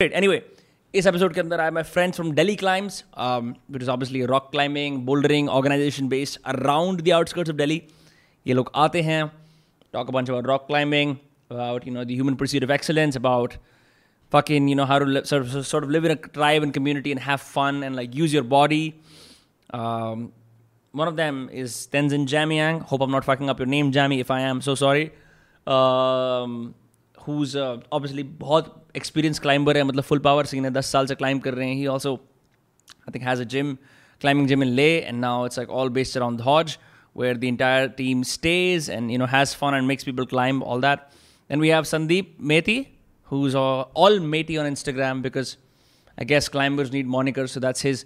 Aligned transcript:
Great. 0.00 0.12
Anyway, 0.18 0.38
इस 0.94 1.06
episode 1.06 1.32
के 1.34 1.40
अंदर 1.40 1.60
I 1.60 1.70
my 1.70 1.82
friends 1.82 2.16
from 2.16 2.30
Delhi 2.32 2.54
climbs 2.56 3.02
with 3.18 3.82
is 3.82 3.88
obviously 3.90 4.24
rock 4.26 4.48
climbing 4.52 5.00
bouldering 5.06 5.48
organisation 5.48 6.08
based 6.08 6.38
around 6.52 7.00
the 7.00 7.10
outskirts 7.14 7.50
of 7.50 7.56
Delhi 7.56 7.80
ये 8.46 8.54
लोग 8.54 8.70
आते 8.84 9.02
हैं 9.08 9.26
talk 9.92 10.08
about 10.08 10.30
about 10.30 10.46
rock 10.46 10.66
climbing 10.68 11.16
about 11.50 11.88
you 11.88 11.94
know 11.94 12.04
the 12.04 12.10
human 12.10 12.34
pursuit 12.44 12.64
of 12.64 12.70
excellence 12.78 13.16
about 13.16 13.58
fucking 14.32 14.70
you 14.70 14.78
know 14.78 14.88
how 14.88 15.02
to 15.02 15.20
sort 15.26 15.84
of 15.84 15.92
live 15.98 16.06
in 16.08 16.12
a 16.14 16.20
tribe 16.40 16.64
and 16.64 16.78
community 16.80 17.12
and 17.16 17.26
have 17.26 17.44
fun 17.44 17.84
and 17.86 17.98
like 18.00 18.18
use 18.22 18.34
your 18.38 18.46
body. 18.56 18.82
Um, 19.78 20.26
one 20.94 21.10
of 21.12 21.16
them 21.20 21.38
is 21.62 21.78
Tenzin 21.94 22.26
Jamyang. 22.32 22.82
Hope 22.90 23.06
I'm 23.06 23.16
not 23.18 23.26
fucking 23.30 23.52
up 23.52 23.62
your 23.64 23.72
name, 23.76 23.94
Jammy. 23.98 24.18
If 24.26 24.36
I 24.36 24.44
am, 24.50 24.60
so 24.66 24.74
sorry. 24.82 25.06
Um, 25.66 26.60
who's 27.27 27.55
uh, 27.55 27.77
obviously 27.91 28.23
बहुत 28.23 28.71
experienced 28.95 29.41
climber 29.41 29.75
है 29.75 29.83
मतलब 29.83 30.05
full 30.05 30.23
power 30.29 30.45
scene 30.51 30.65
है 30.65 30.71
दस 30.71 30.91
साल 30.91 31.07
से 31.07 31.15
climb 31.15 31.41
कर 31.43 31.53
रहे 31.53 31.69
हैं 31.69 31.81
he 31.81 31.89
also 31.95 32.19
I 33.07 33.11
think 33.11 33.23
has 33.23 33.39
a 33.39 33.45
gym 33.45 33.77
climbing 34.19 34.47
gym 34.47 34.61
in 34.61 34.75
Leh 34.75 35.03
and 35.07 35.21
now 35.21 35.43
it's 35.43 35.57
like 35.57 35.69
all 35.69 35.89
based 35.89 36.15
around 36.15 36.37
the 36.37 36.43
Hodge 36.43 36.79
where 37.13 37.35
the 37.35 37.47
entire 37.47 37.87
team 37.87 38.23
stays 38.23 38.89
and 38.89 39.11
you 39.11 39.17
know 39.17 39.25
has 39.25 39.53
fun 39.53 39.73
and 39.73 39.87
makes 39.87 40.03
people 40.03 40.25
climb 40.25 40.63
all 40.63 40.79
that 40.79 41.11
then 41.47 41.59
we 41.59 41.69
have 41.69 41.85
Sandeep 41.85 42.39
Mehti 42.39 42.87
who's 43.23 43.55
uh, 43.55 43.81
all 44.03 44.19
Mehti 44.19 44.59
on 44.59 44.71
Instagram 44.71 45.21
because 45.21 45.57
I 46.17 46.23
guess 46.23 46.49
climbers 46.49 46.91
need 46.91 47.07
monikers 47.07 47.49
so 47.49 47.59
that's 47.59 47.81
his 47.81 48.05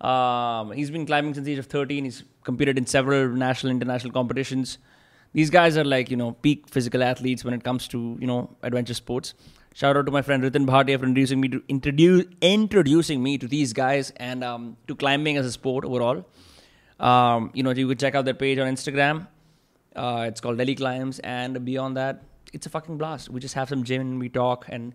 um, 0.00 0.72
he's 0.72 0.90
been 0.90 1.06
climbing 1.06 1.34
since 1.34 1.46
the 1.46 1.52
age 1.52 1.58
of 1.58 1.66
13 1.66 2.04
he's 2.04 2.24
competed 2.42 2.78
in 2.78 2.86
several 2.86 3.28
national 3.28 3.70
international 3.70 4.12
competitions 4.12 4.78
these 5.34 5.50
guys 5.50 5.76
are 5.76 5.84
like 5.84 6.10
you 6.10 6.16
know 6.16 6.32
peak 6.46 6.68
physical 6.68 7.02
athletes 7.02 7.44
when 7.44 7.54
it 7.54 7.62
comes 7.64 7.88
to 7.88 8.16
you 8.20 8.26
know 8.26 8.56
adventure 8.62 8.94
sports 8.94 9.34
shout 9.74 9.96
out 9.96 10.06
to 10.06 10.12
my 10.12 10.22
friend 10.22 10.42
Ritin 10.44 10.66
Bhatia 10.66 10.98
for 10.98 11.06
introducing 11.06 11.40
me 11.40 11.48
to 11.48 11.62
introduce 11.68 12.24
introducing 12.40 13.22
me 13.22 13.36
to 13.38 13.48
these 13.48 13.72
guys 13.72 14.12
and 14.16 14.44
um, 14.44 14.76
to 14.88 14.94
climbing 14.94 15.36
as 15.36 15.46
a 15.46 15.52
sport 15.52 15.84
overall 15.84 16.24
um, 17.00 17.50
you 17.54 17.62
know 17.62 17.70
you 17.70 17.88
could 17.88 17.98
check 17.98 18.14
out 18.14 18.24
their 18.24 18.34
page 18.44 18.58
on 18.58 18.72
Instagram 18.74 19.26
uh, 19.96 20.24
it's 20.28 20.40
called 20.40 20.58
Delhi 20.58 20.74
Climbs 20.74 21.18
and 21.20 21.64
beyond 21.64 21.96
that 21.96 22.22
it's 22.52 22.66
a 22.66 22.70
fucking 22.70 22.96
blast 22.98 23.28
we 23.30 23.40
just 23.40 23.54
have 23.54 23.68
some 23.68 23.84
gym 23.84 24.00
and 24.00 24.20
we 24.20 24.28
talk 24.28 24.66
and 24.68 24.94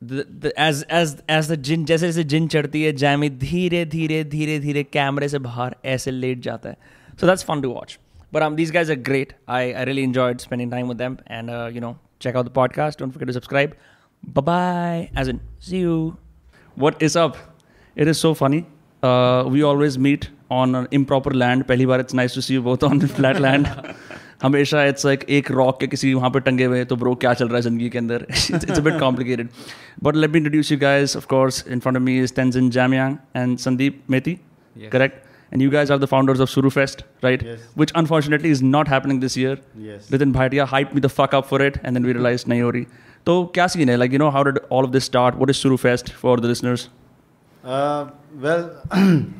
the, 0.00 0.24
the 0.24 0.52
as 0.60 0.82
as 0.84 1.22
as 1.28 1.48
the 1.48 1.56
जिन 1.56 1.84
जैसे 1.84 2.06
जैसे 2.06 2.24
जिन 2.24 2.46
चढ़ती 2.48 2.82
है 2.82 2.92
Jamie 2.92 3.30
धीरे 3.30 3.84
धीरे 3.84 4.22
धीरे 4.24 4.58
धीरे 4.60 4.82
कैमरे 4.84 5.28
से 5.28 5.38
बाहर 5.46 5.76
ऐसे 5.84 6.10
लेट 6.10 6.40
जाता 6.40 6.68
है 6.68 6.76
so 7.20 7.26
that's 7.26 7.42
fun 7.42 7.62
to 7.62 7.70
watch 7.70 7.98
but 8.32 8.42
um 8.42 8.56
these 8.62 8.70
guys 8.70 8.90
are 8.90 9.00
great 9.10 9.34
I, 9.46 9.72
I 9.72 9.82
really 9.90 10.04
enjoyed 10.04 10.40
spending 10.40 10.70
time 10.70 10.88
with 10.94 10.98
them 10.98 11.18
and 11.26 11.50
uh, 11.50 11.68
you 11.72 11.80
know 11.80 11.96
check 12.20 12.34
out 12.34 12.44
the 12.44 12.56
podcast 12.62 13.04
don't 13.04 13.12
forget 13.18 13.28
to 13.28 13.36
subscribe 13.40 13.76
bye 14.38 14.48
bye 14.52 15.10
as 15.16 15.28
in 15.28 15.40
see 15.58 15.84
you 15.88 16.16
What 16.82 17.00
is 17.04 17.14
up? 17.20 17.36
It 18.02 18.08
is 18.10 18.18
so 18.24 18.28
funny. 18.40 18.58
Uh, 19.02 19.44
we 19.52 19.62
always 19.68 19.96
meet 19.98 20.26
on 20.58 20.74
an 20.80 20.84
improper 20.98 21.32
land. 21.40 21.64
पहली 21.66 21.86
बार 21.86 22.02
it's 22.02 22.16
nice 22.18 22.34
to 22.34 22.42
see 22.48 22.54
you 22.56 22.62
both 22.66 22.84
on 22.88 23.00
flat 23.14 23.40
land. 23.44 23.66
हमेशा 24.42 24.84
it's 24.90 25.06
like 25.08 25.24
एक 25.38 25.50
rock 25.60 25.80
के 25.80 25.86
किसी 25.94 26.12
वहाँ 26.14 26.30
पे 26.36 26.40
टंगे 26.48 26.64
हुए 26.64 26.78
हैं, 26.78 26.86
तो 26.86 26.96
bro 26.96 27.14
क्या 27.20 27.32
चल 27.40 27.48
रहा 27.48 27.56
है 27.56 27.62
जिंदगी 27.62 27.88
के 27.90 27.98
अंदर 27.98 28.26
it's, 28.28 28.46
it's 28.68 28.82
a 28.82 28.84
bit 28.88 29.00
complicated. 29.00 29.50
But 30.08 30.20
let 30.24 30.36
me 30.36 30.42
introduce 30.42 30.70
you 30.74 30.78
guys. 30.84 31.16
Of 31.22 31.26
course, 31.34 31.60
in 31.76 31.82
front 31.86 32.02
of 32.02 32.06
me 32.10 32.16
is 32.26 32.36
Tenzin 32.38 32.70
Jamyang 32.78 33.18
and 33.42 33.58
Sandeep 33.66 34.00
Mehti. 34.16 34.38
Yes. 34.76 34.92
Correct? 34.92 35.26
And 35.52 35.62
you 35.64 35.70
guys 35.74 35.90
are 35.90 35.96
the 36.00 36.06
founders 36.12 36.40
of 36.44 36.50
Surufest, 36.54 37.02
right? 37.26 37.42
Yes. 37.50 37.60
Which 37.82 37.92
unfortunately 38.00 38.50
is 38.56 38.60
not 38.72 38.88
happening 38.94 39.20
this 39.20 39.36
year. 39.42 39.54
Yes. 39.84 40.08
Ritin 40.14 40.32
Bhatia 40.38 40.66
hyped 40.72 40.92
me 40.98 41.00
the 41.06 41.08
fuck 41.18 41.36
up 41.38 41.46
for 41.52 41.60
it, 41.66 41.78
and 41.82 41.96
then 41.98 42.08
we 42.08 42.12
realized 42.18 42.48
नहीं 42.54 42.62
हो 42.62 42.70
रही. 42.76 42.86
तो 43.26 43.36
क्या 43.54 43.66
scene 43.74 43.88
है? 43.90 43.96
Like 44.02 44.12
you 44.16 44.20
know, 44.24 44.30
how 44.38 44.42
did 44.48 44.58
all 44.70 44.88
of 44.88 44.92
this 44.96 45.08
start? 45.12 45.38
What 45.42 45.54
is 45.54 45.62
Surufest 45.64 46.10
for 46.24 46.36
the 46.44 46.50
listeners? 46.52 46.88
Well 48.44 48.60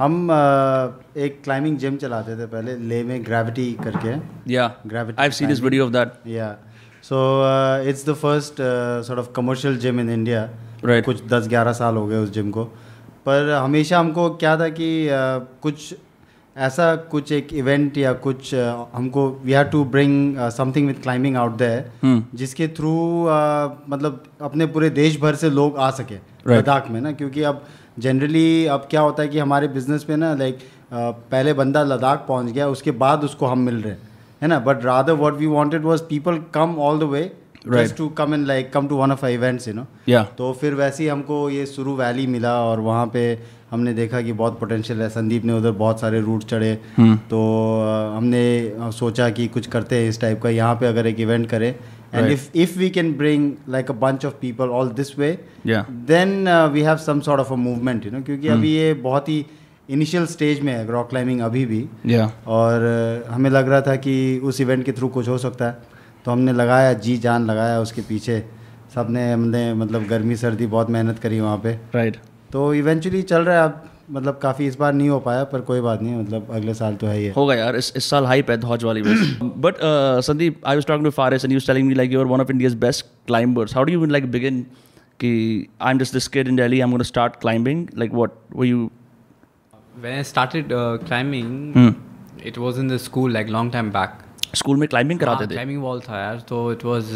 हम 0.01 0.15
uh, 0.33 1.19
एक 1.27 1.41
climbing 1.45 1.77
gym 1.79 1.97
चलाते 2.05 2.37
थे 2.39 2.47
पहले 2.55 2.77
ले 2.89 3.03
में 3.11 3.25
ग्रेविटी 3.27 3.73
करके 3.85 4.15
Yeah, 4.53 4.71
Gravity 4.93 5.19
I've 5.25 5.35
seen 5.39 5.49
this 5.53 5.61
climbing. 5.61 5.65
video 5.71 5.87
of 5.87 5.93
that. 5.99 6.17
या 6.37 6.49
so 7.09 7.19
it's 7.91 8.07
the 8.09 8.15
first 8.23 8.55
sort 9.07 9.21
of 9.21 9.33
commercial 9.37 9.77
gym 9.85 10.01
in 10.01 10.11
India 10.11 10.49
Right. 10.89 11.05
कुछ 11.05 11.23
10-11 11.31 11.73
साल 11.75 11.97
हो 11.97 12.07
गए 12.07 12.17
उस 12.25 12.31
जिम 12.31 12.51
को 12.57 12.65
पर 13.26 13.50
हमेशा 13.50 14.00
हमको 14.00 14.30
क्या 14.30 14.60
था 14.60 14.68
कि 14.70 15.10
कुछ 15.62 15.96
ऐसा 16.58 16.96
कुछ 16.96 17.32
एक 17.32 17.54
इवेंट 17.54 17.98
या 17.98 18.14
कुछ 18.14 18.56
हमको 18.94 19.42
we 19.44 19.52
have 19.52 19.64
to 19.64 19.86
bring 19.86 20.38
something 20.38 20.88
with 20.88 21.00
climbing 21.04 21.38
out 21.38 21.52
there 21.52 21.92
जिसके 22.36 22.68
थ्रू 22.68 23.24
मतलब 23.90 24.24
अपने 24.42 24.66
पूरे 24.66 24.90
देश 24.90 25.20
भर 25.22 25.36
से 25.36 25.50
लोग 25.50 25.78
आ 25.78 25.92
सके 25.92 26.16
लद्दाख 26.48 26.92
में 26.92 27.02
ना 27.02 27.12
क्योंकि 27.12 27.44
अब 27.44 27.64
जनरली 28.00 28.66
अब 28.66 28.88
क्या 28.90 29.02
होता 29.02 29.24
है 29.24 29.30
कि 29.30 29.40
हमारे 29.40 29.68
बिज़नेस 29.68 30.06
में 30.10 30.18
ना 30.18 30.36
लाइक 30.36 30.60
पहले 31.32 31.54
बंदा 31.54 31.84
लद्दाख 31.84 32.26
पहुँच 32.28 32.52
गया 32.52 32.68
उसके 32.68 32.92
बाद 32.92 33.24
उसको 33.24 33.46
हम 33.46 33.60
मिल 33.60 33.82
रहे 33.82 33.94
हैं 33.94 34.10
है 34.42 34.48
ना? 34.48 34.60
But 34.60 34.86
rather 34.86 35.14
what 35.14 35.34
we 35.34 35.46
wanted 35.46 35.82
was 35.84 36.02
people 36.02 36.38
come 36.38 36.76
all 36.80 37.00
the 37.00 37.04
way 37.04 37.36
just 37.68 37.96
to 37.98 38.08
come 38.10 38.34
in 38.34 38.46
like 38.46 38.72
come 38.74 38.88
to 38.88 38.96
one 38.96 39.12
of 39.12 39.26
events 39.26 39.68
you 39.68 39.74
know 39.74 39.86
Yeah. 40.10 40.26
तो 40.38 40.52
फिर 40.62 40.74
वैसे 40.74 41.04
ही 41.04 41.10
हमको 41.10 41.50
ये 41.50 41.66
सुरू 41.66 41.96
वैली 41.96 42.26
मिला 42.28 42.54
और 42.64 42.80
वहाँ 42.80 43.06
पे 43.14 43.22
हमने 43.72 43.94
देखा 43.94 44.22
कि 44.22 44.34
बहुत 44.34 44.60
पोटेंशियल 44.60 45.02
है। 45.02 45.10
संदीप 45.10 45.46
ने 45.46 45.54
उधर 45.54 45.72
बहुत 45.72 46.00
सारे 46.00 46.20
रूट 46.22 46.44
चढ़े। 46.44 46.74
तो 47.30 47.40
हमने 48.16 48.42
सोचा 48.98 49.30
कि 49.30 49.48
कुछ 49.48 49.68
करते 49.68 49.96
हैं 49.96 50.10
इस 50.10 50.20
टाइप 50.22 50.42
का। 50.42 50.50
यहाँ 50.50 50.76
पे 50.76 50.88
अगर 50.88 51.08
एक 51.08 51.20
इवेंट 51.20 51.50
करें। 51.50 51.74
And 52.14 52.32
if 52.32 52.50
if 52.58 52.78
we 52.80 52.90
can 52.90 53.14
bring 53.18 53.52
like 53.70 53.90
a 53.92 53.94
bunch 54.02 54.26
of 54.26 54.34
people 54.42 54.70
all 54.80 54.90
this 55.00 55.18
way 55.20 55.38
Yeah. 55.68 55.90
Then 56.08 56.50
we 56.74 56.82
have 56.82 56.98
some 56.98 57.20
sort 57.20 57.42
of 57.42 57.54
a 57.54 57.56
movement 57.56 58.06
you 58.06 58.12
know 58.12 58.22
क्योंकि 58.22 58.48
अभी 58.48 58.74
ये 58.76 58.94
बहुत 58.94 59.30
ही 59.30 59.46
इनिशियल 59.90 60.26
स्टेज 60.26 60.62
में 60.62 60.74
है 60.74 60.86
रॉक 60.88 61.10
क्लाइंबिंग 61.10 61.42
अभी 61.42 61.66
भी। 61.66 61.82
Yeah. 62.08 62.30
और 62.48 63.26
हमें 63.30 63.50
लग 63.50 63.70
रहा 63.70 63.82
था 63.82 63.96
कि 63.96 64.16
उस 64.44 64.62
इवेंट 64.62 64.86
के 64.86 64.92
थ्रू 64.92 65.08
कुछ 65.08 65.28
हो 65.28 65.38
सकता 65.38 65.66
है। 65.66 65.92
तो 66.26 66.32
हमने 66.32 66.54
लगाया 66.54 66.94
जी 67.06 67.18
जान 67.18 67.46
लगाया 67.46 67.80
उसके 67.80 68.02
पीछे। 68.02 68.44
सबने 68.96 69.32
हमने 69.32 69.74
मतलब 69.74 70.06
गर्मी 70.08 70.36
सर्दी 70.36 70.66
बहुत 70.68 70.90
मेहनत 70.90 71.20
करी 71.20 71.40
वहाँ 71.40 71.58
पे। 71.64 71.74
Right. 71.96 72.18
तो 72.52 72.74
इवेंचुअली 72.74 73.22
चल 73.22 73.42
रहा 73.42 73.56
है 73.56 73.64
अब 73.64 73.90
मतलब 74.12 74.40
काफ़ी 74.44 74.68
इस 74.68 74.76
बार 74.76 74.94
नहीं 74.94 75.10
हो 75.10 75.20
पाया 75.20 75.44
पर 75.52 75.62
कोई 75.68 75.82
बात 75.82 76.02
नहीं 76.02 76.16
मतलब 76.16 76.48
अगले 76.54 76.74
साल 76.74 76.96
तो 76.96 77.08
है 77.08 77.18
ही 77.18 77.26
है। 77.26 77.34
होगा 77.34 77.56
यार 77.56 77.76
इस 77.76 77.94
इस 77.98 78.10
साल 78.10 78.26
हाइप 78.26 78.50
है 78.52 78.58
धौज 78.58 78.84
वाली 78.84 79.02
बस। 79.02 79.38
But 79.44 79.76
Sandeep 80.26 80.62
I 80.68 80.76
was 80.76 80.86
talking 80.86 81.06
to 81.06 81.12
Faris 81.12 81.46
and 81.46 81.54
you 81.54 81.60
telling 81.68 81.88
me 81.88 81.94
like 81.94 82.12
you 82.12 82.20
are 82.20 82.26
one 82.26 82.42
of 82.42 82.52
India's 82.52 82.74
best 82.84 83.06
climbers 83.28 83.76
how 83.76 83.84
do 83.84 83.94
you 83.94 84.06
like 84.06 84.32
begin 84.32 84.62
कि 85.20 85.32
I 85.82 85.92
am 85.92 86.00
just 86.00 86.14
this 86.14 86.28
kid 86.28 86.48
in 86.48 86.56
Delhi 86.56 86.80
I 86.80 86.88
am 86.88 86.92
gonna 86.92 87.04
start 87.04 87.36
climbing 87.36 87.88
like 87.98 88.14
what 88.14 88.32
were 88.56 88.66
you 88.66 88.90
When 90.04 90.14
I 90.20 90.22
started 90.28 90.72
uh, 90.76 90.98
climbing, 91.10 91.50
Hmm. 91.74 91.90
it 92.52 92.56
was 92.62 92.78
in 92.84 92.88
the 92.92 92.98
school 93.02 93.36
like 93.36 93.52
long 93.56 93.68
time 93.76 93.92
back. 93.98 94.23
School 94.56 94.78
में 94.78 94.88
climbing 94.90 95.20
कराते 95.20 95.46
थे। 95.46 95.50
Climbing 95.50 95.82
wall 95.84 96.00
था 96.00 96.20
यार 96.20 96.40
तो 96.50 96.72
it 96.72 96.86
was 96.86 97.10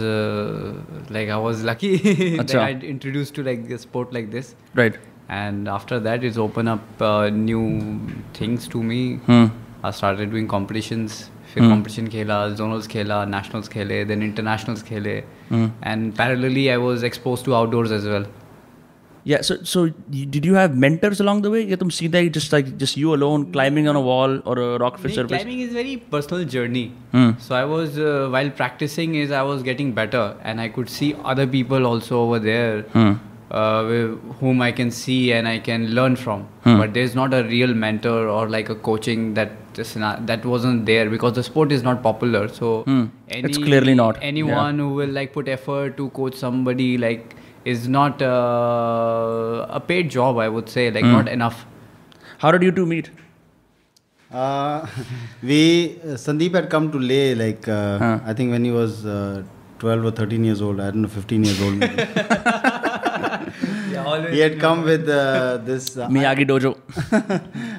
like 1.12 1.30
I 1.30 1.42
was 1.44 1.66
lucky 1.66 1.94
I 2.58 2.80
introduce 2.84 3.34
to 3.36 3.44
like 3.44 3.66
this 3.68 3.82
sport 3.82 4.14
like 4.14 4.30
this 4.32 4.54
right 4.78 4.96
and 5.32 5.70
after 5.70 6.00
that 6.00 6.24
is 6.24 6.40
open 6.40 6.68
up 6.68 7.04
new 7.34 7.62
things 8.42 8.70
to 8.70 8.82
me 8.84 9.02
I 9.30 9.92
started 9.92 10.32
doing 10.32 10.48
competitions 10.48 11.30
फिर 11.54 11.64
competition 11.64 12.08
खेला 12.08 12.48
zonals 12.50 12.88
खेला 12.88 13.24
nationals 13.26 13.68
खेले 13.68 14.04
then 14.06 14.24
internationals 14.24 14.84
खेले 14.84 15.16
and 15.52 16.12
parallelly 16.14 16.68
I 16.68 16.78
was 16.78 17.04
expose 17.04 17.46
to 17.46 17.54
outdoors 17.54 17.92
as 17.92 18.08
well 18.08 18.26
Yeah. 19.28 19.42
So, 19.42 19.62
so 19.64 19.84
you, 20.10 20.26
did 20.26 20.46
you 20.46 20.54
have 20.54 20.76
mentors 20.84 21.20
along 21.20 21.42
the 21.42 21.52
way? 21.52 21.62
Yeah, 21.70 21.80
tum 21.82 21.90
seedha 21.96 22.20
that 22.20 22.36
just 22.40 22.54
like 22.54 22.72
just 22.84 22.98
you 23.04 23.14
alone 23.14 23.46
climbing 23.56 23.90
on 23.94 23.98
a 24.02 24.04
wall 24.10 24.40
or 24.52 24.58
a 24.66 24.78
rock 24.84 25.00
fit 25.06 25.16
surface. 25.16 25.44
Climbing 25.44 25.64
is 25.68 25.74
very 25.74 25.98
personal 26.16 26.46
journey. 26.56 26.86
Mm. 27.14 27.32
So 27.48 27.56
I 27.56 27.66
was 27.76 28.00
uh, 28.00 28.30
while 28.36 28.52
practicing 28.62 29.16
is 29.24 29.38
I 29.40 29.42
was 29.54 29.64
getting 29.70 29.94
better 30.02 30.26
and 30.44 30.62
I 30.68 30.70
could 30.78 30.94
see 30.98 31.16
other 31.34 31.48
people 31.56 31.90
also 31.94 32.22
over 32.22 32.40
there. 32.52 32.84
Mm. 33.02 33.20
Uh, 33.50 34.08
whom 34.40 34.62
I 34.62 34.74
can 34.78 34.90
see 34.92 35.32
and 35.32 35.48
I 35.48 35.60
can 35.60 35.84
learn 35.98 36.18
from. 36.18 36.42
Hmm. 36.64 36.80
But 36.80 36.94
there's 36.94 37.14
not 37.16 37.34
a 37.34 37.46
real 37.46 37.74
mentor 37.74 38.28
or 38.28 38.50
like 38.50 38.68
a 38.68 38.76
coaching 38.76 39.36
that 39.36 39.54
that 40.32 40.46
wasn't 40.46 40.86
there 40.86 41.10
because 41.10 41.32
the 41.38 41.44
sport 41.44 41.72
is 41.72 41.82
not 41.82 42.04
popular. 42.04 42.50
So 42.50 42.82
hmm. 42.84 43.06
any, 43.30 43.48
it's 43.48 43.58
clearly 43.58 43.96
not 44.02 44.20
anyone 44.22 44.76
yeah. 44.78 44.84
who 44.84 44.94
will 44.96 45.16
like 45.20 45.32
put 45.32 45.48
effort 45.48 45.96
to 45.96 46.10
coach 46.10 46.36
somebody 46.36 46.90
like 46.98 47.37
is 47.74 47.88
not 47.96 48.22
uh, 48.22 49.66
a 49.80 49.82
paid 49.92 50.10
job. 50.18 50.38
I 50.46 50.50
would 50.58 50.70
say 50.76 50.86
like 50.98 51.06
Hmm. 51.08 51.12
not 51.18 51.28
enough. 51.38 51.58
How 52.44 52.52
did 52.56 52.64
you 52.68 52.72
two 52.80 52.86
meet? 52.94 53.10
Uh, 54.32 54.86
we 55.52 55.60
Sandeep 56.24 56.54
had 56.60 56.70
come 56.76 56.92
to 56.96 57.00
Leh 57.12 57.28
like 57.44 57.68
uh, 57.68 57.98
Huh. 58.06 58.20
I 58.26 58.34
think 58.40 58.52
when 58.58 58.64
he 58.70 58.74
was 58.80 59.06
uh, 59.06 59.44
12 59.80 60.06
or 60.10 60.12
13 60.12 60.44
years 60.50 60.62
old 60.68 60.80
I 60.80 60.90
don't 60.92 61.02
know 61.04 61.08
15 61.08 61.44
years 61.50 61.62
old 61.68 61.76
maybe. 61.78 61.98
he 64.36 64.40
had 64.40 64.60
come 64.60 64.84
with 64.84 65.08
uh, 65.10 65.58
this 65.70 65.98
uh, 65.98 66.08
Miyagi 66.18 66.46
Dojo. 66.52 66.76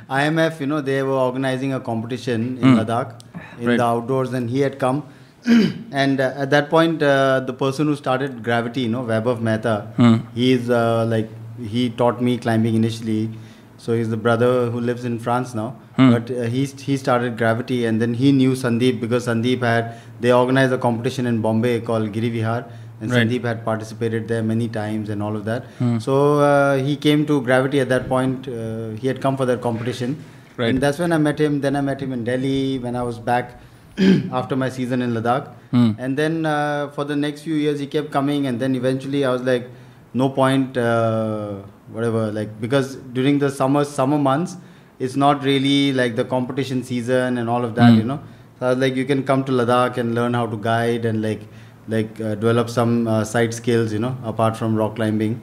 IMF, 0.09 0.61
you 0.61 0.67
know, 0.67 0.81
they 0.81 1.03
were 1.03 1.13
organizing 1.29 1.73
a 1.75 1.81
competition 1.81 2.59
in 2.59 2.69
Hmm. 2.69 2.79
Ladakh 2.81 3.13
in 3.61 3.69
Right. 3.69 3.77
the 3.77 3.85
outdoors, 3.85 4.33
and 4.33 4.49
he 4.51 4.61
had 4.61 4.79
come 4.79 5.03
and 5.93 6.21
uh, 6.21 6.33
at 6.37 6.51
that 6.51 6.69
point, 6.71 7.03
uh, 7.03 7.41
the 7.41 7.53
person 7.53 7.87
who 7.87 7.97
started 7.97 8.43
Gravity, 8.43 8.83
you 8.83 8.89
know, 8.89 9.03
Vaibhav 9.05 9.41
Mehta, 9.41 10.25
he's 10.35 10.69
uh, 10.71 11.05
like 11.07 11.29
he 11.61 11.91
taught 11.91 12.21
me 12.23 12.39
climbing 12.39 12.75
initially. 12.75 13.31
So 13.79 13.95
he's 13.95 14.11
the 14.11 14.17
brother 14.17 14.71
who 14.71 14.81
lives 14.81 15.05
in 15.05 15.19
France 15.21 15.55
now. 15.55 15.77
But 15.97 16.31
uh, 16.31 16.43
he 16.43 16.65
he 16.67 16.97
started 16.97 17.37
Gravity, 17.39 17.85
and 17.87 18.01
then 18.01 18.15
he 18.15 18.31
knew 18.33 18.53
Sandeep 18.53 19.01
because 19.01 19.27
Sandeep 19.27 19.63
had 19.63 19.95
they 20.21 20.33
organized 20.33 20.73
a 20.73 20.79
competition 20.79 21.27
in 21.27 21.41
Bombay 21.41 21.81
called 21.81 22.13
Giri 22.13 22.31
Vihar, 22.31 22.65
and 23.01 23.11
Right. 23.11 23.27
Sandeep 23.27 23.45
had 23.45 23.65
participated 23.65 24.27
there 24.29 24.43
many 24.43 24.69
times 24.69 25.09
and 25.09 25.23
all 25.23 25.37
of 25.37 25.45
that. 25.45 25.65
So 26.01 26.41
uh, 26.41 26.77
he 26.77 26.97
came 26.97 27.25
to 27.27 27.41
Gravity 27.43 27.81
at 27.81 27.89
that 27.89 28.09
point. 28.09 28.47
Uh, 28.49 28.91
he 28.91 29.07
had 29.09 29.21
come 29.21 29.37
for 29.37 29.47
that 29.47 29.61
competition, 29.61 30.23
Right. 30.57 30.69
and 30.71 30.81
that's 30.81 30.99
when 30.99 31.13
I 31.13 31.19
met 31.19 31.41
him. 31.41 31.61
Then 31.61 31.75
I 31.77 31.81
met 31.81 32.01
him 32.01 32.13
in 32.13 32.25
Delhi 32.25 32.79
when 32.79 32.95
I 32.97 33.03
was 33.03 33.19
back 33.19 33.61
after 34.33 34.57
my 34.57 34.69
season 34.69 35.03
in 35.03 35.13
Ladakh. 35.15 35.53
And 35.99 36.17
then 36.17 36.47
uh, 36.47 36.89
for 36.91 37.05
the 37.05 37.17
next 37.17 37.43
few 37.43 37.55
years, 37.55 37.79
he 37.81 37.87
kept 37.87 38.11
coming. 38.11 38.47
And 38.47 38.59
then 38.61 38.75
eventually, 38.75 39.25
I 39.25 39.31
was 39.33 39.43
like, 39.43 39.69
no 40.15 40.29
point, 40.31 40.77
uh, 40.77 41.57
whatever. 41.93 42.33
Like 42.33 42.61
because 42.61 42.97
during 42.97 43.39
the 43.39 43.51
summer 43.51 43.85
summer 43.85 44.19
months, 44.19 44.57
it's 44.99 45.17
not 45.17 45.43
really 45.45 45.93
like 45.93 46.17
the 46.17 46.25
competition 46.25 46.83
season 46.83 47.39
and 47.39 47.49
all 47.49 47.65
of 47.65 47.75
that, 47.75 47.93
you 47.99 48.05
know. 48.05 48.21
So 48.59 48.67
I 48.67 48.71
was 48.71 48.79
like, 48.79 48.97
you 48.97 49.05
can 49.05 49.23
come 49.25 49.45
to 49.45 49.53
Ladakh 49.53 49.99
and 49.99 50.15
learn 50.15 50.35
how 50.35 50.47
to 50.47 50.57
guide 50.57 51.05
and 51.05 51.23
like 51.23 51.43
like 51.87 52.21
uh, 52.21 52.35
develop 52.35 52.69
some 52.71 53.07
uh, 53.07 53.25
side 53.25 53.55
skills, 53.55 53.93
you 53.93 53.99
know, 53.99 54.17
apart 54.25 54.57
from 54.57 54.75
rock 54.75 54.97
climbing. 54.97 55.41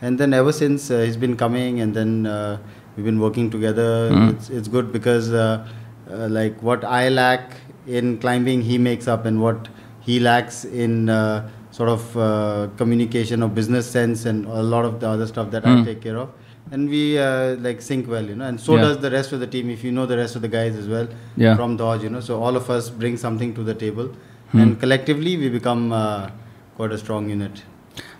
And 0.00 0.18
then 0.18 0.32
ever 0.32 0.52
since 0.52 0.90
uh, 0.90 0.98
he's 1.00 1.16
been 1.16 1.36
coming, 1.36 1.80
and 1.80 1.94
then 1.94 2.26
uh, 2.26 2.58
we've 2.96 3.04
been 3.06 3.18
working 3.20 3.50
together. 3.50 4.10
It's 4.30 4.50
it's 4.50 4.68
good 4.68 4.92
because 4.92 5.32
uh, 5.32 5.66
uh, 6.10 6.28
like 6.28 6.62
what 6.62 6.84
I 6.84 7.08
lack 7.08 7.56
in 7.88 8.18
climbing, 8.18 8.62
he 8.62 8.78
makes 8.78 9.08
up, 9.08 9.24
and 9.24 9.40
what 9.42 9.68
he 10.00 10.20
lacks 10.20 10.64
in 10.64 11.08
uh, 11.08 11.48
sort 11.70 11.88
of 11.88 12.16
uh, 12.16 12.68
communication 12.76 13.42
or 13.42 13.48
business 13.48 13.86
sense, 13.90 14.24
and 14.24 14.44
a 14.46 14.62
lot 14.62 14.84
of 14.84 15.00
the 15.00 15.08
other 15.08 15.26
stuff 15.26 15.50
that 15.50 15.66
I 15.66 15.82
take 15.84 16.00
care 16.02 16.16
of. 16.18 16.28
And 16.70 16.88
we 16.90 17.18
uh, 17.18 17.56
like 17.56 17.80
sync 17.80 18.08
well, 18.08 18.24
you 18.24 18.34
know, 18.36 18.44
and 18.46 18.60
so 18.60 18.74
Yeah. 18.76 18.82
does 18.82 18.98
the 18.98 19.10
rest 19.10 19.32
of 19.32 19.40
the 19.40 19.46
team. 19.46 19.70
If 19.70 19.82
you 19.84 19.90
know 19.90 20.04
the 20.06 20.18
rest 20.18 20.36
of 20.36 20.42
the 20.42 20.48
guys 20.48 20.76
as 20.76 20.86
well 20.86 21.08
Yeah. 21.36 21.56
from 21.56 21.78
Dhodj, 21.78 22.02
you 22.02 22.10
know, 22.10 22.20
so 22.20 22.42
all 22.42 22.56
of 22.56 22.68
us 22.68 22.90
bring 22.90 23.16
something 23.16 23.54
to 23.54 23.62
the 23.64 23.74
table, 23.74 24.10
and 24.52 24.78
collectively 24.80 25.36
we 25.38 25.48
become 25.48 25.92
uh, 25.92 26.28
quite 26.76 26.92
a 26.92 26.98
strong 26.98 27.30
unit. 27.30 27.62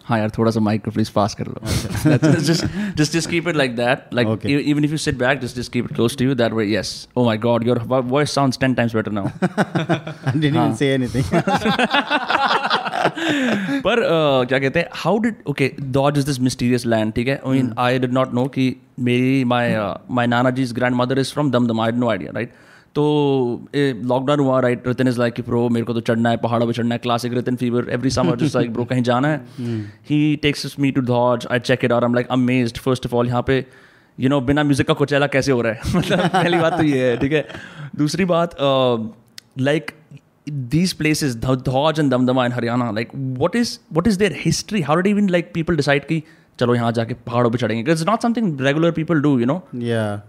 हाँ 0.08 0.18
यार 0.18 0.30
थोड़ा 0.38 0.50
सा 0.50 0.60
micro 0.60 0.92
please 0.92 1.10
pass 1.14 1.34
कर 1.40 1.46
लो। 1.46 1.60
Just 2.40 3.12
just 3.12 3.30
keep 3.30 3.48
it 3.48 3.56
like 3.56 3.74
that 3.76 4.14
like 4.14 4.46
even 4.46 4.84
if 4.84 4.90
you 4.90 4.98
sit 4.98 5.18
back 5.18 5.40
just 5.40 5.56
just 5.56 5.72
keep 5.72 5.84
it 5.84 5.94
close 5.94 6.16
to 6.18 6.24
you 6.24 6.34
that 6.34 6.52
way 6.52 6.66
yes 6.72 6.92
oh 7.16 7.24
my 7.24 7.38
God 7.38 7.66
your 7.66 7.78
voice 7.88 8.34
sounds 8.34 8.58
10 8.58 8.76
times 8.76 8.94
better 8.94 9.12
now 9.12 9.24
I 9.24 10.32
didn't 10.40 10.56
even 10.56 10.74
say 10.74 10.92
anything 10.94 11.24
पर 13.84 14.00
क्या 14.48 14.58
कहते 14.58 14.78
हैं? 14.80 14.88
How 14.94 15.18
did 15.18 15.34
okay 15.48 15.70
Dhauj 15.80 16.18
is 16.18 16.26
this 16.26 16.40
mysterious 16.40 16.86
land 16.86 17.12
ठीक 17.12 17.28
है? 17.28 17.40
I 17.78 17.98
did 17.98 18.12
not 18.12 18.34
know 18.34 18.44
कि 18.54 18.74
मेरी 19.08 19.44
my 19.44 19.74
my 20.10 20.26
nana 20.26 20.50
ji 20.50 20.64
grandmother 20.96 21.18
is 21.18 21.32
from 21.32 21.50
Dumdum 21.50 21.80
I 21.80 21.92
no 21.92 22.10
idea 22.10 22.32
right 22.34 22.52
तो 22.94 23.02
lockdown 23.76 24.40
हुआ 24.40 24.60
राइट 24.60 24.86
रितिन 24.88 25.08
इज़ 25.08 25.18
लाइक 25.18 25.34
कि 25.34 25.42
प्रो 25.42 25.68
मेरे 25.68 25.86
को 25.86 25.94
तो 25.94 26.00
चढ़ना 26.00 26.30
है 26.30 26.36
पहाड़ों 26.36 26.66
पे 26.66 26.72
चढ़ना 26.72 26.94
है. 26.94 26.98
Classic 26.98 27.32
Ritin 27.32 27.56
fever 27.56 27.90
every 27.90 28.10
summer 28.10 28.36
just 28.36 28.56
like 28.56 28.72
bro 28.72 28.84
कहीं 28.84 29.02
जाना 29.02 29.28
है? 29.28 29.44
He 30.10 30.36
texts 30.42 30.74
me 30.80 30.90
to 30.90 31.00
Dhauj 31.10 31.46
I 31.50 31.58
check 31.58 31.84
it 31.84 31.92
और 31.92 32.04
I 32.04 32.08
am 32.08 32.14
like 32.14 32.28
amazed 32.38 32.78
first 32.78 33.06
of 33.06 33.14
all 33.14 33.28
यहाँ 33.28 33.42
पे 33.46 33.64
यू 34.20 34.28
नो 34.28 34.40
बिना 34.40 34.62
म्यूज़िक 34.64 34.86
का 34.88 34.94
कोचेला 34.94 35.26
कैसे 35.26 35.52
हो 35.52 35.60
रहा 35.62 35.72
है? 35.72 35.80
मतलब 35.96 36.18
पहली 36.28 36.58
बात 36.58 36.76
तो 36.76 36.82
ये 36.82 37.10
है 37.10 37.16
ठीक 37.16 37.32
है? 37.32 37.46
दूसरी 37.96 38.24
बात 38.24 38.56
like 39.58 39.90
these 40.72 40.92
places 40.98 41.34
Dh- 41.40 41.62
Dhodj 41.64 41.98
and 42.02 42.12
Damdama 42.12 42.44
in 42.48 42.52
Haryana 42.58 42.84
like 42.98 43.10
what 43.40 43.56
is 43.60 43.72
what 43.96 44.06
is 44.10 44.18
their 44.22 44.36
history? 44.44 44.80
How 44.80 44.94
did 45.00 45.08
even 45.10 45.26
like 45.34 45.50
people 45.56 45.78
decide 45.80 46.06
कि 46.12 46.22
चलो 46.60 46.74
यहाँ 46.74 46.92
जाके 46.92 47.14
पहाड़ों 47.26 47.50
पे 47.50 47.58
चढ़ेंगे? 47.58 47.94
Not 48.10 48.24
something 48.26 48.48
regular 48.68 48.92
people 48.98 49.20
do 49.26 49.32
you 49.42 49.48
know? 49.50 49.58
Yeah. 49.88 50.20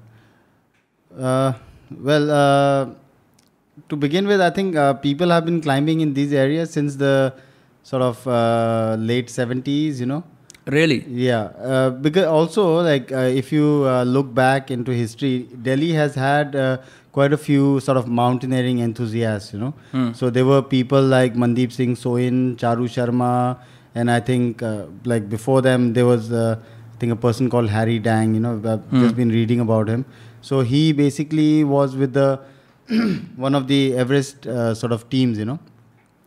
Uh, 1.11 1.53
well, 1.91 2.31
uh, 2.31 2.89
to 3.87 3.95
begin 3.95 4.27
with, 4.27 4.41
I 4.41 4.49
think 4.49 4.75
uh, 4.75 4.93
people 4.93 5.29
have 5.29 5.45
been 5.45 5.61
climbing 5.61 6.01
in 6.01 6.13
these 6.13 6.33
areas 6.33 6.71
since 6.71 6.95
the 6.95 7.33
sort 7.83 8.01
of 8.01 8.27
uh, 8.27 8.95
late 8.99 9.27
70s, 9.27 9.99
you 9.99 10.05
know. 10.05 10.23
really 10.67 11.03
Yeah, 11.07 11.45
uh, 11.73 11.89
because 11.89 12.25
also 12.25 12.81
like 12.81 13.11
uh, 13.11 13.41
if 13.41 13.51
you 13.51 13.85
uh, 13.87 14.03
look 14.03 14.33
back 14.33 14.69
into 14.69 14.91
history, 14.91 15.47
Delhi 15.67 15.91
has 15.93 16.13
had 16.15 16.55
uh, 16.55 16.77
quite 17.11 17.33
a 17.33 17.37
few 17.37 17.79
sort 17.79 17.97
of 17.97 18.07
mountaineering 18.07 18.79
enthusiasts, 18.79 19.53
you 19.53 19.59
know. 19.59 19.73
So 20.13 20.29
there 20.29 20.45
were 20.45 20.61
people 20.61 21.01
like 21.01 21.33
Mandeep 21.33 21.71
Singh 21.71 21.95
Soin, 21.95 22.55
Charu 22.57 22.87
Sharma, 22.97 23.57
and 23.95 24.11
I 24.11 24.19
think 24.19 24.61
uh, 24.61 24.83
like 25.05 25.27
before 25.29 25.61
them 25.63 25.93
there 25.93 26.05
was 26.05 26.31
uh, 26.31 26.59
I 26.93 26.97
think 26.99 27.13
a 27.13 27.15
person 27.15 27.49
called 27.49 27.69
Hari 27.69 27.97
Dang, 27.99 28.35
you 28.35 28.41
know, 28.41 28.61
I've 28.63 28.99
just 29.01 29.15
been 29.15 29.29
reading 29.29 29.61
about 29.61 29.87
him. 29.87 30.05
So 30.41 30.61
he 30.61 30.91
basically 30.93 31.63
was 31.63 31.95
with 31.95 32.13
the 32.13 32.39
one 33.35 33.55
of 33.55 33.67
the 33.67 33.95
Everest 33.95 34.47
uh, 34.47 34.73
sort 34.73 34.91
of 34.91 35.09
teams, 35.09 35.37
you 35.37 35.45
know. 35.45 35.59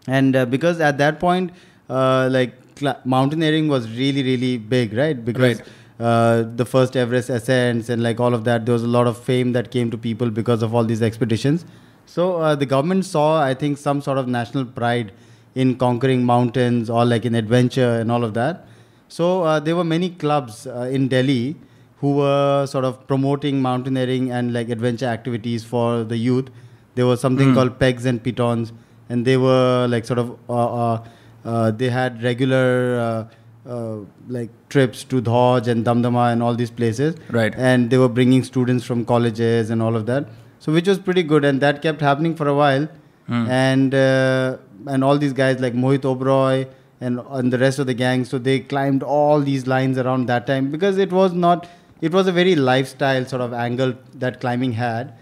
And 0.06 0.34
uh, 0.36 0.46
because 0.46 0.80
at 0.80 0.98
that 0.98 1.20
point 1.20 1.52
uh, 1.88 2.28
like 2.30 2.54
cl- 2.76 2.98
mountaineering 3.04 3.68
was 3.68 3.88
really 3.90 4.22
really 4.22 4.58
big 4.58 4.92
right? 4.92 5.24
Because 5.24 5.58
Right. 5.60 5.68
uh, 6.00 6.42
the 6.56 6.64
first 6.64 6.96
everest 6.96 7.30
ascents 7.30 7.88
and 7.88 8.02
like 8.02 8.18
all 8.18 8.34
of 8.34 8.44
that 8.44 8.66
there 8.66 8.72
was 8.72 8.82
a 8.82 8.88
lot 8.88 9.06
of 9.06 9.16
fame 9.18 9.52
that 9.52 9.70
came 9.70 9.90
to 9.90 9.98
people 9.98 10.30
because 10.30 10.62
of 10.62 10.74
all 10.74 10.84
these 10.84 11.02
expeditions. 11.02 11.64
So 12.06 12.36
uh, 12.36 12.54
the 12.56 12.66
government 12.66 13.04
saw 13.04 13.40
i 13.40 13.54
think 13.54 13.78
some 13.78 14.00
sort 14.02 14.18
of 14.18 14.26
national 14.28 14.64
pride 14.64 15.12
in 15.54 15.76
conquering 15.76 16.24
mountains 16.24 16.90
or 16.90 17.04
like 17.04 17.24
in 17.24 17.34
adventure 17.34 17.92
and 18.00 18.10
all 18.10 18.24
of 18.24 18.34
that. 18.34 18.66
So 19.08 19.42
uh, 19.44 19.60
there 19.60 19.76
were 19.76 19.84
many 19.84 20.10
clubs 20.10 20.66
uh, 20.66 20.88
in 20.90 21.08
delhi 21.08 21.56
who 22.02 22.12
were 22.18 22.66
sort 22.66 22.84
of 22.84 22.94
promoting 23.06 23.62
mountaineering 23.62 24.30
and 24.30 24.52
like 24.52 24.68
adventure 24.76 25.06
activities 25.06 25.64
for 25.64 26.04
the 26.12 26.16
youth. 26.16 26.48
There 26.96 27.06
was 27.06 27.20
something 27.20 27.54
called 27.54 27.78
pegs 27.78 28.04
and 28.04 28.22
pitons 28.22 28.72
and 29.08 29.24
they 29.24 29.36
were 29.36 29.86
like 29.88 30.04
sort 30.04 30.18
of 30.18 30.32
uh, 30.48 30.66
uh, 30.84 31.04
uh, 31.44 31.70
they 31.70 31.88
had 31.88 32.22
regular 32.22 32.98
uh, 33.04 33.70
uh, 33.74 33.98
like 34.28 34.50
trips 34.68 35.04
to 35.04 35.22
Dhodj 35.22 35.68
and 35.68 35.84
Damdama 35.86 36.32
and 36.32 36.42
all 36.42 36.54
these 36.54 36.70
places. 36.70 37.14
Right. 37.30 37.54
and 37.56 37.88
they 37.90 37.98
were 37.98 38.08
bringing 38.08 38.42
students 38.44 38.84
from 38.84 39.04
colleges 39.04 39.70
and 39.70 39.80
all 39.80 39.96
of 39.96 40.06
that. 40.06 40.26
So 40.58 40.72
which 40.72 40.88
was 40.88 40.98
pretty 40.98 41.22
good 41.22 41.44
and 41.44 41.60
that 41.60 41.82
kept 41.82 42.00
happening 42.00 42.34
for 42.34 42.48
a 42.48 42.54
while. 42.54 42.88
And 43.28 43.94
uh, 43.94 44.58
and 44.86 45.04
all 45.04 45.16
these 45.16 45.32
guys 45.32 45.60
like 45.60 45.72
Mohit 45.82 46.00
Oberoi 46.00 46.68
and, 47.00 47.20
and 47.30 47.52
the 47.52 47.58
rest 47.58 47.78
of 47.78 47.86
the 47.86 47.94
gang 47.94 48.24
so 48.24 48.38
they 48.38 48.60
climbed 48.72 49.02
all 49.02 49.40
these 49.40 49.66
lines 49.66 49.96
around 50.02 50.26
that 50.26 50.46
time 50.46 50.70
because 50.70 50.98
it 50.98 51.10
was 51.10 51.32
not 51.32 51.66
it 52.06 52.12
was 52.18 52.26
a 52.26 52.32
very 52.38 52.54
lifestyle 52.68 53.24
sort 53.32 53.42
of 53.46 53.52
angle 53.64 53.92
that 54.22 54.40
climbing 54.40 54.72
had 54.72 55.14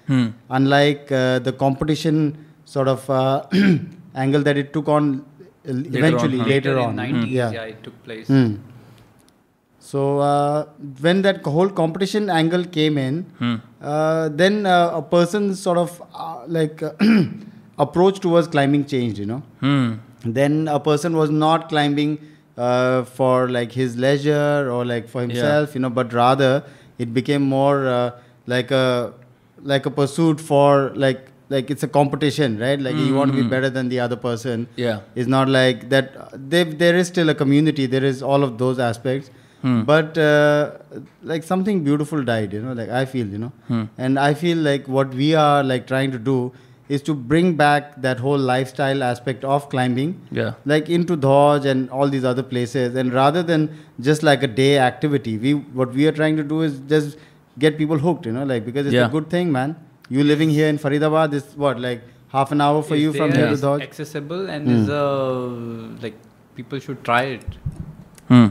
unlike 0.58 1.12
uh, 1.12 1.38
the 1.48 1.52
competition 1.64 2.16
sort 2.64 2.88
of 2.88 3.08
uh, 3.10 3.42
angle 4.24 4.42
that 4.48 4.56
it 4.56 4.72
took 4.72 4.88
on 4.88 5.24
uh, 5.68 5.72
eventually 6.00 6.38
huh? 6.38 6.46
later, 6.46 6.72
in 6.78 6.78
on 6.78 6.96
90s, 6.96 7.30
yeah, 7.30 7.50
yeah. 7.50 7.62
it 7.62 7.82
took 7.82 8.02
place. 8.04 8.28
Hmm. 8.28 8.54
So 9.78 10.18
uh, 10.18 10.66
when 11.00 11.22
that 11.22 11.44
whole 11.44 11.68
competition 11.68 12.30
angle 12.30 12.64
came 12.64 12.96
in, 12.96 13.26
uh, 13.82 14.28
then 14.28 14.66
uh, 14.66 14.92
a 14.94 15.02
person's 15.02 15.60
sort 15.60 15.78
of 15.78 16.02
uh, 16.14 16.44
like 16.46 16.82
uh, 16.82 16.92
approach 17.78 18.20
towards 18.20 18.48
climbing 18.48 18.86
changed. 18.86 19.18
You 19.18 19.26
know, 19.26 19.42
hmm 19.60 19.94
then 20.24 20.68
a 20.68 20.78
person 20.78 21.16
was 21.16 21.30
not 21.30 21.68
climbing 21.70 22.18
uh, 22.56 23.04
for 23.04 23.48
like 23.48 23.72
his 23.72 23.96
leisure 23.96 24.70
or 24.70 24.84
like 24.84 25.08
for 25.08 25.20
himself, 25.22 25.74
you 25.74 25.80
know, 25.80 25.90
but 25.90 26.12
rather 26.12 26.62
it 26.98 27.12
became 27.14 27.42
more 27.42 27.86
uh, 27.86 28.10
like 28.46 28.70
a 28.70 29.12
like 29.62 29.86
a 29.86 29.90
pursuit 29.90 30.40
for 30.40 30.90
like 30.94 31.26
like 31.48 31.70
it's 31.70 31.82
a 31.82 31.88
competition, 31.88 32.58
right? 32.58 32.80
Like 32.80 32.94
you 32.96 33.14
want 33.14 33.32
to 33.32 33.36
be 33.36 33.42
better 33.48 33.68
than 33.70 33.88
the 33.88 34.00
other 34.00 34.16
person. 34.16 34.68
Yeah. 34.76 35.00
It's 35.16 35.28
not 35.28 35.48
like 35.48 35.88
that. 35.90 36.14
There, 36.50 36.64
there 36.64 36.96
is 36.96 37.08
still 37.08 37.28
a 37.28 37.34
community. 37.34 37.86
There 37.86 38.04
is 38.04 38.22
all 38.22 38.44
of 38.44 38.58
those 38.58 38.78
aspects. 38.78 39.30
But 39.62 40.16
uh, 40.16 40.70
like 41.22 41.42
something 41.42 41.82
beautiful 41.84 42.22
died, 42.24 42.52
you 42.54 42.62
know. 42.62 42.72
Like 42.72 42.88
I 42.88 43.04
feel, 43.04 43.26
you 43.26 43.38
know, 43.38 43.52
and 43.98 44.18
I 44.18 44.32
feel 44.34 44.56
like 44.56 44.86
what 44.88 45.12
we 45.12 45.34
are 45.34 45.62
like 45.62 45.86
trying 45.86 46.12
to 46.12 46.18
do 46.18 46.52
is 46.96 47.02
to 47.08 47.14
bring 47.32 47.50
back 47.58 47.90
that 48.04 48.20
whole 48.26 48.44
lifestyle 48.50 49.02
aspect 49.08 49.44
of 49.56 49.66
climbing, 49.74 50.14
Yeah. 50.38 50.54
like 50.72 50.88
into 50.96 51.16
Dhodj 51.24 51.66
and 51.72 51.90
all 51.98 52.08
these 52.14 52.24
other 52.30 52.42
places. 52.52 52.96
And 53.02 53.12
rather 53.18 53.42
than 53.50 53.66
just 54.08 54.24
like 54.28 54.42
a 54.42 54.48
day 54.62 54.70
activity, 54.86 55.34
we 55.44 55.52
what 55.80 55.92
we 56.00 56.08
are 56.12 56.14
trying 56.20 56.40
to 56.40 56.46
do 56.54 56.62
is 56.70 56.80
just 56.94 57.16
get 57.66 57.78
people 57.82 58.02
hooked, 58.06 58.26
you 58.30 58.32
know, 58.38 58.44
like 58.54 58.64
because 58.70 58.86
it's 58.92 58.98
Yeah. 59.00 59.06
a 59.06 59.14
good 59.18 59.30
thing, 59.36 59.52
man. 59.58 59.76
You 60.18 60.24
living 60.32 60.50
here 60.58 60.68
in 60.74 60.78
Faridabad 60.86 61.38
is 61.40 61.46
what 61.64 61.80
like 61.86 62.02
half 62.38 62.50
an 62.56 62.60
hour 62.68 62.82
for 62.90 62.96
Is 62.96 63.02
you 63.04 63.12
from 63.20 63.30
there, 63.30 63.40
here 63.40 63.48
to 63.48 63.58
is 63.60 63.62
Dhodj. 63.68 63.82
accessible 63.88 64.50
and 64.56 64.68
is 64.78 64.88
uh, 64.88 66.02
like 66.06 66.18
people 66.56 66.80
should 66.88 67.04
try 67.10 67.22
it 67.38 67.60
hmm 68.32 68.48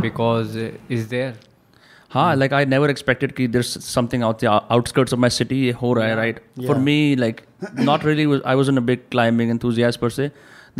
because 0.00 0.56
uh, 0.56 0.70
is 0.88 1.08
there. 1.08 1.34
हाँ 2.13 2.35
like 2.39 2.51
I 2.55 2.63
never 2.71 2.89
expected 2.93 3.31
कि 3.35 3.47
there's 3.53 3.69
something 3.83 4.23
out 4.25 4.41
the 4.45 4.49
outskirts 4.77 5.13
of 5.15 5.19
my 5.25 5.29
city 5.37 5.61
ये 5.65 5.71
हो 5.83 5.93
रहा 5.99 6.07
है 6.07 6.17
right 6.17 6.41
for 6.57 6.75
Yeah. 6.75 6.83
me 6.89 6.97
like 7.21 7.39
not 7.91 8.03
really 8.09 8.25
was, 8.33 8.41
I 8.51 8.55
wasn't 8.59 8.81
a 8.81 8.85
big 8.89 9.07
climbing 9.15 9.53
enthusiast 9.53 10.01
per 10.01 10.09
se 10.17 10.27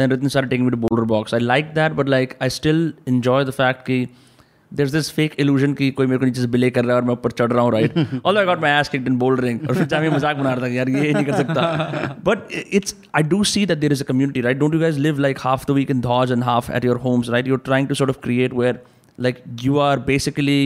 then 0.02 0.12
Ritin 0.12 0.30
started 0.36 0.52
taking 0.52 0.68
me 0.68 0.76
to 0.76 0.82
boulder 0.84 1.06
box 1.14 1.34
I 1.38 1.40
like 1.54 1.74
that 1.80 1.96
but 2.02 2.12
like 2.18 2.36
I 2.50 2.52
still 2.58 2.84
enjoy 3.14 3.40
the 3.50 3.56
fact 3.62 3.84
कि 3.90 3.98
there's 4.80 4.94
this 4.98 5.10
fake 5.16 5.34
illusion 5.46 5.74
कि 5.80 5.90
कोई 5.98 6.08
मेरे 6.12 6.20
को 6.20 6.26
नीचे 6.26 6.42
से 6.42 6.48
बिले 6.58 6.70
कर 6.76 6.86
रहा 6.86 6.96
है 6.96 7.02
और 7.02 7.08
मैं 7.08 7.14
ऊपर 7.14 7.32
चढ़ 7.42 7.52
रहा 7.52 7.64
हूँ 7.64 7.72
right 7.74 7.98
although 8.24 8.44
I 8.44 8.46
got 8.52 8.62
my 8.68 8.70
ass 8.78 8.90
kicked 8.94 9.10
in 9.12 9.18
bouldering 9.24 9.60
और 9.70 9.76
फिर 9.78 9.86
जामे 9.96 10.10
मजाक 10.16 10.38
बना 10.38 10.54
रहा 10.54 10.66
था 10.66 10.70
कि 10.70 10.78
यार 10.78 10.90
ये 10.90 11.14
नहीं 11.14 11.26
कर 11.26 11.36
सकता 11.42 12.24
but 12.30 12.48
it's 12.80 12.96
I 13.22 13.24
do 13.34 13.42
see 13.56 13.66
that 13.74 13.84
there 13.86 13.98
is 13.98 14.02
a 14.06 14.10
community 14.14 14.46
right 14.48 14.62
don't 14.64 14.78
you 14.80 14.86
guys 14.86 15.02
live 15.08 15.20
like 15.28 15.44
half 15.50 15.68
the 15.72 15.76
week 15.82 15.92
in 15.98 16.02
Dodge 16.08 16.34
and 16.38 16.50
half 16.52 16.72
at 16.80 16.88
your 16.92 16.98
homes 17.06 17.30
right 17.38 17.52
you're 17.54 17.64
trying 17.70 17.92
to 17.94 18.00
sort 18.04 18.16
of 18.16 18.22
create 18.30 18.58
where 18.64 18.80
like 19.28 19.44
you 19.68 19.80
are 19.90 19.96
basically 20.14 20.60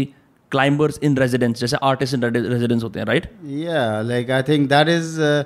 climbers 0.55 0.97
in 1.09 1.15
residence 1.21 1.59
जैसे 1.61 1.77
artists 1.91 2.13
in 2.17 2.21
resi- 2.21 2.49
residence 2.51 2.83
होते 2.83 2.99
हैं 2.99 3.05
right 3.13 3.25
Yeah, 3.63 4.01
like 4.11 4.29
I 4.29 4.41
think 4.49 4.69
that 4.75 4.91
is 4.97 5.17
uh, 5.19 5.43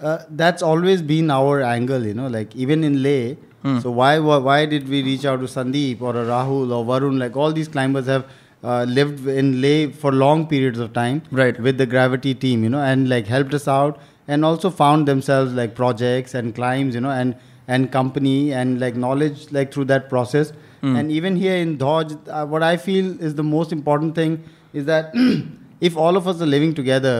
uh, 0.00 0.18
that's 0.42 0.62
always 0.62 1.02
been 1.02 1.30
our 1.30 1.62
angle, 1.62 2.04
you 2.06 2.14
know. 2.14 2.26
Like 2.38 2.54
even 2.66 2.84
in 2.84 3.02
Leh, 3.02 3.36
Hmm. 3.62 3.78
so 3.84 3.90
why 4.00 4.10
why 4.24 4.36
why 4.48 4.58
did 4.72 4.84
we 4.90 4.98
reach 5.06 5.24
out 5.30 5.40
to 5.44 5.48
Sandeep 5.52 6.02
or 6.08 6.12
a 6.18 6.26
Rahul 6.26 6.74
or 6.76 6.82
Varun? 6.90 7.16
Like 7.22 7.36
all 7.44 7.52
these 7.56 7.70
climbers 7.76 8.06
have 8.06 8.28
uh, 8.62 8.84
lived 8.98 9.26
in 9.26 9.48
Leh 9.64 9.88
for 10.04 10.12
long 10.12 10.46
periods 10.52 10.78
of 10.84 10.92
time, 10.98 11.22
Right. 11.40 11.58
With 11.68 11.78
the 11.78 11.86
Gravity 11.94 12.34
team, 12.44 12.62
you 12.68 12.70
know, 12.76 12.84
and 12.92 13.08
like 13.14 13.26
helped 13.26 13.54
us 13.60 13.66
out, 13.78 13.98
and 14.28 14.44
also 14.44 14.70
found 14.82 15.08
themselves 15.12 15.52
like 15.60 15.74
projects 15.82 16.34
and 16.42 16.54
climbs, 16.60 16.94
you 17.00 17.00
know, 17.08 17.10
and 17.24 17.34
and 17.66 17.90
company 17.98 18.52
and 18.62 18.78
like 18.86 18.94
knowledge 19.06 19.46
like 19.58 19.72
through 19.72 19.86
that 19.96 20.08
process. 20.14 20.52
Hmm. 20.83 20.95
And 20.99 21.11
even 21.17 21.35
here 21.43 21.55
in 21.65 21.77
Dhodj, 21.77 22.13
uh, 22.27 22.45
what 22.53 22.63
I 22.69 22.75
feel 22.85 23.05
is 23.27 23.35
the 23.35 23.43
most 23.51 23.71
important 23.71 24.15
thing 24.15 24.33
is 24.73 24.85
that 24.85 25.13
if 25.89 25.95
all 26.05 26.17
of 26.21 26.27
us 26.31 26.41
are 26.41 26.49
living 26.55 26.73
together, 26.81 27.15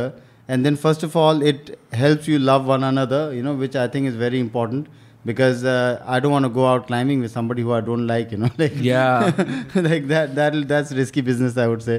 and 0.50 0.66
then 0.66 0.76
first 0.76 1.04
of 1.08 1.16
all, 1.16 1.42
it 1.52 1.80
helps 1.94 2.28
you 2.28 2.40
love 2.40 2.66
one 2.74 2.84
another, 2.84 3.22
you 3.34 3.42
know, 3.48 3.54
which 3.64 3.78
I 3.84 3.88
think 3.88 4.08
is 4.08 4.16
very 4.24 4.40
important 4.48 4.88
because 5.26 5.64
uh, 5.64 6.04
I 6.06 6.20
don't 6.20 6.34
want 6.34 6.44
to 6.44 6.50
go 6.50 6.68
out 6.68 6.88
climbing 6.88 7.22
with 7.22 7.32
somebody 7.32 7.62
who 7.62 7.72
I 7.72 7.80
don't 7.80 8.06
like, 8.08 8.34
you 8.34 8.40
know, 8.44 8.50
like 8.58 8.76
Yeah. 8.76 9.32
like 9.90 10.08
that 10.10 10.36
that 10.36 10.58
that's 10.68 10.92
risky 10.92 11.22
business 11.30 11.56
i 11.58 11.68
would 11.72 11.82
say 11.90 11.96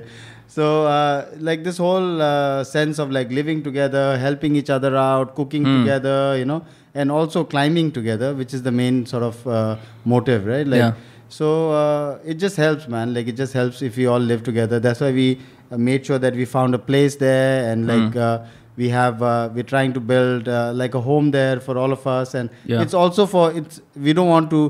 so 0.57 0.65
uh, 0.87 1.27
like 1.49 1.65
this 1.69 1.79
whole 1.85 2.21
uh, 2.31 2.63
sense 2.73 2.99
of 3.05 3.11
like 3.19 3.31
living 3.39 3.63
together 3.69 4.05
helping 4.27 4.57
each 4.61 4.71
other 4.77 4.93
out 5.05 5.35
cooking 5.41 5.65
Hmm. 5.65 5.79
together 5.79 6.19
you 6.41 6.45
know 6.51 6.61
and 7.03 7.11
also 7.19 7.43
climbing 7.55 7.89
together 7.99 8.29
which 8.43 8.53
is 8.59 8.63
the 8.69 8.75
main 8.83 8.99
sort 9.15 9.23
of 9.31 9.41
uh, 9.57 9.77
motive 10.15 10.45
right 10.55 10.67
like 10.75 10.85
Yeah. 10.85 10.93
So 11.37 11.47
uh, 11.83 12.31
it 12.33 12.37
just 12.45 12.57
helps 12.65 12.85
man 12.95 13.15
like 13.17 13.27
it 13.33 13.37
just 13.43 13.55
helps 13.61 13.81
if 13.89 13.97
we 14.01 14.07
all 14.15 14.25
live 14.33 14.43
together 14.49 14.79
that's 14.87 15.01
why 15.05 15.11
we 15.21 15.29
uh, 15.73 15.79
made 15.89 16.05
sure 16.09 16.19
that 16.25 16.35
we 16.41 16.45
found 16.57 16.75
a 16.81 16.83
place 16.91 17.17
there 17.27 17.57
and 17.71 17.85
Hmm. 17.85 17.93
like 17.95 18.17
uh, 18.29 18.39
we 18.83 18.89
have 18.99 19.23
uh, 19.23 19.49
we're 19.55 19.69
trying 19.75 19.93
to 19.97 20.01
build 20.13 20.49
uh, 20.49 20.73
like 20.83 20.95
a 21.01 21.03
home 21.09 21.27
there 21.39 21.59
for 21.67 21.75
all 21.83 21.93
of 21.99 22.07
us 22.19 22.35
and 22.41 22.51
Yeah. 22.73 22.83
it's 22.85 22.97
also 23.03 23.27
for 23.35 23.45
it's 23.61 23.81
we 24.07 24.13
don't 24.21 24.33
want 24.37 24.49
to 24.55 24.63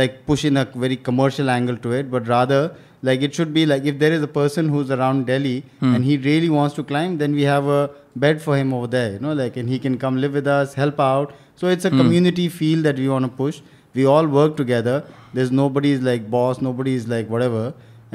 like 0.00 0.14
push 0.30 0.44
in 0.50 0.56
a 0.62 0.64
very 0.84 0.98
commercial 1.08 1.48
angle 1.58 1.78
to 1.86 1.92
it 2.00 2.10
but 2.14 2.28
rather 2.34 2.60
like 3.08 3.22
it 3.28 3.34
should 3.38 3.52
be 3.56 3.64
like 3.72 3.84
if 3.92 3.98
there 4.02 4.12
is 4.18 4.22
a 4.28 4.30
person 4.40 4.68
who's 4.74 4.90
around 4.98 5.26
delhi 5.32 5.56
Hmm. 5.80 5.94
and 5.94 6.04
he 6.10 6.16
really 6.28 6.50
wants 6.58 6.74
to 6.80 6.84
climb 6.92 7.16
then 7.24 7.34
we 7.40 7.46
have 7.54 7.66
a 7.78 7.82
bed 8.26 8.40
for 8.46 8.56
him 8.60 8.72
over 8.78 8.88
there 8.98 9.10
you 9.16 9.20
know 9.26 9.34
like 9.42 9.56
and 9.62 9.68
he 9.74 9.78
can 9.88 9.96
come 10.04 10.16
live 10.26 10.38
with 10.42 10.48
us 10.60 10.74
help 10.84 11.02
out 11.08 11.34
so 11.62 11.74
it's 11.74 11.90
a 11.90 11.92
Hmm. 11.94 12.00
community 12.04 12.46
feel 12.62 12.86
that 12.88 13.04
we 13.04 13.08
want 13.16 13.28
to 13.30 13.34
push 13.42 13.60
we 13.98 14.06
all 14.14 14.26
work 14.38 14.56
together. 14.62 14.96
There's 15.36 15.50
nobody's 15.60 16.00
like 16.10 16.30
boss 16.34 16.60
nobody's 16.68 17.06
like 17.14 17.28
whatever. 17.36 17.62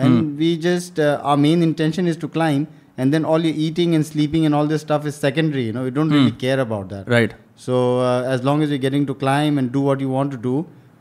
And 0.04 0.14
Hmm. 0.20 0.38
we 0.44 0.50
just 0.68 1.00
uh, 1.08 1.10
our 1.32 1.38
main 1.48 1.64
intention 1.70 2.08
is 2.12 2.18
to 2.24 2.28
climb 2.38 2.68
and 3.04 3.16
then 3.16 3.26
all 3.32 3.44
your 3.48 3.56
eating 3.66 3.96
and 3.98 4.06
sleeping 4.12 4.46
and 4.48 4.56
all 4.60 4.68
this 4.72 4.82
stuff 4.88 5.06
is 5.12 5.16
secondary 5.26 5.66
you 5.68 5.74
know 5.76 5.84
we 5.90 5.92
don't 5.98 6.16
really 6.18 6.36
care 6.46 6.60
about 6.68 6.88
that. 6.94 7.12
Right. 7.18 7.34
So 7.66 7.76
uh, 8.00 8.36
as 8.36 8.44
long 8.50 8.64
as 8.64 8.72
you're 8.76 8.86
getting 8.88 9.06
to 9.12 9.16
climb 9.26 9.60
and 9.62 9.72
do 9.78 9.82
what 9.90 10.00
you 10.06 10.10
want 10.18 10.32
to 10.38 10.40
do, 10.48 10.56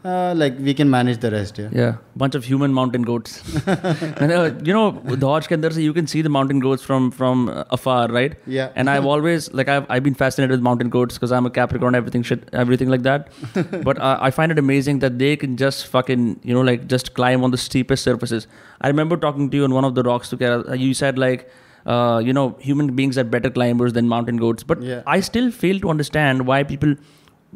uh, 0.04 0.34
like 0.36 0.58
we 0.58 0.74
can 0.74 0.90
manage 0.90 1.18
the 1.18 1.30
rest 1.30 1.58
yeah. 1.58 1.68
Yeah. 1.72 1.96
Bunch 2.16 2.34
of 2.34 2.44
human 2.44 2.72
mountain 2.74 3.02
goats. 3.02 3.40
And, 3.66 4.32
uh, 4.32 4.50
you 4.64 4.72
know 4.72 4.90
the 5.04 5.26
hodge 5.26 5.46
can 5.46 5.60
there 5.60 5.70
you 5.72 5.92
can 5.92 6.08
see 6.08 6.22
the 6.22 6.28
mountain 6.28 6.58
goats 6.58 6.82
from 6.82 7.12
from 7.12 7.48
afar 7.70 8.08
right? 8.08 8.34
Yeah. 8.46 8.70
And 8.74 8.90
i've 8.90 9.06
always 9.12 9.52
like 9.52 9.68
i've, 9.68 9.86
I've 9.88 10.02
been 10.02 10.14
fascinated 10.14 10.50
with 10.50 10.60
mountain 10.60 10.90
goats 10.90 11.14
because 11.14 11.30
i'm 11.30 11.46
a 11.46 11.50
capricorn 11.50 11.94
everything 11.94 12.24
shit 12.24 12.48
everything 12.52 12.88
like 12.88 13.02
that. 13.02 13.28
But 13.84 13.98
uh, 13.98 14.18
i 14.20 14.32
find 14.32 14.50
it 14.50 14.58
amazing 14.58 14.98
that 15.06 15.20
they 15.20 15.36
can 15.36 15.56
just 15.56 15.86
fucking 15.86 16.40
you 16.42 16.52
know 16.52 16.62
like 16.62 16.88
just 16.88 17.14
climb 17.14 17.44
on 17.44 17.52
the 17.52 17.58
steepest 17.58 18.02
surfaces. 18.02 18.48
I 18.80 18.88
remember 18.88 19.16
talking 19.16 19.50
to 19.50 19.56
you 19.56 19.64
on 19.64 19.72
one 19.72 19.84
of 19.84 19.94
the 19.94 20.02
rocks 20.02 20.30
together. 20.30 20.74
You 20.74 20.94
said 20.94 21.16
like 21.16 21.48
you 21.86 22.32
know 22.32 22.56
human 22.60 22.94
beings 22.96 23.16
are 23.18 23.24
better 23.38 23.50
climbers 23.50 23.92
than 23.92 24.08
mountain 24.08 24.36
goats. 24.36 24.64
But 24.64 24.82
i 25.06 25.20
still 25.20 25.52
fail 25.52 25.78
to 25.80 25.90
understand 25.90 26.46
why 26.46 26.64
people 26.64 26.96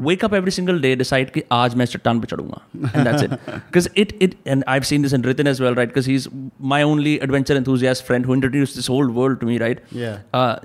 wake 0.08 0.22
up 0.25 0.34
every 0.38 0.51
single 0.56 0.78
day 0.84 0.90
decide 1.00 1.32
कि 1.38 1.42
आज 1.51 1.74
मैं 1.80 1.84
इस 1.84 1.92
चट्टान 1.94 2.20
पे 2.20 2.28
चढ़ूंगा 2.34 2.60
and 2.90 3.08
that's 3.08 3.24
it 3.25 3.34
because 3.56 3.88
it 4.04 4.13
it 4.28 4.36
and 4.54 4.66
I've 4.74 4.86
seen 4.92 5.08
this 5.08 5.16
in 5.18 5.25
Ritin 5.30 5.50
as 5.51 5.60
well 5.63 5.75
right 5.80 5.92
because 5.94 6.08
he's 6.12 6.28
my 6.74 6.80
only 6.92 7.16
adventure 7.28 7.58
enthusiast 7.62 8.06
friend 8.12 8.30
who 8.30 8.38
introduced 8.38 8.80
this 8.82 8.88
whole 8.94 9.12
world 9.20 9.40
to 9.44 9.50
me 9.50 9.58
right 9.66 9.82
Yeah. 10.04 10.22
uh, 10.42 10.56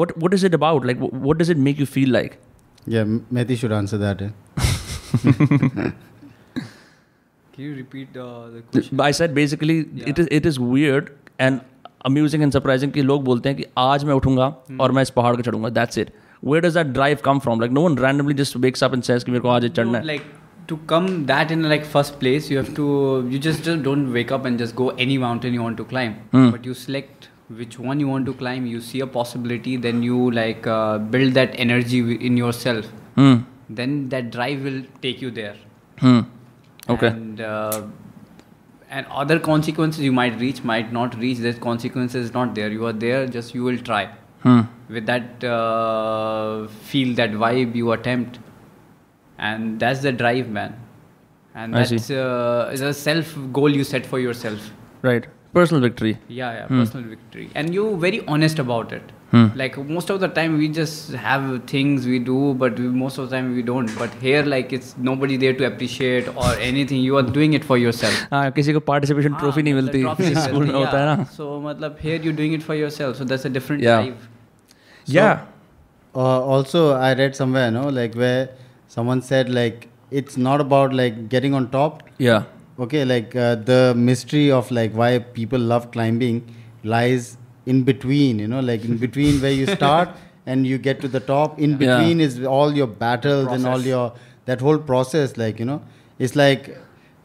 what 0.00 0.16
what 0.24 0.34
is 0.38 0.46
it 0.50 0.56
about 0.60 0.88
like 0.92 1.04
wh- 1.04 1.14
what 1.28 1.42
does 1.44 1.52
it 1.56 1.62
make 1.68 1.84
you 1.84 1.88
feel 1.98 2.12
like 2.18 2.36
Yeah. 2.94 3.04
M- 3.10 3.20
Mehdi 3.36 3.56
should 3.60 3.72
answer 3.74 3.98
that. 4.00 4.22
Eh? 4.24 4.32
Can 7.54 7.64
you 7.64 7.74
repeat 7.76 8.16
uh, 8.16 8.48
the 8.54 8.60
question? 8.72 9.00
I 9.00 9.10
said 9.12 9.34
basically 9.34 9.76
it 10.12 10.18
is 10.18 10.28
it 10.40 10.46
is 10.50 10.58
weird 10.58 11.12
and 11.38 11.60
amusing 12.10 12.42
and 12.46 12.52
surprising 12.56 12.92
कि 12.92 13.02
लोग 13.02 13.24
बोलते 13.24 13.48
हैं 13.48 13.58
कि 13.58 13.64
आज 13.78 14.04
मैं 14.04 14.14
उठूंगा 14.14 14.46
और 14.80 14.92
मैं 14.98 15.02
इस 15.02 15.10
पहाड़ 15.18 15.34
को 15.36 15.42
चढ़ूंगा 15.42 15.68
that's 15.78 16.00
it 16.04 16.10
where 16.41 16.61
does 16.61 16.73
that 16.73 16.93
drive 16.93 17.21
come 17.23 17.39
from? 17.39 17.59
Like 17.59 17.71
no 17.71 17.81
one 17.81 17.95
randomly 17.95 18.33
just 18.33 18.55
wakes 18.55 18.81
up 18.81 18.93
and 18.93 19.03
says, 19.03 19.23
"Ki 19.23 19.31
mere 19.31 19.41
ko 19.41 19.49
aaj 19.55 19.69
chadna 19.79 20.03
Like 20.05 20.25
to 20.67 20.77
come 20.93 21.25
that 21.25 21.51
in 21.51 21.67
like 21.73 21.85
first 21.85 22.19
place, 22.19 22.49
you 22.49 22.57
have 22.57 22.73
to 22.79 23.27
you 23.29 23.39
just, 23.39 23.63
don't 23.89 24.13
wake 24.13 24.31
up 24.31 24.45
and 24.45 24.57
just 24.57 24.75
go 24.75 24.89
any 25.07 25.17
mountain 25.17 25.53
you 25.53 25.61
want 25.63 25.77
to 25.77 25.85
climb, 25.93 26.15
hmm. 26.31 26.49
but 26.51 26.65
you 26.71 26.73
select 26.73 27.29
which 27.61 27.79
one 27.79 27.99
you 27.99 28.07
want 28.07 28.25
to 28.31 28.33
climb. 28.33 28.65
You 28.65 28.81
see 28.81 28.99
a 29.01 29.07
possibility, 29.07 29.77
then 29.77 30.03
you 30.03 30.31
like 30.31 30.67
uh, 30.67 30.97
build 30.97 31.33
that 31.33 31.55
energy 31.67 32.01
in 32.31 32.37
yourself. 32.37 32.91
Hmm. 33.15 33.39
Then 33.69 34.09
that 34.09 34.31
drive 34.31 34.63
will 34.63 34.83
take 35.01 35.21
you 35.21 35.31
there. 35.31 35.55
Hmm. 35.97 36.21
Okay. 36.89 37.07
And, 37.07 37.41
uh, 37.41 37.81
and 38.89 39.05
other 39.07 39.39
consequences 39.39 40.01
you 40.01 40.11
might 40.11 40.39
reach 40.39 40.63
might 40.63 40.91
not 40.91 41.15
reach 41.15 41.37
that 41.39 41.59
consequences 41.61 42.33
not 42.33 42.55
there 42.55 42.69
you 42.69 42.85
are 42.87 42.93
there 42.93 43.27
just 43.27 43.53
you 43.53 43.63
will 43.63 43.77
try 43.77 44.09
hmm 44.46 44.62
with 44.96 45.06
that 45.10 45.44
uh, 45.56 46.66
feel 46.92 47.14
that 47.20 47.30
vibe 47.44 47.74
you 47.82 47.92
attempt 47.92 48.38
and 49.38 49.80
that's 49.80 50.00
the 50.08 50.12
drive 50.12 50.48
man 50.48 50.74
and 51.54 51.76
I 51.76 51.84
see. 51.84 51.96
that's 51.96 52.10
uh, 52.10 52.70
is 52.72 52.80
a 52.80 52.92
self 52.92 53.34
goal 53.52 53.70
you 53.80 53.84
set 53.84 54.04
for 54.12 54.18
yourself 54.20 54.70
right 55.02 55.26
personal 55.58 55.82
victory 55.88 56.12
yeah 56.28 56.52
yeah 56.58 56.66
Hmm. 56.68 56.80
personal 56.82 57.08
victory 57.16 57.48
and 57.54 57.74
you're 57.78 57.96
very 58.06 58.22
honest 58.36 58.58
about 58.68 58.92
it 59.00 59.12
Hmm. 59.34 59.46
like 59.60 59.76
most 59.94 60.10
of 60.14 60.18
the 60.22 60.28
time 60.34 60.52
we 60.58 60.66
just 60.74 61.12
have 61.20 61.46
things 61.70 62.04
we 62.10 62.18
do 62.26 62.36
but 62.58 62.76
we, 62.78 62.84
most 62.98 63.18
of 63.22 63.28
the 63.30 63.34
time 63.36 63.48
we 63.54 63.62
don't 63.70 63.94
but 64.02 64.12
here 64.26 64.42
like 64.52 64.72
it's 64.76 64.90
nobody 65.08 65.38
there 65.44 65.54
to 65.60 65.66
appreciate 65.68 66.28
or 66.42 66.50
anything 66.66 67.00
you 67.06 67.16
are 67.20 67.24
doing 67.38 67.56
it 67.58 67.64
for 67.70 67.78
yourself 67.84 68.20
हाँ 68.34 68.50
किसी 68.58 68.72
को 68.76 68.80
participation 68.90 69.30
हाँ, 69.32 69.40
trophy 69.40 69.62
नहीं 69.62 69.74
मतलब 69.74 69.94
मिलती 69.94 70.04
trophy 70.04 70.24
नहीं 70.30 70.44
school 70.44 70.60
में 70.60 70.66
मिलती, 70.66 70.78
होता 70.78 71.00
है 71.00 71.06
yeah. 71.06 71.16
ना 71.16 71.26
so 71.38 71.48
मतलब 71.66 71.98
here 72.04 72.20
you're 72.26 72.36
doing 72.42 72.54
it 72.58 72.66
for 72.68 72.76
yourself 72.82 73.16
so 73.22 73.28
that's 73.32 73.48
a 73.50 73.52
different 73.58 73.82
Yeah. 73.88 74.04
drive 74.04 74.27
yeah 75.13 75.45
Uh, 76.15 76.41
also, 76.53 76.79
I 77.07 77.13
read 77.17 77.35
somewhere, 77.35 77.69
no, 77.73 77.81
like 77.95 78.15
where 78.21 78.49
someone 78.93 79.19
said 79.21 79.49
like 79.57 79.83
it's 80.19 80.37
not 80.45 80.61
about 80.63 80.93
like 80.99 81.17
getting 81.33 81.53
on 81.59 81.67
top. 81.75 82.01
yeah 82.27 82.43
Okay, 82.85 83.03
like 83.05 83.35
uh, 83.35 83.55
the 83.69 83.93
mystery 84.07 84.45
of 84.59 84.71
like 84.77 84.93
why 85.01 85.09
people 85.37 85.59
love 85.73 85.85
climbing 85.91 86.39
lies 86.95 87.37
in 87.65 87.83
between. 87.91 88.39
You 88.39 88.47
know, 88.47 88.61
like 88.71 88.83
in 88.89 88.97
between 89.05 89.39
where 89.45 89.51
you 89.59 89.67
start 89.75 90.09
and 90.45 90.65
you 90.73 90.77
get 90.89 91.01
to 91.05 91.07
the 91.15 91.19
top. 91.31 91.59
In 91.67 91.71
Yeah. 91.71 91.79
between 91.85 92.21
is 92.27 92.37
all 92.57 92.75
your 92.81 92.87
battles 93.05 93.47
and 93.57 93.67
all 93.73 93.81
your 93.93 94.05
that 94.51 94.61
whole 94.67 94.79
process. 94.91 95.35
Like 95.45 95.59
you 95.59 95.65
know, 95.71 95.79
it's 96.27 96.35
like 96.43 96.69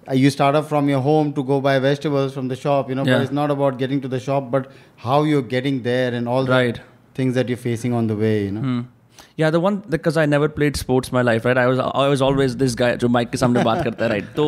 uh, 0.09 0.15
you 0.25 0.31
start 0.39 0.55
off 0.61 0.69
from 0.69 0.89
your 0.95 1.01
home 1.11 1.33
to 1.39 1.43
go 1.53 1.61
buy 1.69 1.79
vegetables 1.91 2.35
from 2.41 2.49
the 2.49 2.57
shop. 2.65 2.89
You 2.95 2.97
know, 3.01 3.05
Yeah. 3.11 3.15
but 3.19 3.23
it's 3.29 3.39
not 3.45 3.51
about 3.61 3.79
getting 3.85 4.01
to 4.09 4.09
the 4.17 4.21
shop, 4.33 4.51
but 4.57 4.71
how 5.07 5.23
you're 5.23 5.49
getting 5.55 5.81
there 5.93 6.13
and 6.21 6.29
all 6.29 6.45
right. 6.57 6.75
the 6.75 6.81
Right 6.81 6.91
things 7.16 7.36
that 7.36 7.50
you're 7.50 7.64
facing 7.66 7.94
on 8.02 8.08
the 8.08 8.16
way. 8.16 8.34
You 8.46 8.52
know. 8.58 8.62
Hmm. 8.62 8.80
Yeah, 9.42 9.50
the 9.56 9.60
one 9.60 9.78
because 9.96 10.18
I 10.18 10.26
never 10.26 10.50
played 10.60 10.78
sports 10.84 11.12
my 11.12 11.22
life, 11.30 11.46
right? 11.46 11.58
I 11.58 11.68
was 11.68 11.80
I 11.80 12.08
was 12.16 12.22
always 12.30 12.58
this 12.66 12.76
guy 12.84 12.92
जो 13.06 13.10
mic 13.18 13.32
के 13.32 13.38
सामने 13.38 13.64
बात 13.64 13.84
करता 13.84 14.06
है, 14.06 14.12
right? 14.12 14.36
तो 14.36 14.46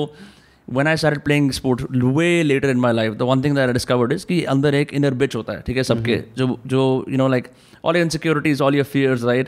when 0.77 0.87
I 0.89 0.93
started 1.01 1.21
playing 1.25 1.47
sports 1.57 1.85
way 2.17 2.43
later 2.43 2.69
in 2.73 2.79
my 2.85 2.91
life, 2.97 3.17
the 3.21 3.25
one 3.29 3.41
thing 3.45 3.55
that 3.59 3.71
I 3.71 3.73
discovered 3.77 4.13
is 4.15 4.25
कि 4.25 4.41
अंदर 4.53 4.75
एक 4.75 4.91
inner 4.99 5.11
bitch 5.23 5.35
होता 5.35 5.53
है, 5.53 5.61
ठीक 5.67 5.77
है 5.77 5.83
सबके 5.83 6.23
जो 6.37 6.47
जो 6.73 6.83
you 7.13 7.17
know 7.21 7.27
like 7.35 7.49
all 7.83 7.97
your 7.99 8.05
insecurities, 8.07 8.61
all 8.67 8.75
your 8.79 8.85
fears, 8.93 9.23
right? 9.31 9.47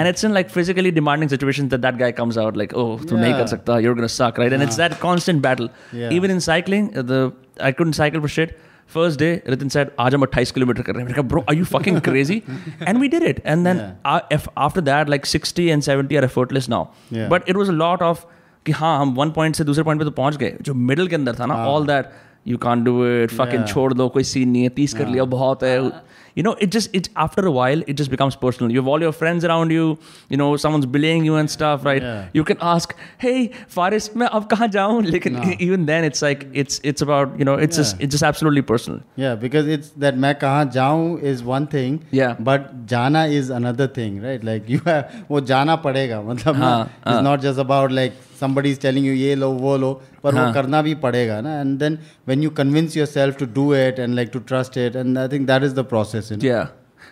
And 0.00 0.10
it's 0.12 0.24
in 0.28 0.34
like 0.38 0.50
physically 0.56 0.92
demanding 0.98 1.32
situations 1.34 1.70
that 1.74 1.82
that 1.86 1.98
guy 2.02 2.10
comes 2.20 2.38
out 2.42 2.56
like, 2.62 2.74
oh, 2.82 2.88
तू 2.98 3.16
नहीं 3.16 3.32
कर 3.32 3.38
Yeah. 3.38 3.52
सकता, 3.54 3.80
you're 3.86 3.94
gonna 4.00 4.12
suck, 4.16 4.38
right? 4.44 4.52
And 4.58 4.66
it's 4.68 4.78
that 4.82 4.98
constant 5.06 5.42
battle. 5.48 5.70
Yeah. 6.02 6.16
Even 6.18 6.34
in 6.36 6.44
cycling, 6.48 6.90
uh, 6.96 7.02
the 7.14 7.22
I 7.70 7.72
couldn't 7.80 7.98
cycle 8.00 8.20
for 8.26 8.32
shit. 8.36 8.54
First 8.91 9.19
day 9.19 9.29
Ritin 9.49 9.69
said 9.69 9.89
आज 9.99 10.15
हम 10.15 10.21
अट्ठाईस 10.21 10.51
kilometre 10.51 10.81
कर 10.81 10.95
रहे 10.95 11.05
हैं 11.05 11.27
bro 11.27 11.43
are 11.49 11.55
you 11.55 11.65
fucking 11.65 11.99
crazy 12.01 12.41
and 12.81 12.97
we 12.97 13.07
did 13.07 13.23
it 13.23 13.41
and 13.45 13.67
then 13.67 13.81
after 14.05 14.81
that 14.81 15.09
like 15.09 15.25
sixty 15.25 15.67
and 15.67 15.81
seventy 15.83 16.15
are 16.15 16.23
effortless 16.23 16.69
now 16.69 16.85
but 17.29 17.49
it 17.49 17.55
was 17.55 17.69
a 17.69 17.73
lot 17.73 18.01
of 18.01 18.25
कि 18.65 18.71
हाँ 18.71 18.99
हम 18.99 19.13
one 19.15 19.29
point 19.31 19.55
से 19.55 19.63
दूसरे 19.63 19.83
पॉइंट 19.83 20.01
पे 20.01 20.05
तो 20.05 20.11
पहुँच 20.11 20.37
गए 20.37 20.55
जो 20.61 20.73
मिडिल 20.73 21.07
के 21.07 21.15
अंदर 21.15 21.35
था 21.39 21.45
ना 21.45 21.55
all 21.65 21.85
that 21.87 22.09
you 22.47 22.57
can 22.57 22.83
do 22.83 23.05
it 23.07 23.31
fucking 23.31 23.65
छोड़ 23.65 23.93
दो 23.93 24.07
कोई 24.09 24.23
सीन 24.23 24.49
नहीं 24.49 24.63
है 24.63 24.69
तीस 24.75 24.93
कर 24.93 25.07
लिया 25.07 25.23
बहुत 25.35 25.63
है 25.63 25.79
you 26.37 26.43
know 26.47 26.53
it 26.65 26.71
just 26.75 26.97
it 26.99 27.09
after 27.25 27.45
a 27.51 27.51
while 27.57 27.83
it 27.87 27.99
just 28.01 28.11
becomes 28.11 28.35
personal. 28.35 28.71
You 28.71 28.79
have 28.79 28.87
all 28.87 29.05
your 29.05 29.11
friends 29.19 29.45
around 29.49 29.71
you 29.75 29.85
you 30.29 30.37
know 30.41 30.49
someone's 30.63 30.85
bullying 30.95 31.25
you 31.29 31.35
and 31.35 31.51
stuff 31.53 31.85
right? 31.89 32.01
Yeah. 32.01 32.27
you 32.39 32.43
can 32.49 32.57
ask 32.73 32.95
hey 33.25 33.37
faris 33.77 34.09
main 34.23 34.29
ab 34.39 34.49
kahan 34.53 34.71
jaun? 34.77 35.09
Lekin 35.15 35.39
no. 35.39 35.55
even 35.67 35.87
then 35.91 36.09
it's 36.09 36.21
like 36.27 36.45
it's 36.63 36.79
it's 36.91 37.07
about 37.07 37.39
you 37.39 37.49
know 37.49 37.55
it's 37.67 37.77
yeah. 37.77 37.83
just 37.83 38.05
it's 38.07 38.11
just 38.17 38.27
absolutely 38.31 38.65
personal. 38.73 39.01
Yeah 39.25 39.35
because 39.47 39.73
it's 39.77 39.89
that 40.05 40.21
main 40.25 40.39
kahan 40.45 40.71
jaun 40.77 41.19
is 41.33 41.43
one 41.53 41.67
thing 41.75 41.99
yeah. 42.11 42.35
but 42.51 42.69
jana 42.93 43.25
is 43.41 43.49
another 43.61 43.87
thing 43.99 44.21
right? 44.29 44.47
Like 44.51 44.69
you 44.75 44.79
have 44.91 45.25
wo 45.33 45.43
jana 45.53 45.77
padega 45.89 46.23
matlab 46.31 46.63
it's 47.05 47.27
not 47.31 47.45
just 47.49 47.65
about 47.67 47.99
like 48.01 48.23
somebody 48.40 48.70
is 48.70 48.78
telling 48.78 49.04
you 49.04 49.12
ये 49.12 49.34
लो 49.34 49.50
वो 49.64 49.76
लो 49.76 49.92
पर 50.24 50.34
हाँ. 50.34 50.46
वो 50.46 50.52
करना 50.54 50.82
भी 50.82 50.94
पड़ेगा 51.06 51.40
ना 51.40 51.60
and 51.62 51.78
then 51.78 51.98
when 52.30 52.42
you 52.42 52.50
convince 52.60 52.96
yourself 52.96 53.36
to 53.42 53.46
do 53.58 53.72
it 53.72 53.98
and 53.98 54.16
like 54.16 54.32
to 54.32 54.40
trust 54.52 54.76
it 54.76 54.96
and 54.96 55.18
I 55.18 55.28
think 55.28 55.46
that 55.46 55.62
is 55.62 55.74
the 55.74 55.84
process. 55.84 56.30
You 56.30 56.36
know? 56.38 56.44
Yeah. 56.44 56.68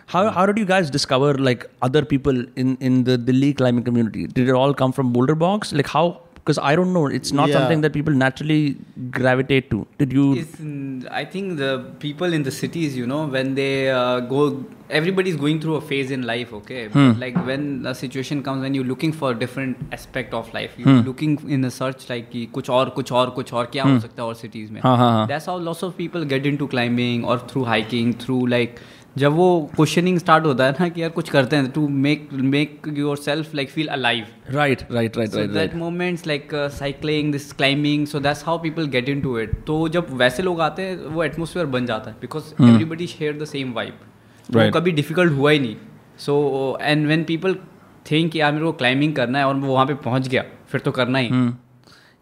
How, 0.07 0.29
how 0.29 0.45
did 0.45 0.57
you 0.57 0.65
guys 0.65 0.89
discover 0.89 1.33
like 1.35 1.69
other 1.81 2.03
people 2.03 2.43
in, 2.55 2.75
in 2.77 3.03
the 3.05 3.17
Delhi 3.17 3.53
climbing 3.53 3.83
community? 3.83 4.27
Did 4.27 4.49
it 4.49 4.53
all 4.53 4.73
come 4.73 4.91
from 4.91 5.13
Boulder 5.13 5.35
Box? 5.35 5.71
Like 5.71 5.87
how? 5.87 6.21
because 6.46 6.58
i 6.70 6.76
don't 6.78 6.92
know 6.92 7.06
it's 7.18 7.32
not 7.32 7.48
yeah. 7.48 7.58
something 7.58 7.80
that 7.80 7.92
people 7.92 8.18
naturally 8.22 8.76
gravitate 9.18 9.68
to 9.70 9.84
did 9.98 10.12
you 10.12 10.26
it's, 10.42 11.10
i 11.10 11.24
think 11.24 11.56
the 11.58 11.70
people 12.06 12.32
in 12.38 12.44
the 12.48 12.54
cities 12.62 12.96
you 12.96 13.06
know 13.12 13.26
when 13.26 13.54
they 13.56 13.90
uh, 13.90 14.20
go 14.20 14.64
everybody's 14.98 15.36
going 15.44 15.60
through 15.60 15.74
a 15.74 15.80
phase 15.80 16.12
in 16.16 16.22
life 16.22 16.52
okay 16.58 16.86
hmm. 16.88 17.10
like 17.24 17.36
when 17.46 17.84
a 17.92 17.94
situation 17.94 18.42
comes 18.48 18.62
when 18.62 18.74
you're 18.74 18.90
looking 18.90 19.12
for 19.12 19.32
a 19.32 19.38
different 19.44 19.76
aspect 19.92 20.34
of 20.40 20.52
life 20.54 20.76
you're 20.76 20.88
hmm. 20.88 21.06
looking 21.08 21.38
in 21.56 21.64
a 21.64 21.70
search 21.70 22.08
like 22.08 22.30
ki, 22.30 22.46
kuch 22.58 22.70
aur 22.76 22.84
kuch 22.98 23.10
aur 23.20 23.26
kuch 23.38 23.52
aur 23.52 23.66
kya 23.66 23.88
hmm. 23.88 23.96
ho 23.96 24.04
sakta 24.06 24.26
aur 24.26 24.36
cities 24.42 24.70
mein 24.76 25.26
that's 25.32 25.50
how 25.52 25.56
lots 25.70 25.82
of 25.88 25.96
people 26.02 26.28
get 26.34 26.46
into 26.52 26.68
climbing 26.76 27.24
or 27.24 27.38
through 27.54 27.64
hiking 27.72 28.14
through 28.26 28.44
like 28.54 28.84
जब 29.18 29.32
वो 29.32 29.46
questioning 29.76 30.18
start 30.18 30.44
होता 30.44 30.64
है 30.66 30.74
ना 30.80 30.88
कि 30.88 31.02
यार 31.02 31.10
कुछ 31.10 31.28
करते 31.30 31.56
हैं 31.56 31.70
to 31.70 31.86
make 31.88 32.28
make 32.54 32.88
yourself 33.16 33.54
like 33.54 33.70
feel 33.70 33.86
alive 33.88 34.24
right 34.50 34.82
right 34.92 35.16
right 35.16 35.30
right, 35.30 35.52
that 35.52 35.56
right. 35.56 35.76
moments 35.82 36.26
like 36.30 36.52
uh, 36.54 36.66
cycling 36.80 37.30
this 37.36 37.46
climbing 37.60 38.04
so 38.12 38.20
that's 38.26 38.44
how 38.48 38.56
people 38.66 38.90
get 38.96 39.08
into 39.14 39.36
तो 39.66 39.78
जब 39.88 40.12
वैसे 40.18 40.42
लोग 40.42 40.60
आते 40.60 40.82
हैं 40.82 40.96
वो 41.06 41.24
एटमोसफियर 41.24 41.66
बन 41.76 41.86
जाता 41.86 42.10
है 42.10 42.16
because 42.20 42.52
everybody 42.62 43.06
share 43.06 43.38
the 43.38 43.44
same 43.46 43.72
vibe 43.72 43.98
वो 44.48 44.60
Right. 44.60 44.74
कभी 44.74 44.90
डिफ़िकल्ट 44.92 45.32
हुआ 45.32 45.50
ही 45.50 45.58
नहीं 45.58 45.76
so 46.18 46.78
and 46.82 47.06
when 47.06 47.24
people 47.24 47.54
think 48.10 48.36
यार 48.36 48.52
मेरे 48.52 48.64
को 48.64 48.72
क्लाइंबिंग 48.72 49.14
करना 49.14 49.38
है 49.38 49.46
और 49.46 49.54
वो 49.54 49.72
वहाँ 49.72 49.86
पे 49.86 49.94
पहुँच 50.04 50.28
गया 50.28 50.44
फिर 50.70 50.80
तो 50.80 50.90
करना 50.92 51.18
ही 51.18 51.28
Hmm. 51.28 51.50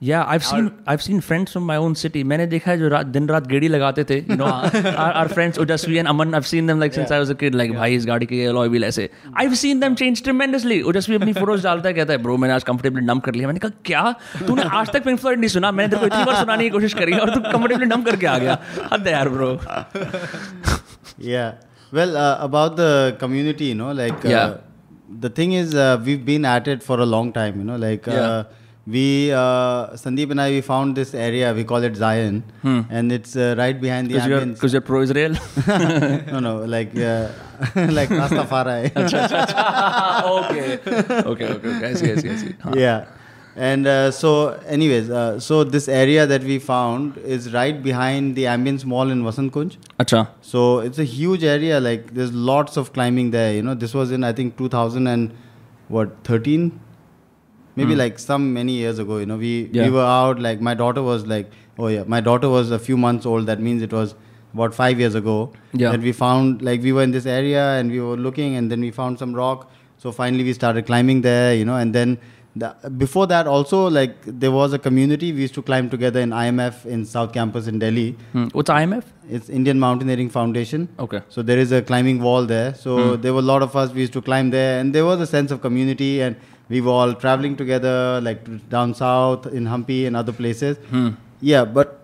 Yeah 0.03 0.21
I 0.23 0.39
seen 0.39 0.71
I 0.89 0.97
seen 1.01 1.21
friends 1.21 1.53
from 1.53 1.67
my 1.67 1.77
own 1.79 1.95
city 1.95 2.23
मैंने 2.25 2.47
देखा 2.47 2.71
है 2.71 2.79
जो 2.79 2.89
रात 2.89 3.07
दिन 3.07 3.29
रात 3.29 3.47
गेड़ी 3.49 3.69
लगाते 3.69 4.05
थे। 4.05 4.19
You 4.19 4.37
know 4.37 4.45
our 4.45 5.29
friends 5.29 5.59
Ojaswi 5.59 5.97
and 5.97 6.09
Aman 6.09 6.35
I 6.35 6.41
seen 6.51 6.67
them 6.67 6.81
like 6.81 6.95
since 6.95 7.13
I 7.13 7.19
was 7.19 7.31
a 7.31 7.35
kid 7.43 7.55
like 7.55 7.73
भाई 7.75 7.95
इस 7.97 8.07
गाड़ी 8.07 8.27
के 8.27 8.45
अलॉय 8.47 8.69
व्हील 8.69 8.85
ऐसे। 8.85 9.09
I 9.39 9.45
have 9.45 9.55
seen 9.55 9.81
them 9.81 9.95
change 9.95 10.23
tremendously 10.23 10.81
Ojaswi 10.83 11.17
अपनी 11.17 11.33
फ़ोटोज़ 11.33 11.63
डालता 11.65 11.89
है 11.89 11.95
कहता 11.95 12.13
है 12.13 12.19
ब्रो 12.23 12.37
मैंने 12.37 12.55
आज 12.55 12.65
कंफर्टेबली 12.65 13.07
डंप 13.07 13.25
कर 13.25 13.35
लिया। 13.35 13.47
मैंने 13.49 13.61
कहा 13.61 13.71
क्या? 13.85 14.03
तूने 14.47 14.63
आज 14.73 14.91
तक 14.93 15.05
पिंक 15.05 15.21
फ्लॉयड 15.21 15.39
नहीं 15.39 15.49
सुना? 15.49 15.71
मैंने 15.73 15.91
तेरे 15.91 16.01
को 16.01 16.07
इतनी 16.07 16.25
बार 16.25 16.35
सुनाने 16.37 16.65
की 16.65 16.71
कोशिश 16.71 16.95
करी 16.95 17.13
और 17.15 17.35
तू 17.35 17.41
कंफर्टेबली 17.41 17.87
डंप 17.87 18.07
करके 18.07 18.27
आ 18.27 18.39
गया। 18.39 18.59
हद 18.93 19.07
यार 19.09 19.29
bro 19.29 19.53
yeah 21.29 21.47
well 21.93 22.15
about 22.17 22.77
the 22.81 23.17
community 23.21 23.69
you 23.69 23.75
know 23.77 23.93
like 23.93 24.27
the 25.21 25.33
thing 25.39 25.55
is 25.55 25.77
we 25.77 26.13
have 26.13 26.25
been 26.27 26.47
at 26.47 26.69
it 26.69 26.83
for 26.83 27.01
a 27.01 27.05
long 27.07 27.33
time 27.35 27.59
you 27.59 27.65
know 27.65 27.77
like 27.79 28.09
we 28.87 29.33
uh, 29.33 29.89
Sandeep 29.95 30.31
and 30.31 30.41
I 30.41 30.51
we 30.51 30.61
found 30.61 30.95
this 30.95 31.15
area 31.15 31.55
we 31.55 31.65
call 31.65 31.83
it 31.83 31.97
Zion. 31.97 32.43
Hmm. 32.63 32.83
and 32.91 33.11
it's 33.13 33.35
uh, 33.37 33.55
right 33.57 33.81
behind 33.81 34.09
the 34.11 34.15
because 34.15 34.73
you're, 34.73 34.73
you're 34.73 34.81
pro 34.83 35.01
Israel 35.03 35.33
no 35.67 36.41
no 36.41 36.59
like 36.65 36.95
uh, 36.97 37.29
like 37.99 38.11
Rastafari. 38.11 38.93
Okay. 40.45 40.79
Okay 40.85 41.47
okay 41.47 41.69
okay. 41.69 41.87
I 41.89 41.95
see 41.95 42.13
I 42.13 42.17
see, 42.17 42.31
I 42.31 42.37
see. 42.37 42.55
Huh. 42.61 42.73
yeah. 42.77 43.07
And 43.57 43.87
uh, 43.87 44.11
so 44.11 44.49
anyways 44.67 45.09
uh, 45.09 45.41
so 45.41 45.65
this 45.65 45.89
area 45.89 46.27
that 46.27 46.43
we 46.43 46.59
found 46.59 47.17
is 47.19 47.53
right 47.55 47.83
behind 47.83 48.35
the 48.37 48.45
ambience 48.45 48.85
mall 48.85 49.11
in 49.11 49.23
Vasant 49.23 49.51
Kunj 49.51 49.77
Achha. 49.99 50.29
so 50.43 50.81
it's 50.81 50.99
a 50.99 51.05
huge 51.05 51.45
area 51.45 51.81
like 51.81 52.13
there's 52.15 52.33
lots 52.33 52.77
of 52.77 52.93
climbing 52.93 53.31
there 53.31 53.55
you 53.55 53.63
know. 53.63 53.75
This 53.75 53.95
was 53.95 54.11
in 54.11 54.25
I 54.25 54.33
think 54.33 54.59
2000 54.59 55.07
and 55.07 55.33
what 55.89 56.13
13 56.25 56.81
maybe 57.77 57.95
like 58.01 58.19
some 58.19 58.53
many 58.59 58.73
years 58.73 58.99
ago 59.05 59.19
you 59.23 59.27
know 59.31 59.37
we 59.37 59.53
Yeah. 59.73 59.85
we 59.87 59.91
were 59.97 60.09
out 60.17 60.41
like 60.49 60.61
my 60.61 60.75
daughter 60.83 61.03
was 61.03 61.27
like 61.27 61.51
oh 61.79 61.89
yeah 61.95 62.05
my 62.17 62.21
daughter 62.21 62.49
was 62.49 62.71
a 62.71 62.79
few 62.89 62.97
months 63.07 63.27
old 63.27 63.47
that 63.53 63.61
means 63.69 63.83
it 63.83 63.93
was 64.01 64.15
about 64.55 64.75
5 64.75 65.01
years 65.05 65.15
ago 65.23 65.39
Yeah. 65.73 65.91
that 65.97 66.01
we 66.09 66.13
found 66.13 66.63
like 66.71 66.83
we 66.89 66.93
were 66.99 67.03
in 67.09 67.17
this 67.19 67.27
area 67.39 67.65
and 67.81 67.91
we 67.97 68.01
were 68.01 68.17
looking 68.29 68.55
and 68.61 68.71
then 68.71 68.81
we 68.89 68.93
found 69.01 69.19
some 69.25 69.35
rock 69.43 69.67
so 70.05 70.13
finally 70.21 70.45
we 70.51 70.53
started 70.61 70.87
climbing 70.93 71.23
there 71.27 71.51
you 71.55 71.65
know 71.65 71.77
and 71.87 71.95
then 72.01 72.17
the, 72.63 72.69
before 73.03 73.27
that 73.33 73.49
also 73.57 73.79
like 73.99 74.15
there 74.45 74.53
was 74.57 74.73
a 74.79 74.79
community 74.79 75.33
we 75.33 75.41
used 75.47 75.55
to 75.55 75.63
climb 75.71 75.91
together 75.95 76.21
in 76.27 76.31
imf 76.45 76.85
in 76.97 77.05
south 77.17 77.33
campus 77.39 77.67
in 77.73 77.81
delhi 77.85 78.07
Hmm. 78.37 78.47
What's 78.59 78.71
IMF? 78.71 79.05
it's 79.37 79.49
indian 79.59 79.81
mountaineering 79.85 80.31
foundation 80.39 80.87
Okay. 81.05 81.21
so 81.37 81.43
there 81.51 81.59
is 81.67 81.73
a 81.73 81.83
climbing 81.91 82.21
wall 82.27 82.47
there. 82.55 82.75
So 82.85 83.17
there 83.25 83.33
were 83.37 83.45
a 83.47 83.51
lot 83.53 83.63
of 83.67 83.75
us. 83.83 83.93
We 83.99 84.03
used 84.07 84.13
to 84.17 84.23
climb 84.27 84.51
there, 84.55 84.73
and 84.81 84.95
there 84.97 85.07
was 85.11 85.21
a 85.27 85.29
sense 85.37 85.51
of 85.55 85.61
community, 85.63 86.11
and 86.27 86.37
we 86.70 86.82
were 86.82 86.92
all 86.92 87.14
traveling 87.26 87.56
together, 87.56 88.22
like 88.22 88.42
down 88.70 88.94
south 88.94 89.48
in 89.48 89.66
Hampi 89.76 90.06
and 90.08 90.16
other 90.16 90.32
places. 90.42 90.78
Yeah, 91.42 91.66
but 91.66 91.96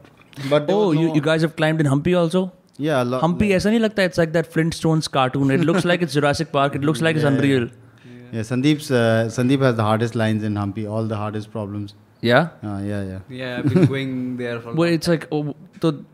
but 0.49 0.67
there 0.67 0.75
Oh, 0.75 0.87
was 0.89 0.97
you, 0.99 1.07
no- 1.09 1.15
you 1.15 1.21
guys 1.21 1.41
have 1.41 1.55
climbed 1.55 1.79
in 1.81 1.85
Humpy 1.95 2.13
also? 2.25 2.51
yeah, 2.85 3.01
a 3.01 3.05
lot, 3.09 3.21
Humpy 3.25 3.49
ऐसा 3.57 3.69
नहीं 3.69 3.79
लगता 3.79 4.05
it's 4.11 4.17
like 4.21 4.31
that 4.37 4.51
Flintstones 4.53 5.09
cartoon. 5.17 5.51
It 5.57 5.61
looks 5.67 5.85
like 5.91 6.01
it's 6.07 6.13
Jurassic 6.19 6.51
Park. 6.55 6.75
It 6.79 6.87
looks 6.89 7.01
like 7.07 7.15
it's 7.21 7.23
Yeah, 7.27 7.35
unreal. 7.35 7.67
Yeah, 8.31 8.41
Sandeep's 8.49 8.89
uh, 8.91 9.29
Sandeep 9.35 9.61
has 9.67 9.75
the 9.77 9.83
hardest 9.89 10.15
lines 10.21 10.43
in 10.49 10.55
Hampi. 10.61 10.83
All 10.95 11.05
the 11.13 11.19
hardest 11.21 11.51
problems. 11.53 11.93
Yeah. 12.20 12.48
Uh, 12.62 12.80
yeah, 12.84 13.02
yeah. 13.02 13.18
Yeah, 13.28 13.62
been 13.62 13.86
going 13.86 14.36
there. 14.36 14.60
Well, 14.80 14.88
it's 14.88 15.08
like 15.08 15.26
oh, 15.32 15.54
so 15.80 16.04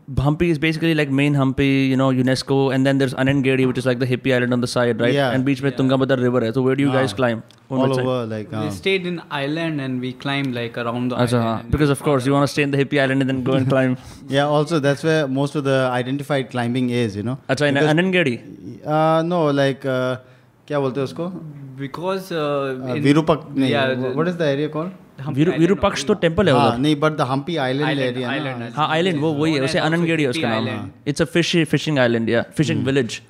is 0.41 0.57
basically 0.57 0.93
like 0.95 1.09
main 1.09 1.33
Hampi, 1.33 1.89
you 1.89 1.97
know, 1.97 2.09
UNESCO, 2.09 2.73
and 2.73 2.85
then 2.85 2.97
there's 2.97 3.13
Anandgiri, 3.13 3.67
which 3.67 3.77
is 3.77 3.85
like 3.85 3.99
the 3.99 4.05
hippie 4.05 4.33
island 4.33 4.53
on 4.53 4.61
the 4.61 4.67
side, 4.67 5.01
right? 5.01 5.13
Yeah. 5.13 5.31
And 5.31 5.43
beach 5.43 5.61
yeah. 5.61 5.71
Tungabhadra 5.71 6.21
river. 6.21 6.51
So 6.53 6.61
where 6.61 6.75
do 6.75 6.83
you 6.83 6.91
guys 6.91 7.13
ah. 7.13 7.15
climb? 7.17 7.43
On 7.69 7.79
All 7.79 7.99
over, 7.99 8.23
side? 8.23 8.29
like. 8.29 8.53
Uh, 8.53 8.61
we 8.61 8.67
um, 8.67 8.71
stayed 8.71 9.05
in 9.05 9.21
island 9.29 9.81
and 9.81 9.99
we 9.99 10.13
climbed 10.13 10.55
like 10.55 10.77
around 10.77 11.09
the 11.09 11.17
island. 11.17 11.71
Because 11.71 11.89
of 11.89 12.01
course 12.01 12.25
you 12.25 12.31
want 12.31 12.43
to 12.43 12.51
stay 12.51 12.63
in 12.63 12.71
the 12.71 12.77
hippie 12.77 13.01
island 13.01 13.21
and 13.21 13.29
then 13.29 13.43
go 13.43 13.53
and 13.53 13.67
climb. 13.75 13.97
yeah. 14.27 14.45
Also, 14.45 14.79
that's 14.79 15.03
where 15.03 15.27
most 15.27 15.55
of 15.55 15.65
the 15.65 15.89
identified 15.91 16.49
climbing 16.49 16.89
is, 16.89 17.15
you 17.15 17.23
know. 17.23 17.37
Achha, 17.49 17.73
because, 17.73 17.91
in 17.91 17.97
Anandgiri. 17.97 18.85
Uh, 18.85 19.21
no, 19.23 19.45
like. 19.51 19.85
Uh, 19.85 20.17
क्या 20.67 20.79
बोलते 20.79 20.99
हैं 20.99 21.05
उसको 21.05 21.27
because 21.79 22.29
वीरूपक 23.03 23.45
नहीं 23.57 23.73
what 24.13 24.27
is 24.27 24.33
the 24.35 24.41
area 24.41 24.67
called 24.67 24.91
Virupaksha 25.29 26.05
तो 26.05 26.13
temple 26.13 26.49
है 26.49 26.53
हाँ, 26.53 26.77
नहीं 26.77 26.95
but 26.95 27.11
the 27.11 27.21
Hampi 27.21 27.55
island 27.55 27.99
area 27.99 28.29
island, 28.29 28.45
ना। 28.45 28.57
Island. 28.57 28.77
हाँ 28.77 28.89
आइलैंड 28.89 29.19
वो 29.19 29.33
वही 29.33 29.53
है 29.53 29.61
उसे 29.61 29.79
अनंगेड़ी 29.79 30.23
है 30.23 30.29
उसका 30.29 30.49
नाम। 30.49 30.67
है 30.67 30.91
it's 31.07 31.21
a 31.21 31.25
fish 31.25 31.55
fishing 31.57 31.99
island 31.99 32.29
या 32.29 32.41
fishing 32.41 32.85
village 32.85 33.21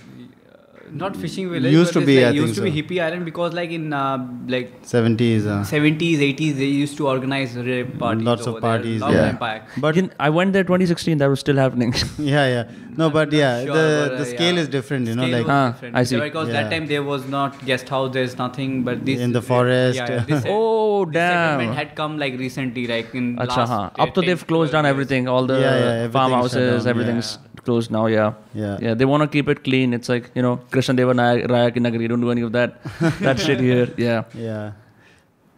not 0.98 1.16
fishing 1.16 1.50
village. 1.50 1.74
Used 1.74 1.94
to 1.94 2.06
be, 2.06 2.24
like, 2.24 2.36
used 2.36 2.56
to 2.56 2.60
so. 2.60 2.64
be 2.64 2.72
hippie 2.72 3.02
island 3.04 3.26
because 3.26 3.54
like 3.54 3.70
in 3.72 3.94
uh, 3.94 4.28
like 4.48 4.74
seventies, 4.82 5.46
uh. 5.46 5.64
seventies, 5.64 6.20
eighties, 6.22 6.58
they 6.58 6.66
used 6.66 6.98
to 6.98 7.08
organize 7.08 7.56
rave 7.56 7.98
parties. 8.00 8.26
Lots 8.26 8.48
of 8.48 8.60
parties, 8.62 9.02
there, 9.02 9.38
yeah. 9.40 9.66
But 9.78 9.98
in, 9.98 10.12
I 10.20 10.30
went 10.30 10.54
there 10.54 10.64
2016. 10.64 11.18
That 11.18 11.28
was 11.28 11.40
still 11.40 11.56
happening. 11.56 11.94
yeah, 12.18 12.48
yeah. 12.48 12.72
No, 12.98 13.10
but 13.10 13.32
yeah, 13.32 13.64
sure, 13.64 13.76
the 13.76 14.10
but, 14.10 14.18
the 14.18 14.26
scale 14.26 14.56
yeah. 14.56 14.62
is 14.62 14.68
different. 14.68 15.08
You 15.08 15.16
know, 15.16 15.28
like 15.28 15.48
ah, 15.48 15.72
different. 15.72 15.96
I 15.96 16.04
see. 16.04 16.20
Because 16.20 16.48
yeah. 16.48 16.64
that 16.64 16.72
time 16.72 16.88
there 16.88 17.04
was 17.04 17.28
not 17.28 17.64
guest 17.66 17.90
house. 17.90 18.14
There's 18.14 18.38
nothing. 18.38 18.84
But 18.84 19.06
this 19.06 19.20
in 19.20 19.34
the 19.34 19.42
forest. 19.42 19.98
Yeah, 19.98 20.20
this, 20.28 20.44
oh 20.48 21.06
damn. 21.06 21.66
This 21.66 21.76
had 21.76 21.96
come 21.96 22.18
like 22.18 22.38
recently, 22.38 22.88
like 22.88 23.14
in. 23.14 23.36
Achha, 23.38 23.58
last, 23.58 23.72
uh, 23.72 24.04
Up 24.04 24.14
to 24.16 24.22
they've 24.22 24.48
closed 24.48 24.72
down 24.72 24.86
everything. 24.86 25.28
All 25.28 25.46
the 25.46 26.10
farmhouses, 26.12 26.88
everything's 26.88 27.38
closed 27.68 27.92
now 28.00 28.06
yeah 28.16 28.32
Yeah. 28.64 28.76
yeah 28.88 28.94
they 29.02 29.08
want 29.14 29.24
to 29.26 29.30
keep 29.38 29.48
it 29.54 29.64
clean 29.70 29.94
it's 30.00 30.10
like 30.16 30.28
you 30.40 30.44
know 30.48 30.56
Krishna 30.76 30.96
Deva 31.00 31.14
Raya 31.54 31.70
ki 31.78 31.82
Nagari 31.88 32.10
don't 32.14 32.26
do 32.28 32.32
any 32.36 32.46
of 32.50 32.52
that 32.58 32.78
that 33.28 33.40
shit 33.48 33.60
here 33.70 33.88
yeah 34.08 34.24
yeah, 34.48 34.66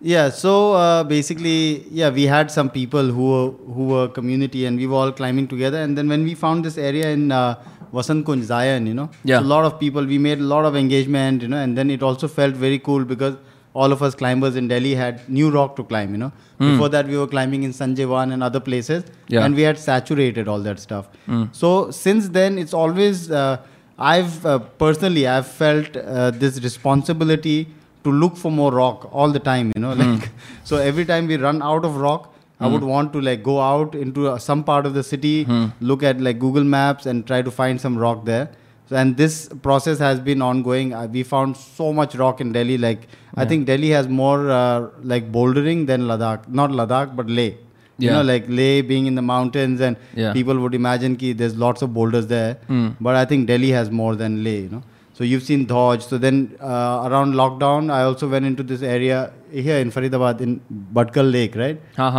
yeah. 0.01 0.29
So 0.29 0.51
uh, 0.73 1.03
basically, 1.03 1.85
yeah, 1.91 2.09
we 2.09 2.23
had 2.33 2.49
some 2.51 2.69
people 2.69 3.07
who 3.17 3.25
were 3.31 3.49
who 3.77 3.85
were 3.93 4.07
community, 4.07 4.65
and 4.65 4.77
we 4.77 4.87
were 4.91 4.95
all 4.95 5.11
climbing 5.11 5.47
together. 5.53 5.81
And 5.87 5.97
then 5.97 6.07
when 6.13 6.23
we 6.23 6.35
found 6.43 6.63
this 6.69 6.77
area 6.77 7.09
in 7.17 7.31
uh, 7.31 7.55
Vasant 7.93 8.23
Kunj, 8.29 8.43
Zion, 8.51 8.87
you 8.87 8.93
know, 8.93 9.09
Yeah. 9.23 9.39
so 9.39 9.45
a 9.45 9.49
lot 9.55 9.65
of 9.65 9.79
people. 9.79 10.05
We 10.13 10.17
made 10.17 10.39
a 10.39 10.49
lot 10.53 10.65
of 10.69 10.75
engagement, 10.83 11.41
you 11.41 11.49
know, 11.49 11.57
and 11.57 11.77
then 11.81 11.89
it 11.97 12.01
also 12.11 12.27
felt 12.39 12.55
very 12.55 12.79
cool 12.79 13.03
because 13.13 13.35
all 13.73 13.91
of 13.91 14.01
us 14.01 14.15
climbers 14.15 14.55
in 14.55 14.67
Delhi 14.67 14.95
had 14.95 15.27
new 15.29 15.49
rock 15.49 15.75
to 15.77 15.83
climb. 15.83 16.11
You 16.11 16.17
know, 16.17 16.31
before 16.57 16.89
that 16.89 17.07
we 17.07 17.17
were 17.17 17.27
climbing 17.27 17.63
in 17.63 17.71
Sanjay 17.71 18.07
Van 18.09 18.31
and 18.31 18.43
other 18.43 18.59
places, 18.59 19.03
Yeah. 19.27 19.45
and 19.45 19.55
we 19.55 19.61
had 19.61 19.77
saturated 19.77 20.47
all 20.47 20.59
that 20.61 20.79
stuff. 20.79 21.07
So 21.51 21.91
since 21.91 22.29
then, 22.29 22.57
it's 22.57 22.73
always 22.73 23.29
uh, 23.31 23.57
I've 23.97 24.45
uh, 24.45 24.59
personally 24.59 25.27
I've 25.27 25.47
felt 25.47 25.95
uh, 25.97 26.31
this 26.31 26.61
responsibility 26.63 27.67
to 28.03 28.11
look 28.11 28.35
for 28.37 28.51
more 28.51 28.71
rock 28.71 29.07
all 29.13 29.29
the 29.31 29.39
time. 29.39 29.71
You 29.75 29.81
know, 29.81 29.93
like 29.93 30.29
so 30.63 30.77
every 30.77 31.05
time 31.05 31.27
we 31.27 31.37
run 31.37 31.61
out 31.61 31.85
of 31.85 31.97
rock. 31.97 32.33
I 32.61 32.67
would 32.67 32.83
want 32.83 33.13
to 33.13 33.21
like 33.21 33.41
go 33.41 33.61
out 33.61 33.93
into 33.95 34.27
uh, 34.27 34.37
some 34.37 34.65
part 34.65 34.85
of 34.85 34.93
the 34.93 35.01
city, 35.01 35.45
look 35.79 36.03
at 36.03 36.19
like 36.19 36.39
Google 36.39 36.65
Maps 36.65 37.05
and 37.05 37.25
try 37.25 37.41
to 37.41 37.49
find 37.49 37.79
some 37.79 37.97
rock 37.97 38.25
there. 38.25 38.49
So, 38.89 38.95
and 38.95 39.15
this 39.17 39.47
process 39.61 39.99
has 39.99 40.19
been 40.19 40.41
ongoing. 40.41 40.93
Uh, 40.93 41.07
we 41.15 41.21
found 41.23 41.55
so 41.55 41.93
much 41.93 42.15
rock 42.15 42.41
in 42.41 42.51
Delhi. 42.51 42.77
Like 42.77 43.07
I 43.35 43.45
think 43.45 43.65
Delhi 43.67 43.89
has 43.89 44.07
more 44.07 44.49
uh, 44.49 44.89
like 45.03 45.31
bouldering 45.31 45.85
than 45.87 46.07
Ladakh. 46.11 46.47
Not 46.47 46.71
Ladakh, 46.71 47.15
but 47.15 47.27
Leh. 47.29 47.49
Yeah. 47.49 47.55
You 47.99 48.11
know, 48.15 48.21
like 48.23 48.45
Leh 48.47 48.81
being 48.81 49.05
in 49.05 49.15
the 49.15 49.21
mountains, 49.21 49.81
and 49.81 49.95
Yeah. 50.15 50.33
people 50.33 50.57
would 50.59 50.73
imagine 50.73 51.15
ki 51.23 51.33
there's 51.33 51.55
lots 51.55 51.81
of 51.83 51.93
boulders 51.93 52.27
there. 52.27 52.57
But 52.99 53.15
I 53.15 53.25
think 53.25 53.47
Delhi 53.47 53.69
has 53.71 53.91
more 53.91 54.15
than 54.15 54.43
Leh. 54.43 54.57
You 54.61 54.69
know. 54.69 54.83
So 55.13 55.23
you've 55.25 55.43
seen 55.43 55.67
Dhoj. 55.67 56.01
So 56.01 56.17
then 56.17 56.57
uh, 56.59 57.07
around 57.11 57.33
lockdown, 57.35 57.91
I 57.91 58.03
also 58.03 58.27
went 58.29 58.45
into 58.45 58.63
this 58.63 58.81
area 58.81 59.31
here 59.51 59.77
in 59.77 59.91
Faridabad 59.91 60.41
in 60.41 60.61
Badkhal 60.93 61.31
Lake, 61.31 61.55
right? 61.55 61.79
हाँ 61.97 62.11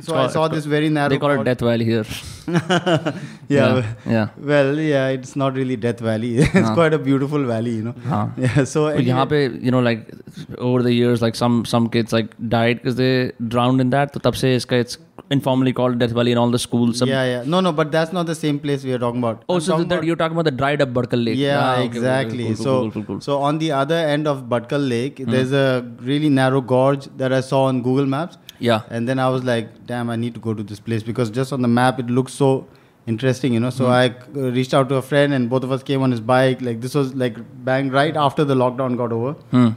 so 0.00 0.12
called, 0.12 0.30
I 0.30 0.32
saw 0.32 0.48
this 0.48 0.64
very 0.64 0.88
narrow. 0.88 1.08
They 1.08 1.18
call 1.18 1.34
pod. 1.36 1.40
it 1.40 1.44
Death 1.44 1.60
Valley 1.60 1.84
here. 1.84 2.04
yeah, 2.48 3.12
yeah, 3.48 3.94
yeah. 4.06 4.28
Well, 4.36 4.78
yeah, 4.78 5.08
it's 5.08 5.34
not 5.36 5.54
really 5.54 5.76
Death 5.76 6.00
Valley. 6.00 6.38
it's 6.38 6.54
uh-huh. 6.54 6.74
quite 6.74 6.94
a 6.94 6.98
beautiful 6.98 7.44
valley, 7.44 7.72
you 7.72 7.82
know. 7.82 7.94
Uh-huh. 8.06 8.28
Yeah. 8.36 8.64
So 8.64 8.86
anyway, 8.86 9.04
यहाँ 9.04 9.62
you 9.62 9.70
know 9.70 9.80
like 9.80 10.10
over 10.58 10.82
the 10.82 10.92
years 10.92 11.20
like 11.22 11.34
some 11.34 11.64
some 11.64 11.88
kids 11.88 12.12
like 12.12 12.34
died 12.48 12.76
because 12.76 12.96
they 12.96 13.32
drowned 13.48 13.80
in 13.80 13.90
that. 13.90 14.14
So 14.14 14.20
तब 14.20 14.34
से 14.34 14.54
it's 14.80 14.98
informally 15.30 15.72
called 15.72 15.98
Death 15.98 16.10
Valley 16.10 16.32
in 16.32 16.38
all 16.38 16.50
the 16.50 16.58
schools. 16.58 17.02
Yeah, 17.02 17.24
yeah. 17.24 17.42
No, 17.44 17.60
no, 17.60 17.72
but 17.72 17.92
that's 17.92 18.12
not 18.12 18.26
the 18.26 18.34
same 18.34 18.58
place 18.58 18.84
we 18.84 18.92
are 18.92 18.98
talking 18.98 19.20
about. 19.20 19.44
Oh, 19.48 19.56
I'm 19.56 19.60
so 19.60 19.82
that 19.84 20.04
you're 20.04 20.16
talking 20.16 20.36
about 20.36 20.44
the 20.44 20.50
dried 20.50 20.82
up 20.82 20.90
Badkhal 20.90 21.24
Lake. 21.24 21.38
Yeah, 21.38 21.58
ah, 21.60 21.74
okay, 21.74 21.86
exactly. 21.86 22.44
Cool, 22.44 22.54
cool, 22.54 22.64
so 22.64 22.80
cool, 22.80 22.90
cool, 22.90 23.04
cool, 23.04 23.20
so 23.20 23.38
on 23.38 23.58
the 23.58 23.72
other 23.72 23.96
end 23.96 24.26
of 24.26 24.44
Badkhal 24.44 24.88
Lake, 24.88 25.16
mm. 25.16 25.30
there's 25.30 25.52
a 25.52 25.86
really 26.00 26.28
narrow 26.28 26.60
gorge 26.60 27.08
that 27.16 27.32
I 27.32 27.40
saw 27.40 27.64
on 27.64 27.82
Google 27.82 28.06
Maps 28.06 28.38
yeah 28.58 28.82
And 28.90 29.08
then 29.08 29.18
I 29.18 29.28
was 29.28 29.44
like, 29.44 29.86
damn, 29.86 30.10
I 30.10 30.16
need 30.16 30.34
to 30.34 30.40
go 30.40 30.52
to 30.54 30.62
this 30.62 30.80
place 30.80 31.02
because 31.02 31.30
just 31.30 31.52
on 31.52 31.62
the 31.62 31.68
map 31.68 32.00
it 32.00 32.06
looks 32.06 32.32
so 32.32 32.66
interesting, 33.06 33.54
you 33.54 33.60
know. 33.60 33.70
So 33.70 33.86
I 33.86 34.06
uh, 34.08 34.50
reached 34.56 34.74
out 34.74 34.88
to 34.88 34.96
a 34.96 35.02
friend 35.02 35.32
and 35.32 35.48
both 35.48 35.62
of 35.64 35.72
us 35.72 35.82
came 35.82 36.02
on 36.02 36.10
his 36.10 36.20
bike. 36.20 36.60
Like 36.60 36.80
this 36.80 36.94
was 36.94 37.14
like 37.14 37.36
bang 37.64 37.90
right 37.90 38.16
after 38.16 38.44
the 38.44 38.54
lockdown 38.54 38.96
got 38.96 39.12
over. 39.12 39.32
hmm. 39.52 39.68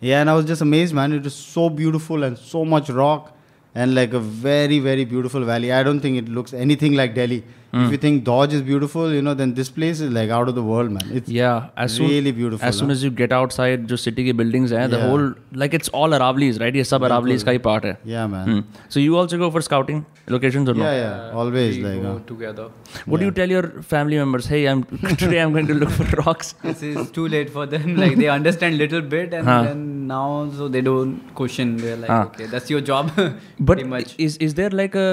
Yeah, 0.00 0.20
and 0.22 0.30
I 0.30 0.34
was 0.34 0.46
just 0.46 0.62
amazed, 0.62 0.94
man. 0.94 1.12
It 1.12 1.24
was 1.24 1.34
so 1.34 1.68
beautiful 1.68 2.22
and 2.22 2.38
so 2.38 2.64
much 2.64 2.88
rock 2.88 3.36
and 3.74 3.94
like 3.94 4.12
a 4.12 4.20
very 4.20 4.78
very 4.78 5.04
beautiful 5.04 5.44
valley. 5.44 5.72
I 5.72 5.82
don't 5.82 6.00
think 6.00 6.16
it 6.18 6.28
looks 6.28 6.52
anything 6.52 6.94
like 6.94 7.14
delhi. 7.14 7.44
Mm. 7.72 7.82
if 7.82 7.86
hmm. 7.86 7.92
you 7.92 7.98
think 7.98 8.24
Dhodj 8.24 8.52
is 8.52 8.62
beautiful 8.62 9.12
you 9.14 9.22
know 9.22 9.32
then 9.32 9.54
this 9.54 9.68
place 9.70 10.00
is 10.00 10.10
like 10.10 10.28
out 10.28 10.48
of 10.48 10.56
the 10.56 10.62
world 10.62 10.90
man. 10.90 11.08
It's 11.12 11.28
yeah 11.28 11.68
as 11.76 11.94
soon, 11.94 12.08
beautiful 12.08 12.66
as 12.66 12.76
soon 12.76 12.90
as 12.90 13.04
you 13.04 13.10
get 13.12 13.30
outside 13.30 13.86
the 13.86 13.96
city 13.96 14.32
buildings 14.32 14.72
hai 14.72 14.80
yeah. 14.80 14.86
the 14.88 15.00
whole 15.02 15.34
like 15.52 15.72
it's 15.72 15.88
all 15.90 16.16
aravali's, 16.18 16.58
right? 16.58 16.74
Yes, 16.74 16.88
sab 16.88 17.02
aravali's. 17.02 17.44
ka 17.44 17.52
hi 17.52 17.58
part 17.58 17.84
hai. 17.84 17.96
Yeah 18.04 18.26
man. 18.26 18.48
Mm. 18.54 18.64
so 18.88 18.98
you 18.98 19.16
also 19.16 19.38
go 19.44 19.52
for 19.52 19.62
scouting 19.68 20.04
locations 20.26 20.68
or 20.68 20.74
no 20.74 20.84
yeah 20.84 20.96
yeah. 21.02 21.14
Uh, 21.28 21.38
Always 21.44 21.76
we 21.76 21.84
like 21.84 22.02
go 22.08 22.18
together. 22.32 22.66
What 23.04 23.06
yeah. 23.06 23.18
do 23.18 23.24
you 23.26 23.36
tell 23.38 23.56
your 23.56 23.70
family 23.94 24.18
members? 24.24 24.50
Hey 24.54 24.64
i'm 24.72 24.82
today 25.22 25.40
i'm 25.44 25.52
going 25.58 25.68
to 25.68 25.78
look 25.84 25.90
for 26.00 26.08
rocks. 26.22 26.54
This 26.64 26.82
is 26.82 27.10
too 27.20 27.28
late 27.28 27.56
for 27.58 27.66
them. 27.76 27.96
Like 28.02 28.16
they 28.24 28.30
understand 28.40 28.78
little 28.78 29.06
bit 29.16 29.32
and 29.32 29.46
huh. 29.52 29.62
then 29.68 29.86
now 30.12 30.24
so 30.60 30.68
they 30.76 30.82
don't 30.88 31.34
question. 31.42 31.76
They're 31.84 31.96
like, 32.04 32.10
Huh. 32.14 32.26
okay, 32.32 32.46
that's 32.56 32.70
your 32.76 32.80
job. 32.92 33.12
But 33.18 33.74
pretty 33.74 33.88
much. 33.94 34.14
is 34.28 34.36
is 34.48 34.54
there 34.60 34.70
like 34.82 34.98
a 35.04 35.08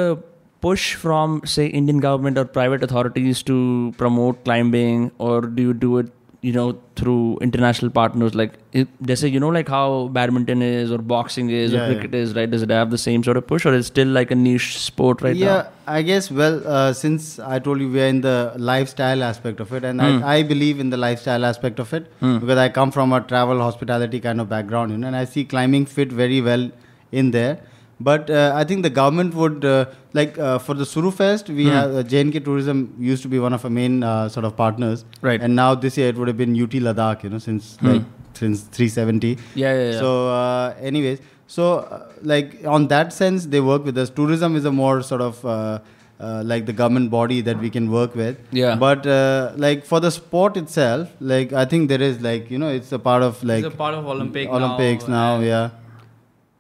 push 0.66 0.86
from 1.06 1.40
say 1.56 1.66
Indian 1.80 2.00
government 2.06 2.38
or 2.44 2.46
private 2.60 2.86
authorities 2.90 3.42
to 3.52 3.58
promote 4.04 4.44
climbing, 4.50 5.12
or 5.30 5.42
do 5.58 5.68
you 5.70 5.74
do 5.88 5.92
it 6.04 6.14
you 6.42 6.52
know 6.54 6.78
through 6.96 7.38
international 7.42 7.90
partners 7.90 8.36
like 8.36 8.54
it, 8.72 8.88
जैसे 9.04 9.32
you 9.32 9.40
know 9.40 9.50
like 9.50 9.68
how 9.68 10.08
badminton 10.18 10.62
is 10.62 10.92
or 10.92 11.00
boxing 11.00 11.50
is 11.50 11.74
or 11.74 11.78
Yeah, 11.78 11.86
cricket 11.88 12.14
is 12.14 12.36
right 12.36 12.50
does 12.52 12.62
it 12.62 12.70
have 12.70 12.92
the 12.92 13.00
same 13.04 13.24
sort 13.24 13.38
of 13.38 13.48
push 13.48 13.66
or 13.66 13.74
is 13.74 13.88
still 13.88 14.08
like 14.18 14.30
a 14.30 14.36
niche 14.36 14.68
sport 14.78 15.24
right 15.24 15.36
yeah, 15.36 15.48
now 15.48 15.94
I 15.96 16.02
guess. 16.02 16.30
Well, 16.30 16.62
uh, 16.68 16.94
since 16.94 17.40
I 17.40 17.58
told 17.60 17.80
you 17.82 17.90
we 17.90 18.02
are 18.02 18.08
in 18.16 18.22
the 18.22 18.54
lifestyle 18.58 19.24
aspect 19.24 19.60
of 19.66 19.72
it, 19.80 19.84
and 19.84 20.02
Hmm. 20.02 20.24
I, 20.24 20.36
I 20.38 20.44
believe 20.44 20.80
in 20.80 20.90
the 20.90 20.98
lifestyle 20.98 21.46
aspect 21.46 21.80
of 21.80 21.94
it 21.94 22.12
because 22.20 22.58
I 22.66 22.68
come 22.70 22.92
from 22.92 23.14
a 23.14 23.22
travel 23.22 23.60
hospitality 23.62 24.20
kind 24.20 24.42
of 24.42 24.50
background, 24.50 24.92
you 24.92 24.98
know, 24.98 25.08
and 25.08 25.16
I 25.16 25.24
see 25.26 25.46
climbing 25.46 25.86
fit 25.86 26.12
very 26.12 26.42
well 26.42 26.70
in 27.12 27.32
there. 27.32 27.58
But 28.00 28.30
uh, 28.30 28.52
I 28.56 28.64
think 28.64 28.84
the 28.84 28.90
government 28.92 29.34
would 29.34 29.66
uh, 29.66 29.86
like 30.14 30.38
uh, 30.38 30.60
for 30.60 30.74
the 30.76 30.86
Suru 30.86 31.10
Fest, 31.12 31.50
we 31.50 31.64
Hmm. 31.64 31.70
have 31.78 31.96
uh, 31.96 32.04
JNK 32.04 32.44
Tourism 32.46 32.94
used 33.00 33.24
to 33.24 33.28
be 33.28 33.40
one 33.40 33.54
of 33.54 33.64
our 33.66 33.72
main 33.72 34.04
uh, 34.04 34.30
sort 34.30 34.46
of 34.46 34.56
partners, 34.56 35.04
Right. 35.22 35.42
And 35.42 35.56
now 35.56 35.74
this 35.74 35.98
year 35.98 36.10
it 36.10 36.16
would 36.18 36.28
have 36.28 36.38
been 36.38 36.54
UT 36.66 36.72
Ladakh, 36.90 37.24
you 37.24 37.30
know, 37.32 37.40
since 37.40 37.78
like 37.82 38.04
since 38.34 38.62
370. 38.62 39.38
Yeah, 39.56 39.74
yeah, 39.74 39.92
yeah. 39.94 40.00
So, 40.00 40.30
uh, 40.30 40.76
anyways, 40.80 41.20
so 41.48 41.78
uh, 41.80 42.12
like 42.22 42.54
on 42.68 42.88
that 42.90 43.14
sense, 43.14 43.48
they 43.48 43.62
work 43.62 43.84
with 43.84 43.98
us. 43.98 44.12
Tourism 44.12 44.56
is 44.56 44.66
a 44.66 44.72
more 44.72 45.02
sort 45.02 45.22
of 45.22 45.44
uh, 45.44 45.80
uh, 46.20 46.44
like 46.46 46.68
the 46.68 46.74
government 46.74 47.10
body 47.10 47.42
that 47.42 47.60
we 47.60 47.70
can 47.72 47.90
work 47.90 48.14
with. 48.16 48.38
Yeah. 48.52 48.76
But 48.76 49.08
uh, 49.08 49.54
like 49.56 49.86
for 49.86 50.00
the 50.00 50.12
sport 50.12 50.56
itself, 50.58 51.10
like 51.20 51.52
I 51.54 51.66
think 51.66 51.90
there 51.90 52.02
is 52.02 52.22
like 52.22 52.52
you 52.52 52.60
know 52.60 52.70
it's 52.70 52.92
a 52.92 53.00
part 53.00 53.24
of 53.24 53.44
like 53.44 53.66
it's 53.66 53.74
a 53.74 53.78
part 53.84 53.96
of 53.96 54.06
Olympic. 54.06 54.50
Olympics 54.50 55.08
now, 55.08 55.36
and 55.38 55.46
yeah. 55.46 55.70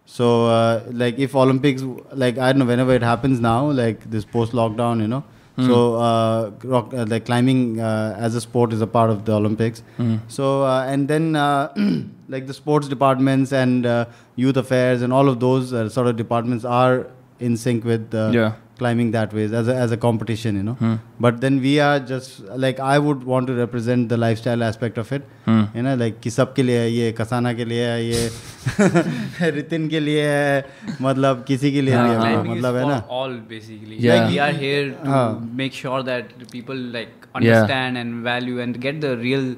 So 0.10 0.28
uh, 0.48 0.84
like 1.04 1.20
if 1.20 1.36
Olympics 1.36 1.82
like 2.24 2.38
I 2.38 2.52
don't 2.52 2.60
know 2.60 2.65
whenever 2.74 2.93
it 3.00 3.04
happens 3.04 3.39
now 3.46 3.70
like 3.80 4.06
this 4.10 4.26
post 4.36 4.54
lockdown 4.54 5.02
you 5.02 5.08
know. 5.15 5.24
So 5.67 5.78
uh, 5.96 6.52
rock, 6.72 6.91
uh, 6.93 7.06
like 7.12 7.26
climbing 7.26 7.80
uh, 7.80 8.15
as 8.26 8.36
a 8.36 8.41
sport 8.41 8.74
is 8.74 8.82
a 8.82 8.88
part 8.96 9.10
of 9.10 9.26
the 9.26 9.34
Olympics. 9.34 9.82
So 10.28 10.62
uh, 10.63 10.86
and 10.96 11.08
then 11.08 11.36
uh, 11.36 11.74
like 12.36 12.46
the 12.46 12.54
sports 12.54 12.88
departments 12.88 13.52
and 13.62 13.86
uh, 13.88 14.06
youth 14.36 14.56
affairs 14.63 15.02
and 15.02 15.12
all 15.12 15.28
of 15.28 15.39
those 15.39 15.74
uh, 15.74 15.89
sort 15.89 16.06
of 16.08 16.15
departments 16.15 16.63
are 16.63 17.08
in 17.39 17.58
sync 17.58 17.84
with 17.93 18.13
uh, 18.13 18.30
Yeah 18.39 18.54
climbing 18.79 19.11
that 19.14 19.33
way 19.38 19.45
as 19.59 19.68
a, 19.68 19.75
as 19.83 19.92
a 19.92 19.97
competition 19.97 20.57
you 20.57 20.62
know 20.68 20.77
but 21.25 21.40
then 21.42 21.59
we 21.64 21.73
are 21.88 21.99
just 22.11 22.40
like 22.64 22.81
I 22.81 22.99
would 22.99 23.25
want 23.33 23.47
to 23.51 23.55
represent 23.59 24.09
the 24.12 24.16
lifestyle 24.23 24.64
aspect 24.68 24.99
of 25.03 25.12
it 25.18 25.29
है 25.49 25.83
ना 25.83 25.95
like 26.03 26.18
कि 26.23 26.31
सबके 26.37 26.62
लिए 26.62 26.79
है 26.79 26.90
ये 26.92 27.12
कसाना 27.21 27.53
के 27.61 27.64
लिए 27.73 27.85
है 27.87 28.05
ये 28.07 29.51
रितिन 29.59 29.88
के 29.88 30.01
लिए 30.01 30.25
है 30.29 30.97
मतलब 31.03 31.45
किसी 31.49 31.73
के 31.73 31.83
लिए 31.83 31.95
हाँ, 31.95 32.09
भी 32.09 32.14
है 32.14 32.21
climbing 32.23 32.57
मतलब 32.57 32.75
is 32.75 32.79
है 32.79 32.83
for 32.83 32.90
ना 32.90 32.99
all 33.21 33.37
basically. 33.53 33.97
Yeah. 34.07 34.14
Like 34.14 34.31
we 34.33 34.38
are 34.47 34.53
here 34.62 34.90
to 35.05 35.11
हाँ. 35.11 35.55
make 35.62 35.73
sure 35.83 36.03
that 36.11 36.35
the 36.38 36.47
people 36.57 36.83
like 36.99 37.29
understand 37.35 37.99
and 37.99 38.23
value 38.25 38.61
and 38.66 38.81
get 38.88 39.01
the 39.07 39.16
real. 39.27 39.55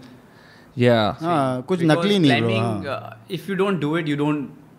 yeah 0.83 1.13
हाँ 1.21 1.63
कुछ 1.69 1.79
Because 1.81 1.97
नकली 1.97 2.19
नहीं 2.19 2.41
ब्रो 2.43 2.49
climbing, 2.51 2.87
हाँ 2.87 3.11
uh, 3.11 3.35
if 3.39 3.49
you 3.49 3.57
don't 3.59 3.81
do 3.81 3.91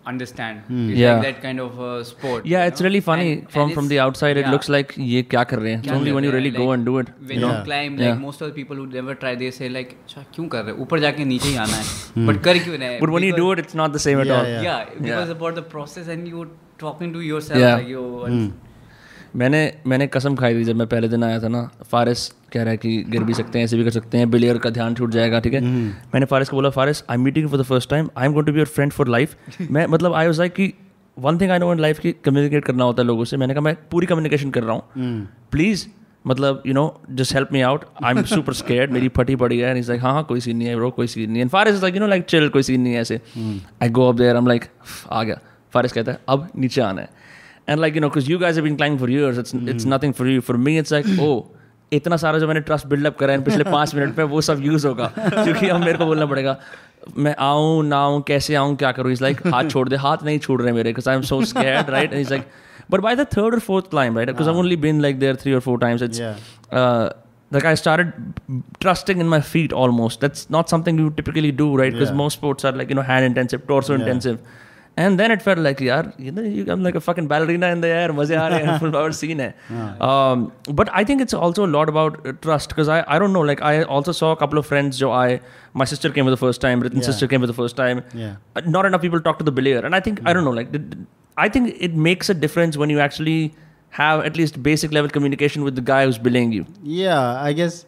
you 0.00 0.12
don't 0.12 0.12
understand. 0.12 0.58
It's 0.68 0.98
Yeah. 0.98 1.14
like 1.14 1.22
that 1.22 1.42
kind 1.42 1.60
of 1.60 1.80
uh, 1.80 2.04
sport. 2.04 2.46
yeah 2.46 2.62
you 2.62 2.68
it's 2.68 2.80
know? 2.80 2.86
really 2.86 3.00
funny 3.00 3.32
And- 3.32 3.50
from 3.50 3.62
and 3.62 3.74
from 3.74 3.84
it's- 3.84 3.88
the 3.88 4.00
outside 4.00 4.36
it 4.36 4.44
yeah. 4.46 4.50
looks 4.50 4.68
like 4.68 4.92
ये 4.98 5.22
क्या 5.22 5.44
कर 5.44 5.58
रहे 5.58 5.72
हैं 5.72 5.78
it's 5.82 5.88
क्या 5.88 5.98
only 5.98 6.10
कर 6.10 6.16
when 6.16 6.24
you 6.24 6.32
रहे 6.32 6.40
हैं, 6.40 6.50
really 6.50 6.58
go 6.58 6.66
like, 6.66 6.78
and 6.78 6.86
do 6.86 6.98
it 6.98 7.08
When 7.30 7.34
you 7.34 7.40
know 7.40 7.56
you 7.56 7.64
climb, 7.70 7.96
like 7.96 8.08
Yeah. 8.08 8.20
most 8.26 8.40
of 8.40 8.50
the 8.50 8.54
people 8.58 8.76
who 8.76 8.86
never 8.92 9.16
try, 9.24 9.34
they 9.42 9.50
say 9.58 9.68
like, 9.78 9.90
"अच्छा 10.04 10.24
क्यों 10.34 10.48
कर 10.48 10.64
रहे? 10.64 10.76
हो? 10.76 10.82
ऊपर 10.82 11.00
जाके 11.00 11.24
नीचे 11.24 11.48
ही 11.48 11.56
आना 11.56 11.76
है." 11.76 12.26
But 12.28 12.42
कर 12.44 12.58
क्यों 12.58 12.76
रहे 12.78 12.88
हैं? 12.88 13.00
but 13.00 13.10
when 13.10 13.22
you 13.22 13.32
do 13.32 13.48
Because- 13.48 13.58
it 13.58 13.64
it's 13.66 13.74
not 13.82 13.92
the 13.92 14.04
same 14.06 14.20
at 14.20 14.26
Yeah, 14.26 14.38
all 14.38 14.46
yeah. 14.46 14.62
yeah, 14.62 14.94
because 15.08 15.30
about 15.30 15.54
the 15.54 15.62
process 15.62 16.08
and 16.08 16.28
you 16.28 16.46
talking 16.78 17.12
to 17.12 17.20
yourself 17.20 17.60
Yeah. 17.60 17.76
like 17.76 17.88
you. 17.88 18.52
मैंने 19.35 19.61
मैंने 19.87 20.07
कसम 20.07 20.35
खाई 20.35 20.55
थी 20.55 20.63
जब 20.63 20.75
मैं 20.75 20.87
पहले 20.87 21.07
दिन 21.07 21.23
आया 21.23 21.39
था 21.39 21.47
ना 21.47 21.69
फारिस 21.91 22.27
कह 22.53 22.61
रहा 22.61 22.71
है 22.71 22.77
कि 22.77 23.03
गिर 23.09 23.23
भी 23.23 23.33
सकते 23.33 23.59
हैं 23.59 23.65
ऐसे 23.65 23.77
भी 23.77 23.83
कर 23.83 23.89
सकते 23.89 24.17
हैं 24.17 24.29
बिलियर 24.31 24.57
का 24.57 24.69
ध्यान 24.69 24.95
छूट 24.95 25.11
जाएगा 25.11 25.39
ठीक 25.39 25.53
है? 25.53 25.61
मैंने 25.61 26.25
फारिस 26.25 26.49
को 26.49 26.57
बोला 26.57 26.69
Faris 26.69 27.03
I 27.09 27.15
am 27.15 27.23
meeting 27.23 27.49
for 27.49 27.59
the 27.59 27.63
first 27.63 27.89
time 27.89 28.09
I 28.17 28.25
am 28.25 28.33
going 28.33 28.47
to 28.47 28.53
be 28.53 28.59
your 28.59 28.67
friend 28.67 28.91
for 28.91 29.07
life 29.07 29.35
मैं 29.71 29.85
मतलब 29.87 30.13
आई 30.13 30.27
वाज 30.27 30.39
लाइक 30.39 30.53
कि 30.53 30.73
one 31.19 31.37
thing 31.39 31.51
I 31.51 31.59
know 31.59 31.71
in 31.73 31.79
life 31.79 31.99
की 31.99 32.11
कम्युनिकेट 32.25 32.65
करना 32.65 32.83
होता 32.83 33.01
है 33.01 33.07
लोगों 33.07 33.25
से। 33.25 33.37
मैंने 33.37 33.53
कहा 33.53 33.61
मैं 33.61 33.75
पूरी 33.91 34.07
कम्युनिकेशन 34.07 34.49
कर 34.49 34.63
रहा 34.63 34.73
हूँ. 34.73 35.27
प्लीज़ 35.51 35.85
मतलब 36.27 36.63
you 36.67 36.73
know 36.73 37.01
just 37.11 37.33
help 37.33 37.49
me 37.53 37.61
out 37.61 37.85
I 38.03 38.15
am 38.15 38.23
super 38.23 38.53
scared 38.53 38.91
मेरी 38.91 39.07
फटी 39.09 39.35
पड़ी 39.35 39.57
है. 39.59 39.73
लाइक 39.81 40.01
हाँ 40.01 40.13
हाँ 40.13 40.23
कोई 40.23 40.39
सीन 40.39 40.57
नहीं 40.57 40.67
है 40.67 40.75
ब्रो 40.75 40.89
कोई 40.91 41.07
सीन 41.07 41.31
नहीं 41.31 41.43
है. 41.43 41.47
Faris 41.47 41.81
like 41.81 41.95
you 41.95 42.01
know 42.01 42.07
like 42.07 42.23
chill 42.25 42.49
कोई 42.49 42.63
सीन 42.63 42.81
नहीं 42.81 42.93
है 42.93 43.01
ऐसे. 43.01 43.19
I 43.83 43.89
go 43.89 44.07
up 44.09 44.15
there 44.15 44.35
I 44.35 44.41
am 44.41 44.47
like 44.47 44.65
आ 45.11 45.23
गया. 45.23 45.39
फारिस 45.73 45.91
कहता 45.93 46.11
है 46.11 46.19
अब 46.29 46.47
नीचे 46.57 46.81
आना 46.81 47.01
है. 47.01 47.09
and 47.72 47.80
like 47.82 47.96
you 47.98 48.00
know 48.02 48.08
because 48.14 48.26
you 48.30 48.38
guys 48.40 48.58
have 48.58 48.66
been 48.68 48.76
climbing 48.80 48.98
for 49.04 49.08
years 49.12 49.38
it's 49.42 49.54
it's 49.74 49.86
nothing 49.92 50.12
for 50.18 50.26
you 50.32 50.42
for 50.48 50.54
me 50.66 50.74
it's 50.82 50.92
like 50.96 51.08
oh 51.28 51.36
इतना 51.92 52.16
सारा 52.24 52.38
जो 52.38 52.46
मैंने 52.48 52.60
ट्रस्ट 52.68 52.86
बिल्डअप 52.92 53.16
करा 53.18 53.32
है 53.32 53.42
पिछले 53.44 53.64
पाँच 53.64 53.94
मिनट 53.94 54.16
में 54.18 54.24
वो 54.34 54.40
सब 54.50 54.60
यूज़ 54.64 54.86
होगा 54.86 55.06
क्योंकि 55.18 55.68
अब 55.68 55.80
मेरे 55.80 55.98
को 55.98 56.06
बोलना 56.06 56.26
पड़ेगा 56.32 56.56
मैं 57.26 57.34
आऊँ 57.48 57.84
ना 57.88 57.98
आऊँ 58.04 58.22
कैसे 58.28 58.54
आऊँ 58.62 58.74
क्या 58.76 58.90
करूँ 58.92 59.12
इस 59.12 59.22
लाइक 59.22 59.46
हाथ 59.54 59.68
छोड़ 59.70 59.88
दे 59.88 59.96
हाथ 60.06 60.24
नहीं 60.24 60.38
छोड़ 60.46 60.60
रहे 60.62 60.72
मेरे 60.72 60.90
because 60.90 61.08
I 61.08 61.16
am 61.16 61.22
so 61.28 61.40
scared 61.52 61.90
right 61.90 62.12
is 62.20 62.30
like 62.30 62.46
but 62.90 63.00
by 63.00 63.16
the 63.16 63.26
third 63.36 63.54
और 63.54 63.60
fourth 63.68 63.90
climb 63.90 64.16
right 64.18 64.30
because 64.30 64.48
I 64.48 64.54
only 64.62 64.76
been 64.86 65.00
like 65.02 65.18
there 65.18 65.36
three 65.42 65.52
और 65.54 65.60
four 65.68 65.78
times 65.86 66.02
it's 66.02 66.20
Yeah. 66.20 66.34
uh, 66.80 67.06
like 67.54 67.66
I 67.70 67.74
started 67.80 68.12
trusting 68.84 69.20
in 69.24 69.28
my 69.32 69.40
feet 69.50 69.72
almost. 69.82 70.22
That's 70.24 70.46
not 70.54 70.72
something 70.72 70.96
you 71.02 71.10
typically 71.18 71.50
do, 71.60 71.66
right? 71.80 71.92
Because 71.96 72.10
Yeah. 72.12 72.20
most 72.20 72.38
sports 72.40 72.66
are 72.70 72.72
like 72.80 72.88
you 72.92 72.96
know 73.00 73.04
hand 73.10 73.26
intensive, 73.26 73.62
torso 73.68 73.92
Yeah. 73.94 74.00
intensive. 74.00 74.40
And 74.97 75.17
then 75.17 75.31
it 75.31 75.41
felt 75.41 75.59
like 75.63 75.81
यार 75.81 76.11
you 76.19 76.31
know 76.31 76.41
you 76.41 76.65
am 76.73 76.83
like 76.83 76.95
a 76.95 76.99
fucking 76.99 77.27
ballerina 77.29 77.69
in 77.71 77.81
the 77.81 77.85
air 77.85 78.11
मजे 78.11 78.35
आ 78.35 78.47
रहे 78.47 78.63
हैं 78.63 78.77
full 78.79 78.91
power 78.91 79.11
scene 79.19 79.39
है 79.39 79.53
but 80.71 80.89
I 80.89 81.05
think 81.05 81.21
it's 81.21 81.35
also 81.35 81.65
lot 81.75 81.89
about 81.89 82.27
trust 82.41 82.73
because 82.73 82.89
I 82.89 83.01
I 83.01 83.19
don't 83.19 83.33
know 83.33 83.43
like 83.43 83.63
I 83.71 83.81
also 83.97 84.13
saw 84.13 84.33
couple 84.41 84.57
of 84.57 84.67
friends 84.69 84.97
जो 84.97 85.11
I 85.11 85.39
my 85.75 85.85
sister 85.85 86.11
came 86.11 86.25
for 86.25 86.35
the 86.35 86.37
first 86.37 86.61
time 86.61 86.83
Ritin 86.83 87.01
sister 87.01 87.27
came 87.27 87.41
for 87.41 87.49
the 87.51 87.57
first 87.57 87.77
time 87.77 88.01
not 88.67 88.85
enough 88.85 89.01
people 89.01 89.19
talk 89.29 89.39
to 89.39 89.45
the 89.45 89.53
belayer 89.55 89.85
and 89.85 89.93
I 89.95 90.01
think 90.07 90.27
I 90.27 90.33
don't 90.33 90.45
know 90.45 90.53
like 90.53 91.05
I 91.37 91.49
think 91.49 91.73
it 91.79 91.95
makes 92.09 92.31
a 92.31 92.33
difference 92.39 92.77
when 92.77 92.91
you 92.91 92.99
actually 92.99 93.51
have 93.93 94.25
at 94.25 94.37
least 94.37 94.61
basic 94.63 94.91
level 94.91 95.09
communication 95.09 95.63
with 95.63 95.75
the 95.75 95.81
guy 95.81 96.05
who's 96.05 96.17
belaying 96.17 96.51
you 96.51 96.65
yeah 96.81 97.41
i 97.41 97.51
guess 97.53 97.85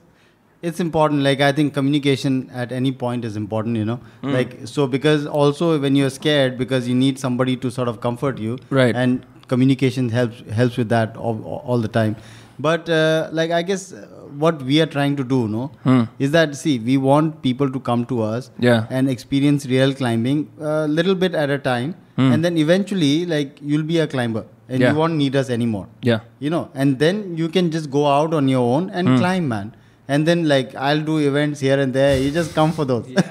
it's 0.69 0.80
important. 0.84 1.21
Like 1.28 1.41
I 1.47 1.52
think 1.60 1.73
communication 1.78 2.36
at 2.63 2.71
any 2.80 2.91
point 3.04 3.26
is 3.30 3.36
important. 3.43 3.78
You 3.82 3.86
know, 3.91 3.99
Hmm. 4.21 4.34
like 4.38 4.56
so 4.76 4.88
because 4.95 5.26
also 5.43 5.69
when 5.86 5.95
you're 6.02 6.13
scared 6.21 6.58
because 6.63 6.88
you 6.93 6.95
need 7.04 7.19
somebody 7.28 7.56
to 7.65 7.71
sort 7.80 7.91
of 7.93 7.99
comfort 8.08 8.39
you. 8.47 8.58
Right. 8.82 8.95
And 9.04 9.26
communication 9.54 10.10
helps 10.19 10.43
helps 10.62 10.78
with 10.84 10.89
that 10.95 11.17
all, 11.17 11.41
all 11.65 11.80
the 11.88 11.93
time. 11.99 12.15
But 12.67 12.89
uh, 13.02 13.30
like 13.41 13.52
I 13.60 13.62
guess 13.71 13.84
uh, 13.93 14.06
what 14.45 14.62
we 14.71 14.80
are 14.86 14.89
trying 14.95 15.15
to 15.21 15.23
do, 15.34 15.39
no, 15.58 15.63
is 16.19 16.32
that 16.38 16.56
see 16.56 16.78
we 16.91 16.97
want 17.10 17.41
people 17.47 17.69
to 17.76 17.80
come 17.91 18.06
to 18.13 18.21
us. 18.32 18.49
Yeah. 18.69 18.86
and 18.99 19.10
experience 19.17 19.65
real 19.76 19.93
climbing 20.02 20.47
a 20.62 20.88
little 20.88 21.15
bit 21.23 21.36
at 21.43 21.49
a 21.49 21.58
time, 21.69 21.95
and 22.17 22.45
then 22.45 22.58
eventually 22.65 23.13
like 23.26 23.58
you'll 23.62 23.88
be 23.93 23.99
a 24.08 24.08
climber 24.17 24.45
and. 24.69 24.82
Yeah. 24.82 24.91
you 24.91 24.97
won't 24.99 25.15
need 25.21 25.36
us 25.39 25.49
anymore 25.56 25.88
Yeah. 26.10 26.19
you 26.43 26.49
know 26.54 26.62
and 26.84 26.99
then 26.99 27.17
you 27.39 27.47
can 27.56 27.69
just 27.71 27.89
go 27.95 28.04
out 28.12 28.34
on 28.38 28.47
your 28.52 28.62
own 28.76 28.86
and 28.99 29.10
climb 29.21 29.47
man 29.54 29.73
and 30.08 30.28
then 30.28 30.48
like 30.48 30.76
i'll 30.76 31.02
do 31.02 31.18
events 31.18 31.60
here 31.60 31.80
and 31.80 31.94
there. 31.94 32.18
You 32.18 32.32
just 32.32 32.54
come 32.54 32.72
for 32.72 32.86
those. 32.86 33.08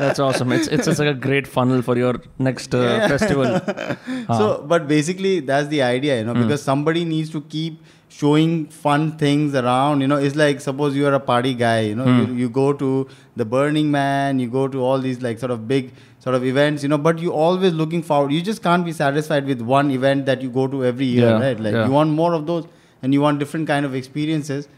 That's 0.00 0.18
awesome. 0.18 0.52
It's 0.52 0.68
it's 0.68 0.86
just 0.86 0.98
like 0.98 1.08
a 1.08 1.14
great 1.14 1.46
funnel 1.46 1.82
for 1.82 1.96
your 1.96 2.14
next 2.38 2.74
uh, 2.74 3.08
festival. 3.08 3.44
so 3.66 3.96
uh-huh. 4.28 4.58
but 4.62 4.86
basically 4.88 5.40
that's 5.40 5.68
the 5.68 5.82
idea 5.82 6.18
you 6.18 6.24
know 6.24 6.34
hmm. 6.34 6.42
because 6.42 6.62
somebody 6.62 7.04
needs 7.04 7.30
to 7.30 7.40
keep 7.42 7.82
showing 8.08 8.66
fun 8.66 9.16
things 9.16 9.54
around 9.54 10.00
you 10.00 10.08
know. 10.08 10.16
It's 10.16 10.36
like 10.36 10.60
suppose 10.60 10.94
you 10.96 11.06
are 11.06 11.14
a 11.14 11.20
party 11.20 11.54
guy 11.54 11.80
you 11.80 11.94
know. 11.94 12.04
Hmm. 12.04 12.32
You, 12.32 12.34
you 12.42 12.48
go 12.48 12.72
to 12.72 13.08
the 13.36 13.44
burning 13.44 13.90
man 13.90 14.38
you 14.38 14.48
go 14.48 14.68
to 14.68 14.84
all 14.84 14.98
these 14.98 15.22
like 15.22 15.38
sort 15.38 15.50
of 15.50 15.66
big 15.66 15.92
sort 16.18 16.34
of 16.34 16.44
events 16.44 16.82
you 16.82 16.88
know 16.88 16.98
but 16.98 17.18
you 17.18 17.32
always 17.32 17.72
looking 17.72 18.02
forward. 18.02 18.32
You 18.32 18.42
just 18.42 18.62
can't 18.62 18.84
be 18.84 18.92
satisfied 18.92 19.46
with 19.46 19.60
one 19.60 19.90
event 19.90 20.26
that 20.26 20.42
you 20.42 20.50
go 20.50 20.66
to 20.66 20.84
every 20.84 21.06
year 21.06 21.30
Yeah, 21.30 21.40
right? 21.40 21.58
Like 21.58 21.74
yeah. 21.74 21.86
you 21.86 21.92
want 21.92 22.10
more 22.10 22.34
of 22.34 22.46
those 22.46 22.66
and 23.02 23.14
you 23.14 23.20
want 23.20 23.38
different 23.38 23.66
kind 23.66 23.86
of 23.86 23.94
experiences 23.94 24.68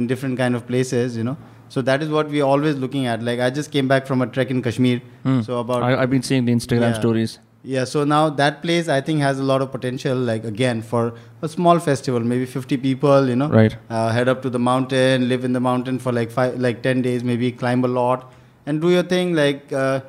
in 0.00 0.06
different 0.12 0.36
kind 0.42 0.54
of 0.58 0.66
places 0.72 1.16
you 1.20 1.24
know 1.30 1.36
so 1.74 1.82
that 1.88 2.02
is 2.04 2.08
what 2.16 2.28
we're 2.34 2.48
always 2.54 2.76
looking 2.84 3.06
at 3.12 3.22
like 3.30 3.40
i 3.46 3.48
just 3.60 3.70
came 3.76 3.88
back 3.94 4.06
from 4.10 4.22
a 4.26 4.28
trek 4.36 4.50
in 4.56 4.60
kashmir 4.66 5.00
so 5.48 5.58
about 5.64 5.82
I, 5.88 5.90
I've 6.02 6.10
been 6.18 6.26
seeing 6.30 6.44
the 6.50 6.54
Instagram 6.60 6.92
Yeah. 6.92 7.00
stories. 7.04 7.32
yeah, 7.72 7.84
so 7.90 8.00
now 8.12 8.22
that 8.38 8.54
place 8.62 8.86
I 8.94 9.00
think 9.08 9.20
has 9.24 9.40
a 9.42 9.44
lot 9.48 9.60
of 9.64 9.68
potential. 9.74 10.16
Like 10.30 10.46
again, 10.48 10.78
for 10.92 11.02
a 11.48 11.50
small 11.52 11.80
festival, 11.84 12.24
maybe 12.30 12.46
50 12.54 12.78
people, 12.86 13.28
you 13.32 13.36
know, 13.42 13.48
Right. 13.58 13.76
Uh, 13.98 14.08
head 14.16 14.30
up 14.32 14.40
to 14.46 14.50
the 14.56 14.60
mountain, 14.68 15.26
live 15.32 15.44
in 15.48 15.52
the 15.58 15.62
mountain 15.66 16.00
for 16.06 16.12
like 16.16 16.32
five, 16.38 16.56
like 16.64 16.80
10 16.86 17.02
days, 17.06 17.22
maybe 17.28 17.50
climb 17.60 17.84
a 17.90 17.92
lot, 17.98 18.24
and 18.66 18.82
do 18.86 18.90
your 18.94 19.04
thing. 19.12 19.30
Like, 19.40 19.72
uh, 19.82 20.00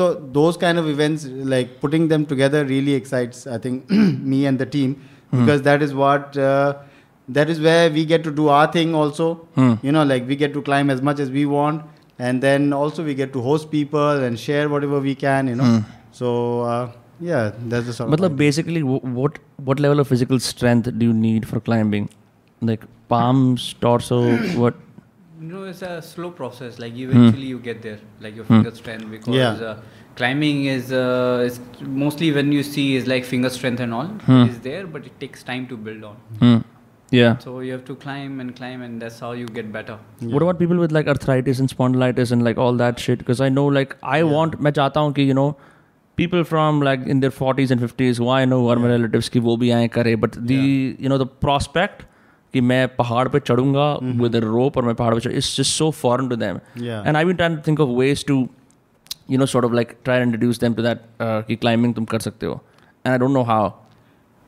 so 0.00 0.08
those 0.38 0.58
kind 0.66 0.82
of 0.82 0.90
events, 0.94 1.24
like 1.54 1.72
putting 1.86 2.08
them 2.12 2.26
together, 2.34 2.62
really 2.74 2.94
excites. 3.00 3.46
I 3.56 3.58
think 3.68 3.88
me 4.34 4.44
and 4.52 4.64
the 4.66 4.68
team 4.76 4.94
because 5.38 5.62
that 5.72 5.88
is 5.88 5.94
what. 6.04 6.36
Uh, 6.50 6.74
that 7.36 7.50
is 7.52 7.60
where 7.60 7.90
we 7.90 8.04
get 8.04 8.22
to 8.24 8.30
do 8.40 8.48
our 8.48 8.66
thing 8.76 8.94
also 8.94 9.26
you 9.82 9.92
know 9.96 10.04
like 10.12 10.26
we 10.26 10.36
get 10.42 10.52
to 10.58 10.62
climb 10.68 10.90
as 10.94 11.00
much 11.08 11.18
as 11.24 11.30
we 11.30 11.44
want 11.46 11.82
and 12.28 12.42
then 12.42 12.72
also 12.72 13.04
we 13.08 13.14
get 13.14 13.32
to 13.34 13.40
host 13.48 13.70
people 13.70 14.24
and 14.28 14.38
share 14.44 14.68
whatever 14.74 15.00
we 15.08 15.14
can 15.14 15.46
you 15.52 15.56
know 15.60 15.68
so 16.20 16.30
uh, 16.62 16.90
yeah 17.20 17.50
that's 17.72 17.86
the 17.86 17.92
sort 17.92 18.12
of 18.12 18.18
Matlab, 18.18 18.36
basically, 18.36 18.82
what 18.82 19.38
what 19.68 19.80
level 19.84 20.00
of 20.00 20.08
physical 20.08 20.38
strength 20.40 20.88
do 20.98 21.06
you 21.06 21.12
need 21.12 21.46
for 21.52 21.60
climbing? 21.68 22.08
Like 22.60 22.84
palms, 23.08 23.64
torso, 23.80 24.18
what? 24.62 24.74
You 25.40 25.48
know, 25.48 25.64
it's 25.64 25.82
a 25.82 26.00
slow 26.02 26.30
process. 26.30 26.78
Like 26.84 26.96
eventually 26.96 27.46
you 27.46 27.58
get 27.58 27.82
there, 27.82 27.98
like 28.20 28.34
your 28.40 28.44
finger 28.44 28.72
strength, 28.80 29.10
because 29.10 29.34
Yeah. 29.34 29.66
uh, 29.72 29.76
climbing 30.20 30.64
is, 30.76 30.90
uh, 30.92 31.44
is 31.48 31.60
mostly 32.04 32.30
when 32.38 32.50
you 32.58 32.62
see 32.62 32.86
is 32.96 33.06
like 33.06 33.24
finger 33.24 33.50
strength 33.58 33.80
and 33.80 33.94
all 33.94 34.10
is 34.46 34.58
there, 34.60 34.86
but 34.86 35.06
it 35.12 35.20
takes 35.20 35.42
time 35.52 35.66
to 35.74 35.76
build 35.76 36.04
on. 36.12 36.64
Hmm. 37.11 37.17
Yeah. 37.17 37.33
So 37.45 37.51
you 37.63 37.73
have 37.73 37.83
to 37.87 37.95
climb 38.03 38.39
and 38.43 38.55
climb, 38.59 38.81
and 38.85 39.01
that's 39.05 39.19
how 39.23 39.31
you 39.39 39.45
get 39.57 39.67
better. 39.73 39.97
What 40.21 40.41
about 40.45 40.57
people 40.61 40.77
with 40.83 40.91
like 40.97 41.07
arthritis 41.13 41.59
and 41.63 41.69
spondylitis 41.73 42.31
and 42.35 42.43
like 42.47 42.57
all 42.67 42.79
that 42.85 43.03
shit? 43.07 43.19
Because 43.19 43.41
I 43.47 43.49
know 43.57 43.65
like 43.75 43.93
I 44.19 44.23
want 44.31 44.55
मैं 44.67 44.71
चाहता 44.79 44.99
हूँ 45.07 45.13
कि 45.19 45.25
you 45.27 45.35
know 45.39 45.45
people 46.21 46.43
from 46.53 46.79
like 46.87 47.05
in 47.15 47.21
their 47.25 47.35
40s 47.41 47.71
and 47.75 47.83
50s 47.83 48.17
who 48.23 48.29
I 48.37 48.39
know 48.53 48.59
are 48.71 48.79
my 48.85 48.89
relatives 48.93 49.29
कि 49.35 49.39
वो 49.49 49.55
भी 49.65 49.69
आए 49.77 49.87
करे 49.99 50.15
but 50.23 50.39
the 50.53 50.57
you 51.05 51.13
know 51.13 51.19
the 51.23 51.29
prospect 51.45 52.03
कि 52.53 52.61
मैं 52.71 52.81
पहाड़ 52.95 53.27
पे 53.35 53.39
चढ़ूंगा 53.51 53.85
with 54.23 54.35
a 54.41 54.43
rope 54.47 54.75
और 54.77 54.83
मैं 54.89 54.95
पहाड़ 54.95 55.13
पे 55.13 55.19
चढ़ 55.27 55.37
it's 55.43 55.53
just 55.61 55.77
so 55.83 55.91
foreign 56.01 56.33
to 56.33 56.39
them 56.47 56.59
Yeah. 56.89 57.03
and 57.05 57.17
I've 57.21 57.31
been 57.33 57.39
trying 57.43 57.55
to 57.61 57.63
think 57.69 57.85
of 57.87 57.93
ways 58.01 58.23
to 58.31 58.41
you 59.35 59.37
know 59.43 59.49
sort 59.55 59.65
of 59.69 59.79
like 59.81 59.95
try 60.09 60.17
and 60.21 60.31
introduce 60.31 60.59
them 60.65 60.75
to 60.81 60.89
that 60.89 61.05
uh, 61.27 61.39
कि 61.49 61.59
climbing 61.63 61.95
तुम 62.01 62.05
कर 62.13 62.19
सकते 62.29 62.45
हो 62.53 62.59
and 63.05 63.13
I 63.13 63.17
don't 63.25 63.37
know 63.39 63.45
how 63.53 63.63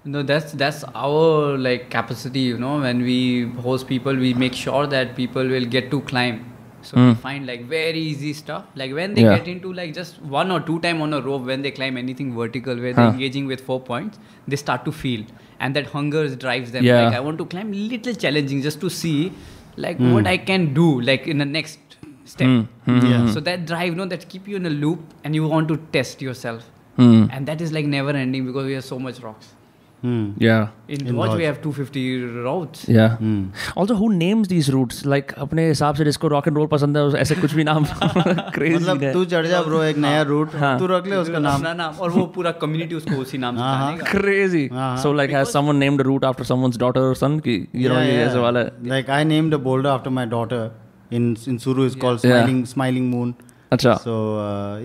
No, 0.05 0.23
that's 0.23 0.53
that's 0.53 0.83
our 0.95 1.59
like 1.59 1.91
capacity. 1.91 2.41
You 2.41 2.59
know, 2.59 2.81
when 2.81 3.03
we 3.03 3.49
host 3.65 3.87
people, 3.87 4.15
we 4.17 4.33
make 4.33 4.55
sure 4.55 4.87
that 4.87 5.15
people 5.15 5.47
will 5.47 5.67
get 5.67 5.91
to 5.91 6.01
climb. 6.01 6.47
So 6.83 6.97
we 6.97 7.03
hmm. 7.03 7.13
find 7.21 7.47
like 7.47 7.67
very 7.67 7.99
easy 7.99 8.33
stuff. 8.33 8.65
Like 8.75 8.95
when 8.95 9.13
they 9.13 9.23
Yeah. 9.23 9.37
get 9.37 9.49
into 9.49 9.73
like 9.75 9.93
just 9.93 10.23
one 10.23 10.51
or 10.51 10.61
two 10.61 10.79
time 10.81 11.03
on 11.03 11.13
a 11.13 11.21
rope, 11.21 11.45
when 11.53 11.61
they 11.61 11.71
climb 11.71 11.99
anything 11.99 12.35
vertical, 12.35 12.81
where 12.87 12.95
they're 12.95 13.11
engaging 13.11 13.47
with 13.47 13.61
four 13.61 13.79
points, 13.79 14.19
they 14.49 14.57
start 14.57 14.87
to 14.87 14.93
feel, 15.03 15.27
and 15.59 15.77
that 15.77 15.93
hunger 15.99 16.25
drives 16.47 16.73
them. 16.73 16.83
Yeah. 16.85 17.03
Like 17.05 17.15
I 17.17 17.21
want 17.21 17.37
to 17.45 17.45
climb 17.45 17.71
little 17.73 18.15
challenging 18.15 18.63
just 18.63 18.81
to 18.81 18.89
see 18.89 19.33
like 19.77 19.99
hmm. 19.99 20.15
what 20.15 20.27
I 20.27 20.39
can 20.39 20.73
do 20.73 20.89
like 21.03 21.27
in 21.27 21.37
the 21.37 21.45
next 21.45 21.79
step. 22.25 22.67
Hmm. 22.87 22.99
Yeah. 23.13 23.31
So 23.37 23.41
that 23.41 23.67
drive, 23.67 23.95
no, 23.97 24.07
that 24.07 24.29
keep 24.31 24.49
you 24.49 24.57
in 24.57 24.65
a 24.65 24.71
loop, 24.71 25.01
and 25.25 25.35
you 25.35 25.47
want 25.47 25.69
to 25.69 25.81
test 25.99 26.23
yourself, 26.23 26.71
Hmm. 26.97 27.25
and 27.31 27.47
that 27.47 27.61
is 27.61 27.71
like 27.81 27.85
never 27.85 28.21
ending 28.27 28.47
because 28.47 28.65
we 28.65 28.73
have 28.73 28.85
so 28.85 28.99
much 28.99 29.21
rocks. 29.21 29.57
Hmm. 30.03 30.21
yeah 30.43 30.69
In, 30.97 31.03
In 31.07 31.17
Lodge, 31.17 31.29
Lodge. 31.31 31.39
we 31.39 31.45
have 31.47 31.57
250 31.65 32.03
routes. 32.45 32.85
yeah 32.97 33.17
Hmm. 33.17 33.41
also 33.83 33.97
who 33.99 34.07
names 34.21 34.49
these 34.53 34.69
routes 34.75 35.01
like 35.15 35.33
अपने 35.47 35.67
हिसाब 35.69 35.95
से 35.95 36.05
जिसको 36.05 36.29
rock 36.35 36.49
and 36.49 36.57
role 36.57 36.67
पसंद 36.75 36.97
है 36.97 37.03
उस- 37.07 37.17
ऐसे 37.25 37.35
कुछ 37.41 37.55
भी 37.55 37.65
नाम 37.71 37.85
crazy 37.85 38.75
मतलब 38.77 39.05
तू 39.13 39.25
चढ़ 39.35 39.47
जा 39.47 39.63
ब्रो 39.63 39.83
एक 39.85 39.97
नया 40.07 40.23
रूट 40.31 40.55
हाँ. 40.63 40.79
तू 40.79 40.87
रख 40.95 41.07
ले 41.07 41.17
उसका 41.17 41.39
नाम 41.39 41.55
अपना 41.61 41.73
नाम 41.83 41.95
और 42.01 42.11
वो 42.11 42.25
पूरा 42.37 42.51
कम्युनिटी 42.65 42.95
उसको 42.95 43.17
उसी 43.23 43.39
नाम 43.45 43.57
से 43.57 43.63
हाँ, 43.63 43.77
हाँ. 43.79 43.91
जानेगा 43.97 44.11
crazy 44.21 44.65
Uh-huh. 44.71 44.97
so 45.05 45.13
like 45.21 45.37
has 45.39 45.53
someone 45.59 45.79
named 45.87 46.05
a 46.07 46.09
route 46.11 46.25
after 46.31 46.49
someone's 46.53 46.81
daughter 46.85 47.05
or 47.11 47.15
son 47.25 47.39
कि 47.49 47.59
you 47.85 47.93
know 47.95 48.01
ये 48.09 48.17
ऐसे 48.25 48.39
वाला 48.47 48.65
like 48.95 49.13
I 49.21 49.23
named 49.35 49.59
a 49.61 49.63
boulder 49.69 49.93
after 49.99 50.15
my 50.21 50.27
daughter 50.37 50.63
in 51.19 51.31
in 51.53 51.63
Suru 51.67 51.87
is 51.93 52.01
called 52.07 52.21
smiling 52.27 52.59
smiling 52.75 53.07
moon 53.15 53.35
अच्छा। 53.73 53.95
So 53.97 54.15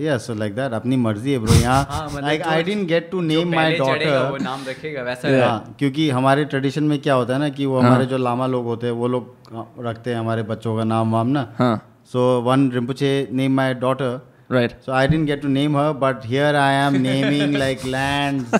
yes 0.00 0.26
so 0.26 0.34
like 0.34 0.54
that 0.56 0.72
अपनी 0.72 0.96
मर्ज़ी 0.96 1.32
है 1.32 1.38
bro 1.38 1.54
यहाँ 1.54 2.20
like 2.20 2.42
I 2.44 2.62
didn't 2.62 2.88
get 2.88 3.10
to 3.10 3.20
name 3.22 3.54
my 3.54 3.72
daughter 3.78 4.38
नाम 4.42 4.64
रखेगा 4.68 5.02
वैसा 5.02 5.28
हाँ। 5.40 5.74
क्योंकि 5.78 6.08
हमारे 6.10 6.44
ट्रेडिशन 6.44 6.84
में 6.84 6.98
क्या 6.98 7.14
होता 7.14 7.32
है 7.32 7.38
ना 7.40 7.48
कि 7.48 7.66
वो 7.66 7.80
हाँ। 7.80 7.88
हमारे 7.88 8.06
जो 8.06 8.18
लामा 8.18 8.46
लोग 8.46 8.64
होते 8.64 8.86
हैं 8.86 8.94
वो 8.94 9.08
लोग 9.08 9.34
हाँ, 9.54 9.72
रखते 9.80 10.10
हैं 10.10 10.18
हमारे 10.18 10.42
बच्चों 10.44 10.76
का 10.76 10.84
नाम 10.84 11.12
वाम 11.12 11.28
ना। 11.28 11.80
So 12.12 12.40
one 12.42 12.70
Rinpoche 12.72 13.12
name 13.32 13.56
my 13.56 13.74
daughter 13.76 14.20
right 14.52 14.72
so 14.82 14.92
I 14.92 15.08
didn't 15.08 15.26
get 15.26 15.42
to 15.42 15.48
name 15.48 15.76
her 15.76 15.92
but 16.00 16.26
here 16.26 16.56
I 16.56 16.74
am 16.76 16.96
naming 17.02 17.56
like 17.56 17.84
lands 17.86 18.54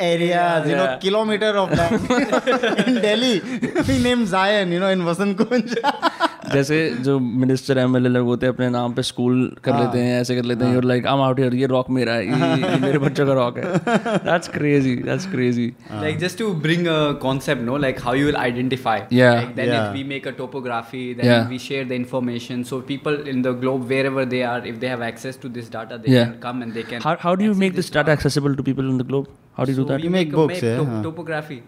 areas 0.00 0.68
you 0.70 0.76
know 0.76 0.86
kilometre 1.02 1.56
of 1.56 1.70
that 1.72 2.88
in 2.88 3.00
Delhi 3.00 3.38
we 3.80 3.98
name 4.02 4.24
Zion 4.26 4.72
you 4.72 4.80
know 4.80 4.90
in 4.90 5.02
Vasant 5.04 5.40
Kunj 5.40 5.74
जैसे 6.52 6.78
जो 7.04 7.18
minister 7.18 7.78
M 7.78 7.96
L 7.96 8.06
लोग 8.12 8.26
होते 8.26 8.46
हैं 8.46 8.52
अपने 8.52 8.68
नाम 8.70 8.92
पे 8.94 9.02
school 9.02 9.44
कर 9.64 9.78
लेते 9.78 9.98
हैं 9.98 10.20
ऐसे 10.20 10.36
कर 10.36 10.44
लेते 10.44 10.64
हैं 10.64 10.74
you're 10.74 10.84
like 10.84 11.06
I 11.06 11.14
am 11.14 11.22
out 11.22 11.38
here 11.40 11.54
ये 11.54 11.66
रॉक 11.74 11.90
मेरा 11.98 12.14
है 12.14 12.26
ये, 12.26 12.72
ये 12.72 12.78
मेरे 12.80 12.98
बच्चों 12.98 13.26
का 13.26 13.32
रॉक 13.40 13.58
है 13.58 13.78
that's 14.24 14.48
crazy 14.56 14.96
that's 14.96 15.26
crazy 15.30 15.72
like 15.92 16.18
just 16.18 16.38
to 16.38 16.52
bring 16.66 16.86
a 16.86 16.98
concept 17.22 17.62
know 17.62 17.76
like 17.86 18.00
how 18.04 18.14
you 18.14 18.26
will 18.26 18.36
identify 18.36 19.00
like 19.12 19.54
then 19.56 19.72
if 19.74 19.92
we 19.92 20.04
make 20.14 20.28
a 20.28 20.30
topography 20.38 21.04
then 21.22 21.46
we 21.48 21.58
share 21.68 21.88
the 21.88 21.92
information 22.02 22.62
so 22.72 22.80
people 22.88 23.22
in 23.28 23.42
the 23.42 23.56
globe 23.60 23.90
wherever 23.92 24.24
they 24.24 24.42
are 24.42 24.64
if 24.72 24.80
they 24.80 24.88
have 24.88 25.02
access 25.02 25.36
to 25.36 25.48
this 25.48 25.68
data 25.68 25.98
they 25.98 26.12
yeah. 26.12 26.24
can 26.24 26.40
come 26.40 26.62
and 26.62 26.74
they 26.74 26.82
can 26.82 27.00
how, 27.02 27.16
how 27.18 27.34
do 27.34 27.44
you 27.44 27.54
make 27.54 27.74
this 27.74 27.90
data 27.90 28.10
accessible 28.10 28.56
to 28.56 28.62
people 28.62 28.88
in 28.88 28.98
the 28.98 29.04
globe 29.04 29.28
how 29.54 29.64
do 29.64 29.72
you 29.72 29.76
so 29.76 29.84
do 29.84 29.88
that 29.92 30.02
you 30.02 30.10
make, 30.10 30.28
make 30.28 30.34
books 30.34 30.54
make 30.54 30.62
yeah, 30.62 30.76
top- 30.78 31.02
topography 31.02 31.62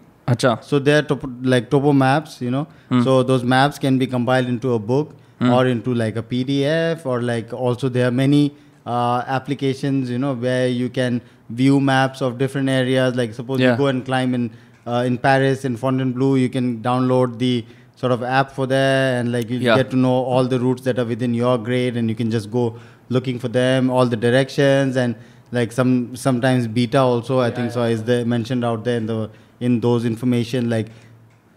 So 0.63 0.79
there 0.79 0.99
are 0.99 1.01
topo, 1.03 1.29
like 1.41 1.69
topo 1.69 1.93
maps, 1.93 2.41
you 2.41 2.51
know. 2.51 2.67
Hmm. 2.89 3.03
So 3.03 3.23
those 3.23 3.43
maps 3.43 3.77
can 3.77 3.97
be 3.97 4.07
compiled 4.07 4.47
into 4.47 4.73
a 4.73 4.79
book 4.79 5.15
hmm. 5.39 5.51
or 5.51 5.67
into 5.67 5.93
like 5.93 6.15
a 6.15 6.23
PDF 6.23 7.05
or 7.05 7.21
like 7.21 7.53
also 7.53 7.89
there 7.89 8.07
are 8.07 8.11
many 8.11 8.55
uh, 8.85 9.23
applications, 9.27 10.09
you 10.09 10.17
know, 10.17 10.33
where 10.33 10.67
you 10.67 10.89
can 10.89 11.21
view 11.49 11.79
maps 11.79 12.21
of 12.21 12.37
different 12.37 12.69
areas. 12.69 13.15
Like 13.15 13.33
suppose 13.33 13.59
yeah. 13.59 13.71
you 13.71 13.77
go 13.77 13.87
and 13.87 14.05
climb 14.05 14.33
in 14.33 14.51
uh, 14.87 15.03
in 15.05 15.17
Paris 15.17 15.65
in 15.65 15.77
Fontainebleau, 15.77 16.35
you 16.35 16.49
can 16.49 16.81
download 16.81 17.39
the 17.39 17.65
sort 17.95 18.11
of 18.11 18.21
app 18.23 18.51
for 18.51 18.67
there 18.67 19.19
and 19.19 19.31
like 19.31 19.49
you 19.49 19.57
yeah. 19.57 19.75
get 19.75 19.89
to 19.89 19.95
know 19.95 20.13
all 20.13 20.45
the 20.45 20.59
routes 20.59 20.83
that 20.83 20.99
are 20.99 21.05
within 21.05 21.33
your 21.33 21.57
grade 21.57 21.97
and 21.97 22.09
you 22.09 22.15
can 22.15 22.29
just 22.29 22.51
go 22.51 22.77
looking 23.09 23.39
for 23.39 23.47
them, 23.47 23.89
all 23.89 24.05
the 24.05 24.17
directions 24.17 24.95
and 24.95 25.15
like 25.51 25.71
some 25.71 26.15
sometimes 26.15 26.67
beta 26.67 26.99
also 26.99 27.39
I 27.39 27.47
yeah, 27.47 27.55
think 27.55 27.71
so 27.71 27.83
is 27.83 28.03
the 28.03 28.25
mentioned 28.25 28.65
out 28.65 28.83
there 28.83 28.97
in 28.97 29.05
the 29.05 29.29
in 29.59 29.79
those 29.79 30.05
information 30.05 30.69
like 30.69 30.87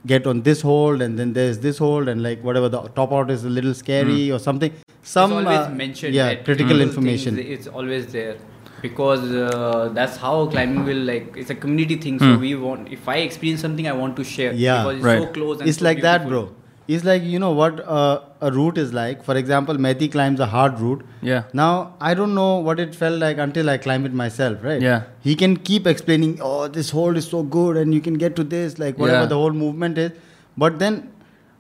get 0.07 0.27
on 0.27 0.43
this 0.43 0.61
hold 0.61 1.03
and 1.03 1.19
then 1.19 1.33
there's 1.33 1.59
this 1.59 1.79
hold 1.79 2.09
and 2.09 2.23
like 2.23 2.43
whatever 2.43 2.69
the 2.69 2.81
top 3.01 3.13
out 3.13 3.31
is 3.31 3.45
a 3.45 3.49
little 3.49 3.75
scary 3.75 4.31
or 4.31 4.39
something 4.39 4.73
some 5.03 5.33
it's 5.33 5.47
always 5.47 5.59
uh, 5.59 5.71
mentioned. 5.71 6.15
yeah 6.15 6.35
critical 6.35 6.77
little 6.77 6.89
information 6.89 7.35
things, 7.35 7.59
it's 7.59 7.67
always 7.67 8.07
there 8.13 8.37
because 8.81 9.33
uh, 9.33 9.91
that's 9.93 10.17
how 10.17 10.47
climbing 10.47 10.85
will 10.85 10.99
like. 10.99 11.37
It's 11.37 11.51
a 11.51 11.55
community 11.57 11.97
thing. 11.97 12.21
So 12.21 12.39
we 12.39 12.55
want. 12.55 12.93
If 12.93 13.09
I 13.09 13.17
experience 13.17 13.61
something, 13.61 13.89
I 13.89 13.93
want 13.93 14.15
to 14.15 14.23
share. 14.23 14.53
Yeah, 14.53 14.85
because 14.85 14.95
it's 14.95 15.05
so 15.05 15.25
right. 15.25 15.35
close. 15.35 15.59
And 15.59 15.69
it's 15.69 15.79
so 15.79 15.85
like 15.85 16.01
that 16.03 16.29
bro 16.29 16.55
it's 16.97 17.05
like 17.05 17.23
you 17.23 17.39
know 17.39 17.51
what 17.53 17.81
uh, 17.87 18.21
a 18.41 18.51
route 18.51 18.79
is 18.79 18.93
like. 18.99 19.23
For 19.25 19.37
example 19.37 19.77
Mehdi 19.87 20.11
climbs 20.11 20.41
a 20.41 20.47
hard 20.47 20.81
route. 20.81 21.05
Yeah. 21.31 21.43
now 21.61 21.95
i 22.09 22.11
don't 22.19 22.35
know 22.39 22.51
what 22.67 22.81
it 22.83 22.95
felt 22.99 23.19
like 23.23 23.39
until 23.45 23.71
i 23.71 23.77
climbed 23.87 24.07
it 24.11 24.13
myself 24.21 24.63
right? 24.69 24.81
Yeah. 24.81 25.03
he 25.29 25.35
can 25.41 25.57
keep 25.71 25.87
explaining 25.93 26.35
oh 26.41 26.69
this 26.77 26.91
hold 26.99 27.17
is 27.23 27.27
so 27.29 27.43
good 27.57 27.77
and 27.81 27.93
you 27.97 28.01
can 28.01 28.15
get 28.25 28.37
to 28.37 28.45
this 28.45 28.79
like 28.83 28.99
whatever 29.05 29.23
Yeah. 29.25 29.33
the 29.33 29.35
whole 29.45 29.57
movement 29.63 29.99
is. 30.05 30.13
But 30.65 30.79
then 30.85 31.01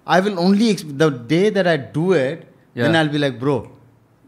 i 0.06 0.20
will 0.26 0.38
only 0.46 0.68
exp- 0.74 0.96
the 1.02 1.10
day 1.34 1.50
that 1.56 1.66
i 1.66 1.76
do 1.98 2.06
it 2.12 2.46
then 2.82 2.96
i'll 3.00 3.12
be 3.16 3.18
like 3.26 3.38
bro 3.40 3.56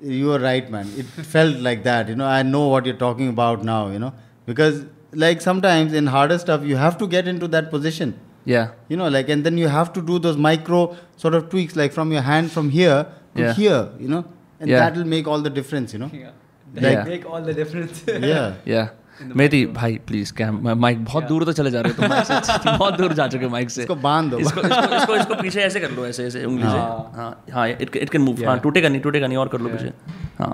you 0.02 0.32
are 0.32 0.38
right 0.38 0.70
man. 0.70 0.90
It 0.96 1.04
felt 1.34 1.56
like 1.68 1.84
that 1.84 2.08
you 2.08 2.16
know? 2.16 2.26
I 2.26 2.42
know 2.42 2.66
what 2.68 2.86
you're 2.86 3.02
talking 3.06 3.28
about 3.28 3.62
now 3.64 3.88
you 3.90 3.98
know? 3.98 4.12
Because 4.46 4.84
like 5.12 5.40
sometimes 5.40 5.92
in 5.92 6.06
harder 6.06 6.38
stuff 6.38 6.62
you 6.64 6.76
have 6.76 6.96
to 6.98 7.06
get 7.06 7.28
into 7.28 7.48
that 7.54 7.70
position 7.70 8.18
Yeah. 8.49 8.65
you 8.93 8.97
know 9.01 9.05
like 9.13 9.29
and 9.35 9.47
then 9.49 9.55
you 9.59 9.69
have 9.75 9.87
to 9.93 10.01
do 10.09 10.17
those 10.25 10.35
micro 10.47 10.81
sort 11.23 11.37
of 11.37 11.45
tweaks 11.53 11.77
like 11.81 11.93
from 11.95 12.11
your 12.15 12.21
hand 12.25 12.51
from 12.57 12.67
here 12.75 12.97
to 13.37 13.41
Yeah. 13.45 13.55
here 13.61 13.79
you 14.03 14.09
know 14.15 14.19
and 14.59 14.69
Yeah. 14.73 14.81
that 14.83 14.99
will 14.99 15.07
make 15.13 15.31
all 15.35 15.45
the 15.47 15.53
difference 15.55 15.95
you 15.97 16.01
know 16.03 16.09
Yeah. 16.19 16.35
Like- 16.75 16.85
That 16.99 17.09
make 17.13 17.25
all 17.31 17.47
the 17.49 17.55
difference. 17.63 18.03
yeah 18.33 18.45
Yeah. 18.75 18.93
मेथी 19.39 19.65
भाई 19.75 19.93
please 20.07 20.31
cam 20.37 20.55
mic 20.85 21.03
बहुत 21.05 21.23
दूर 21.27 21.43
तो 21.45 21.51
चले 21.59 21.69
जा 21.71 21.81
रहे 21.81 21.91
हो 21.91 22.01
तुम 22.01 22.09
mic 22.13 22.25
से 22.45 22.77
बहुत 22.77 22.93
दूर 22.97 23.13
जा 23.19 23.27
चुके 23.35 23.47
माइक 23.53 23.69
से 23.75 23.81
इसको 23.81 23.95
बांध 24.05 24.31
दो। 24.31 24.39
इसको 24.39 24.61
इसको 24.61 24.95
इसको, 24.95 25.15
इसको 25.15 25.35
पीछे 25.41 25.61
ऐसे 25.61 25.79
कर 25.79 25.91
लो 25.91 26.05
ऐसे 26.05 26.25
ऐसे 26.27 26.43
उंगली 26.45 26.63
से 26.63 26.77
हाँ 26.77 27.43
हाँ 27.53 27.67
इट 27.69 27.95
इट 27.95 28.09
कैन 28.09 28.21
मूव 28.21 28.43
हाँ 28.47 28.57
टूटेगा 28.65 28.89
नहीं 28.89 29.01
टूटेगा 29.01 29.27
नहीं 29.27 29.37
और 29.43 29.47
कर 29.53 29.61
लो 29.61 29.69
पीछे 29.75 29.91
हाँ 30.39 30.49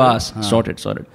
बस 0.00 0.32
सॉर्टेड 0.50 0.78
सॉर्टेड 0.84 1.06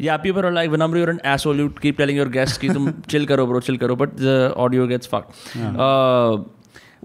या 0.00 0.16
पी 0.16 0.32
पर 0.32 0.50
like 0.52 0.70
Vinamra, 0.70 1.00
you're 1.00 1.14
an 1.14 1.20
asshole. 1.34 1.62
You 1.62 1.70
keep 1.84 1.98
telling 1.98 2.16
your 2.16 2.28
guests, 2.38 2.58
ki, 2.58 2.68
tum, 2.68 2.90
chill 3.14 3.26
karo, 3.26 3.46
bro, 3.46 3.60
chill 3.60 3.78
karo. 3.78 3.96
But 3.96 4.16
the 4.16 4.36
audio 4.56 4.86
gets 4.86 5.06
fucked. 5.06 5.40
Yeah. 5.54 5.80
Uh, 5.86 6.44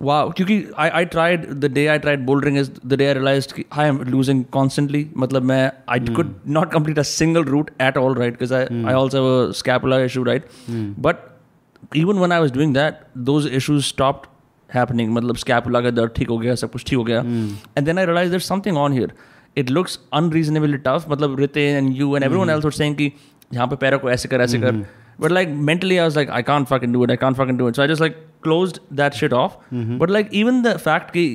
वाह 0.01 0.29
क्योंकि 0.29 0.55
I 0.79 0.89
I 0.89 1.05
tried 1.05 1.45
the 1.53 1.65
day 1.73 1.85
I 1.87 1.99
tried 1.99 2.25
bouldering 2.25 2.57
is 2.57 2.69
the 2.85 2.93
day 2.93 3.05
I 3.05 3.13
realise 3.13 3.47
I 3.71 3.87
am 3.87 3.97
losing 4.09 4.43
constantly 4.51 5.05
मतलब 5.17 5.43
मैं 5.43 5.71
I 5.89 5.99
could 6.15 6.33
not 6.47 6.71
complete 6.71 6.99
a 6.99 7.03
single 7.03 7.43
route 7.43 7.71
at 7.81 7.97
all 7.97 8.15
right 8.17 8.33
because 8.33 8.53
I 8.53 8.83
I 8.83 8.93
also 8.93 9.51
scapular 9.51 10.05
issue 10.05 10.23
right 10.23 10.45
but 10.99 11.95
even 11.95 12.17
one 12.17 12.31
I 12.31 12.39
was 12.39 12.53
doing 12.53 12.73
that 12.73 13.01
those 13.17 13.47
issues 13.47 13.83
stopped 13.85 14.27
happening 14.73 15.13
मतलब 15.13 15.35
scapula 15.35 15.81
का 15.81 15.91
दर्द 15.91 16.11
ठीक 16.15 16.29
हो 16.29 16.37
गया 16.37 16.55
सब 16.55 16.71
कुछ 16.71 16.85
ठीक 16.85 16.97
हो 16.97 17.03
गया। 17.03 17.19
And 17.77 17.85
then 17.85 17.97
I 17.97 18.05
realise 18.05 18.31
there 18.31 18.39
something 18.47 18.77
on 18.77 18.93
here 18.93 19.13
it 19.57 19.69
looks 19.71 19.99
unreasonably 20.13 20.77
tough 20.87 21.05
मतलब 21.09 21.39
Ritin 21.39 21.77
and 21.77 21.95
you 21.97 22.15
and 22.15 22.23
everyone 22.23 22.49
else 22.49 22.65
were 22.65 22.71
saying 22.71 22.95
कि 22.95 23.11
यहाँ 23.53 23.67
पे 23.67 23.75
पैरों 23.75 23.99
को 23.99 24.09
ऐसे 24.11 24.29
कर 24.29 24.41
ऐसे 24.41 24.59
कर 24.59 24.85
but 25.21 25.31
like 25.31 25.49
mentally 25.69 25.97
I 25.97 26.03
was 26.03 26.15
like 26.15 26.29
I 26.29 26.43
can't 26.43 26.67
fucking 26.67 26.93
do 26.93 27.03
it 27.03 27.11
I 27.11 27.17
can't 27.17 27.35
fucking 27.37 27.57
do 27.59 27.67
it 27.69 27.75
so 27.75 27.81
I 27.81 27.87
just 27.87 28.01
like 28.01 28.17
closed 28.43 28.79
that 28.97 29.13
shit 29.13 29.33
off 29.33 29.57
but 29.73 30.09
like 30.09 30.29
even 30.33 30.61
the 30.61 30.75
fact 30.77 31.11
कि 31.11 31.27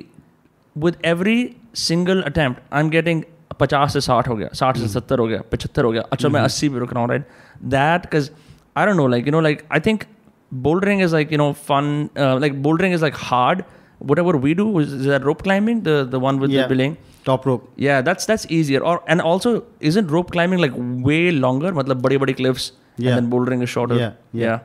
with 0.77 0.96
every 1.05 1.38
single 1.83 2.22
attempt 2.22 2.62
I 2.72 2.83
am 2.83 2.90
getting 2.90 3.22
पचास 3.61 3.92
से 3.92 4.00
साठ 4.00 4.29
हो 4.29 4.37
गया 4.37 4.48
साठ 4.55 4.79
से 4.79 4.88
सत्तर 4.88 5.18
हो 5.18 5.27
गया 5.27 5.42
पचहत्तर 5.53 5.85
हो 5.85 5.90
गया 5.92 6.03
अच्छा 6.12 6.29
मैं 6.29 6.40
अस्सी 6.40 6.68
पे 6.68 6.79
रुक 6.79 6.92
रहा 6.92 7.03
हूँ 7.03 7.09
right 7.11 7.27
that 7.74 8.07
cause 8.14 8.31
I 8.77 8.87
don't 8.87 8.96
know 8.96 9.07
like 9.09 9.27
you 9.27 9.33
know 9.33 9.40
like 9.40 9.62
I 9.72 9.81
think 9.87 10.05
bouldering 10.53 11.00
is 11.00 11.12
like 11.12 11.31
you 11.31 11.38
know 11.38 11.53
fun 11.53 12.11
uh, 12.16 12.37
like 12.38 12.61
bouldering 12.62 12.92
is 12.92 13.03
like 13.03 13.14
hard 13.14 13.64
whatever 13.98 14.37
we 14.37 14.55
do 14.55 14.79
is, 14.79 14.92
is 14.92 15.07
that 15.07 15.24
rope 15.24 15.42
climbing 15.42 15.83
the 15.83 16.05
the 16.05 16.18
one 16.18 16.38
with 16.38 16.50
yeah. 16.50 16.62
the 16.62 16.68
belaying 16.68 16.96
top 17.25 17.47
rope. 17.47 17.69
Yeah 17.77 18.03
that's 18.03 18.27
that's 18.27 18.47
easier. 18.51 18.83
Or 18.83 19.03
and 19.07 19.21
also 19.21 19.65
isn't 19.81 20.09
rope 20.09 20.31
climbing 20.31 20.59
like 20.59 20.73
way 20.77 21.31
longer? 21.31 21.73
matlab 21.73 22.03
bade 22.03 22.21
bade 22.21 22.37
cliffs 22.37 22.73
yeah. 22.97 23.11
and 23.11 23.19
then 23.19 23.31
bouldering 23.31 23.63
is 23.63 23.71
shorter. 23.71 23.97
Yeah 23.97 24.13
yeah, 24.33 24.61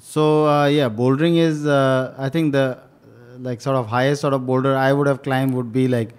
so 0.00 0.46
uh, 0.46 0.66
yeah 0.66 0.88
bouldering 0.88 1.36
is 1.38 1.66
uh, 1.66 2.14
i 2.18 2.28
think 2.28 2.52
the 2.52 2.78
like 3.38 3.60
sort 3.60 3.76
of 3.76 3.86
highest 3.86 4.20
sort 4.20 4.34
of 4.34 4.46
boulder 4.46 4.76
i 4.76 4.92
would 4.92 5.06
have 5.06 5.22
climbed 5.22 5.54
would 5.54 5.72
be 5.72 5.86
like 5.88 6.14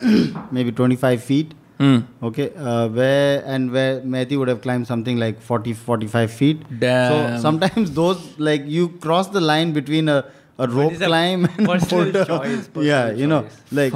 maybe 0.50 0.72
25 0.72 1.22
feet. 1.22 1.54
Hmm. 1.78 2.00
Okay 2.22 2.52
uh, 2.56 2.88
where 2.88 3.42
and 3.46 3.72
where 3.72 4.02
Mehti 4.02 4.38
would 4.38 4.48
have 4.48 4.60
climbed 4.60 4.86
something 4.86 5.16
like 5.16 5.40
40 5.40 5.72
45 5.72 6.30
feet. 6.30 6.78
Damn. 6.78 7.36
so 7.36 7.42
sometimes 7.42 7.92
those 8.00 8.38
like 8.38 8.66
you 8.66 8.90
cross 9.04 9.28
the 9.28 9.40
line 9.40 9.72
between 9.72 10.08
a 10.10 10.26
और 10.60 10.70
rope 10.70 10.92
climb 10.92 11.46
या 12.84 13.08
you 13.10 13.26
know 13.26 13.44
like 13.74 13.94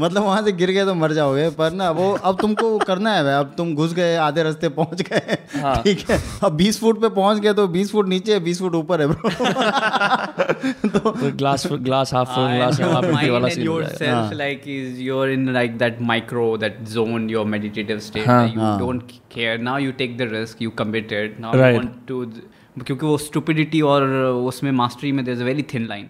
मतलब 0.00 0.22
वहाँ 0.22 0.42
से 0.44 0.52
गिर 0.52 0.70
गए 0.70 0.84
तो 0.84 0.94
मर 0.94 1.12
जाओगे 1.12 1.48
पर 1.50 1.72
ना 1.72 1.90
वो 1.90 2.12
अब 2.12 2.40
तुमको 2.40 2.78
करना 2.78 3.12
है 3.14 3.38
अब 3.38 3.54
तुम 3.56 3.74
घुस 3.74 3.94
गए 3.94 4.16
आधे 4.16 4.42
रास्ते 4.42 4.68
पहुँच 4.68 5.02
गए। 5.02 5.20
ठीक 5.84 6.10
है। 6.10 6.20
अब 6.44 6.52
बीस 6.52 6.80
फुट 6.80 7.00
पे 7.00 7.08
पहुँच 7.08 7.38
गए 7.38 7.52
तो 7.52 7.66
बीस 7.68 7.92
फुट 7.92 8.08
नीचे 8.08 8.38
बीस 8.38 8.60
फुट 8.60 8.74
ऊपर 8.74 9.00
है 9.00 9.08
तो 10.86 11.12
glass 11.30 11.66
glass 11.72 12.14
half 12.14 12.28
glass 12.28 12.80
half 12.80 13.06
वाला 13.30 13.48
scene 13.48 14.30
like 14.34 14.62
is 14.66 15.00
you 15.00 15.24
in 15.24 15.52
like 15.52 15.78
that 15.78 16.00
micro 16.02 16.56
that 16.56 16.80
zone 16.82 17.30
your 17.30 17.46
meditative 17.46 17.98
state 17.98 18.28
you 18.28 18.78
don't 18.78 19.02
care 19.34 19.58
now 19.58 19.78
you 19.78 19.92
take 19.92 20.16
the 20.18 20.28
risk 20.32 20.62
you 20.62 20.70
committed 20.70 21.36
now 21.40 21.78
to 22.08 22.24
क्योंकि 22.78 23.06
वो 23.06 23.16
stupidity 23.18 23.80
और 23.80 24.08
उसमें 24.46 24.70
mastery 24.72 25.12
में 25.12 25.24
देर 25.24 25.44
very 25.44 25.62
thin 25.74 25.86
line 25.86 26.08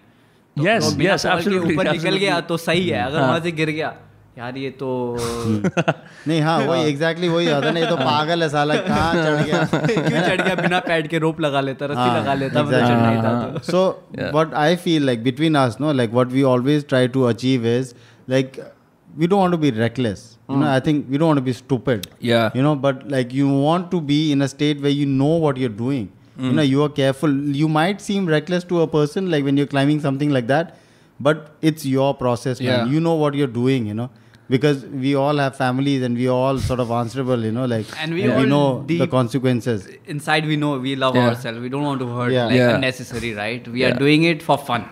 ऊपर 0.57 1.91
निकल 1.91 2.17
गया 2.17 2.39
तो 2.41 2.57
सही 2.57 2.87
है 2.89 3.03
अगर 3.03 3.19
हाँ. 3.19 3.27
वहाँ 3.27 3.39
से 3.39 3.51
गिर 3.51 3.69
गया 3.69 3.93
यार 4.37 4.57
ये 4.57 4.69
तो 4.71 5.17
नहीं 6.27 6.41
हाँ 6.41 6.57
वही 6.59 6.83
एग्जैक्टली 6.89 7.27
वही 7.27 7.49
होता 7.49 7.71
नहीं 7.71 7.87
तो 7.87 7.95
हाँ. 7.95 8.05
पागल 8.05 8.43
है 8.43 8.49
साला 8.49 8.75
कहाँ 8.75 9.13
चढ़ 9.13 9.43
गया? 9.43 9.63
क्यों 9.71 10.21
चढ़ 10.21 10.41
गया? 10.41 10.55
बिना 10.61 10.79
पैड 10.79 11.07
के 11.07 11.19
रोप 11.19 11.41
लगा 11.41 11.61
लेता 11.61 11.85
रस्सी 11.85 11.99
हाँ, 11.99 12.19
लगा 12.19 12.33
लेता 12.33 12.63
मतलब 12.63 12.79
चढ़ना 12.79 13.09
ही 13.09 13.17
था 13.17 13.61
so 13.61 13.83
what 14.15 14.53
I 14.53 14.75
feel 14.75 15.05
like 15.05 15.23
between 15.23 15.55
us 15.55 15.77
know 15.81 15.91
like 15.93 16.13
what 16.13 16.31
we 16.31 16.43
always 16.43 16.87
try 16.87 17.07
to 17.07 17.23
achieve 17.23 17.67
is 17.67 17.93
like 18.29 18.61
we 19.09 19.27
don't 19.27 19.39
want 19.39 19.51
to 19.51 19.57
be 19.57 19.69
reckless 19.69 20.25
you 20.51 20.57
know 20.57 20.67
I 20.67 20.79
think 20.79 21.05
we 21.09 21.17
don't 21.17 21.27
want 21.27 21.39
to 21.39 21.45
be 21.45 21.53
stupid 21.53 22.05
yeah 22.23 22.49
you 22.55 22.63
know 22.63 22.75
but 22.87 23.09
like 23.11 23.33
you 23.33 23.61
want 23.63 23.89
to 23.91 23.99
be 23.99 24.21
in 24.31 24.41
a 24.41 24.47
state 24.47 24.81
where 24.81 24.97
you 24.97 25.07
know 25.07 25.37
what 25.39 25.57
you 25.57 25.69
are 25.69 25.75
doing 25.77 26.07
you 26.37 26.51
know 26.51 26.61
you 26.61 26.81
are 26.83 26.89
careful 26.89 27.33
you 27.61 27.67
might 27.67 28.01
seem 28.01 28.25
reckless 28.25 28.63
to 28.63 28.81
a 28.81 28.87
person 28.87 29.29
like 29.31 29.43
when 29.43 29.57
you're 29.57 29.67
climbing 29.75 29.99
something 29.99 30.29
like 30.29 30.47
that 30.47 30.77
but 31.19 31.51
it's 31.61 31.85
your 31.85 32.13
process 32.15 32.59
man 32.61 32.67
Yeah. 32.69 32.85
you 32.93 32.99
know 33.07 33.15
what 33.15 33.33
you're 33.39 33.55
doing 33.61 33.85
you 33.85 33.93
know 33.93 34.09
because 34.53 34.85
we 35.03 35.11
all 35.15 35.37
have 35.37 35.55
families 35.57 36.01
and 36.03 36.17
we 36.21 36.27
are 36.27 36.37
all 36.45 36.57
sort 36.69 36.79
of 36.85 36.89
answerable 36.91 37.43
you 37.49 37.51
know 37.57 37.65
like 37.73 37.85
And 38.05 38.13
we 38.13 38.23
we 38.39 38.45
know 38.53 38.83
the 38.87 39.07
consequences 39.07 39.87
inside 40.15 40.45
we 40.53 40.57
know 40.63 40.71
we 40.87 40.95
love 40.95 41.15
Yeah. 41.15 41.27
ourselves 41.29 41.59
we 41.59 41.69
don't 41.75 41.83
want 41.91 42.01
to 42.05 42.07
hurt 42.15 42.31
Yeah. 42.37 42.45
like 42.47 42.55
Yeah. 42.61 42.75
unnecessary 42.79 43.33
right 43.43 43.67
we 43.75 43.81
Yeah. 43.81 43.89
are 43.91 43.99
doing 44.05 44.23
it 44.31 44.41
for 44.49 44.57
fun 44.71 44.85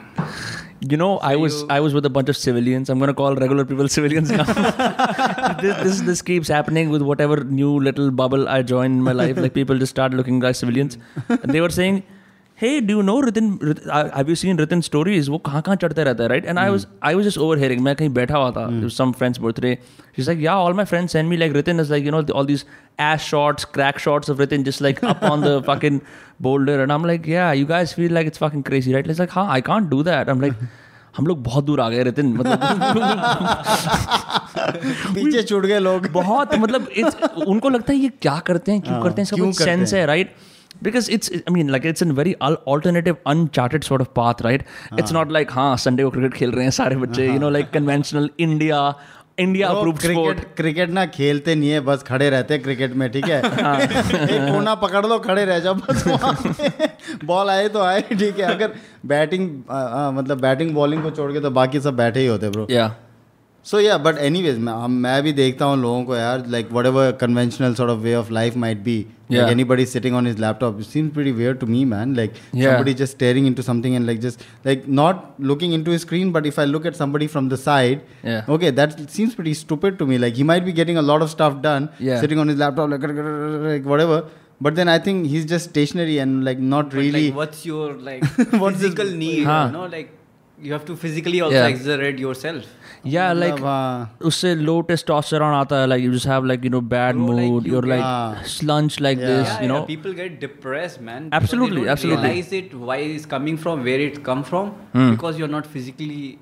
You 0.81 0.95
know, 0.95 1.17
I 1.19 1.35
was 1.35 1.61
you- 1.61 1.67
I 1.69 1.79
was 1.81 1.93
with 1.93 2.05
a 2.05 2.09
bunch 2.09 2.29
of 2.29 2.37
civilians. 2.37 2.89
I'm 2.89 2.99
gonna 2.99 3.13
call 3.13 3.35
regular 3.35 3.65
people 3.65 3.87
civilians 3.95 4.31
now. 4.31 4.43
this, 5.61 5.75
this 5.83 6.01
this 6.09 6.21
keeps 6.21 6.47
happening 6.47 6.89
with 6.89 7.01
whatever 7.01 7.43
new 7.43 7.71
little 7.79 8.11
bubble 8.11 8.47
I 8.47 8.61
join 8.61 8.91
in 8.99 9.01
my 9.03 9.11
life. 9.11 9.37
Like 9.37 9.53
people 9.53 9.77
just 9.77 9.91
start 9.91 10.13
looking 10.13 10.39
like 10.39 10.55
civilians. 10.55 10.97
And 11.27 11.53
they 11.53 11.59
were 11.59 11.69
saying, 11.69 12.03
"Hey, 12.61 12.71
do 12.87 12.95
you 12.97 13.03
know 13.07 13.15
Ritin? 13.25 13.49
Uh, 13.97 13.99
have 14.15 14.29
you 14.31 14.35
seen 14.39 14.57
Ritin 14.61 14.81
stories? 14.87 15.29
वो 15.29 15.37
कहाँ 15.49 15.61
कहाँ 15.61 15.75
चढ़ते 15.83 16.03
रहता 16.03 16.23
है, 16.23 16.29
right?" 16.29 16.47
And 16.53 16.59
mm. 16.59 16.63
I 16.63 16.73
was 16.75 16.85
I 17.09 17.13
was 17.19 17.29
just 17.29 17.39
overhearing. 17.45 17.83
मैं 17.83 17.95
कहीं 17.95 18.09
बैठा 18.17 18.37
हुआ 18.37 18.51
था. 18.57 18.65
It 18.79 18.83
was 18.87 18.97
some 19.01 19.13
friend's 19.21 19.41
birthday. 19.45 19.71
She's 20.17 20.31
like, 20.31 20.43
"Yeah, 20.47 20.65
all 20.65 20.79
my 20.81 20.87
friends 20.93 21.15
send 21.17 21.33
me 21.33 21.39
like 21.43 21.55
Ritin 21.59 21.85
is 21.85 21.93
like 21.95 22.09
you 22.09 22.15
know 22.17 22.21
all 22.41 22.49
these 22.51 22.65
ass 23.07 23.29
shots, 23.29 23.69
crack 23.77 24.03
shots 24.07 24.33
of 24.35 24.43
Ritin 24.45 24.67
just 24.71 24.85
like 24.87 25.01
up 25.13 25.23
on 25.31 25.47
the 25.47 25.55
fucking 25.71 26.01
boulder." 26.49 26.77
And 26.83 26.97
I'm 26.97 27.09
like, 27.13 27.31
"Yeah, 27.35 27.55
you 27.61 27.71
guys 27.73 27.95
feel 28.01 28.19
like 28.19 28.33
it's 28.33 28.45
fucking 28.45 28.67
crazy, 28.71 28.99
right?" 28.99 29.09
It's 29.15 29.25
like, 29.25 29.39
"हाँ, 29.39 29.47
I 29.57 29.61
can't 29.71 29.91
do 29.97 30.03
that." 30.11 30.35
I'm 30.35 30.47
like. 30.47 30.69
हम 31.17 31.27
लोग 31.27 31.43
बहुत 31.43 31.63
दूर 31.65 31.79
आ 31.81 31.89
गए 31.89 32.03
रितिन 32.03 32.27
मतलब 32.37 32.59
पीछे 35.15 35.41
छूट 35.43 35.65
गए 35.65 35.79
लोग 35.79 36.07
बहुत 36.11 36.53
मतलब 36.55 36.87
उनको 37.47 37.69
लगता 37.69 37.93
है 37.93 37.99
ये 37.99 38.09
क्या 38.21 38.37
करते 38.47 38.71
हैं 38.71 38.81
क्यों 38.81 39.01
करते 39.03 39.21
हैं 39.21 39.23
इसका 39.23 39.37
कुछ 39.37 39.61
सेंस 39.61 39.93
है 39.93 40.05
right 40.05 40.35
because 40.81 41.07
it's 41.15 41.29
i 41.47 41.53
mean 41.53 41.71
like 41.75 41.85
it's 41.91 42.03
a 42.03 42.07
very 42.19 42.33
al- 42.47 42.59
alternative 42.73 43.17
uncharted 43.31 43.87
sort 43.87 44.03
of 44.05 44.11
path 44.19 44.43
right? 44.47 44.61
It's 45.01 45.15
not 45.17 45.33
like 45.37 45.51
हाँ 45.51 45.75
संडे 45.85 46.03
को 46.03 46.09
क्रिकेट 46.09 46.33
खेल 46.33 46.51
रहे 46.51 46.63
हैं 46.63 46.71
सारे 46.81 46.95
बच्चे 46.95 47.27
you 47.29 47.39
know 47.43 47.53
like 47.57 47.73
conventional 47.77 48.29
india 48.47 48.83
India 49.39 49.67
sport 49.69 49.99
cricket 50.01 50.39
cricket 50.55 50.89
ना 50.89 51.05
खेलते 51.05 51.53
नहीं 51.55 51.69
है 51.69 51.79
बस 51.89 52.03
खड़े 52.07 52.29
रहते 52.29 52.53
हैं 52.53 52.63
क्रिकेट 52.63 52.93
में 52.93 53.09
ठीक 53.11 53.25
है? 53.25 53.37
एक 53.43 54.51
कोना 54.53 54.73
पकड़ 54.81 55.05
लो 55.05 55.19
खड़े 55.19 55.45
रह 55.45 55.59
जाओ 55.59 55.73
बस 55.75 56.03
बॉल 57.25 57.49
आए 57.55 57.67
तो 57.69 57.81
आए 57.81 58.01
ठीक 58.01 58.39
है? 58.39 58.45
अगर 58.45 58.73
बैटिंग 59.05 59.49
आ, 59.71 59.77
आ, 59.77 60.11
मतलब 60.11 60.41
बैटिंग 60.41 60.73
बॉलिंग 60.75 61.03
को 61.03 61.11
छोड़ 61.11 61.31
के 61.33 61.39
तो 61.39 61.51
बाकी 61.51 61.79
सब 61.79 61.95
बैठे 61.95 62.19
ही 62.19 62.25
होते 62.25 62.49
ब्रो 62.49 62.67
या 62.71 62.87
सो 63.70 63.78
या 63.80 63.96
बट 64.04 64.18
एनीवेज 64.24 64.58
मैं 64.64 64.72
हम- 64.80 64.96
मैं 65.02 65.22
भी 65.22 65.32
देखता 65.32 65.64
हूँ 65.64 65.76
लोगों 65.82 66.02
को 66.04 66.16
यार 66.16 66.46
like 66.54 66.68
what 66.72 66.86
ever 66.86 67.12
conventional 67.20 67.74
sort 67.74 67.90
of 67.90 67.98
way 68.02 68.14
of 68.14 68.30
life 68.38 68.56
might 68.64 68.78
be 68.88 69.04
Yeah. 69.32 69.40
like 69.42 69.52
anybody 69.54 69.84
sitting 69.90 70.16
on 70.18 70.26
his 70.28 70.40
laptop 70.42 70.80
it 70.82 70.88
seems 70.88 71.12
pretty 71.18 71.30
weird 71.36 71.58
to 71.60 71.66
me 71.74 71.78
man 71.92 72.10
like 72.16 72.34
Yeah. 72.40 72.64
somebody 72.64 72.92
just 72.98 73.14
staring 73.16 73.46
into 73.50 73.62
something 73.68 73.94
and 73.98 74.08
like 74.10 74.18
just 74.24 74.42
like 74.68 74.82
not 74.98 75.22
looking 75.52 75.72
into 75.76 75.94
his 75.96 76.02
screen 76.06 76.32
but 76.34 76.48
if 76.50 76.58
i 76.64 76.66
look 76.72 76.88
at 76.90 76.98
somebody 76.98 77.28
from 77.36 77.48
the 77.54 77.58
side 77.62 78.02
Yeah. 78.32 78.50
okay 78.56 78.72
that 78.80 78.92
seems 79.14 79.38
pretty 79.38 79.54
stupid 79.62 79.96
to 80.02 80.08
me 80.10 80.18
like 80.26 80.40
he 80.42 80.46
might 80.50 80.66
be 80.68 80.74
getting 80.80 81.00
a 81.02 81.06
lot 81.12 81.24
of 81.28 81.30
stuff 81.36 81.56
done 81.68 81.88
Yeah. 82.10 82.20
sitting 82.26 82.42
on 82.44 82.52
his 82.54 82.60
laptop 82.64 82.92
like, 82.96 83.06
like 83.64 83.88
whatever 83.94 84.18
but 84.68 84.78
then 84.82 84.92
i 84.96 84.98
think 85.08 85.26
he's 85.36 85.48
just 85.54 85.70
stationary 85.74 86.18
and 86.26 86.44
like 86.50 86.62
not 86.74 86.90
But, 86.92 87.00
really 87.02 87.24
like, 87.30 87.40
what's 87.42 87.64
your 87.72 87.88
like 88.10 88.28
What's 88.28 88.76
his- 88.76 88.82
physical 88.82 89.14
need? 89.24 89.44
Huh. 89.52 89.58
You 89.66 89.76
know, 89.78 89.86
like 89.96 90.12
you 90.66 90.72
have 90.78 90.84
to 90.88 90.94
physically 91.06 91.40
also 91.44 91.56
Yeah. 91.62 91.72
exert 91.74 92.18
yourself. 92.28 92.66
yeah 93.03 93.31
like 93.33 93.59
usse 94.29 94.49
low 94.67 94.77
testosterone 94.89 95.55
aata 95.59 95.77
hai 95.79 95.85
like 95.91 96.03
you 96.05 96.11
just 96.17 96.29
have 96.31 96.45
like 96.51 96.63
you 96.67 96.71
know 96.75 96.81
bad 96.81 97.15
mood 97.15 97.37
like 97.39 97.71
you, 97.71 97.77
are 97.79 97.87
like 97.93 98.45
slunch 98.55 98.99
like 99.07 99.19
yeah. 99.19 99.27
this 99.27 99.47
yeah, 99.47 99.61
you 99.61 99.69
know? 99.71 99.81
people 99.83 100.13
get 100.13 100.39
depressed 100.39 101.01
man. 101.01 101.29
Absolutely 101.31 101.87
absolutely. 101.87 102.29
realize 102.29 102.51
it 102.51 102.73
why 102.73 102.97
it's 102.97 103.25
coming 103.25 103.57
from 103.57 103.83
where 103.83 103.99
it 104.07 104.23
come 104.23 104.43
from 104.43 104.71
hmm. 104.97 105.11
because 105.11 105.37
you're 105.39 105.53
not 105.57 105.65
physically 105.65 106.39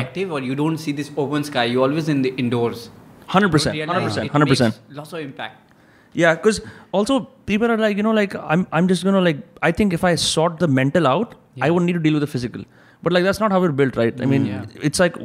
active 0.00 0.32
or 0.32 0.40
you 0.40 0.54
don't 0.54 0.78
see 0.78 0.92
this 0.92 1.10
open 1.16 1.44
sky. 1.44 1.64
You 1.64 1.82
always 1.82 2.08
in 2.08 2.22
the 2.22 2.34
indoors. 2.36 2.90
100% 3.28 3.50
100% 3.50 4.30
100% 4.30 4.78
lots 4.90 5.12
of 5.12 5.20
impact. 5.20 5.56
Yeah 6.14 6.34
because 6.34 6.60
also 6.92 7.20
people 7.46 7.70
are 7.70 7.76
like 7.76 7.96
you 7.98 8.02
know 8.02 8.12
like 8.18 8.34
i'm 8.52 8.66
i'm 8.72 8.88
just 8.88 9.04
gonna 9.04 9.20
like 9.20 9.40
i 9.62 9.70
think 9.70 9.92
if 9.92 10.04
i 10.10 10.14
sort 10.14 10.58
the 10.58 10.68
mental 10.68 11.06
out 11.06 11.34
i 11.60 11.70
won't 11.70 11.84
need 11.84 11.92
to 11.92 12.04
deal 12.06 12.14
with 12.14 12.22
the 12.22 12.32
physical. 12.36 12.64
But 13.05 13.13
like 13.15 13.23
that's 13.25 13.39
not 13.43 13.51
how 13.53 13.57
we're 13.63 13.73
built, 13.77 13.97
right? 13.99 14.21
I 14.21 14.27
mean, 14.33 14.43
Yeah. 14.49 14.83
it's 14.89 14.99
like 15.01 15.15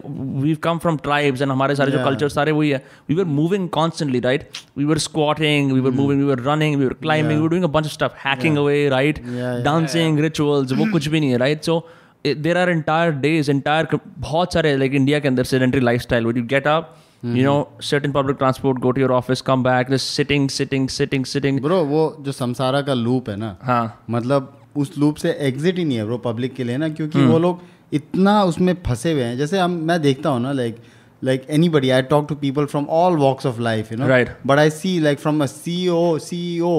we've 0.45 0.61
come 0.63 0.79
from 0.85 0.97
tribes 1.03 1.43
and 1.47 1.53
हमारे 1.53 1.75
सारे 1.81 1.93
जो 1.93 1.99
Yeah. 1.99 2.07
cultures 2.07 2.35
सारे 2.35 2.53
वही 2.53 2.71
है. 2.71 2.81
We 3.11 3.19
were 3.19 3.27
moving 3.35 3.69
constantly, 3.77 4.21
right? 4.25 4.47
We 4.81 4.87
were 4.93 4.97
squatting, 5.05 5.71
we 5.77 5.85
were 5.85 5.93
moving, 6.01 6.25
we 6.25 6.29
were 6.33 6.39
running, 6.49 6.79
we 6.81 6.89
were 6.89 6.97
climbing, 7.05 7.31
Yeah. 7.31 7.43
we 7.43 7.47
were 7.47 7.53
doing 7.55 7.69
a 7.69 7.73
bunch 7.77 7.91
of 7.91 7.95
stuff, 7.99 8.17
hacking 8.25 8.59
away, 8.65 8.81
right? 8.97 9.21
Yeah, 9.27 9.39
yeah. 9.43 9.63
Dancing, 9.69 10.19
rituals, 10.27 10.73
वो 10.83 10.91
कुछ 10.97 11.09
भी 11.15 11.21
नहीं 11.21 11.31
है, 11.31 11.39
right? 11.45 11.71
So 11.71 11.77
it, 12.25 12.43
there 12.49 12.57
are 12.65 12.67
entire 12.75 13.13
days, 13.27 13.53
entire 13.57 13.87
co- 13.95 14.01
बहुत 14.27 14.59
सारे 14.59 14.77
like 14.85 14.99
India 15.03 15.21
के 15.21 15.29
अंदर 15.29 15.45
sedentary 15.55 15.87
lifestyle 15.91 16.29
where 16.31 16.41
you 16.43 16.49
get 16.57 16.67
up. 16.77 16.97
You 17.37 17.43
know, 17.45 17.55
sit 17.87 18.05
in 18.07 18.13
public 18.15 18.37
transport, 18.41 18.81
go 18.83 18.91
to 18.97 19.01
your 19.01 19.13
office, 19.15 19.41
come 19.47 19.63
back, 19.63 19.89
just 19.95 20.11
sitting, 20.19 20.45
sitting, 20.57 20.85
sitting, 20.97 21.25
sitting. 21.31 21.57
Bro 21.63 21.79
वो 21.95 22.03
जो 22.29 22.33
संसारा 22.33 22.83
का 22.91 22.95
loop 22.95 23.29
है 23.31 23.37
ना 23.37 23.57
हाँ 23.71 23.83
मतलब 24.17 24.53
उस 24.76 24.98
लूप 24.98 25.16
से 25.16 25.32
एग्जिट 25.42 25.78
ही 25.78 25.86
नहीं 25.86 25.98
है 25.98 26.04
वो 26.06 26.18
पब्लिक 26.18 26.54
के 26.54 26.64
लिए 26.64 26.78
ना 26.78 26.90
क्योंकि 26.90 27.18
वो 27.18 27.26
हम्म। 27.26 27.42
लोग 27.42 27.62
इतना 27.94 28.44
उसमें 28.44 28.74
फंसे 28.86 29.12
हुए 29.12 29.24
हैं। 29.24 29.38
जैसे 29.38 29.60
हम 29.60 29.72
मैं 29.88 30.02
देखता 30.02 30.30
हूँ 30.30 30.42
ना 30.42 30.52
like 30.52 30.78
like 31.22 31.46
anybody 31.70 31.90
I 31.90 32.02
talk 32.04 32.28
to 32.30 32.36
people 32.36 32.66
from 32.66 32.86
all 32.92 33.16
walks 33.18 33.46
of 33.46 33.60
life 33.62 33.92
you 33.92 33.98
know 33.98 34.08
right 34.08 34.30
but 34.48 34.60
I 34.60 34.70
see 34.72 35.00
like 35.00 35.20
from 35.20 35.44
a 35.44 35.46
C 35.46 35.88
O 35.90 36.18
C 36.20 36.60
O 36.60 36.76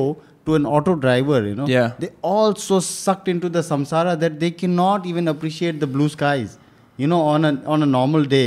to 0.46 0.56
an 0.56 0.66
auto 0.68 0.94
driver 0.94 1.46
you 1.46 1.54
know 1.54 1.66
they 2.00 2.10
also 2.24 2.80
sucked 2.80 3.28
into 3.38 3.48
the 3.48 3.60
samsara 3.62 4.14
that 4.14 4.32
they 4.38 4.50
can 4.52 4.70
not 4.72 5.06
even 5.06 5.26
appreciate 5.26 5.80
the 5.80 5.88
blue 5.92 6.08
skies 6.08 6.58
you 6.98 7.08
know 7.08 7.20
on 7.24 7.46
on 7.46 7.82
a 7.82 7.86
normal 7.86 8.26
day 8.26 8.44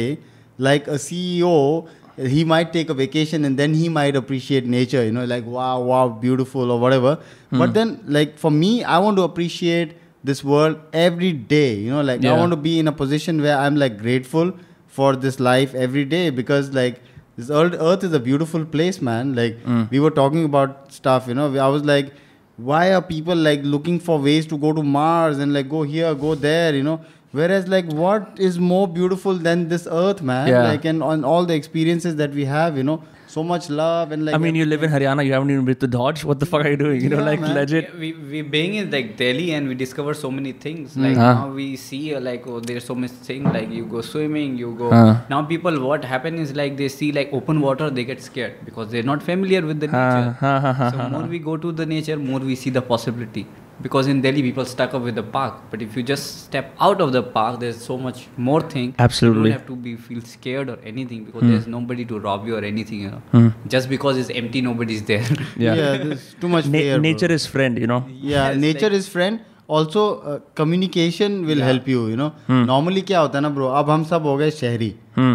like 0.59 0.89
a 0.89 0.97
C 0.97 1.05
CEO 1.05 1.87
he 2.17 2.43
might 2.43 2.73
take 2.73 2.89
a 2.89 2.93
vacation 2.93 3.45
and 3.45 3.57
then 3.57 3.73
he 3.73 3.89
might 3.89 4.15
appreciate 4.15 4.65
nature 4.65 5.03
you 5.03 5.11
know 5.11 5.25
like 5.25 5.45
wow 5.45 5.79
wow 5.79 6.09
beautiful 6.09 6.71
or 6.71 6.79
whatever. 6.79 7.19
But 7.51 7.67
hmm. 7.67 7.73
then 7.73 8.03
like 8.05 8.37
for 8.37 8.51
me 8.51 8.83
i 8.83 8.97
want 8.99 9.17
to 9.17 9.23
appreciate 9.23 9.95
this 10.23 10.43
world 10.43 10.79
every 10.91 11.31
day 11.31 11.73
you 11.75 11.91
know 11.91 12.01
like 12.01 12.25
i 12.25 12.35
want 12.35 12.51
to 12.51 12.57
be 12.57 12.79
in 12.79 12.87
a 12.87 12.91
position 12.91 13.41
where 13.41 13.57
i'm 13.57 13.75
like 13.75 13.97
grateful 13.97 14.51
for 14.87 15.15
this 15.15 15.39
life 15.39 15.75
every 15.75 16.03
day 16.03 16.29
because 16.29 16.71
like 16.73 16.99
this 17.37 17.51
earth, 17.51 17.75
earth 17.79 18.03
is 18.03 18.13
a 18.13 18.19
beautiful 18.19 18.65
place 18.65 18.99
man. 18.99 19.35
Like 19.35 19.61
hmm. 19.61 19.83
we 19.91 19.99
were 19.99 20.09
talking 20.09 20.43
about 20.43 20.91
stuff 20.91 21.27
you 21.27 21.35
know. 21.35 21.55
I 21.55 21.67
was 21.67 21.83
like 21.85 22.11
why 22.57 22.93
are 22.93 23.01
people 23.01 23.35
like 23.35 23.61
looking 23.63 23.99
for 23.99 24.17
ways 24.19 24.47
to 24.47 24.57
go 24.57 24.73
to 24.73 24.81
mars 24.81 25.37
and 25.37 25.53
like 25.53 25.69
go 25.69 25.83
here 25.83 26.13
go 26.15 26.33
there 26.33 26.75
you 26.75 26.83
know 26.83 26.99
whereas 27.41 27.67
like 27.75 27.91
what 28.01 28.39
is 28.49 28.57
more 28.71 28.85
beautiful 28.99 29.41
than 29.49 29.67
this 29.75 29.85
earth 30.03 30.21
man 30.31 30.49
Yeah. 30.53 30.63
like 30.69 30.85
and 30.91 31.03
on 31.11 31.23
all 31.33 31.45
the 31.53 31.55
experiences 31.61 32.15
that 32.23 32.31
we 32.41 32.45
have 32.57 32.77
you 32.81 32.85
know 32.89 32.97
so 33.31 33.41
much 33.47 33.65
love 33.77 34.13
and 34.15 34.23
like 34.25 34.35
I 34.35 34.37
mean, 34.43 34.55
you 34.55 34.65
live 34.65 34.83
in 34.87 34.89
Haryana, 34.91 35.23
you 35.25 35.33
haven't 35.33 35.51
even 35.53 35.65
been 35.65 35.75
to 35.81 35.87
Dhodj. 35.95 36.21
What 36.29 36.39
the 36.43 36.45
fuck 36.51 36.61
are 36.65 36.69
you 36.73 36.77
doing? 36.81 37.01
You 37.05 37.09
know, 37.13 37.17
Yeah, 37.19 37.25
like 37.29 37.41
man. 37.41 37.55
legit. 37.57 37.83
Yeah, 37.87 37.99
we 38.03 38.11
we 38.35 38.41
being 38.53 38.75
in 38.81 38.87
like 38.95 39.09
Delhi 39.21 39.47
and 39.57 39.67
we 39.71 39.75
discover 39.81 40.13
so 40.21 40.31
many 40.37 40.53
things. 40.65 40.95
Like 41.05 41.17
Huh. 41.23 41.33
now 41.41 41.49
we 41.57 41.65
see 41.83 41.99
uh, 42.19 42.21
like 42.29 42.47
oh 42.53 42.61
there's 42.69 42.85
so 42.91 42.95
much 43.01 43.17
thing 43.27 43.43
like 43.57 43.69
you 43.79 43.83
go 43.97 44.01
swimming, 44.11 44.55
you 44.63 44.71
go. 44.83 44.89
Huh. 44.95 45.13
Now 45.35 45.41
people 45.51 45.81
what 45.89 46.07
happen 46.13 46.39
is 46.45 46.55
like 46.61 46.77
they 46.81 46.89
see 46.95 47.11
like 47.19 47.35
open 47.41 47.61
water 47.67 47.89
they 47.99 48.05
get 48.13 48.23
scared 48.31 48.57
because 48.71 48.89
they're 48.95 49.09
not 49.13 49.27
familiar 49.29 49.61
with 49.73 49.81
the 49.85 49.91
Huh, 49.97 50.01
nature. 50.01 50.35
huh, 50.45 50.59
huh, 50.67 50.73
huh, 50.81 50.91
so 50.97 51.09
more 51.17 51.25
we 51.37 51.43
go 51.51 51.57
to 51.67 51.77
the 51.83 51.89
nature, 51.95 52.17
more 52.31 52.39
we 52.51 52.59
see 52.65 52.75
the 52.81 52.85
possibility. 52.95 53.45
Because 53.81 54.07
in 54.07 54.21
Delhi 54.21 54.41
people 54.41 54.65
stuck 54.65 54.93
up 54.95 55.03
with 55.07 55.15
the 55.15 55.23
park, 55.23 55.57
but 55.71 55.81
if 55.81 55.95
you 55.95 56.03
just 56.03 56.45
step 56.45 56.71
out 56.79 56.99
of 56.99 57.11
the 57.15 57.21
park, 57.21 57.59
there's 57.59 57.81
so 57.89 57.97
much 58.05 58.21
more 58.37 58.61
thing. 58.61 58.93
Absolutely. 58.97 59.49
You 59.51 59.55
don't 59.55 59.59
have 59.59 59.67
to 59.67 59.75
be 59.75 59.95
feel 59.95 60.21
scared 60.21 60.69
or 60.69 60.77
anything 60.83 61.25
because 61.25 61.43
mm. 61.43 61.51
there's 61.51 61.67
nobody 61.67 62.05
to 62.05 62.19
rob 62.19 62.47
you 62.47 62.55
or 62.55 62.63
anything. 62.69 63.01
You 63.01 63.11
know, 63.11 63.21
Hmm. 63.33 63.49
just 63.75 63.89
because 63.89 64.17
it's 64.23 64.31
empty, 64.41 64.63
nobody's 64.69 65.03
there. 65.11 65.27
Yeah. 65.65 65.75
yeah 65.81 65.97
there's 66.05 66.25
too 66.41 66.49
much 66.55 66.65
Na- 66.65 66.79
fear, 66.79 66.97
nature 66.99 67.27
bro. 67.27 67.35
is 67.41 67.45
friend, 67.57 67.77
you 67.85 67.91
know. 67.93 68.01
yeah 68.09 68.49
Yes, 68.49 68.57
nature 68.65 68.89
like- 68.89 68.99
is 69.03 69.07
friend 69.17 69.45
also 69.77 70.01
uh, 70.31 70.39
communication 70.55 71.33
will 71.45 71.61
help 71.69 71.87
you 71.93 72.03
you 72.09 72.17
know 72.19 72.27
normally 72.67 73.01
क्या 73.07 73.19
होता 73.19 73.37
है 73.37 73.41
ना 73.43 73.49
bro 73.55 73.67
अब 73.79 73.89
हम 73.89 74.03
सब 74.11 74.25
हो 74.25 74.35
गए 74.37 74.51
शहरी 74.59 74.89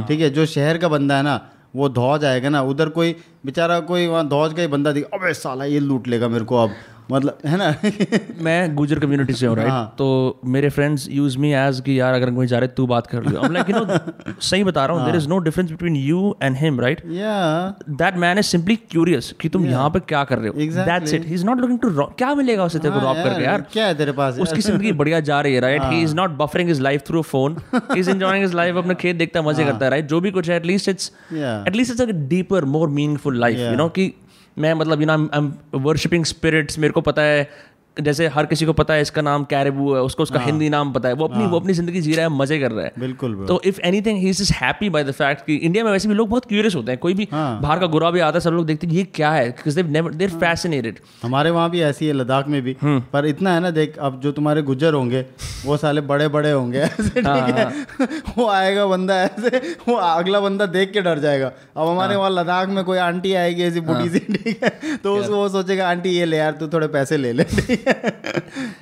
ठीक 0.08 0.20
है 0.20 0.30
जो 0.38 0.46
शहर 0.52 0.78
का 0.84 0.88
बंदा 0.88 1.16
है 1.16 1.22
ना 1.22 1.34
वो 1.76 1.88
धौज 1.98 2.24
आएगा 2.24 2.48
ना 2.48 2.62
उधर 2.70 2.88
कोई 2.96 3.14
बेचारा 3.46 3.78
कोई 3.90 4.06
वहाँ 4.06 4.26
धौज 4.28 4.54
का 4.54 4.62
ही 4.62 4.68
बंदा 4.76 4.92
दिख 4.92 5.04
अबे 5.14 5.32
साला 5.34 5.64
ये 5.74 5.80
लूट 5.80 6.08
लेगा 6.14 6.28
मेरे 6.28 6.44
को 6.52 6.56
अब 6.62 6.74
मतलब 7.12 7.38
है 7.46 7.56
ना? 7.56 7.74
मैं 8.44 8.74
गुजर 8.74 8.98
कम्युनिटी 8.98 9.32
से 9.32 9.46
हूँ 9.46 9.56
राइट 9.56 9.70
हाँ। 9.70 9.94
तो 9.98 10.40
मेरे 10.46 10.68
फ्रेंड्स 10.70 11.08
यूज़ 11.10 11.38
मी 11.38 11.52
एज 11.54 11.80
कि 11.86 11.98
यार 12.00 12.14
अगर 12.14 12.30
कोई 12.34 12.46
जा 12.46 12.58
रहे 12.58 12.68
तू 12.76 12.86
बात 12.86 13.06
कर 13.06 13.20
I'm 13.22 13.54
like 13.56 13.70
you 13.70 13.76
know 13.76 14.40
सही 14.40 14.64
बता 14.64 14.84
रहा 14.86 14.96
हूँ 14.96 15.06
there 15.06 15.16
is 15.16 15.28
no 15.28 15.38
difference 15.38 15.70
between 15.70 15.96
you 15.96 16.34
and 16.42 16.56
him 16.56 16.80
right 16.80 17.02
that 17.06 18.16
man 18.16 18.38
is 18.38 18.46
simply 18.46 18.76
curious 18.90 19.32
कि 19.40 19.48
तुम 19.48 19.66
यहाँ 19.66 19.88
पे 19.90 20.00
क्या 20.08 20.22
कर 20.24 20.38
रहे 20.38 20.48
हो. 20.48 20.84
That's 20.84 21.14
it 21.14 21.26
he 21.26 21.34
is 21.34 21.44
not 21.46 21.60
looking 21.60 21.78
to 21.78 21.90
क्या 22.18 22.34
मिलेगा 22.34 22.64
उसे 22.64 22.78
तेरे 22.78 22.94
को 22.94 23.00
रॉब 23.00 23.16
करके 23.16 23.44
यार 23.44 23.66
क्या 23.72 23.86
है 23.86 23.94
तेरे 23.94 24.12
पास? 24.12 24.38
उसकी 24.38 24.60
ज़िंदगी 24.60 24.92
बढ़िया 24.92 25.20
जा 25.20 25.40
रही 25.40 25.54
है 25.54 25.60
right 25.60 25.82
he. 25.84 26.02
Is 26.02 26.14
not 26.14 26.36
buffering 26.38 26.68
his 26.68 26.80
life 26.80 27.02
through 27.08 27.22
phone 27.22 27.56
he 27.74 28.00
is 28.00 28.10
enjoying 28.10 28.44
his 28.44 28.54
life 28.54 28.76
अपने 28.76 28.94
खेत 28.94 29.16
देखता 29.16 29.40
है 29.40 29.46
मज़े 29.46 29.64
करता 29.64 29.84
है 29.84 29.90
राइट 29.90 30.06
जो 30.06 30.20
भी 30.20 30.30
कुछ 30.30 30.50
है 30.50 30.56
at least 30.56 30.88
it's 30.88 31.10
at least 31.32 31.92
it's 31.92 32.02
a 32.02 32.06
deeper 32.28 32.64
more 32.74 32.88
meaningful 32.88 33.40
life 33.40 33.58
you 33.58 33.76
know 33.76 33.88
कि 33.88 34.12
मैं 34.58 34.74
मतलब 34.74 35.00
you 35.00 35.06
know 35.06 35.12
I 35.12 35.38
am 35.38 35.52
worshipping 35.74 36.24
spirits 36.24 36.78
मेरे 36.78 36.92
को 36.92 37.00
पता 37.00 37.22
है 37.22 37.48
जैसे 37.96 38.26
हर 38.26 38.46
किसी 38.46 38.66
को 38.66 38.72
पता 38.72 38.94
है 38.94 39.02
इसका 39.02 39.22
नाम 39.22 39.42
कैरेबू 39.44 39.94
है 39.94 40.00
उसको 40.02 40.22
उसका 40.22 40.40
हिंदी 40.40 40.68
नाम 40.68 40.92
पता 40.92 41.08
है 41.08 41.14
वो 41.14 41.24
अपनी 41.24 41.46
वो 41.46 41.58
अपनी 41.60 41.72
ज़िंदगी 41.72 42.00
जी 42.00 42.14
रहा 42.14 42.26
है 42.26 42.32
मज़े 42.32 42.58
कर 42.60 42.70
रहा 42.70 42.84
है। 42.84 42.92
बिल्कुल 42.98 43.34
तो 43.48 43.60
if 43.64 43.80
anything 43.80 44.18
he 44.18 44.28
is 44.28 44.52
happy 44.52 44.88
by 44.90 45.04
the 45.04 45.10
fact 45.12 45.44
कि 45.46 45.56
इंडिया 45.56 45.84
में 45.84 45.90
वैसे 45.92 46.08
भी 46.08 46.14
लोग 46.14 46.28
बहुत 46.28 46.44
क्यूरियस 46.44 46.74
होते 46.74 46.92
हैं 46.92 46.98
कोई 47.00 47.14
भी 47.14 47.28
हाँ। 47.32 47.60
बाहर 47.60 47.78
का 47.78 47.86
गुरा 47.86 48.10
भी 48.10 48.20
आता 48.20 48.36
है 48.36 48.40
सब 48.40 48.50
लोग 48.50 48.66
देखते 48.66 48.86
हैं 48.86 48.94
ये 48.94 49.04
क्या 49.14 49.30
है? 49.30 49.50
फैसिनेटेड 49.62 50.98
हमारे 51.22 51.50
वहाँ 51.50 51.70
भी 51.70 51.80
ऐसी 51.82 52.06
है 52.06 52.12
लद्दाख 52.12 52.48
में 52.48 52.60
भी। 52.62 52.76
हम्म। 52.82 53.00
पर 53.12 53.26
इतना 53.26 53.54
है 53.54 53.60
ना 53.60 53.70
देख 53.70 53.98
अब 53.98 54.20
जो 54.20 54.32
तुम्हारे 54.32 54.62
गुजर 54.62 54.94
होंगे 54.94 55.24
वो 55.64 55.76
साले 55.76 56.00
बड़े 56.02 56.28
बड़े 56.28 56.50
होंगे। 56.52 56.78
ऐसे 56.82 57.20
हाँ, 57.20 57.46
ठीक 57.46 57.56
है। 57.56 58.06
वो 58.38 58.48
आएगा 58.48 58.86
बंदा 58.86 59.20
ऐसे 59.22 59.58
वो 59.88 59.96
अगला 59.96 60.40
बंदा 60.40 60.66
देख 60.68 60.92
के 60.92 61.00
डर 61.00 61.18
जाएगा। 61.18 61.52
अब 61.76 61.88
हमारे 61.88 62.14
हाँ। 62.14 62.18
वहाँ 62.18 62.30
लद्दाख 62.30 62.68
में 62.68 62.82
कोई 62.84 62.98
आंटी 63.00 63.34
आएगी 63.34 63.62
ऐसी 63.62 63.80
बुढ़ी 63.82 64.08
सी 64.08 64.18
ठीक 64.18 64.64
है। 64.64 64.96
तो 64.96 65.16
वो 65.26 65.48
सोचेगा 65.48 65.88
आंटी 65.90 66.10
ये 66.10 66.24
ले 66.24 66.36
यार 66.36 66.52
तू 66.52 66.68
थोड़े 66.68 66.88
पैसे 66.88 67.16
ले 67.16 67.32
ले। 67.32 67.80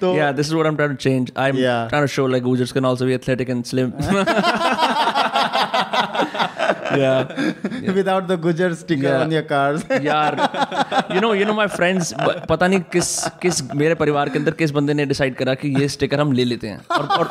तो 0.00 0.14
yeah 0.16 0.30
this 0.32 0.46
is 0.46 0.54
what 0.54 0.66
I 0.66 0.70
am 0.70 0.76
trying 0.76 0.96
to 0.96 1.02
change 1.02 1.32
I 1.38 1.48
am 1.50 1.56
trying 1.56 2.02
to 2.02 2.12
show 2.14 2.26
like 2.26 2.42
Gujjars 2.44 2.72
can 2.72 2.84
also 2.86 3.06
be 3.06 3.14
athletic 3.14 3.50
and 3.50 3.64
slim 3.64 3.92
या 6.98 7.18
without 7.92 8.26
the 8.26 8.38
Gujjar 8.42 8.72
sticker 8.74 9.14
on 9.16 9.32
your 9.32 9.42
cars 9.50 9.84
यार 10.02 10.36
you 11.14 11.20
know 11.20 11.32
you 11.34 11.44
know 11.46 11.52
my 11.54 11.66
friends 11.66 12.12
पता 12.48 12.66
नहीं 12.66 12.80
किस 12.92 13.10
किस 13.42 13.62
मेरे 13.74 13.94
परिवार 13.94 14.28
के 14.28 14.38
अंदर 14.38 14.52
किस 14.60 14.70
बंदे 14.70 14.94
ने 14.94 15.06
डिसाइड 15.06 15.34
करा 15.34 15.54
कि 15.54 15.68
ये 15.80 15.88
स्टिकर 15.88 16.20
हम 16.20 16.32
ले 16.32 16.44
लेते 16.44 16.68
हैं? 16.68 16.80
और 16.90 17.28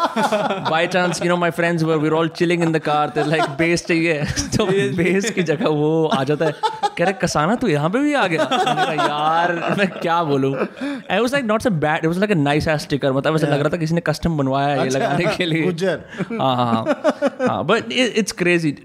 by 0.69 0.87
chance 0.87 1.21
you 1.23 1.29
know 1.29 1.37
my 1.37 1.51
friends 1.51 1.83
were 1.83 1.97
we 1.97 2.07
are 2.07 2.13
all 2.13 2.27
chilling 2.37 2.63
in 2.63 2.71
the 2.71 2.79
car 2.79 3.09
they 3.15 3.23
like 3.29 3.43
bass 3.59 3.85
चाहिए 3.85 4.23
तो 4.57 4.65
बेस 4.97 5.29
की 5.31 5.43
जगह 5.43 5.69
वो 5.81 6.05
आ 6.05 6.23
जाता 6.23 6.45
है। 6.45 6.53
कह 6.99 7.05
रहे 7.05 7.13
कसाना 7.21 7.55
तू 7.63 7.67
यहाँ 7.67 7.89
पे 7.95 7.99
भी 8.03 8.13
आ 8.13 8.25
गया 8.33 8.93
यार 8.99 9.53
मैं 9.77 9.87
क्या 9.99 10.23
बोलूँ 10.31 10.53
I 10.59 11.19
was 11.19 11.33
like 11.33 11.45
not 11.45 11.61
so 11.61 11.69
bad 11.87 12.05
it 12.05 12.05
was 12.05 12.19
like 12.19 12.31
a 12.31 12.39
nice 12.43 12.67
ass 12.67 12.81
sticker 12.89 13.13
मतलब 13.17 13.35
ऐसा 13.35 13.47
लग 13.47 13.59
रहा 13.59 13.73
था 13.73 13.77
किसी 13.85 13.95
ने 13.95 14.01
कस्टम 14.11 14.37
बनवाया 14.37 14.67
है 14.67 14.77
ये 14.79 14.85
अच्छा, 14.85 14.99
लगाने 14.99 15.35
के 15.37 15.45
लिए 15.45 15.63
गुज्जर। 15.63 15.99
हाँ 16.41 16.55
हाँ 16.55 16.85
हाँ 17.47 17.65
but 17.73 17.91
it's 17.91 18.31
crazy 18.43 18.77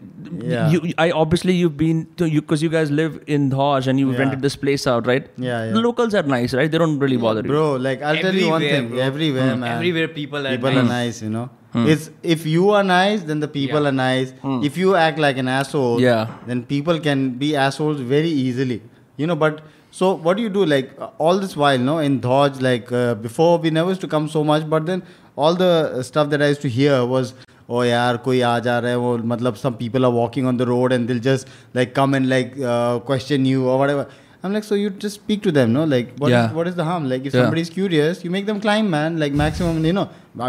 Yeah. 0.51 0.71
you, 0.73 0.79
I 1.03 1.05
obviously 1.19 1.55
you've 1.57 1.77
been 1.81 1.99
to 2.21 2.27
you 2.29 2.41
because 2.43 2.63
you 2.65 2.69
guys 2.71 2.91
live 3.01 3.19
in 3.35 3.45
Dhaj 3.51 3.89
and 3.93 4.01
you 4.03 4.13
Yeah. 4.13 4.21
rented 4.21 4.41
this 4.47 4.57
place 4.63 4.87
out, 4.93 5.11
right? 5.11 5.27
Yeah, 5.37 5.51
yeah. 5.67 5.75
The 5.77 5.83
locals 5.85 6.17
are 6.21 6.23
nice, 6.33 6.55
right? 6.61 6.73
They 6.75 6.81
don't 6.83 7.05
really 7.05 7.19
bother 7.25 7.43
yeah, 7.45 7.51
bro, 7.53 7.61
you. 7.61 7.69
Bro, 7.75 7.85
like 7.89 8.03
I'll 8.03 8.19
everywhere, 8.23 8.33
tell 8.33 8.41
you 8.45 8.49
one 8.55 8.67
thing. 8.73 8.89
bro. 8.95 9.03
Everywhere, 9.09 9.51
mm. 9.53 9.61
man. 9.65 9.77
Everywhere 9.77 10.09
people 10.17 10.49
are 10.51 10.55
people 10.57 10.79
nice. 10.79 10.83
are 10.85 10.89
nice, 10.89 11.21
you 11.27 11.31
know. 11.37 11.45
Mm. 11.75 11.89
It's 11.89 12.11
if 12.23 12.47
you 12.47 12.71
are 12.71 12.83
nice, 12.85 13.23
then 13.31 13.41
the 13.41 13.49
people 13.49 13.83
yeah. 13.83 13.89
are 13.89 13.93
nice. 14.01 14.31
Hmm. 14.43 14.59
If 14.63 14.77
you 14.77 14.95
act 14.95 15.19
like 15.19 15.39
an 15.39 15.49
asshole, 15.49 16.01
yeah. 16.01 16.35
then 16.47 16.63
people 16.65 17.01
can 17.01 17.31
be 17.31 17.57
assholes 17.57 18.01
very 18.01 18.29
easily. 18.29 18.81
You 19.17 19.27
know, 19.27 19.37
but 19.37 19.63
so 19.91 20.13
what 20.15 20.37
do 20.37 20.45
you 20.45 20.49
do? 20.49 20.65
Like 20.65 20.93
uh, 20.99 21.11
all 21.19 21.39
this 21.39 21.57
while, 21.57 21.79
no, 21.79 21.99
in 21.99 22.21
Dhodj, 22.21 22.61
like 22.61 22.93
uh, 22.93 23.15
before 23.15 23.59
we 23.59 23.71
never 23.71 23.91
used 23.91 24.01
to 24.03 24.09
come 24.09 24.29
so 24.29 24.45
much, 24.45 24.69
but 24.69 24.87
then 24.87 25.03
all 25.35 25.55
the 25.55 25.73
uh, 25.99 26.03
stuff 26.03 26.31
that 26.31 26.43
I 26.43 26.49
used 26.49 26.63
to 26.63 26.69
hear 26.69 27.05
was 27.05 27.35
oh 27.69 27.83
yeah, 27.83 28.17
koi 28.25 28.41
aa 28.43 28.57
ja 28.65 28.81
raha 28.81 28.91
hai 28.91 28.95
वो 29.05 29.17
मतलब 29.35 29.59
some 29.59 29.77
people 29.83 30.05
are 30.05 30.13
walking 30.17 30.47
on 30.47 30.59
the 30.63 30.67
road 30.67 30.93
and 30.93 31.09
they'll 31.09 31.27
just 31.27 31.49
like 31.75 31.95
come 31.95 32.15
and 32.15 32.29
like 32.29 32.59
uh, 32.61 32.99
question 33.01 33.47
you 33.47 33.69
or 33.69 33.79
whatever 33.79 34.07
I'm 34.45 34.53
like 34.53 34.65
so 34.65 34.75
you 34.79 34.91
just 35.05 35.15
speak 35.21 35.43
to 35.45 35.53
them, 35.59 35.73
no? 35.73 35.85
Like 35.93 36.09
what 36.23 36.29
is- 36.29 36.33
Yeah. 36.37 36.53
what 36.59 36.69
is 36.71 36.75
the 36.81 36.85
harm? 36.89 37.09
Like 37.13 37.25
if 37.31 37.35
Yeah. 37.35 37.43
somebody's 37.45 37.71
curious, 37.77 38.23
you 38.25 38.31
make 38.35 38.47
them 38.51 38.61
climb, 38.67 38.91
man. 38.95 39.19
Like 39.23 39.33
maximum, 39.43 39.85
you 39.91 39.95
know. 39.99 40.09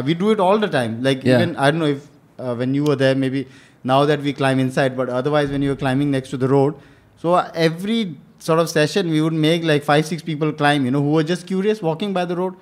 We 0.10 0.14
do 0.26 0.32
it 0.36 0.40
all 0.48 0.58
the 0.66 0.72
time. 0.76 0.98
Like 1.08 1.24
Yeah. 1.24 1.38
even 1.38 1.56
I 1.68 1.72
don't 1.72 1.80
know 1.86 1.92
if 1.96 2.10
uh, 2.38 2.54
when 2.62 2.74
you 2.80 2.84
were 2.90 2.98
there, 3.02 3.16
maybe 3.24 3.48
now 3.96 4.00
that 4.12 4.22
we 4.30 4.34
climb 4.44 4.60
inside, 4.66 4.98
but 5.02 5.10
otherwise 5.22 5.50
when 5.56 5.62
you 5.68 5.70
were 5.74 5.82
climbing 5.84 6.12
next 6.18 6.30
to 6.36 6.38
the 6.46 6.48
road, 6.54 6.76
so 7.24 7.34
uh, 7.42 7.50
every 7.68 8.00
sort 8.48 8.60
of 8.64 8.70
session 8.70 9.10
we 9.18 9.22
would 9.26 9.38
make 9.46 9.64
like 9.74 9.84
five 9.92 10.06
six 10.14 10.22
people 10.32 10.52
climb, 10.64 10.86
you 10.90 10.92
know, 10.96 11.02
who 11.10 11.14
were 11.20 11.24
just 11.36 11.48
curious 11.52 11.82
walking 11.92 12.12
by 12.18 12.26
the 12.34 12.36
road. 12.42 12.56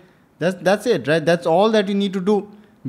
That's 0.43 0.61
that's 0.69 0.85
it, 0.97 1.07
right? 1.13 1.25
That's 1.31 1.47
all 1.55 1.71
that 1.77 1.89
you 1.93 1.95
need 2.03 2.13
to 2.19 2.21
do. 2.33 2.37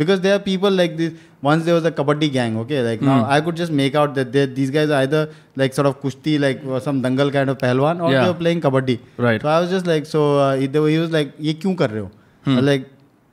Because 0.02 0.20
there 0.26 0.34
are 0.36 0.44
people 0.50 0.70
like 0.82 0.96
this 1.00 1.12
Once 1.43 1.63
there 1.65 1.73
was 1.73 1.85
a 1.85 1.91
kabaddi 1.91 2.27
gang, 2.31 2.57
okay, 2.61 2.79
like 2.85 3.01
now 3.01 3.17
Hmm. 3.19 3.29
I 3.33 3.39
could 3.41 3.55
just 3.55 3.71
make 3.71 3.95
out 3.95 4.15
that 4.15 4.31
they- 4.33 4.45
these 4.55 4.71
guys 4.77 4.89
are 4.89 5.01
either 5.07 5.21
like 5.55 5.73
sort 5.73 5.87
of 5.87 6.01
kushti, 6.01 6.33
like 6.45 6.65
or 6.67 6.81
some 6.87 7.01
dangal 7.05 7.31
kind 7.33 7.49
of 7.49 7.57
pehलवान, 7.57 8.01
or 8.01 8.11
Yeah. 8.11 8.23
they 8.23 8.31
were 8.31 8.39
playing 8.39 8.61
kabaddi. 8.65 8.97
Right. 9.27 9.41
So 9.41 9.47
I 9.47 9.59
was 9.61 9.69
just 9.75 9.87
like, 9.87 10.05
so 10.05 10.23
uh, 10.39 10.55
he 10.63 10.67
he 10.67 10.97
was 11.03 11.13
like, 11.17 11.31
ये 11.49 11.53
क्यों 11.63 11.75
कर 11.75 11.89
रहे 11.89 12.01
हो? 12.01 12.09
Hmm. 12.47 12.59
Like 12.69 12.87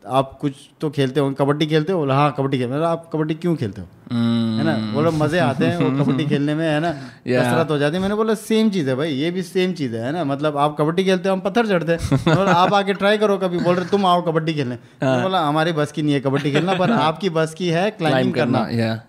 आप 0.07 0.37
कुछ 0.41 0.53
तो 0.81 0.89
खेलते 0.89 1.19
हो 1.19 1.31
कबड्डी 1.31 1.65
खेलते 1.65 1.93
हो? 1.93 1.99
बोला 1.99 2.15
हाँ 2.15 2.35
कबड्डी 2.37 2.57
खेल। 2.57 2.67
मैंने 2.67 2.79
बोला, 2.79 2.91
आप 2.91 3.09
कबड्डी 3.13 3.33
क्यों 3.33 3.55
खेलते 3.55 3.81
हो? 3.81 3.87
Hmm. 3.87 4.57
है 4.57 4.63
ना? 4.63 4.93
बोला 4.93 5.11
मज़े 5.11 5.39
आते 5.39 5.65
हैं 5.65 5.77
वो 5.77 6.03
कबड्डी 6.03 6.25
खेलने 6.25 6.55
में 6.55 6.69
है 6.69 6.79
ना? 6.79 6.93
Yeah. 7.27 7.41
कसरत 7.41 7.71
हो 7.71 7.77
जाती 7.77 7.95
है। 7.95 8.01
मैंने 8.01 8.15
बोला 8.15 8.33
सेम 8.33 8.69
चीज़ 8.69 8.89
है 8.89 8.95
भाई 8.95 9.11
ये 9.11 9.31
भी 9.31 9.43
सेम 9.43 9.73
चीज़ 9.73 9.95
है 9.95 10.05
है 10.05 10.11
ना? 10.11 10.23
मतलब 10.23 10.57
आप 10.57 10.75
कबड्डी 10.79 11.03
खेलते 11.03 11.29
हो 11.29 11.35
हम 11.35 11.41
पत्थर 11.41 11.67
चढ़ते 11.67 11.91
हैं। 11.91 12.35
बोला 12.35 12.51
आप 12.51 12.73
आके 12.73 12.93
ट्राई 12.93 13.17
करो 13.17 13.37
कभी 13.37 13.59
बोल 13.59 13.75
रहे 13.75 13.85
तुम 13.85 14.05
आओ 14.05 14.21
कबड्डी 14.21 14.53
खेलने। 14.53 14.75
मैंने 15.03 15.23
बोला 15.23 15.39
हमारी 15.39 15.71
बस 15.71 15.91
की 15.91 16.01
नहीं 16.01 16.13
है 16.13 16.19
कबड्डी 16.19 16.51
खेलना 16.51 16.73
पर 16.73 16.91
आपकी 17.07 17.29
बस 17.29 17.53
की 17.53 17.69
है 17.69 17.91
क्लाइंबिंग 17.91 18.33
करना, 18.33 18.65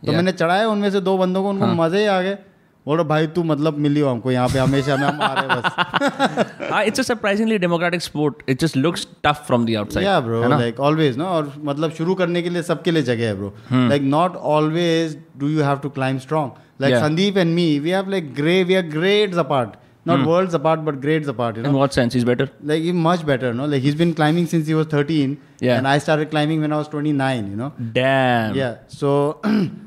तो 0.07 0.12
मैंने 0.12 0.32
चढ़ाया 0.32 0.68
उनमें 0.68 0.90
से 0.90 1.01
दो 1.01 1.18
बंदों 1.18 1.43
को 1.43 1.49
उनको 1.49 1.66
मज़े 1.66 2.01
ही 2.01 2.07
आ 2.07 2.22
गए। 2.22 2.38
बोल 2.87 3.03
भाई 3.11 3.26
तू 3.35 3.43
मतलब 3.49 3.76
मिलियो 3.78 4.09
हमको 4.09 4.30
यहाँ 4.33 4.49
पे 4.49 4.59
हमेशा 4.59 4.97
में 4.97 5.07
हम 5.07 5.20
आ 5.22 5.33
रहे 5.39 5.61
बस 5.61 6.70
Ah, 6.76 6.80
it's 6.91 7.03
a 7.03 7.05
surprisingly 7.09 7.59
democratic 7.64 8.03
sport. 8.07 8.43
It 8.55 8.62
just 8.64 8.76
looks 8.85 9.05
tough 9.26 9.43
from 9.51 9.66
the 9.68 9.76
outside. 9.83 10.05
या 10.05 10.18
ब्रो 10.28 10.41
लाइक 10.49 10.80
ऑलवेज 10.89 11.18
नो 11.18 11.24
और 11.35 11.53
मतलब 11.64 11.93
शुरू 11.99 12.14
करने 12.22 12.43
के 12.43 12.51
लिए 12.51 12.62
सबके 12.70 12.91
लिए 12.91 13.03
जगह 13.11 13.26
है 13.26 13.35
bro 13.43 13.53
Hmm. 13.72 13.89
Like 13.91 14.03
not 14.16 14.37
always 14.57 15.16
do 15.39 15.49
you 15.49 15.62
have 15.64 15.78
to 15.83 15.89
climb 16.01 16.18
strong 16.26 16.51
like 16.80 16.97
Sandeep 17.05 17.39
and 17.39 17.55
me 17.55 17.68
we 17.87 17.91
have 17.91 18.11
like 18.11 18.35
grey 18.35 18.62
we 18.64 18.74
are 18.74 18.87
grades 18.97 19.39
apart 19.47 19.76
not 20.09 20.20
worlds 20.26 20.55
apart 20.55 20.80
but 20.91 20.95
grades 21.07 21.28
apart 21.28 21.59
you 21.59 21.64
In 21.64 21.76
what 21.80 21.97
sense? 22.01 22.14
He's 22.18 22.24
better. 22.33 22.49
like 22.72 22.87
he 22.89 22.93
much 23.07 23.24
better 23.33 23.53
no 23.59 23.66
like 23.74 23.85
he's 23.89 23.99
been 24.05 24.14
climbing 24.20 24.49
since 24.55 24.70
he 24.72 24.78
was 24.83 24.89
13 24.95 25.37
Yeah. 25.66 25.76
and 25.78 25.89
i 25.89 25.99
started 26.05 26.30
climbing 26.30 26.62
when 26.66 26.72
i 26.76 26.78
was 26.80 26.89
29 26.95 27.51
you 27.51 27.59
know 27.61 27.68
Damn. 27.99 28.57
yeah 28.61 28.72
so 29.01 29.12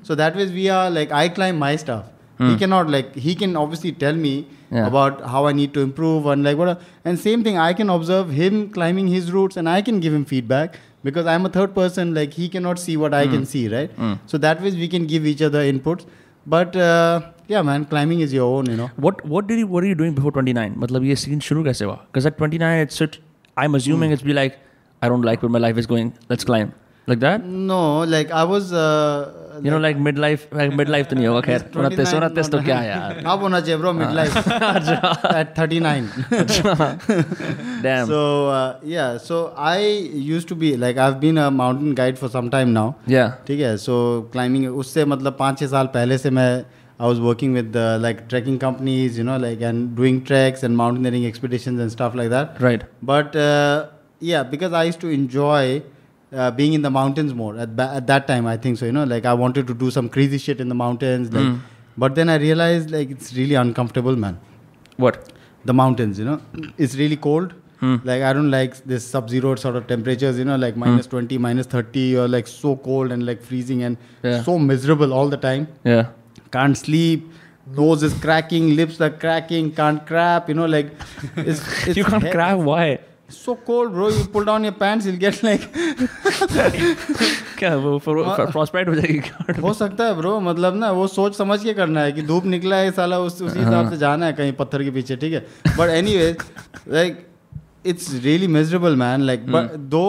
so 0.10 0.16
that 0.22 0.38
way 0.42 0.46
we 0.60 0.68
are 0.76 0.86
like 0.98 1.16
i 1.22 1.24
climb 1.40 1.60
my 1.64 1.72
stuff 1.82 2.06
he 2.49 2.53
cannot 2.61 2.89
like 2.95 3.09
he 3.27 3.33
can 3.43 3.57
obviously 3.65 3.93
tell 4.07 4.19
me 4.27 4.35
Yeah. 4.77 4.85
about 4.89 5.17
how 5.31 5.41
i 5.49 5.51
need 5.59 5.71
to 5.77 5.81
improve 5.87 6.27
and 6.33 6.47
like 6.49 6.59
what 6.61 6.83
and 7.11 7.21
same 7.23 7.41
thing 7.47 7.57
i 7.63 7.73
can 7.79 7.89
observe 7.95 8.29
him 8.41 8.61
climbing 8.77 9.09
his 9.15 9.31
routes 9.37 9.59
and 9.63 9.71
i 9.73 9.81
can 9.89 9.97
give 10.05 10.15
him 10.19 10.25
feedback 10.33 10.77
because 11.09 11.27
i'm 11.33 11.49
a 11.49 11.51
third 11.57 11.73
person 11.79 12.13
like 12.19 12.37
he 12.43 12.47
cannot 12.55 12.83
see 12.85 12.95
what 13.03 13.17
i 13.21 13.23
can 13.33 13.45
see 13.53 13.63
right 13.75 13.99
so 14.33 14.41
that 14.47 14.63
way 14.67 14.73
we 14.85 14.89
can 14.95 15.09
give 15.15 15.27
each 15.33 15.43
other 15.49 15.63
inputs 15.73 16.07
but 16.55 16.77
uh, 16.77 17.21
yeah 17.55 17.63
man 17.71 17.85
climbing 17.95 18.21
is 18.27 18.33
your 18.39 18.47
own 18.59 18.71
you 18.75 18.77
know 18.83 18.89
What 19.09 19.25
what 19.35 19.51
did 19.51 19.59
you 19.63 19.67
what 19.75 19.85
are 19.85 19.91
you 19.93 19.99
doing 20.03 20.15
before 20.21 20.33
29? 20.39 20.77
मतलब 20.85 21.05
ये 21.11 21.17
scene 21.25 21.41
शुरू 21.49 21.65
कैसे 21.65 21.85
हुआ? 21.85 21.99
Because 22.11 22.27
at 22.31 22.39
29 22.39 22.85
it's 22.85 23.01
it, 23.07 23.19
I'm 23.65 23.75
assuming 23.81 24.11
Hmm. 24.11 24.19
it's 24.19 24.27
be 24.31 24.37
like 24.43 24.57
I 25.03 25.11
don't 25.15 25.27
like 25.31 25.43
where 25.47 25.53
my 25.59 25.63
life 25.67 25.83
is 25.83 25.87
going. 25.95 26.13
Let's 26.33 26.49
climb. 26.53 26.73
Like 27.11 27.21
that? 27.27 27.45
no 27.71 27.83
like 28.15 28.33
i 28.41 28.43
was 28.55 28.73
uh, 28.73 29.44
you 29.64 29.72
know 29.72 29.80
like 29.80 29.98
mid 30.08 30.18
life 30.18 30.54
mid 30.54 30.90
life 30.90 31.08
तो 31.10 31.16
नहीं 31.16 31.28
होगा 31.28 31.42
खैर 31.48 31.66
उनतीस 31.78 32.14
उनतीस 32.14 32.50
तो 32.52 32.62
क्या 32.64 32.82
यार 32.84 33.24
अब 33.26 33.42
होना 33.42 33.60
चाहिए 33.60 33.78
bro 33.82 33.94
mid 33.94 34.12
life 34.20 34.38
at 34.38 35.54
thirty 35.58 35.80
nine 35.88 36.10
so 38.10 38.22
uh, 38.52 38.76
yeah 38.92 39.18
so 39.26 39.40
i 39.72 39.80
used 40.30 40.48
to 40.52 40.56
be 40.64 40.72
like 40.84 41.02
i've 41.08 41.20
been 41.26 41.38
a 41.38 41.50
mountain 41.58 41.94
guide 42.00 42.18
for 42.22 42.30
some 42.38 42.50
time 42.56 42.74
now 42.78 42.88
yeah 43.16 43.36
ठीक 43.48 43.60
है 43.60 43.76
so 43.88 43.98
climbing 44.36 44.68
उससे 44.84 45.06
मतलब 45.14 45.38
पाँच 45.40 45.60
छः 45.60 45.68
साल 45.76 45.88
पहले 45.98 46.18
से 46.18 46.30
मैं 46.40 46.50
I 46.98 47.08
was 47.08 47.20
working 47.20 47.54
with 47.54 47.76
uh, 47.76 47.98
like 48.02 48.20
trekking 48.30 48.58
companies, 48.58 49.18
you 49.18 49.24
know, 49.30 49.38
like 49.38 49.62
and 49.70 49.96
doing 49.96 50.20
treks 50.24 50.62
and 50.64 50.78
mountaineering 50.78 51.26
expeditions 51.30 51.82
and 51.86 51.92
stuff 51.92 52.16
like 52.16 52.30
that. 52.30 52.62
Right. 52.66 52.86
But 53.10 53.36
uh, 53.36 53.88
yeah, 54.22 54.44
because 54.44 54.72
I 54.72 54.84
used 54.86 55.02
to 55.02 55.10
enjoy 55.10 55.84
uh, 56.36 56.52
being 56.60 56.74
in 56.78 56.82
the 56.88 56.90
mountains 57.00 57.34
more 57.42 57.54
at, 57.66 57.76
ba- 57.80 57.92
at 58.00 58.06
that 58.12 58.28
time 58.32 58.46
i 58.54 58.58
think 58.64 58.78
so 58.80 58.86
you 58.90 58.96
know 58.98 59.04
like 59.14 59.26
i 59.26 59.34
wanted 59.44 59.66
to 59.72 59.74
do 59.84 59.90
some 59.98 60.08
crazy 60.16 60.38
shit 60.46 60.60
in 60.66 60.70
the 60.74 60.80
mountains 60.86 61.32
like 61.38 61.46
hmm. 61.46 61.58
but 61.98 62.16
then 62.16 62.30
i 62.30 62.38
realized 62.48 62.92
like 62.98 63.10
it's 63.16 63.34
really 63.42 63.56
uncomfortable 63.66 64.16
man 64.26 64.40
What? 64.98 65.32
the 65.70 65.74
mountains 65.74 66.20
you 66.20 66.26
know 66.26 66.40
it's 66.78 66.96
really 66.96 67.18
cold 67.28 67.54
hmm. 67.80 67.96
like 68.10 68.22
i 68.22 68.34
don't 68.38 68.52
like 68.52 68.76
this 68.92 69.08
sub 69.14 69.30
zero 69.36 69.56
sort 69.64 69.76
of 69.80 69.88
temperatures 69.94 70.38
you 70.42 70.46
know 70.50 70.58
like 70.66 70.76
hmm. 70.76 70.82
minus 70.86 71.08
20 71.08 71.38
minus 71.48 71.66
30 71.68 72.18
or 72.24 72.28
like 72.28 72.48
so 72.48 72.76
cold 72.90 73.12
and 73.12 73.26
like 73.32 73.42
freezing 73.50 73.82
and 73.88 73.98
Yeah. 74.24 74.44
so 74.50 74.60
miserable 74.60 75.12
all 75.22 75.30
the 75.38 75.42
time 75.48 75.68
Yeah. 75.94 76.06
can't 76.58 76.78
sleep 76.78 77.32
nose 77.82 78.04
is 78.08 78.14
cracking 78.28 78.76
lips 78.76 79.02
are 79.02 79.10
cracking 79.26 79.72
can't 79.82 80.06
crap 80.06 80.50
you 80.50 80.56
know 80.62 80.68
like 80.78 80.92
it's, 81.38 81.62
it's 81.88 81.98
you 81.98 82.04
can't 82.04 82.24
he- 82.24 82.32
crab. 82.32 82.60
Why? 82.60 83.00
It's 83.30 83.38
so 83.46 83.54
cold 83.68 83.92
bro 83.94 84.08
you 84.16 84.24
pull 84.34 84.44
down 84.48 84.64
your 84.68 84.74
pants 84.82 85.06
you'll 85.08 85.22
get 85.22 85.38
like 85.44 85.64
क्या 87.60 87.76
वो 87.86 88.00
frostbite 88.06 88.88
हो 88.88 88.96
जाएगी? 88.96 89.62
हो 89.62 89.74
सकता 89.74 90.06
है 90.06 90.16
bro 90.18 90.40
मतलब 90.48 90.76
ना 90.78 90.92
वो 91.00 91.06
सोच 91.08 91.36
समझ 91.38 91.62
के 91.64 91.74
करना 91.74 92.02
है 92.02 92.12
कि 92.12 92.22
धूप 92.32 92.46
निकला 92.56 92.76
है 92.76 92.92
साला 92.98 93.20
उस 93.20 93.42
उसी 93.42 93.60
हिसाब 93.60 93.90
से 93.90 93.98
जाना 93.98 94.26
है 94.26 94.34
कहीं 94.40 94.54
पत्थर 94.60 94.84
के 94.84 94.92
पीछे 94.98 95.16
ठीक 95.24 95.34
है 95.34 95.40
but 95.78 95.90
any 95.90 96.16
like 96.94 97.26
it's 97.94 98.14
really 98.24 98.48
miserable 98.58 98.96
man 99.04 99.22
like 99.32 99.46
but 99.52 99.76
though 99.96 100.06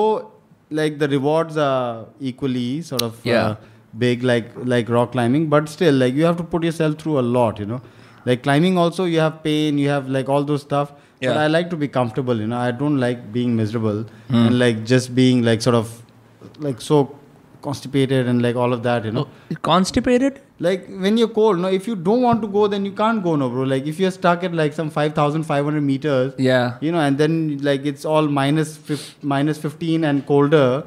like 0.73 0.99
the 0.99 1.11
rewards 1.17 1.59
are 1.69 2.27
equally 2.29 2.69
sort 2.91 3.03
of 3.03 3.29
Yeah. 3.29 3.49
uh, 3.49 3.75
big 4.01 4.25
like 4.29 4.49
like 4.75 4.89
rock 4.95 5.13
climbing 5.13 5.45
but 5.53 5.69
still 5.75 5.95
like 6.05 6.17
you 6.21 6.25
have 6.29 6.35
to 6.41 6.45
put 6.55 6.65
yourself 6.69 6.97
through 7.03 7.15
a 7.21 7.23
lot 7.37 7.61
you 7.63 7.67
know 7.69 7.79
like 8.31 8.43
climbing 8.47 8.75
also 8.83 9.05
you 9.11 9.21
have 9.25 9.37
pain 9.45 9.79
you 9.83 9.93
have 9.93 10.11
like 10.17 10.33
all 10.35 10.49
those 10.51 10.65
stuff 10.65 10.91
but 11.21 11.27
Yeah. 11.29 11.43
i 11.43 11.47
like 11.47 11.69
to 11.75 11.77
be 11.83 11.89
comfortable 11.99 12.41
you 12.45 12.47
know 12.47 12.59
i 12.69 12.71
don't 12.81 12.99
like 13.05 13.21
being 13.37 13.55
miserable 13.61 14.01
and 14.29 14.49
hmm. 14.49 14.59
like 14.65 14.85
just 14.95 15.15
being 15.15 15.43
like 15.51 15.63
sort 15.63 15.77
of 15.83 16.03
like 16.67 16.81
so 16.81 16.99
constipated 17.63 18.29
and 18.33 18.43
like 18.47 18.57
all 18.65 18.73
of 18.73 18.83
that 18.83 19.05
you 19.05 19.13
know 19.13 19.27
oh, 19.53 19.57
Constipated? 19.63 20.41
like 20.67 20.87
when 21.05 21.17
you're 21.21 21.33
cold 21.39 21.59
no 21.59 21.69
if 21.79 21.87
you 21.91 21.97
don't 22.09 22.23
want 22.27 22.41
to 22.43 22.49
go 22.49 22.67
then 22.75 22.85
you 22.89 22.93
can't 22.93 23.23
go 23.25 23.35
no 23.37 23.49
bro 23.55 23.65
like 23.73 23.87
if 23.93 23.99
you're 24.03 24.11
stuck 24.19 24.45
at 24.49 24.55
like 24.61 24.73
some 24.73 24.91
5500 24.91 25.83
meters 25.83 26.33
Yeah. 26.39 26.77
you 26.81 26.93
know 26.93 27.01
and 27.01 27.19
then 27.19 27.59
like 27.71 27.85
it's 27.85 28.05
all 28.05 28.29
minus 28.29 28.77
fif- 28.77 29.17
minus 29.23 29.59
15 29.59 30.05
and 30.05 30.25
colder 30.27 30.85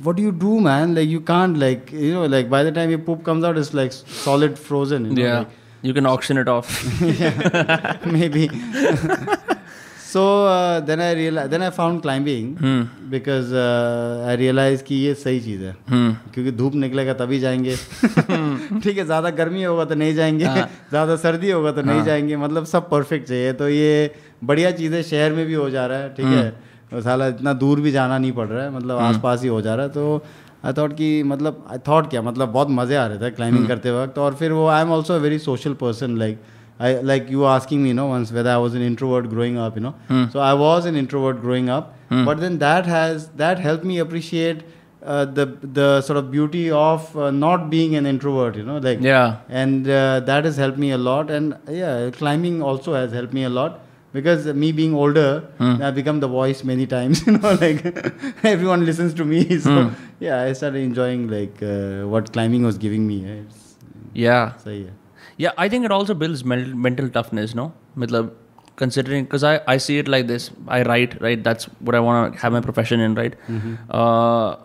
what 0.00 0.16
do 0.16 0.22
you 0.22 0.32
do 0.32 0.60
man 0.60 0.94
like 0.94 1.08
you 1.08 1.20
can't 1.20 1.56
like 1.58 1.92
you 1.92 2.12
know 2.16 2.26
like 2.26 2.50
by 2.50 2.62
the 2.62 2.72
time 2.72 2.90
your 2.90 2.98
poop 2.98 3.22
comes 3.24 3.44
out 3.44 3.56
it's 3.56 3.72
like 3.72 3.92
solid 3.92 4.58
frozen 4.58 5.06
you 5.06 5.14
know, 5.14 5.22
Yeah. 5.28 5.38
like, 5.44 5.62
You 5.86 5.92
can 5.96 6.06
auction 6.10 6.38
it 6.40 6.48
off. 6.52 6.70
yeah, 7.08 7.98
maybe 8.14 8.40
so 10.06 10.22
then 10.86 11.00
I 11.00 11.28
i 11.28 11.46
then 11.48 11.62
I 11.62 11.70
found 11.70 12.00
climbing 12.02 12.56
because 13.10 13.54
I 13.54 14.36
realize 14.36 14.74
i 14.74 14.76
realized 14.76 14.86
कि 14.88 14.94
ये 14.96 15.14
सही 15.14 15.40
चीज़ 15.40 15.62
है। 15.62 15.72
Hmm. 15.72 16.12
क्योंकि 16.34 16.52
धूप 16.52 16.74
निकलेगा 16.74 17.14
तभी 17.14 17.38
जाएँगे। 17.40 17.76
ठीक 18.82 18.98
है 18.98 19.04
ज़्यादा 19.04 19.30
गर्मी 19.32 19.62
होगा 19.62 19.84
तो 19.84 19.94
नहीं 19.94 20.14
जाएँगे। 20.14 20.44
हाँ। 20.44 20.68
ज़्यादा 20.90 21.16
सर्दी 21.16 21.50
होगा 21.50 21.72
तो 21.72 21.82
नहीं 21.82 22.02
जाएँगे। 22.04 22.36
मतलब 22.36 22.64
सब 22.66 22.88
परफेक्ट 22.90 23.28
चाहिए 23.28 23.52
तो 23.52 23.68
ये 23.68 24.14
बढ़िया 24.44 24.70
चीज़ 24.70 24.94
है 24.94 25.02
शहर 25.02 25.32
में 25.32 25.44
भी 25.46 25.54
हो 25.54 25.68
जा 25.70 25.86
रहा 25.86 25.98
है 25.98 26.14
ठीक 26.14 26.26
है। 26.26 26.42
हम्म। 26.42 26.96
और 26.96 27.02
साला 27.02 27.26
इतना 27.28 27.52
दूर 27.54 27.80
भी 27.80 27.90
जाना 27.92 28.18
नहीं 28.18 28.32
पड़ 28.32 28.48
रहा 28.48 28.64
है 28.64 28.70
मतलब 28.70 28.98
आसपास 29.00 29.42
ही 29.42 29.48
हो 29.48 29.60
जा 29.60 29.74
रहा 29.74 29.86
है। 29.86 29.92
तो 29.92 30.22
आई 30.64 30.72
थॉट 30.72 30.92
कि 30.96 31.22
मतलब 31.22 31.64
आई 31.70 31.78
थॉट 31.88 32.10
क्या 32.10 32.22
मतलब 32.22 32.48
बहुत 32.52 32.70
मज़े 32.72 32.96
आ 32.96 33.06
रहे 33.06 33.18
थे 33.18 33.30
क्लाइंबिंग 33.30 33.64
हम्म। 33.64 33.74
करते 33.74 33.90
वक्त। 33.92 34.18
और 34.18 34.34
फिर 34.34 34.52
वो 34.52 34.66
I 34.68 34.82
am 34.82 34.90
also 34.92 35.18
very 35.20 35.38
social 35.38 35.74
person 35.80 36.16
like 36.18 36.38
I 36.78 36.94
like 37.10 37.28
you 37.30 37.38
were 37.40 37.48
asking 37.48 37.82
me, 37.82 37.88
you 37.88 37.94
know, 37.94 38.06
once 38.06 38.30
whether 38.32 38.50
I 38.50 38.56
was 38.58 38.74
an 38.74 38.82
introvert 38.82 39.28
growing 39.30 39.56
up, 39.58 39.76
you 39.76 39.82
know. 39.82 39.94
Hmm. 40.08 40.24
So 40.30 40.40
I 40.40 40.54
was 40.54 40.84
an 40.86 40.96
introvert 40.96 41.40
growing 41.40 41.68
up, 41.70 41.94
but 42.10 42.40
then 42.40 42.58
that 42.58 42.86
has 42.86 43.28
that 43.42 43.58
helped 43.58 43.84
me 43.84 43.98
appreciate 43.98 44.62
uh, 45.02 45.24
the 45.24 45.46
the 45.62 46.02
sort 46.02 46.18
of 46.18 46.30
beauty 46.30 46.70
of 46.70 47.16
uh, 47.16 47.30
not 47.30 47.70
being 47.70 47.94
an 47.96 48.04
introvert. 48.06 48.56
You 48.56 48.64
know, 48.64 48.76
like 48.78 49.00
Yeah. 49.00 49.36
and 49.48 49.88
uh, 49.88 50.20
that 50.20 50.44
has 50.44 50.56
helped 50.56 50.78
me 50.78 50.90
a 50.90 50.98
lot. 50.98 51.30
And 51.30 51.56
yeah, 51.70 52.10
climbing 52.10 52.62
also 52.62 52.94
has 52.94 53.12
helped 53.12 53.32
me 53.32 53.44
a 53.44 53.48
lot 53.48 53.80
because 54.12 54.46
me 54.46 54.72
being 54.72 54.94
older, 54.94 55.48
I've 55.60 55.94
become 55.94 56.20
the 56.20 56.28
voice 56.28 56.62
many 56.64 56.86
times. 56.86 57.24
You 57.26 57.38
know, 57.38 57.54
like 57.64 57.82
everyone 58.52 58.84
listens 58.84 59.14
to 59.14 59.24
me. 59.24 59.40
So 59.70 59.90
yeah, 60.20 60.42
I 60.42 60.52
started 60.52 60.80
enjoying 60.82 61.28
like 61.28 61.62
uh, 61.62 62.06
what 62.14 62.32
climbing 62.32 62.64
was 62.64 62.76
giving 62.86 63.06
me. 63.06 63.18
It's, 63.24 63.74
Yeah. 64.12 64.56
so 64.58 64.70
yeah. 64.70 64.90
Yeah, 65.36 65.52
I 65.58 65.68
think 65.68 65.84
it 65.84 65.90
also 65.90 66.14
builds 66.14 66.44
mental, 66.44 66.74
mental 66.74 67.08
toughness, 67.08 67.54
no? 67.54 67.72
Matlab, 67.96 68.32
considering, 68.76 69.24
because 69.24 69.44
I, 69.44 69.60
I 69.66 69.76
see 69.76 69.98
it 69.98 70.08
like 70.08 70.26
this. 70.26 70.50
I 70.66 70.82
write, 70.82 71.20
right? 71.20 71.42
That's 71.42 71.64
what 71.80 71.94
I 71.94 72.00
want 72.00 72.34
to 72.34 72.40
have 72.40 72.52
my 72.52 72.60
profession 72.60 73.00
in, 73.00 73.14
right? 73.14 73.34
Mm-hmm. 73.48 73.74
Uh, 73.90 74.56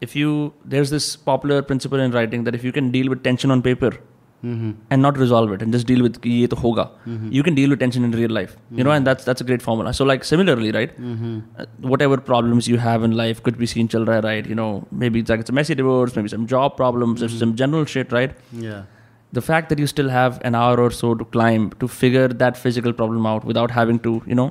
if 0.00 0.16
you, 0.16 0.54
there's 0.64 0.90
this 0.90 1.16
popular 1.16 1.62
principle 1.62 2.00
in 2.00 2.10
writing 2.10 2.44
that 2.44 2.54
if 2.54 2.64
you 2.64 2.72
can 2.72 2.90
deal 2.90 3.08
with 3.08 3.22
tension 3.22 3.50
on 3.50 3.62
paper 3.62 3.90
mm-hmm. 4.44 4.72
and 4.90 5.02
not 5.02 5.16
resolve 5.18 5.52
it 5.52 5.62
and 5.62 5.72
just 5.72 5.86
deal 5.86 6.02
with 6.02 6.24
ye 6.24 6.46
to 6.46 6.56
hoga, 6.56 6.90
mm-hmm. 7.06 7.30
you 7.30 7.42
can 7.42 7.54
deal 7.54 7.70
with 7.70 7.80
tension 7.80 8.04
in 8.04 8.10
real 8.12 8.30
life, 8.30 8.56
you 8.70 8.84
know, 8.84 8.90
and 8.90 9.06
that's 9.06 9.24
that's 9.24 9.40
a 9.40 9.44
great 9.44 9.62
formula. 9.62 9.92
So, 9.92 10.04
like, 10.04 10.24
similarly, 10.24 10.72
right? 10.72 10.90
Uh, 11.58 11.66
whatever 11.80 12.16
problems 12.16 12.68
you 12.68 12.78
have 12.78 13.02
in 13.02 13.12
life 13.12 13.42
could 13.42 13.58
be 13.58 13.66
seen, 13.66 13.88
chal 13.88 14.04
raha 14.04 14.24
right? 14.24 14.46
You 14.46 14.54
know, 14.54 14.86
maybe 14.90 15.20
it's 15.20 15.30
like 15.30 15.40
it's 15.40 15.50
a 15.50 15.52
messy 15.52 15.74
divorce, 15.74 16.16
maybe 16.16 16.28
some 16.28 16.46
job 16.46 16.76
problems, 16.76 17.20
some 17.38 17.56
general 17.56 17.84
shit, 17.84 18.12
right? 18.12 18.34
Yeah. 18.52 18.84
The 19.38 19.42
fact 19.48 19.68
that 19.72 19.80
you 19.82 19.86
still 19.92 20.10
have 20.14 20.40
an 20.50 20.54
hour 20.60 20.80
or 20.84 20.90
so 20.98 21.14
to 21.20 21.24
climb 21.36 21.68
to 21.82 21.88
figure 22.00 22.26
that 22.42 22.56
physical 22.64 22.92
problem 23.00 23.26
out 23.32 23.44
without 23.52 23.74
having 23.80 23.98
to 24.08 24.12
you 24.32 24.38
know 24.42 24.48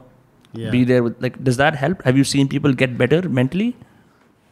Yeah. 0.62 0.72
be 0.74 0.80
there 0.90 1.04
with 1.04 1.22
like 1.26 1.38
does 1.50 1.56
that 1.60 1.78
help 1.84 2.02
have 2.08 2.18
you 2.22 2.24
seen 2.32 2.50
people 2.56 2.74
get 2.82 2.92
better 2.98 3.20
mentally 3.38 3.70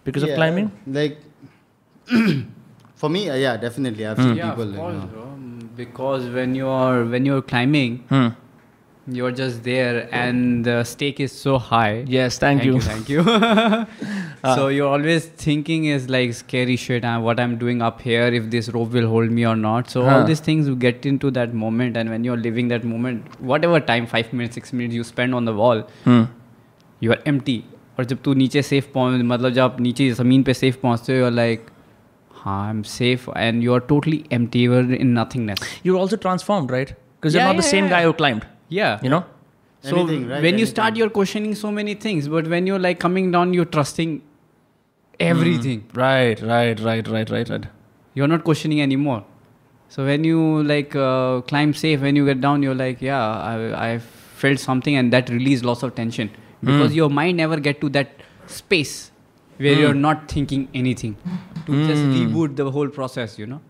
because 0.08 0.24
of 0.28 0.32
climbing 0.40 0.70
Like 1.00 1.20
for 3.02 3.10
me, 3.10 3.30
uh, 3.30 3.36
yeah, 3.36 3.58
definitely. 3.58 4.06
I've 4.06 4.18
seen 4.22 4.36
Yeah, 4.38 4.50
people. 4.52 4.64
of 4.64 4.76
you 4.76 5.00
know. 5.00 5.10
bro. 5.12 5.22
Mm, 5.24 5.68
Because 5.76 6.26
when 6.38 6.56
you're 6.56 7.06
when 7.14 7.26
you're 7.30 7.42
climbing, 7.52 7.98
hmm. 8.10 8.28
you're 9.17 9.31
just 9.31 9.63
there, 9.65 10.09
and 10.21 10.65
the 10.69 10.83
stake 10.93 11.21
is 11.25 11.33
so 11.41 11.59
high. 11.59 12.05
yes 12.15 12.39
thank, 12.45 12.65
you, 12.69 12.81
Thank 12.87 13.09
you. 13.09 13.23
so 14.57 14.69
you're 14.69 14.89
always 14.89 15.27
thinking 15.43 15.85
is 15.97 16.09
like 16.09 16.35
scary 16.35 16.77
shit. 16.77 17.05
Uh, 17.05 17.19
what 17.21 17.39
I'm 17.41 17.57
doing 17.59 17.83
up 17.83 18.01
here, 18.03 18.27
if 18.41 18.51
this 18.51 18.69
rope 18.71 18.91
will 18.99 19.07
hold 19.09 19.31
me 19.31 19.47
or 19.47 19.55
not. 19.57 19.91
So 19.91 20.03
Huh. 20.05 20.17
all 20.17 20.25
these 20.25 20.41
things 20.49 20.69
you 20.73 20.75
get 20.87 21.07
into 21.13 21.31
that 21.39 21.55
moment, 21.55 21.97
and 21.97 22.11
when 22.11 22.25
you're 22.25 22.37
living 22.49 22.69
that 22.75 22.85
moment, 22.95 23.39
whatever 23.53 23.81
time, 23.93 24.07
five 24.17 24.33
minutes, 24.33 24.55
six 24.61 24.73
minutes 24.73 24.95
you 24.95 25.05
spend 25.13 25.35
on 25.41 25.45
the 25.51 25.55
wall, 25.63 25.85
Hmm. 26.09 26.25
you 27.07 27.13
are 27.17 27.23
empty. 27.35 27.59
और 27.99 28.05
जब 28.05 28.19
तू 28.25 28.33
नीचे 28.35 28.63
safe 28.63 28.91
पहुंच 28.95 29.21
मतलब 29.25 29.53
जब 29.53 29.63
आप 29.63 29.81
नीचे 29.81 30.11
ज़मीन 30.15 30.43
पे 30.49 30.55
सेफ 30.55 30.77
पहुंचते 30.83 31.13
हो 31.19 31.25
you're 31.25 31.37
like 31.37 31.71
हाँ 32.43 32.57
I 32.65 32.71
am 32.71 32.83
safe 32.95 33.29
and 33.37 33.63
you 33.63 33.75
are 33.75 33.81
totally 33.89 34.23
empty 34.33 34.63
you 34.65 34.75
are 34.79 34.93
in 34.95 35.19
nothingness 35.19 35.63
you're 35.87 36.01
also 36.01 36.19
transformed 36.27 36.75
right 36.77 36.93
because 36.93 37.37
you're 37.37 37.45
Yeah, 37.45 37.53
not 37.53 37.61
the 37.63 37.65
yeah, 37.67 37.71
same 37.77 37.89
yeah. 37.89 37.95
guy 37.95 38.03
who 38.09 38.13
climbed 38.21 38.45
yeah 38.80 39.00
you 39.04 39.10
know 39.20 39.24
So 39.84 39.98
Anything, 40.00 40.26
right? 40.30 40.44
when 40.46 40.60
you 40.62 40.66
start, 40.70 40.98
you're 40.98 41.10
questioning 41.14 41.54
so 41.60 41.70
many 41.76 41.94
things, 42.02 42.26
but 42.34 42.48
when 42.54 42.68
you're 42.70 42.82
like 42.82 43.00
coming 43.04 43.30
down, 43.36 43.54
you're 43.58 43.70
trusting 43.76 44.12
everything. 45.28 45.80
Mm. 45.82 45.96
right 46.02 46.42
right 46.50 46.80
right 46.88 47.08
right 47.14 47.32
right 47.36 47.50
right 47.54 47.66
You're 48.20 48.28
not 48.34 48.44
questioning 48.50 48.82
anymore. 48.84 49.24
So 49.96 50.06
when 50.10 50.24
you 50.24 50.42
like 50.64 50.96
uh, 50.96 51.42
climb 51.54 51.74
safe, 51.74 52.04
when 52.08 52.16
you 52.20 52.26
get 52.26 52.42
down, 52.42 52.62
you're 52.68 52.76
like, 52.76 53.02
yeah, 53.08 53.24
I, 53.54 53.56
I 53.88 53.90
felt 54.44 54.60
something, 54.60 54.96
and 55.02 55.12
that 55.18 55.30
released 55.38 55.66
lots 55.72 55.82
of 55.88 55.96
tension 55.96 56.30
mm. 56.30 56.70
because 56.72 56.94
your 57.00 57.10
mind 57.10 57.38
never 57.38 57.60
get 57.70 57.82
to 57.82 57.90
that 57.98 58.24
space 58.60 58.94
where 59.58 59.76
mm. 59.76 59.80
you're 59.86 60.00
not 60.06 60.30
thinking 60.36 60.68
anything 60.84 61.18
to 61.66 61.88
just 61.88 62.04
reboot 62.20 62.56
the 62.62 62.70
whole 62.78 62.90
process. 63.02 63.38
You 63.40 63.48
know. 63.56 63.62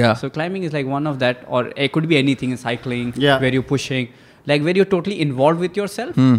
yeah 0.00 0.14
So 0.24 0.30
climbing 0.40 0.64
is 0.70 0.72
like 0.80 0.86
one 0.96 1.06
of 1.14 1.18
that, 1.26 1.44
or 1.58 1.62
it 1.76 1.92
could 1.98 2.08
be 2.16 2.16
anything, 2.24 2.50
in 2.58 2.64
cycling, 2.66 3.14
Yeah. 3.16 3.38
where 3.46 3.52
you're 3.60 3.70
pushing, 3.76 4.12
like 4.46 4.62
where 4.62 4.74
you're 4.76 4.84
totally 4.96 5.20
involved 5.20 5.60
with 5.60 5.76
yourself, 5.76 6.14
Hmm. 6.16 6.36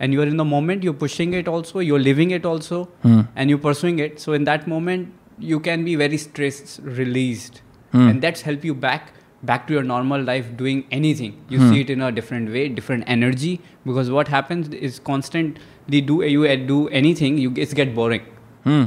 and 0.00 0.12
you're 0.12 0.26
in 0.26 0.36
the 0.36 0.44
moment, 0.44 0.82
you're 0.82 1.00
pushing 1.02 1.34
it 1.34 1.48
also, 1.48 1.78
you're 1.80 1.98
living 2.06 2.30
it 2.30 2.44
also, 2.44 2.88
Hmm. 3.02 3.20
and 3.36 3.50
you're 3.50 3.58
pursuing 3.66 3.98
it. 3.98 4.20
So 4.20 4.32
in 4.32 4.44
that 4.44 4.66
moment, 4.66 5.12
you 5.38 5.60
can 5.60 5.84
be 5.84 5.94
very 5.96 6.16
stress 6.24 6.80
released, 7.02 7.60
Hmm. 7.92 8.08
and 8.08 8.22
that's 8.22 8.42
help 8.42 8.64
you 8.64 8.74
back 8.74 9.12
back 9.48 9.66
to 9.68 9.74
your 9.74 9.82
normal 9.88 10.22
life 10.26 10.46
doing 10.58 10.78
anything 10.98 11.32
you 11.54 11.58
Hmm. 11.62 11.70
see 11.70 11.80
it 11.84 11.90
in 11.94 12.02
a 12.04 12.06
different 12.18 12.52
way 12.52 12.62
different 12.76 13.04
energy 13.14 13.50
because 13.88 14.10
what 14.18 14.30
happens 14.34 14.70
is 14.88 14.94
constantly 15.08 16.00
do 16.10 16.14
you 16.34 16.46
do 16.70 16.78
anything 17.00 17.36
you 17.42 17.50
it's 17.64 17.74
get 17.80 17.92
boring 17.98 18.22
hmm. 18.68 18.84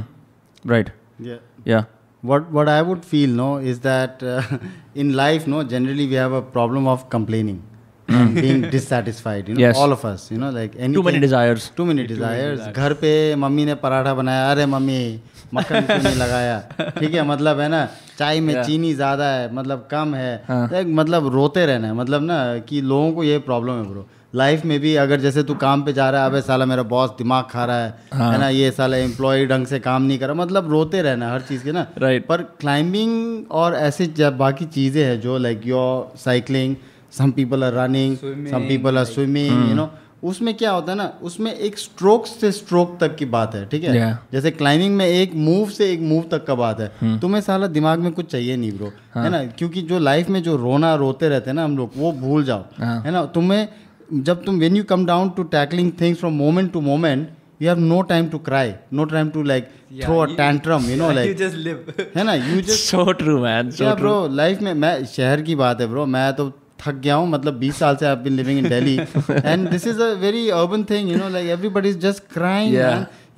right 0.72 0.90
Yeah. 1.28 1.38
yeah 1.74 1.84
What 2.28 2.50
what 2.56 2.68
I 2.74 2.80
would 2.86 3.04
feel 3.12 3.36
no 3.40 3.46
is 3.72 3.80
that 3.86 4.22
uh, 4.32 4.42
in 5.04 5.12
life 5.20 5.46
no 5.52 5.62
generally 5.74 6.06
we 6.14 6.18
have 6.22 6.32
a 6.38 6.42
problem 6.56 6.88
of 6.94 7.04
complaining 7.14 7.60
and 8.08 8.34
being 8.34 8.60
dissatisfied. 8.74 9.48
You 9.48 9.54
know, 9.54 9.60
Yes. 9.60 9.76
all 9.76 9.92
of 9.92 10.04
us. 10.04 10.30
You 10.30 10.38
know, 10.38 10.50
like 10.50 10.74
anything, 10.76 10.94
too 10.94 11.02
many 11.02 11.18
desires 11.20 11.70
Too 11.76 11.86
many 11.86 12.06
desires. 12.06 12.60
घर 12.72 12.92
पे 13.02 13.12
mummy 13.44 13.64
ने 13.64 13.74
पराठा 13.84 14.14
बनाया 14.14 14.50
अरे 14.52 14.66
mummy 14.74 15.00
मक्खन 15.54 15.80
क्यों 15.86 16.02
नहीं 16.02 16.16
लगाया 16.24 16.58
ठीक 16.98 17.14
है 17.14 17.22
मतलब 17.28 17.60
है 17.60 17.68
ना 17.68 17.84
चाय 18.18 18.40
में 18.40 18.54
चीनी 18.62 18.92
ज़्यादा 18.94 19.24
है 19.32 19.52
मतलब 19.54 19.86
कम 19.90 20.14
है 20.14 20.30
Like, 20.50 20.86
मतलब 21.00 21.28
रोते 21.34 21.66
रहना 21.66 21.86
है 21.88 21.94
मतलब 21.94 22.22
ना 22.22 22.38
कि 22.68 22.80
लोगों 22.92 23.12
को 23.12 23.24
ये 23.24 23.38
प्रॉब्लम 23.50 23.82
है 23.82 23.88
ब्रो 23.90 24.06
लाइफ 24.34 24.64
में 24.70 24.78
भी 24.80 24.94
अगर 25.02 25.20
जैसे 25.20 25.42
तू 25.48 25.54
काम 25.60 25.82
पे 25.82 25.92
जा 25.98 26.08
रहा 26.10 26.22
है 26.24 26.30
अबे 26.30 26.40
साला 26.48 26.64
मेरा 26.72 26.82
बॉस 26.88 27.10
दिमाग 27.18 27.44
खा 27.50 27.64
रहा 27.64 27.84
है 27.84 27.94
हाँ. 28.14 28.32
है 28.32 28.38
ना 28.40 28.48
ये 28.48 28.70
साला 28.78 28.96
एम्प्लॉय 29.04 29.46
ढंग 29.52 29.66
से 29.66 29.78
काम 29.86 30.02
नहीं 30.02 30.18
कर 30.18 30.26
रहा 30.26 30.34
मतलब 30.42 30.70
रोते 30.70 31.00
रहना 31.02 31.30
हर 31.32 31.40
चीज़ 31.48 31.64
के 31.64 31.72
ना 31.72 31.86
Right. 32.04 32.26
पर 32.28 32.42
क्लाइंबिंग 32.60 33.52
और 33.60 33.74
ऐसे 33.76 34.06
जब 34.20 34.36
बाकी 34.38 34.64
चीज़ें 34.76 35.02
हैं 35.04 35.20
जो 35.20 35.38
like 35.38 35.66
your 35.66 36.12
cycling 36.24 36.76
some 37.18 37.30
people 37.30 37.64
are 37.64 37.72
running 37.72 38.16
some 38.50 38.68
people 38.68 38.98
are 38.98 39.04
swimming 39.04 39.68
you 39.68 39.74
know 39.74 39.90
उसमें 40.24 40.54
क्या 40.54 40.70
होता 40.70 40.92
है 40.92 40.98
ना 40.98 41.12
उसमें 41.22 41.54
एक 41.54 41.78
स्ट्रोक 41.78 42.26
से 42.26 42.52
स्ट्रोक 42.52 42.98
तक 43.00 43.16
की 43.16 43.24
बात 43.24 43.54
है 43.54 43.64
ठीक 43.66 43.84
है? 43.84 43.90
Yeah. 43.90 44.32
जैसे 44.32 44.50
क्लाइंबिंग 44.50 44.96
में 44.96 45.06
एक 45.06 45.34
मूव 45.34 45.70
से 45.70 45.92
एक 45.92 46.00
मूव 46.00 46.24
तक 46.30 46.44
का 46.44 46.54
बात 46.54 46.80
है। 46.80 46.92
हम्म। 47.00 47.18
तुम्हें 47.18 47.40
साला 47.40 47.66
दिमाग 47.66 47.98
में 47.98 48.12
कुछ 48.12 48.26
चाहिए 48.26 48.56
नहीं 48.56 48.72
ब्रो 48.72 48.92
हाँ। 49.14 49.24
है 49.24 49.30
ना? 49.30 49.44
क्योंकि 49.44 49.82
जो 49.82 49.98
लाइफ 49.98 50.28
में 50.28 50.42
जो 50.42 50.56
रोना 50.56 50.94
रोते 50.94 51.28
रहते 51.28 51.50
हैं 51.50 51.54
ना 51.54 51.64
हम 51.64 51.76
लोग 51.76 51.90
वो 51.96 52.12
भूल 52.12 52.44
जाओ 52.44 52.64
हाँ। 52.78 53.02
है 53.02 53.10
ना? 53.10 53.24
तुम्हें 53.24 53.68
जब 54.12 54.44
तुम 54.44 54.58
when 54.58 54.76
you 54.76 54.84
come 54.84 55.06
down 55.06 55.30
to 55.30 55.42
tackling 55.42 55.92
things 56.00 56.18
from 56.18 56.32
moment 56.32 56.72
to 56.72 56.80
moment 56.80 57.28
you 57.62 57.68
have 57.68 57.78
no 57.78 58.02
time 58.02 58.28
to 58.28 58.38
cry 58.38 58.72
no 58.92 59.04
time 59.04 59.30
to 59.30 59.42
like 59.42 59.68
throw 60.04 60.18
a 60.18 60.26
tantrum 60.26 60.90
you 60.90 60.96
know 60.96 61.10
like 61.10 61.38
just 61.38 61.56
live. 61.66 62.16
है 62.16 62.24
ना? 62.24 62.34
You 62.34 62.60
just 62.60 62.94
so 62.94 63.04
true 63.22 63.40
man 63.42 63.70
so 63.70 63.82
या 63.82 63.90
true. 63.90 64.00
Bro 64.00 64.28
life 64.28 64.62
में 64.62 64.74
मैं 64.74 65.04
शहर 65.06 65.42
की 65.42 65.54
बात 65.54 65.80
है 65.80 65.86
bro 65.86 66.06
मैं 66.06 66.32
तो 66.32 66.52
थक 66.80 66.94
गया 67.04 67.14
हूँ 67.14 67.28
मतलब 67.30 67.60
20 67.60 67.78
साल 67.78 67.96
से 67.96 68.06
I 68.06 68.16
been 68.24 68.32
living 68.36 68.58
in 68.58 68.68
Delhi 68.68 68.96
and 68.96 69.68
this 69.70 69.86
is 69.86 70.02
a 70.02 70.12
very 70.20 70.48
urban 70.58 70.84
thing 70.90 71.10
you 71.10 71.16
know 71.18 71.28
like 71.28 71.48
everybody 71.50 71.88
is 71.88 71.98
just 72.06 72.22
crying. 72.34 72.74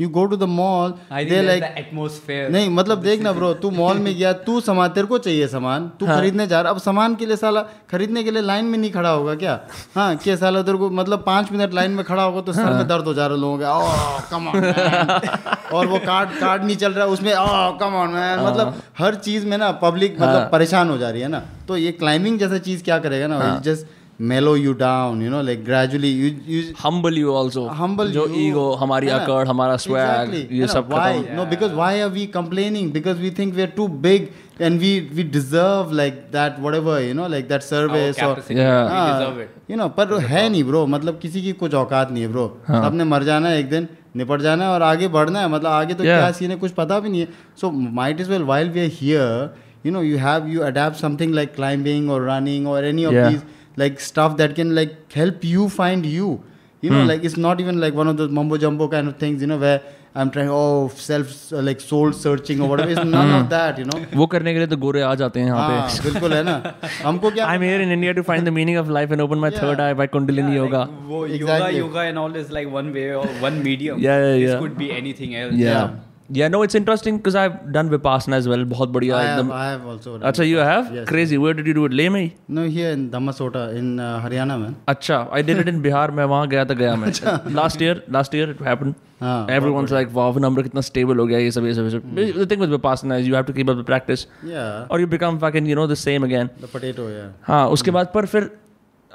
You 0.00 0.08
go 0.08 0.24
to 0.24 0.36
the 0.36 0.42
mall 0.50 0.90
they 1.12 1.40
like 1.42 1.62
the 1.64 1.82
atmosphere. 1.82 2.50
नहीं 2.52 2.68
मतलब 2.70 3.02
देख 3.02 3.22
ना 3.22 3.32
ब्रो 3.32 3.52
तू 3.54 3.70
मॉल 3.70 3.98
में 3.98 4.14
गया 4.14 4.32
तू 4.46 4.60
सामान 4.60 4.88
तेरे 4.90 5.06
को 5.06 5.18
चाहिए 5.18 5.46
सामान 5.48 5.88
तू 6.00 6.06
हाँ. 6.06 6.16
खरीदने 6.16 6.46
जा 6.46 6.60
रहा 6.60 6.72
अब 6.72 6.78
सामान 6.80 7.14
के 7.14 7.26
लिए 7.26 7.36
साला 7.36 7.60
खरीदने 7.90 8.24
के 8.24 8.30
लिए 8.30 8.42
लाइन 8.42 8.64
में 8.64 8.78
नहीं 8.78 8.90
खड़ा 8.90 9.10
होगा 9.10 9.34
क्या? 9.34 9.58
हाँ 9.94 10.16
क्या 10.16 10.36
साला 10.36 10.62
तेरे 10.62 10.78
को 10.78 10.90
मतलब 10.90 11.22
पाँच 11.26 11.52
मिनट 11.52 11.74
लाइन 11.74 11.90
में 11.90 12.04
खड़ा 12.04 12.22
होगा 12.22 12.40
तो 12.40 12.52
सर 12.52 12.72
में 12.72 12.86
दर्द 12.88 13.04
हो 13.04 13.14
जा 13.14 13.26
रहा 13.26 13.36
लोगों 13.36 13.58
का 13.58 13.76
ओह 13.76 14.18
कम 14.30 14.48
ऑन 14.48 14.64
और 15.76 15.86
वो 15.86 15.98
कार्ड 15.98 16.30
कार्ड 16.40 16.64
नहीं 16.64 16.76
चल 16.76 16.92
रहा 16.92 17.04
है 17.04 17.10
उसमें 17.10 17.32
ओह 17.34 17.70
कम 17.78 17.94
ऑन 17.94 18.10
मैन 18.10 18.40
मतलब 18.46 18.82
हर 18.98 19.14
चीज़ 19.14 19.46
में 19.46 19.56
ना 19.58 19.70
पब्लिक 19.82 20.20
मतलब 20.20 20.48
परेशान 20.52 20.90
हो 20.90 20.98
जा 20.98 21.10
रही 21.10 21.22
है 21.22 21.28
ना। 21.28 21.42
तो 21.68 21.76
ये 21.76 21.92
क्लाइंबिंग 21.92 22.38
जैसा 22.38 22.58
चीज़ 22.58 22.82
क्या 22.84 22.98
करेगा 22.98 23.26
ना 23.26 23.60
just 23.64 23.86
mellow 24.28 24.54
you 24.56 24.72
down 24.80 25.22
you 25.22 25.30
know 25.30 25.40
like 25.42 25.64
gradually 25.64 26.08
you 26.12 26.30
you 26.54 26.62
humble 26.80 27.18
you 27.20 27.34
also 27.40 27.62
humble 27.80 28.10
जो 28.16 28.24
you, 28.26 28.40
ego 28.46 28.64
है 28.80 28.88
ना? 29.04 29.16
अकड़ 29.16 29.46
हमारा 29.48 29.76
swag 29.84 30.00
Exactly, 30.00 30.40
ये 30.52 30.66
है 30.66 30.66
ना? 30.66 30.82
why 30.88 31.12
खत्म 31.12 31.36
no 31.38 31.46
because 31.52 31.76
why 31.78 31.90
are 32.06 32.10
we 32.16 32.26
complaining 32.34 32.90
because 32.96 33.22
we 33.26 33.30
think 33.38 33.56
we 33.60 33.64
are 33.66 33.72
too 33.78 33.86
big 34.06 34.26
and 34.68 34.84
we 34.84 34.90
we 35.18 35.24
deserve 35.36 35.94
like 36.00 36.18
that 36.34 36.58
whatever 36.66 36.96
you 37.04 37.14
know 37.20 37.28
like 37.36 37.48
that 37.52 37.64
Our 37.64 37.68
service 37.70 38.20
or 38.26 38.34
Yeah. 38.50 38.82
we 38.90 38.96
हाँ, 38.96 39.06
deserve 39.12 39.40
it. 39.44 39.54
you 39.72 39.78
know 39.82 39.88
पर 40.00 40.18
है 40.34 40.48
नहीं 40.48 40.64
bro 40.72 40.84
मतलब 40.96 41.18
किसी 41.22 41.42
की 41.42 41.52
कुछ 41.62 41.74
औकात 41.84 42.10
नहीं 42.10 42.22
है 42.22 42.28
ब्रो 42.32 42.46
सबने 42.70 43.04
मर 43.14 43.24
जाना 43.30 43.48
है 43.48 43.58
एक 43.60 43.70
दिन 43.70 43.88
निपट 44.16 44.40
जाना 44.42 44.64
है 44.64 44.70
और 44.70 44.82
आगे 44.82 45.08
बढ़ना 45.16 45.40
है 45.40 45.48
मतलब 45.48 45.70
आगे 45.70 45.94
तो 45.94 46.04
Yeah. 46.04 46.18
क्या 46.20 46.30
सीन 46.40 46.50
है 46.50 46.56
कुछ 46.66 46.72
पता 46.82 46.98
भी 47.00 47.08
नहीं 47.08 47.20
है 47.20 47.28
so 47.60 47.70
might 48.02 48.20
is 48.20 48.30
well 48.30 48.42
while 48.52 48.70
we 48.76 48.80
are 48.84 48.90
here 49.00 49.50
you 49.86 49.90
know 49.92 50.00
you 50.06 50.16
have 50.22 50.48
you 50.54 50.62
adapt 50.64 50.98
something 51.02 51.30
like 51.36 51.52
climbing 51.58 52.08
or 52.14 52.16
running 52.24 52.66
or 52.72 52.74
any 52.88 53.04
of 53.10 53.14
Yeah. 53.18 53.38
these 53.79 53.79
like 53.83 53.99
stuff 53.99 54.37
that 54.37 54.55
can 54.55 54.73
like 54.75 55.11
help 55.13 55.43
you 55.43 55.67
find 55.69 56.05
you 56.05 56.41
you 56.81 56.89
know 56.89 57.03
like 57.03 57.23
it's 57.23 57.37
not 57.37 57.59
even 57.59 57.79
like 57.79 57.93
one 57.93 58.07
of 58.07 58.17
those 58.17 58.29
mumbo 58.39 58.57
jumbo 58.57 58.87
kind 58.87 59.07
of 59.07 59.15
things 59.17 59.41
you 59.41 59.47
know 59.47 59.57
where 59.57 59.81
i'm 60.15 60.29
trying 60.31 60.49
oh 60.49 60.87
self 60.87 61.31
uh, 61.53 61.61
like 61.61 61.81
soul 61.81 62.13
searching 62.13 62.61
or 62.61 62.69
whatever 62.69 62.91
it's 62.91 63.03
none 63.03 63.31
of 63.37 63.49
that 63.49 63.77
you 63.81 63.85
know 63.91 63.99
वो 64.21 64.27
करने 64.33 64.53
के 64.53 64.59
लिए 64.59 64.67
तो 64.73 64.77
गोरे 64.85 65.01
आ 65.01 65.13
जाते 65.21 65.39
हैं 65.39 65.47
यहाँ 65.47 65.67
हाँ 65.69 65.89
पे 65.89 66.09
बिल्कुल 66.09 66.33
है 66.33 66.43
ना 66.43 66.55
हमको 67.03 67.31
क्या 67.37 67.47
I'm 67.55 67.61
here 67.69 67.81
in 67.87 67.91
India 67.97 68.13
to 68.19 68.23
find 68.29 68.47
the 68.51 68.55
meaning 68.59 68.77
of 68.83 68.89
life 68.89 69.11
and 69.11 69.21
open 69.27 69.39
my 69.45 69.49
third 69.59 69.79
eye 69.79 69.93
by 70.01 70.07
Kundalini 70.07 70.55
yoga. 70.55 70.87
Wo 71.13 71.25
yoga, 71.25 71.35
Exactly. 71.35 71.77
yoga 71.79 71.99
and 72.11 72.19
all 72.23 72.35
is 72.43 72.51
like 72.59 72.71
one 72.79 72.93
way 72.99 73.07
or 73.21 73.25
one 73.47 73.61
medium. 73.63 73.99
Yeah, 73.99 74.17
yeah, 74.25 74.37
This 74.43 74.51
yeah. 74.53 74.59
could 74.65 74.77
be 74.83 74.91
anything 74.99 75.35
else. 75.35 75.53
Yeah. 75.53 75.69
Yeah, 75.69 75.89
Yeah, 76.32 76.48
no, 76.48 76.62
it's 76.62 76.76
interesting 76.78 77.16
because 77.16 77.34
I've 77.34 77.72
done 77.72 77.88
Vipassana 77.92 78.36
as 78.40 78.46
well. 78.50 78.64
बहुत 78.72 78.88
बढ़िया 78.96 79.16
I 79.16 79.22
एकदम. 79.26 79.46
Have, 79.46 79.60
I 79.60 79.70
have 79.70 79.86
also. 79.92 80.16
Done 80.18 80.28
अच्छा, 80.28 80.44
you 80.48 80.58
have? 80.58 80.94
Yes. 80.94 81.08
Crazy. 81.08 81.38
Where 81.44 81.54
did 81.54 81.66
you 81.66 81.74
do 81.74 81.84
it? 81.86 81.92
Leh 81.92 82.08
में 82.08 82.32
No, 82.48 82.64
here 82.76 82.90
in 82.90 83.10
Dhamma 83.10 83.34
Sota 83.38 83.74
in 83.74 83.98
uh, 83.98 84.20
Haryana 84.24 84.58
man. 84.60 84.76
अच्छा, 84.88 85.28
I 85.32 85.42
did 85.42 85.58
it 85.58 85.68
in 85.68 85.82
Bihar. 85.82 86.10
मैं 86.10 86.24
वहाँ 86.24 86.48
गया 86.48 86.64
था 86.64 86.74
गया 86.74 86.94
मैं. 86.96 87.12
Last 87.54 87.80
year, 87.80 88.02
last 88.08 88.34
year 88.34 88.50
it 88.50 88.60
happened. 88.60 88.94
Ah, 89.20 89.24
हाँ, 89.26 89.48
Everyone's 89.48 89.90
like, 89.90 90.14
wow, 90.14 90.30
number 90.46 90.62
कितना 90.62 90.80
stable 90.80 91.18
हो 91.18 91.26
गया 91.26 91.38
ये 91.38 91.50
सब 91.50 91.66
ये 91.66 91.74
सब 91.74 91.84
ये 91.84 91.90
सब. 91.90 92.14
The 92.38 92.46
thing 92.46 92.60
with 92.60 92.70
Vipassana 92.70 93.20
is 93.20 93.26
you 93.26 93.34
have 93.34 93.46
to 93.46 93.52
keep 93.52 93.68
up 93.68 93.76
the 93.76 93.84
practice. 93.84 94.26
Yeah. 94.44 94.86
Or 94.88 95.00
you 95.00 95.06
become 95.06 95.38
fucking 95.38 95.66
you 95.66 95.74
know 95.74 95.86
the 95.86 95.96
same 95.96 96.24
again. 96.24 96.50
The 96.60 96.68
potato, 96.68 97.08
yeah. 97.08 97.28
हाँ, 97.46 97.68
उसके 97.68 97.90
बाद 97.90 98.12
पर 98.14 98.26
फिर 98.26 98.50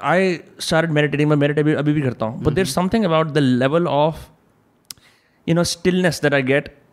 आई 0.04 0.38
स्टार्ट 0.60 0.90
मेडिटेटिंग 0.90 1.28
मैं 1.30 1.36
मेडिट 1.36 1.58
अभी 1.78 1.92
भी 1.92 2.00
करता 2.02 2.26
हूँ 2.26 2.42
but 2.44 2.52
there 2.52 2.66
something 2.66 3.04
about 3.04 3.26
the 3.26 3.38
level 3.38 3.86
of 3.86 4.28
you 5.48 5.54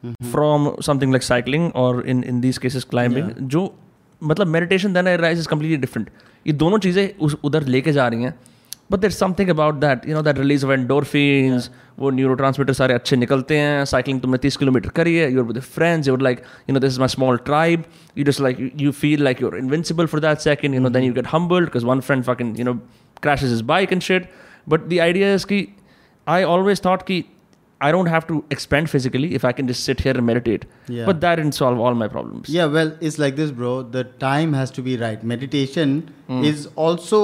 from 0.03 0.71
something 0.81 1.11
like 1.11 1.23
cycling 1.23 1.71
और 1.75 2.03
in 2.07 2.23
in 2.23 2.39
this 2.41 2.57
cases 2.57 2.83
climbing 2.83 3.29
जो 3.47 3.73
मतलब 4.21 4.47
meditation 4.47 4.93
then 4.93 5.07
rise 5.17 5.39
is 5.39 5.47
completely 5.47 5.77
different 5.77 6.09
ये 6.45 6.53
दोनों 6.55 6.77
चीज़ें 6.79 7.07
उस 7.17 7.35
उधर 7.43 7.63
लेके 7.67 7.91
जा 7.91 8.07
रही 8.07 8.23
हैं 8.23 8.33
but 8.91 8.99
there 8.99 9.11
something 9.11 9.49
about 9.49 9.75
that 9.75 10.07
you 10.07 10.15
know 10.15 10.21
that 10.21 10.37
release 10.37 10.65
of 10.65 10.71
endorphins 10.71 11.69
वो 11.99 12.09
न्यूरो 12.09 12.33
ट्रांसमीटर 12.33 12.73
सारे 12.73 12.93
अच्छे 12.93 13.15
निकलते 13.15 13.57
हैं 13.57 13.83
साइकिलिंग 13.85 14.21
तुमने 14.21 14.37
तीस 14.37 14.57
किलोमीटर 14.57 14.89
करी 14.89 15.15
है 15.15 15.31
you're 15.33 15.45
with 15.45 15.59
friends 15.59 16.07
you're 16.07 16.21
like 16.21 16.39
you 16.69 16.73
know 16.73 16.79
this 16.79 16.93
is 16.93 16.99
my 16.99 17.07
small 17.07 17.37
tribe 17.45 17.83
you 18.17 18.25
this 18.25 18.41
like 18.41 18.71
you 18.81 18.91
feel 18.93 19.23
like 19.23 19.41
you're 19.41 19.57
invincible 19.57 20.05
for 20.05 20.19
that 20.19 20.39
second 20.39 20.75
you 20.75 20.81
know 20.81 20.89
then 20.89 21.03
you 21.03 21.13
get 21.13 21.27
humbled 21.31 21.65
because 21.65 21.85
one 21.85 21.99
friend 21.99 22.23
fuck 22.23 22.41
you 22.41 22.65
know 22.65 22.73
crash 23.23 23.43
his 23.43 23.63
bike 23.65 23.93
and 23.93 24.01
shed 24.01 24.27
but 24.69 24.87
the 24.87 24.99
idea 25.01 25.33
is 25.33 25.45
की 25.45 25.67
I 26.27 26.43
always 26.45 26.85
thought 26.85 27.01
कि 27.03 27.23
I 27.87 27.91
don't 27.91 28.09
have 28.15 28.25
to 28.27 28.43
expend 28.55 28.89
physically 28.89 29.29
if 29.37 29.45
I 29.45 29.51
can 29.51 29.67
just 29.67 29.83
sit 29.83 29.99
here 29.99 30.17
and 30.19 30.25
meditate. 30.25 30.65
Yeah. 30.87 31.05
But 31.05 31.21
that 31.21 31.35
didn't 31.35 31.55
solve 31.59 31.79
all 31.79 31.95
my 32.01 32.07
problems. 32.07 32.49
Yeah, 32.57 32.65
well, 32.65 32.93
it's 33.01 33.17
like 33.23 33.35
this, 33.35 33.51
bro. 33.51 33.71
The 33.95 34.03
time 34.25 34.53
has 34.53 34.71
to 34.77 34.81
be 34.81 34.95
right. 34.97 35.23
Meditation 35.23 36.13
is 36.29 36.67
also 36.75 37.23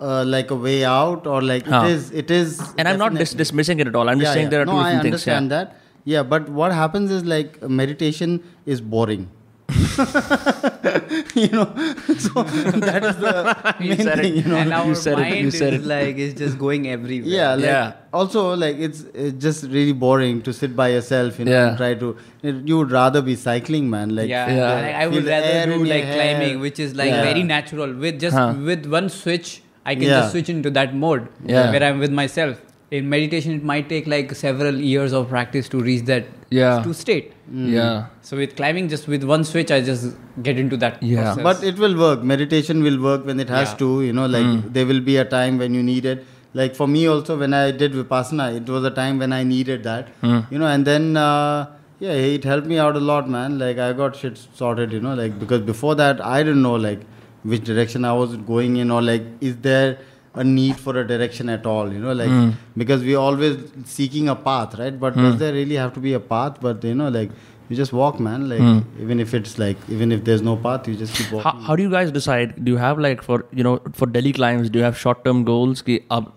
uh, 0.00 0.24
like 0.24 0.50
a 0.50 0.56
way 0.56 0.84
out, 0.84 1.26
or 1.26 1.42
like 1.42 1.66
Huh. 1.66 1.82
it 1.84 1.90
is. 1.90 2.10
It 2.22 2.30
is. 2.30 2.60
And 2.78 2.88
I'm 2.88 2.98
not 2.98 3.14
dis- 3.14 3.34
dismissing 3.34 3.80
it 3.80 3.86
at 3.86 3.94
all. 3.94 4.08
I'm 4.08 4.20
just 4.20 4.32
saying 4.32 4.46
yeah. 4.46 4.50
there 4.50 4.62
are 4.62 4.66
no, 4.66 4.72
two 4.72 4.78
different 4.78 5.02
things. 5.02 5.28
I 5.28 5.32
understand 5.36 5.50
that. 5.50 5.76
Yeah, 6.04 6.22
but 6.22 6.48
what 6.48 6.72
happens 6.72 7.10
is 7.10 7.24
like 7.24 7.60
meditation 7.62 8.42
is 8.64 8.80
boring. 8.80 9.28
you 11.34 11.48
know, 11.48 11.66
so 12.24 12.42
that 12.42 13.02
is 13.04 13.16
the 13.16 13.74
main 13.80 13.96
said 13.98 14.18
it. 14.18 14.22
thing. 14.22 14.36
You 14.36 14.42
know, 14.44 14.56
and 14.56 14.72
our 14.72 14.94
said 14.94 15.18
it, 15.18 15.22
mind 15.22 15.36
you 15.44 15.50
said 15.50 15.74
is 15.74 15.82
it. 15.84 15.86
like 15.86 16.16
is 16.16 16.34
just 16.34 16.58
going 16.58 16.88
everywhere. 16.88 17.28
yeah, 17.30 17.54
like, 17.54 17.64
Yeah. 17.64 17.92
Also, 18.12 18.54
like 18.56 18.76
it's, 18.78 19.02
it's 19.14 19.38
just 19.42 19.64
really 19.64 19.92
boring 19.92 20.40
to 20.42 20.52
sit 20.52 20.74
by 20.74 20.88
yourself. 20.88 21.38
You 21.38 21.44
know, 21.46 21.52
Yeah. 21.52 21.68
and 21.68 21.76
try 21.76 21.94
to. 21.94 22.16
You 22.42 22.78
would 22.78 22.90
rather 22.90 23.20
be 23.20 23.36
cycling, 23.36 23.90
man. 23.90 24.14
Like 24.16 24.28
yeah, 24.28 24.48
Yeah. 24.54 24.72
Like, 24.74 24.94
I 24.94 25.06
would 25.06 25.24
rather 25.26 25.64
do 25.66 25.78
your 25.78 25.86
like 25.86 26.04
hair. 26.04 26.14
climbing, 26.36 26.60
which 26.60 26.78
is 26.78 26.94
like 26.94 27.10
Yeah. 27.10 27.22
very 27.22 27.42
natural. 27.42 27.92
With 27.94 28.18
just 28.20 28.36
Huh. 28.36 28.54
with 28.70 28.86
one 28.86 29.08
switch, 29.10 29.62
I 29.84 29.94
can 29.94 30.04
Yeah. 30.04 30.20
just 30.20 30.32
switch 30.32 30.48
into 30.48 30.70
that 30.70 30.94
mode 30.94 31.28
Yeah. 31.44 31.70
where 31.70 31.82
I'm 31.82 31.98
with 31.98 32.10
myself. 32.12 32.58
In 32.90 33.08
meditation, 33.08 33.52
it 33.52 33.62
might 33.62 33.88
take 33.88 34.06
like 34.06 34.34
several 34.34 34.74
years 34.74 35.12
of 35.12 35.28
practice 35.28 35.68
to 35.68 35.80
reach 35.80 36.04
that 36.06 36.26
Yeah. 36.50 36.82
to 36.82 36.94
state. 36.94 37.34
Mm. 37.52 37.70
Yeah. 37.72 38.06
So 38.22 38.36
with 38.38 38.56
climbing, 38.56 38.88
just 38.88 39.06
with 39.08 39.24
one 39.24 39.44
switch, 39.44 39.70
I 39.70 39.80
just 39.82 40.16
get 40.42 40.58
into 40.58 40.78
that. 40.78 41.02
Yeah. 41.02 41.34
process. 41.34 41.42
But 41.42 41.64
it 41.64 41.78
will 41.78 41.98
work. 41.98 42.22
Meditation 42.22 42.82
will 42.82 42.98
work 43.02 43.26
when 43.26 43.40
it 43.40 43.50
has 43.50 43.70
Yeah. 43.70 43.76
to. 43.82 44.02
You 44.02 44.12
know, 44.12 44.26
like 44.26 44.46
mm. 44.46 44.72
there 44.72 44.86
will 44.86 45.00
be 45.00 45.16
a 45.18 45.24
time 45.24 45.58
when 45.58 45.74
you 45.74 45.82
need 45.82 46.06
it. 46.06 46.24
Like 46.54 46.74
for 46.74 46.88
me 46.88 47.06
also, 47.06 47.38
when 47.38 47.52
I 47.52 47.70
did 47.70 47.92
vipassana, 47.92 48.56
it 48.56 48.68
was 48.68 48.84
a 48.84 48.90
time 48.90 49.18
when 49.18 49.32
I 49.32 49.42
needed 49.44 49.82
that. 49.84 50.08
Hmm. 50.22 50.40
You 50.50 50.58
know, 50.58 50.66
and 50.66 50.86
then 50.86 51.16
uh, 51.16 51.66
yeah, 52.00 52.12
it 52.12 52.44
helped 52.44 52.66
me 52.66 52.78
out 52.78 52.96
a 52.96 53.00
lot, 53.00 53.28
man. 53.28 53.58
Like 53.58 53.78
I 53.78 53.92
got 53.92 54.16
shit 54.16 54.38
sorted. 54.54 54.92
You 54.92 55.00
know, 55.00 55.14
like 55.14 55.38
because 55.38 55.60
before 55.60 55.94
that 55.96 56.24
I 56.24 56.42
didn't 56.42 56.62
know 56.62 56.76
like 56.76 57.00
which 57.42 57.64
direction 57.64 58.04
I 58.04 58.14
was 58.14 58.36
going 58.36 58.76
in 58.76 58.90
or 58.90 59.02
like 59.02 59.22
is 59.40 59.56
there 59.58 59.98
a 60.42 60.44
need 60.44 60.80
for 60.86 60.96
a 61.02 61.06
direction 61.12 61.48
at 61.54 61.66
all 61.66 61.92
you 61.92 62.00
know 62.06 62.12
like 62.12 62.32
hmm. 62.34 62.50
because 62.76 63.02
we're 63.02 63.22
always 63.26 63.56
seeking 63.84 64.28
a 64.34 64.36
path 64.48 64.78
right 64.78 64.98
but 65.04 65.16
does 65.16 65.34
hmm. 65.34 65.38
there 65.38 65.52
really 65.52 65.78
have 65.82 65.92
to 65.94 66.00
be 66.08 66.12
a 66.18 66.24
path 66.34 66.60
but 66.66 66.84
you 66.90 66.94
know 66.94 67.08
like 67.08 67.30
you 67.68 67.76
just 67.76 67.92
walk 67.92 68.18
man 68.26 68.48
like 68.48 68.60
hmm. 68.60 68.78
even 69.02 69.20
if 69.20 69.34
it's 69.34 69.58
like 69.58 69.76
even 69.88 70.12
if 70.16 70.24
there's 70.24 70.42
no 70.42 70.56
path 70.56 70.88
you 70.88 70.96
just 70.96 71.14
keep 71.14 71.30
walking 71.32 71.50
How, 71.50 71.66
how 71.68 71.76
do 71.76 71.82
you 71.82 71.90
guys 71.90 72.10
decide? 72.10 72.64
Do 72.64 72.72
you 72.72 72.78
have 72.78 72.98
like 72.98 73.22
for 73.22 73.44
you 73.52 73.62
know 73.62 73.78
for 73.92 74.06
Delhi 74.06 74.32
climbs? 74.32 74.70
Do 74.70 74.78
you 74.78 74.84
have 74.84 74.98
short 75.04 75.24
term 75.24 75.44
goals? 75.44 75.82
Ki 75.88 76.00
ab 76.18 76.32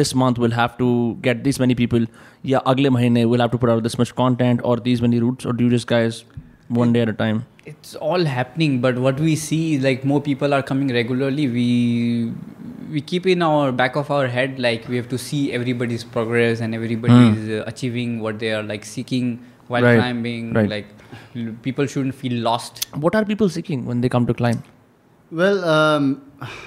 this 0.00 0.14
month 0.22 0.38
we'll 0.38 0.56
have 0.58 0.76
to 0.78 0.88
get 1.28 1.44
this 1.44 1.60
many 1.64 1.76
people. 1.82 2.06
Yeah, 2.42 2.60
agle 2.72 2.90
mahine 2.96 3.20
we'll 3.28 3.44
have 3.46 3.52
to 3.56 3.58
put 3.64 3.70
out 3.70 3.82
this 3.88 3.98
much 4.02 4.14
content 4.22 4.60
or 4.64 4.76
these 4.88 5.02
many 5.06 5.20
routes. 5.20 5.46
Or 5.46 5.52
do 5.52 5.64
you 5.64 5.70
just 5.70 5.86
guys 5.86 6.24
one 6.80 6.92
day 6.92 7.02
at 7.06 7.08
a 7.14 7.18
time? 7.22 7.44
It's 7.66 7.94
all 7.96 8.24
happening 8.24 8.80
but 8.80 8.98
what 8.98 9.18
we 9.18 9.34
see 9.34 9.74
is 9.74 9.82
like 9.82 10.04
more 10.04 10.20
people 10.20 10.52
are 10.52 10.62
coming 10.62 10.88
regularly 10.92 11.48
we 11.48 12.32
we 12.90 13.00
keep 13.00 13.26
in 13.26 13.42
our 13.42 13.72
back 13.72 13.96
of 13.96 14.10
our 14.10 14.26
head 14.26 14.58
like 14.58 14.86
we 14.88 14.96
have 14.96 15.08
to 15.08 15.16
see 15.18 15.40
everybody's 15.52 16.04
progress 16.04 16.60
and 16.60 16.74
everybody 16.74 17.28
is 17.30 17.48
uh, 17.60 17.64
achieving 17.66 18.20
what 18.20 18.38
they 18.38 18.52
are 18.52 18.62
like 18.62 18.84
seeking 18.84 19.38
while 19.68 19.82
Right, 19.82 19.96
climbing 19.96 20.52
right. 20.52 20.68
like 20.68 20.86
l- 21.34 21.54
people 21.62 21.86
shouldn't 21.86 22.14
feel 22.14 22.34
lost 22.42 22.86
What 23.06 23.14
are 23.14 23.24
people 23.24 23.48
seeking 23.48 23.86
when 23.86 24.02
they 24.02 24.08
come 24.10 24.26
to 24.26 24.34
climb? 24.34 24.62
well 25.30 25.64
um, 25.64 26.20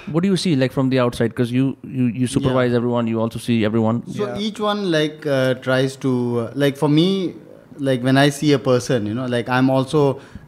What 0.06 0.24
do 0.24 0.28
you 0.28 0.36
see 0.36 0.56
like 0.56 0.72
from 0.72 0.88
the 0.90 0.98
outside? 0.98 1.28
Because 1.28 1.52
you, 1.52 1.76
you 1.98 2.06
you 2.22 2.26
supervise 2.26 2.72
everyone. 2.78 3.06
You 3.06 3.20
also 3.20 3.38
see 3.38 3.64
everyone. 3.64 4.00
so 4.14 4.26
each 4.46 4.58
one 4.58 4.80
like 4.94 5.24
uh, 5.26 5.54
tries 5.66 5.94
to 6.06 6.10
uh, 6.40 6.52
like 6.62 6.76
for 6.76 6.88
me 6.88 7.06
like 7.88 8.02
when 8.06 8.16
i 8.20 8.28
see 8.36 8.48
a 8.54 8.58
person 8.58 9.04
you 9.08 9.14
know 9.16 9.26
like 9.32 9.48
i'm 9.56 9.68
also 9.74 10.00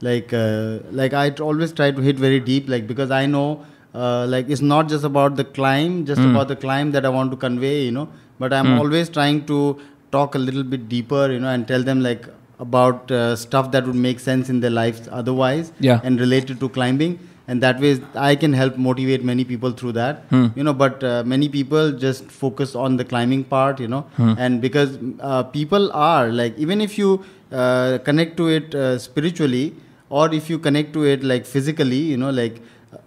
like 0.02 0.32
uh, 0.32 0.78
like 1.00 1.12
i 1.12 1.28
always 1.48 1.72
try 1.72 1.90
to 1.90 2.00
hit 2.08 2.16
very 2.18 2.40
deep 2.40 2.68
like 2.68 2.86
because 2.86 3.10
i 3.10 3.26
know 3.26 3.48
uh, 3.94 4.26
like 4.26 4.48
it's 4.48 4.62
not 4.62 4.88
just 4.88 5.04
about 5.04 5.36
the 5.36 5.44
climb 5.44 6.04
just 6.10 6.20
about 6.30 6.48
the 6.48 6.56
climb 6.56 6.90
that 6.92 7.04
i 7.04 7.08
want 7.08 7.30
to 7.30 7.36
convey 7.36 7.82
you 7.84 7.90
know. 7.92 8.08
But 8.38 8.52
i'm 8.52 8.78
always 8.78 9.08
trying 9.10 9.44
to 9.46 9.78
talk 10.12 10.34
a 10.34 10.38
little 10.38 10.62
bit 10.62 10.88
deeper 10.88 11.30
you 11.30 11.40
know 11.40 11.48
and 11.48 11.66
tell 11.68 11.82
them 11.82 12.00
like 12.00 12.24
about 12.58 13.10
uh, 13.10 13.36
stuff 13.36 13.70
that 13.72 13.86
would 13.86 13.96
make 13.96 14.20
sense 14.20 14.48
in 14.48 14.60
their 14.60 14.70
lives 14.70 15.08
otherwise 15.10 15.72
Yeah. 15.80 16.00
and 16.02 16.18
related 16.20 16.60
to 16.60 16.68
climbing. 16.68 17.18
And 17.48 17.62
that 17.64 17.80
way 17.80 17.90
i 18.14 18.36
can 18.36 18.52
help 18.52 18.76
motivate 18.86 19.22
many 19.30 19.44
people 19.44 19.72
through 19.72 19.92
that 19.92 20.24
you 20.56 20.62
know. 20.62 20.72
But 20.72 21.02
uh, 21.04 21.22
many 21.34 21.48
people 21.48 21.92
just 21.92 22.30
focus 22.30 22.74
on 22.74 22.96
the 22.96 23.04
climbing 23.04 23.44
part 23.44 23.80
you 23.80 23.88
know. 23.88 24.04
And 24.18 24.60
because 24.62 24.98
uh, 25.20 25.42
people 25.44 25.90
are 25.92 26.28
like 26.40 26.56
even 26.58 26.80
if 26.80 26.96
you 26.96 27.24
uh, 27.52 27.98
connect 28.10 28.36
to 28.42 28.48
it 28.48 28.74
uh, 28.74 28.98
spiritually 28.98 29.74
or 30.10 30.32
if 30.34 30.50
you 30.50 30.58
connect 30.58 30.92
to 30.92 31.04
it 31.04 31.22
like 31.32 31.46
physically 31.46 32.02
you 32.12 32.16
know 32.16 32.30
like 32.30 32.60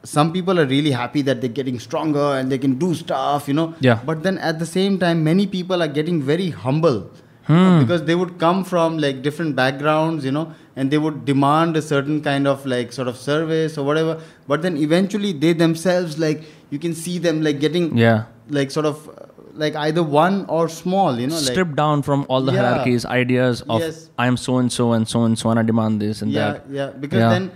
some 0.04 0.32
people 0.34 0.60
are 0.60 0.66
really 0.66 0.91
happy 0.91 1.22
that 1.22 1.41
they're 1.41 1.58
getting 1.62 1.80
stronger 1.80 2.28
and 2.38 2.51
they 2.51 2.58
can 2.58 2.76
do 2.84 2.93
stuff 3.04 3.47
you 3.47 3.54
know 3.54 3.74
Yeah. 3.82 3.99
but 4.10 4.24
then 4.24 4.38
at 4.38 4.60
the 4.60 4.66
same 4.66 4.97
time 4.97 5.24
many 5.24 5.45
people 5.45 5.84
are 5.84 5.91
getting 5.99 6.22
very 6.32 6.49
humble 6.49 6.99
hmm. 7.47 7.80
because 7.82 8.04
they 8.10 8.16
would 8.16 8.38
come 8.39 8.64
from 8.64 8.97
like 8.97 9.22
different 9.22 9.56
backgrounds 9.56 10.24
you 10.26 10.32
know 10.32 10.45
and 10.76 10.89
they 10.89 10.97
would 10.97 11.26
demand 11.26 11.76
a 11.78 11.82
certain 11.82 12.22
kind 12.22 12.47
of 12.47 12.66
like 12.66 12.93
sort 12.93 13.08
of 13.08 13.18
service 13.18 13.78
or 13.78 13.86
whatever 13.86 14.20
but 14.47 14.62
then 14.62 14.78
eventually 14.78 15.34
they 15.34 15.54
themselves 15.66 16.18
like 16.18 16.43
you 16.70 16.80
can 16.80 16.93
see 17.04 17.18
them 17.28 17.41
like 17.41 17.60
getting 17.60 17.97
Yeah. 17.97 18.24
like 18.49 18.72
sort 18.72 18.86
of 18.86 19.10
like 19.56 19.76
either 19.76 20.01
one 20.04 20.45
or 20.47 20.68
small 20.68 21.20
you 21.20 21.28
know 21.28 21.36
like 21.36 21.43
Stripped 21.54 21.76
down 21.76 22.01
from 22.01 22.26
all 22.30 22.41
the 22.41 22.54
Yeah. 22.54 22.62
hierarchies, 22.62 23.06
ideas 23.06 23.62
of 23.70 23.82
Yes. 23.82 24.10
I 24.18 24.28
am 24.28 24.38
so 24.38 24.58
and 24.58 24.72
so 24.72 24.93
and 24.93 25.08
so 25.08 25.24
and 25.24 25.38
so 25.38 25.49
and 25.51 25.60
I 25.60 25.64
demand 25.64 26.01
this 26.01 26.22
and 26.24 26.32
yeah 26.32 26.54
that. 26.54 26.64
yeah 26.70 26.86
yeah. 26.86 26.91
because 27.06 27.20
Yeah. 27.20 27.30
then 27.30 27.51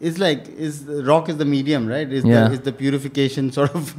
it's 0.00 0.18
like 0.18 0.48
is 0.68 0.84
rock 1.08 1.28
is 1.28 1.36
the 1.42 1.44
medium 1.44 1.88
right 1.88 2.12
is 2.20 2.24
Yeah. 2.24 2.48
the 2.48 2.54
is 2.54 2.60
the 2.60 2.72
purification 2.72 3.50
sort 3.58 3.74
of 3.74 3.92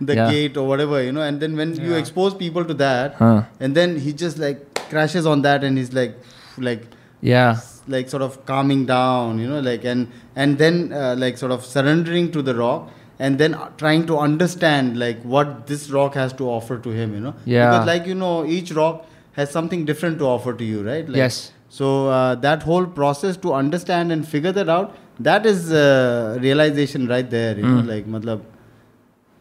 the 0.00 0.14
Yeah. 0.14 0.30
gate 0.30 0.56
or 0.56 0.66
whatever 0.72 1.02
you 1.02 1.12
know 1.12 1.22
and 1.28 1.40
then 1.40 1.56
when 1.56 1.74
you 1.88 1.94
expose 1.94 2.34
people 2.34 2.64
to 2.64 2.74
that 2.74 3.14
Huh. 3.22 3.42
and 3.60 3.74
then 3.74 3.96
he 4.08 4.12
just 4.24 4.38
like 4.38 4.64
crashes 4.90 5.26
on 5.26 5.42
that 5.42 5.62
and 5.64 5.76
he's 5.78 5.92
like 5.92 6.14
like 6.58 6.84
Yeah. 7.20 7.56
like 7.88 8.08
sort 8.08 8.22
of 8.22 8.44
calming 8.50 8.84
down 8.86 9.38
you 9.38 9.48
know 9.48 9.60
like 9.60 9.84
and 9.84 10.08
and 10.44 10.58
then 10.58 10.92
uh, 10.92 11.14
like 11.18 11.36
sort 11.38 11.52
of 11.52 11.64
surrendering 11.64 12.30
to 12.36 12.42
the 12.42 12.54
rock 12.54 12.90
and 13.19 13.37
then 13.43 13.53
uh, 13.53 13.69
trying 13.77 14.03
to 14.11 14.17
understand 14.25 14.99
like 15.05 15.23
what 15.35 15.55
this 15.71 15.89
rock 15.95 16.15
has 16.21 16.33
to 16.41 16.49
offer 16.57 16.77
to 16.85 16.93
him 16.99 17.13
you 17.17 17.23
know 17.25 17.33
Yeah. 17.45 17.69
because 17.71 17.87
like 17.93 18.07
you 18.11 18.15
know 18.21 18.35
each 18.57 18.71
rock 18.81 19.01
has 19.39 19.51
something 19.57 19.83
different 19.89 20.17
to 20.21 20.25
offer 20.35 20.53
to 20.61 20.69
you 20.69 20.83
right 20.87 21.07
like, 21.09 21.17
Yes. 21.23 21.51
so 21.69 21.91
uh, 22.07 22.35
that 22.47 22.63
whole 22.69 22.87
process 23.01 23.37
to 23.45 23.53
understand 23.59 24.11
and 24.17 24.27
figure 24.35 24.51
that 24.59 24.69
out 24.77 24.95
that 25.29 25.45
is 25.45 25.71
uh, 25.71 26.37
realization 26.47 27.07
right 27.13 27.29
there 27.37 27.53
you 27.59 27.67
know 27.75 27.83
like 27.93 28.07
मतलब 28.17 28.47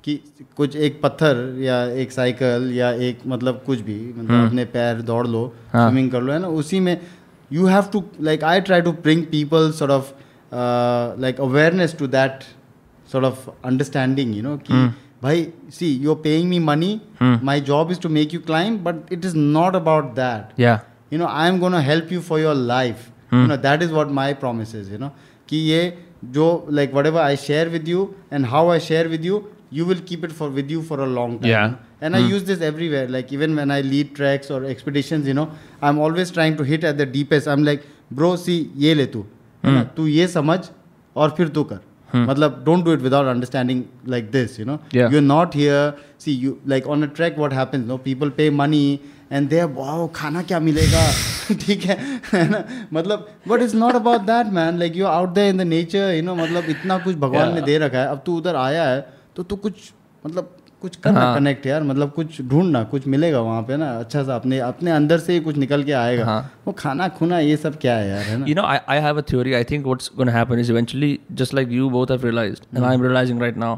कि 0.05 0.15
कुछ 0.57 0.77
एक 0.87 1.01
पत्थर 1.03 1.41
या 1.63 1.83
एक 2.03 2.13
cycle 2.13 2.71
या 2.75 2.91
एक 3.09 3.19
मतलब 3.33 3.63
कुछ 3.67 3.81
भी 3.89 3.97
मतलब 4.19 4.47
अपने 4.47 4.65
पैर 4.77 5.01
दौड़ 5.11 5.27
लो 5.27 5.43
हाँ. 5.73 5.89
स्विमिंग 5.89 6.11
कर 6.11 6.21
लो 6.23 6.33
है 6.33 6.39
ना 6.39 6.49
उसी 6.63 6.81
में 6.87 6.97
you 7.53 7.67
have 7.67 7.89
to 7.93 8.03
like 8.29 8.45
I 8.53 8.61
try 8.69 8.81
to 8.87 8.93
bring 9.09 9.25
people 9.33 9.71
sort 9.79 9.93
of 9.93 10.15
like 11.25 11.41
awareness 11.41 11.97
to 11.99 12.07
that 12.15 12.45
sort 13.15 13.25
of 13.27 13.49
understanding 13.65 14.37
you 14.37 14.43
know 14.43 14.57
कि 14.71 14.87
भाई 15.23 15.47
सी 15.79 15.93
you 16.03 16.11
are 16.15 16.21
paying 16.23 16.49
me 16.49 16.59
money 16.69 17.01
my 17.23 17.61
job 17.71 17.91
is 17.93 18.01
to 18.01 18.09
make 18.19 18.35
you 18.35 18.41
climb 18.47 18.77
but 18.85 19.13
it 19.13 19.25
is 19.25 19.37
not 19.37 19.77
about 19.77 20.15
that 20.21 20.61
Yeah. 20.65 20.79
you 21.15 21.19
know 21.21 21.29
I 21.43 21.45
am 21.53 21.57
going 21.63 21.75
to 21.75 21.79
help 21.85 22.11
you 22.15 22.21
for 22.27 22.37
your 22.41 22.55
life 22.67 23.07
you 23.37 23.47
know 23.51 23.57
that 23.63 23.81
is 23.87 23.93
what 23.95 24.11
my 24.19 24.27
promise 24.43 24.75
is 24.81 24.91
you 24.95 24.99
know 25.05 25.09
कि 25.49 25.57
ये 25.71 25.81
जो 26.37 26.45
like 26.79 26.93
whatever 26.99 27.21
I 27.23 27.35
share 27.45 27.65
with 27.73 27.89
you 27.93 28.03
and 28.39 28.49
how 28.53 28.61
I 28.75 28.77
share 28.89 29.09
with 29.15 29.25
you 29.29 29.41
you 29.79 29.87
will 29.89 30.03
keep 30.11 30.27
it 30.29 30.35
for 30.41 30.49
with 30.59 30.71
you 30.75 30.83
for 30.91 30.99
a 31.07 31.09
long 31.17 31.35
time 31.41 31.51
Yeah. 31.53 31.75
and 32.09 32.19
I 32.19 32.21
use 32.35 32.45
this 32.51 32.63
everywhere 32.69 33.09
like 33.17 33.33
even 33.39 33.59
when 33.61 33.75
I 33.79 33.81
lead 33.89 34.15
treks 34.21 34.53
or 34.57 34.61
expeditions 34.75 35.31
you 35.33 35.35
know 35.41 35.49
I'm 35.89 35.99
always 36.07 36.31
trying 36.39 36.57
to 36.63 36.69
hit 36.71 36.87
at 36.93 37.03
the 37.03 37.09
deepest 37.19 37.51
I'm 37.55 37.67
like 37.71 37.89
bro 38.21 38.33
see 38.45 38.59
ये 38.85 38.95
ले 39.01 39.07
तू 39.17 39.25
है 39.65 39.73
ना 39.79 39.83
तू 39.97 40.07
ये 40.19 40.29
समझ 40.39 40.59
और 41.17 41.35
फिर 41.41 41.49
तू 41.59 41.65
कर 41.73 41.81
Hmm. 42.12 42.30
मतलब 42.30 42.64
don't 42.66 42.86
do 42.86 42.94
it 42.94 43.00
without 43.00 43.28
understanding 43.28 43.84
like 44.08 44.32
this 44.32 44.60
you 44.60 44.66
know 44.66 44.80
you 44.96 45.06
are 45.06 45.22
not 45.22 45.56
here 45.56 45.94
see 46.20 46.32
you 46.32 46.58
like 46.68 46.88
on 46.88 47.04
a 47.04 47.06
track 47.06 47.36
what 47.40 47.54
happens 47.54 47.88
no 47.88 47.98
people 47.98 48.30
pay 48.30 48.50
money 48.50 49.00
and 49.32 49.50
they 49.50 49.64
wow 49.64 50.08
खाना 50.16 50.42
क्या 50.42 50.60
मिलेगा? 50.60 51.12
ठीक 51.62 51.84
है? 51.86 51.98
ना? 52.34 52.64
मतलब 52.94 53.28
but 53.48 53.62
is 53.62 53.76
not 53.76 53.96
about 53.96 54.22
that 54.22 54.48
man 54.48 54.78
like 54.78 54.96
you 54.96 55.06
out 55.06 55.30
there 55.30 55.50
in 55.50 55.58
the 55.58 55.62
nature 55.62 56.14
you 56.14 56.24
know 56.24 56.36
मतलब 56.36 56.64
इतना 56.70 56.98
कुछ 56.98 57.16
भगवान 57.16 57.44
yeah. 57.44 57.56
ने 57.56 57.62
दे 57.62 57.78
रखा 57.78 57.98
है। 57.98 58.08
अब 58.08 58.24
तू 58.26 58.38
उधर 58.38 58.56
आया 58.56 58.84
है 58.84 59.14
तो 59.36 59.44
तू 59.44 59.56
कुछ 59.56 59.74
मतलब 60.26 60.55
कुछ 60.86 60.96
करना 60.96 61.20
हाँ। 61.20 61.36
कनेक्ट 61.36 61.66
यार 61.66 61.84
मतलब 61.84 62.12
कुछ 62.12 62.42
ढूंढना 62.42 62.84
कुछ 62.84 63.08
मिलेगा 63.08 63.40
वहाँ 63.42 63.62
पे 63.64 63.78
ना 63.78 63.90
अच्छा 64.00 64.24
सा 64.24 64.36
अपने 64.36 64.60
अपने 64.60 64.92
अंदर 64.92 65.20
से 65.20 65.34
ही 65.34 65.40
कुछ 65.40 65.58
निकल 65.58 65.84
के 65.84 65.92
आएगा। 65.92 66.26
हाँ। 66.26 66.52
वो 66.68 66.74
खाना 66.74 67.08
खुना 67.18 67.40
ये 67.40 67.56
सब 67.58 67.78
क्या 67.80 67.96
है 67.96 68.10
यार 68.10 68.24
है 68.24 68.54
ना? 68.54 68.64
I 68.90 69.00
have 69.00 69.18
a 69.18 69.22
theory 69.30 69.54
I 69.54 69.64
think 69.64 69.86
what's 69.86 70.12
gonna 70.18 70.32
happen 70.32 70.60
is 70.60 70.72
eventually 70.72 71.20
just 71.32 71.54
like 71.54 71.72
you 71.72 71.90
both 71.90 72.12
have 72.12 72.28
and 72.28 72.84
I 72.84 72.94
am 72.94 73.02
realizing 73.02 73.42
right 73.42 73.58
now 73.58 73.78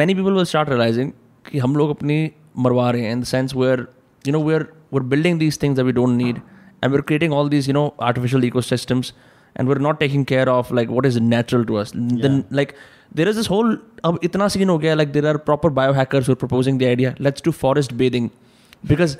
many 0.00 0.14
people 0.14 0.32
will 0.32 0.44
start 0.44 0.68
realizing 0.68 1.10
कि 1.50 1.58
हम 1.58 1.76
लोग 1.76 1.90
अपनी 1.90 2.20
मरवा 2.58 2.90
रहे 2.90 3.02
हैं 3.02 3.12
in 3.12 3.18
dense 3.18 3.30
sense 3.30 3.54
where 3.56 3.86
you 4.24 4.32
know 4.32 4.42
where 4.44 4.66
where 4.92 5.02
building 5.06 5.38
these 5.38 5.62
things 5.62 5.80
we 5.80 5.92
don't 5.92 6.16
need 6.16 6.36
and 6.36 6.90
we 6.92 6.96
are 6.96 7.02
creating 7.02 7.32
all 7.32 7.48
these 7.48 7.68
you 7.68 7.74
know 7.74 7.86
artificial 8.02 8.44
ecosystems 8.44 9.12
and 9.56 9.68
we 9.68 9.74
are 9.74 9.80
not 9.80 10.00
taking 10.00 10.24
care 10.24 10.48
of 10.48 10.74
like 10.74 10.90
what 10.90 11.06
is 11.06 11.20
natural 11.20 11.64
to 11.64 11.74
us 11.74 11.92
like 11.96 12.72
there 13.16 13.28
is 13.28 13.36
this 13.36 13.50
whole 13.50 13.78
अब 14.04 14.18
इतना 14.24 14.48
scene 14.48 14.68
हो 14.68 14.78
गया 14.78 14.94
like 14.94 15.12
there 15.12 15.26
are 15.26 15.36
proper 15.36 15.70
bio 15.70 15.92
hackers 15.92 16.30
proposing 16.30 16.78
the 16.80 16.82
idea 16.82 17.14
let's 17.20 17.42
let's 17.42 17.58
forest 17.60 17.92
bathing 17.92 18.28
bathing. 18.28 18.88
Because 18.88 19.16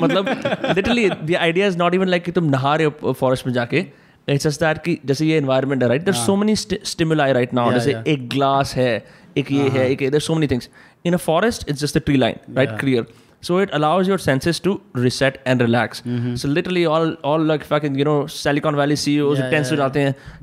मतलब 0.02 0.28
literally 0.76 1.08
the 1.10 1.34
idea 1.34 1.66
is 1.66 1.78
not 1.78 1.94
even 1.94 2.08
like 2.08 2.24
कि 2.24 2.32
तुम 2.32 2.44
नहा 2.44 2.74
रहे 2.76 2.86
हो 2.86 3.12
फॉरेस्ट 3.12 3.46
में 3.46 3.52
जाके 3.52 3.84
इट्स 4.28 4.46
जस्ट 4.46 4.60
दैट 4.60 4.78
कि 4.78 4.98
जैसे 5.04 5.26
ये 5.26 5.38
इन्वायरमेंट 5.38 5.82
है 5.82 5.88
right 5.88 6.04
there 6.04 6.14
so 6.14 6.36
many 6.36 6.56
stimuli 6.56 7.32
right 7.32 7.54
now 7.54 7.72
जैसे 7.72 7.94
एक 8.06 8.28
ग्लास 8.28 8.74
है 8.76 9.04
एक 9.38 9.52
ये 9.52 9.68
है 9.68 9.90
एक 9.90 10.10
there 10.10 10.20
so 10.20 10.34
many 10.34 10.46
things 10.46 10.68
in 11.04 11.14
a 11.14 11.16
forest 11.16 11.68
it's 11.70 11.80
just 11.80 11.96
a 11.96 12.00
tree 12.00 12.16
line 12.16 12.56
right 12.56 12.78
clear 12.80 13.06
so 13.46 13.58
it 13.64 13.70
allows 13.78 14.08
your 14.10 14.18
senses 14.26 14.58
to 14.66 14.72
reset 15.04 15.40
and 15.44 15.60
relax. 15.66 16.00
Mm-hmm. 16.00 16.34
so 16.40 16.48
literally 16.48 16.84
all 16.94 17.12
all 17.30 17.42
like 17.50 17.64
fucking 17.72 17.98
you 18.00 18.06
know 18.08 18.18
silicon 18.36 18.76
valley 18.80 18.96
ceos 19.04 19.38
yeah, 19.38 19.50
tense 19.54 19.72
yeah, 19.72 19.82
ho 19.84 19.88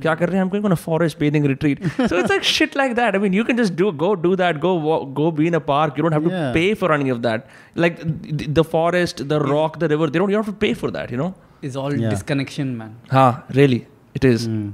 jate 0.05 0.33
hain 0.33 0.41
i'm 0.43 0.51
going 0.55 0.67
on 0.69 0.75
a 0.77 0.79
forest 0.83 1.19
bathing 1.23 1.47
retreat 1.53 1.83
so 2.09 2.19
it's 2.21 2.33
like 2.35 2.47
shit 2.55 2.75
like 2.81 2.95
that. 3.01 3.15
I 3.15 3.23
mean 3.23 3.37
you 3.39 3.45
can 3.49 3.57
just 3.61 3.75
do 3.81 3.91
go 4.03 4.09
do 4.27 4.35
that. 4.43 4.59
Go 4.65 4.73
go 5.21 5.31
be 5.39 5.47
in 5.51 5.59
a 5.61 5.63
park. 5.71 5.97
You 5.97 6.03
don't 6.07 6.17
have 6.19 6.27
yeah. 6.31 6.43
to 6.47 6.53
pay 6.59 6.67
for 6.83 6.91
any 6.97 7.09
of 7.15 7.21
that. 7.27 7.47
Like 7.85 7.97
the, 8.41 8.47
the 8.59 8.65
forest 8.75 9.27
the 9.33 9.39
rock 9.39 9.79
the 9.85 9.89
river 9.93 10.07
they 10.13 10.19
don't 10.23 10.35
you 10.35 10.41
have 10.41 10.51
to 10.53 10.59
pay 10.65 10.73
for 10.83 10.91
that 10.99 11.11
you 11.15 11.17
know? 11.23 11.33
Is 11.69 11.75
all 11.81 11.97
yeah. 12.03 12.09
disconnection 12.15 12.77
man. 12.77 12.95
Ha 13.17 13.25
really? 13.61 13.81
It 14.19 14.25
is. 14.33 14.47
Mm. 14.47 14.71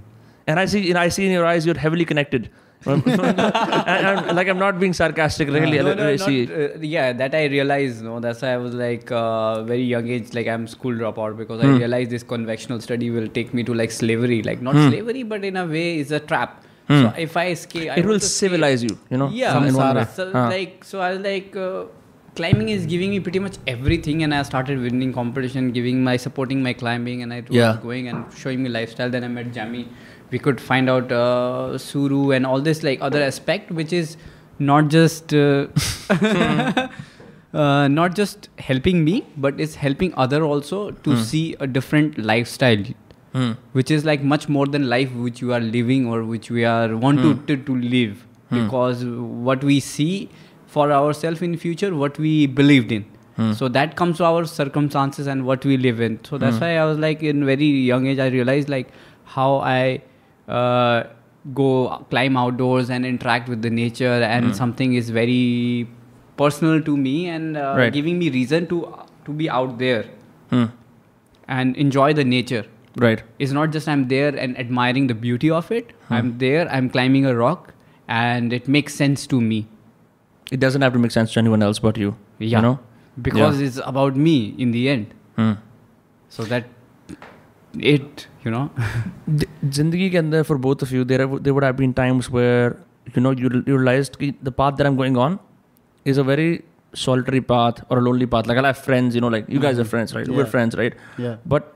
and 0.51 0.59
i 0.61 0.65
see 0.71 0.79
and 0.91 0.97
i 0.99 1.09
see 1.15 1.23
in 1.27 1.33
your 1.37 1.45
eyes 1.51 1.65
you're 1.69 1.81
heavily 1.85 2.05
connected 2.11 2.49
and, 2.87 4.35
like 4.39 4.47
i'm 4.47 4.57
not 4.59 4.79
being 4.79 4.93
sarcastic 4.93 5.49
really 5.49 5.77
No, 5.77 5.93
no, 5.93 6.15
not, 6.15 6.29
uh, 6.29 6.79
yeah, 6.81 7.13
that 7.13 7.33
I 7.35 7.45
realized. 7.45 8.03
No, 8.03 8.19
that's 8.19 8.41
why 8.41 8.49
I 8.53 8.57
was 8.57 8.73
like 8.73 9.11
uh, 9.11 9.63
very 9.63 9.83
young 9.83 10.07
age, 10.15 10.33
like 10.33 10.47
I'm 10.47 10.67
school 10.67 10.93
dropout 11.01 11.37
because 11.41 11.61
Hmm. 11.61 11.67
I 11.73 11.77
realized 11.83 12.09
this 12.15 12.23
conventional 12.23 12.79
study 12.87 13.09
will 13.17 13.27
take 13.37 13.53
me 13.53 13.63
to 13.69 13.73
like 13.73 13.91
slavery, 13.91 14.41
like 14.49 14.61
not 14.61 14.75
slavery, 14.87 15.23
but 15.23 15.43
in 15.51 15.57
a 15.57 15.65
way 15.75 15.99
is 15.99 16.11
a 16.11 16.19
trap. 16.31 16.63
So 16.89 17.13
if 17.27 17.37
I 17.43 17.47
escape, 17.57 17.89
I 17.91 17.93
Hmm. 17.95 17.99
it 17.99 18.05
will 18.11 18.19
to 18.19 18.25
escape- 18.25 18.39
civilize 18.49 18.83
you 18.89 18.97
you 19.11 19.17
know 19.23 19.29
Yeah, 19.29 19.69
so 20.17 20.31
Huh. 20.33 20.49
like 20.57 20.83
so 20.91 20.99
I 21.07 21.13
was 21.13 21.21
like. 21.31 21.55
Uh, 21.67 21.85
climbing 22.37 22.67
is 22.71 22.83
giving 22.89 23.09
me 23.11 23.19
pretty 23.25 23.39
much 23.43 23.55
everything 23.71 24.19
and 24.25 24.33
i 24.39 24.41
started 24.47 24.81
winning 24.81 25.11
competition 25.13 25.69
giving 25.77 26.03
my 26.07 26.13
supporting 26.25 26.59
my 26.65 26.73
climbing 26.81 27.23
and 27.23 27.33
i 27.37 27.39
was 27.39 27.55
Yeah. 27.59 27.79
going 27.85 28.09
and 28.11 28.35
showing 28.41 28.61
me 28.65 28.69
lifestyle 28.75 29.09
then 29.15 29.23
i 29.27 29.29
met 29.37 29.47
jamie 29.55 29.81
we 30.31 30.39
could 30.39 30.59
find 30.59 30.89
out 30.89 31.11
uh, 31.11 31.77
suru 31.77 32.31
and 32.31 32.45
all 32.45 32.61
this 32.61 32.83
like 32.83 32.99
other 33.01 33.21
aspect 33.21 33.71
which 33.71 33.93
is 33.93 34.17
not 34.59 34.87
just 34.89 35.33
uh, 35.33 35.67
uh, 37.53 37.87
not 37.87 38.15
just 38.15 38.49
helping 38.59 39.03
me 39.03 39.25
but 39.37 39.59
it's 39.59 39.75
helping 39.75 40.13
other 40.15 40.43
also 40.43 40.91
to 40.91 41.17
see 41.23 41.55
a 41.59 41.67
different 41.67 42.17
lifestyle 42.17 42.83
Hmm. 43.33 43.51
which 43.73 43.91
is 43.91 44.05
like 44.05 44.23
much 44.23 44.47
more 44.47 44.65
than 44.65 44.87
life 44.89 45.11
which 45.13 45.41
you 45.41 45.53
are 45.53 45.59
living 45.59 46.07
or 46.07 46.23
which 46.23 46.49
we 46.49 46.63
are 46.65 46.95
wanted 46.95 47.45
to, 47.47 47.57
to 47.57 47.75
live. 47.75 48.25
Because 48.49 49.03
what 49.05 49.63
we 49.63 49.81
see 49.81 50.29
for 50.65 50.91
ourselves 50.91 51.41
in 51.41 51.57
future 51.57 51.93
what 51.93 52.17
we 52.17 52.47
believed 52.47 52.93
in. 52.93 53.05
So 53.53 53.67
that 53.67 53.95
comes 53.97 54.17
to 54.17 54.25
our 54.25 54.45
circumstances 54.45 55.27
and 55.27 55.45
what 55.45 55.65
we 55.65 55.75
live 55.77 55.99
in. 55.99 56.23
So 56.23 56.37
that's 56.37 56.59
why 56.61 56.77
i 56.77 56.85
was 56.85 56.97
like 56.97 57.21
in 57.21 57.45
very 57.45 57.67
young 57.89 58.07
age 58.07 58.17
i 58.17 58.27
realized 58.27 58.69
like 58.69 58.87
how 59.25 59.57
i 59.57 60.01
uh, 60.47 61.03
go 61.53 62.05
climb 62.09 62.37
outdoors 62.37 62.89
and 62.89 63.05
interact 63.05 63.49
with 63.49 63.61
the 63.61 63.69
nature 63.69 64.21
and 64.23 64.55
something 64.55 64.93
is 64.93 65.09
very 65.09 65.87
personal 66.37 66.81
to 66.81 66.95
me 66.95 67.27
and 67.27 67.57
uh, 67.57 67.73
Right. 67.77 67.93
giving 67.93 68.19
me 68.19 68.29
reason 68.29 68.67
to 68.67 68.81
to 69.25 69.33
be 69.33 69.49
out 69.49 69.77
there. 69.77 70.05
Hmm. 70.49 70.65
and 71.53 71.75
enjoy 71.81 72.13
the 72.13 72.23
nature. 72.23 72.65
Right. 73.03 73.21
It's 73.45 73.51
not 73.55 73.71
just 73.71 73.87
i'm 73.93 74.03
there 74.11 74.29
and 74.43 74.57
admiring 74.63 75.07
the 75.07 75.15
beauty 75.23 75.49
of 75.57 75.71
it. 75.77 75.91
I'm 76.09 76.37
there 76.43 76.67
i'm 76.77 76.89
climbing 76.89 77.25
a 77.31 77.33
rock 77.39 77.73
and 78.19 78.53
it 78.57 78.67
makes 78.77 78.95
sense 79.01 79.27
to 79.33 79.41
me. 79.41 79.59
It 80.51 80.61
doesn't 80.61 80.81
have 80.87 80.93
to 80.93 80.99
make 81.05 81.11
sense 81.17 81.33
to 81.33 81.39
anyone 81.43 81.63
else 81.67 81.79
but 81.87 81.97
you 81.97 82.15
yeah. 82.39 82.47
you 82.57 82.61
know? 82.67 82.79
Because 83.27 83.59
it's 83.67 83.79
about 83.91 84.15
me 84.15 84.55
in 84.65 84.71
the 84.71 84.87
end. 84.95 85.13
Hmm. 85.35 85.53
so 86.35 86.43
that 86.51 86.69
it 87.94 88.26
you 88.46 88.52
know 88.54 88.64
the- 89.30 89.46
जिंदगी 89.64 90.08
के 90.10 90.18
अंदर 90.18 90.42
for 90.42 90.56
both 90.66 90.82
of 90.82 90.92
you 90.92 91.04
there 91.12 91.26
there 91.26 91.52
would 91.52 91.64
have 91.64 91.74
been 91.76 91.92
times 92.00 92.30
where 92.32 92.74
you 93.16 93.22
know 93.22 93.32
you 93.32 93.48
realised 93.54 94.16
कि 94.16 94.32
the 94.44 94.48
path 94.58 94.72
that 94.72 94.86
I 94.86 94.90
am 94.92 94.96
going 94.96 95.16
on 95.18 95.38
is 96.06 96.18
a 96.18 96.22
very 96.32 96.50
solitary 97.00 97.40
path 97.50 97.78
or 97.90 97.96
a 97.98 98.00
lonely 98.06 98.26
path 98.32 98.48
like 98.48 98.58
i 98.60 98.62
have 98.64 98.80
friends 98.86 99.14
you 99.18 99.20
know 99.24 99.28
like 99.34 99.46
you 99.52 99.60
guys 99.60 99.78
are 99.84 99.84
friends 99.92 100.10
right 100.16 100.26
we're 100.32 100.40
Yeah. 100.40 100.48
friends 100.54 100.74
right 100.80 100.96
Yeah. 101.26 101.36
but 101.52 101.70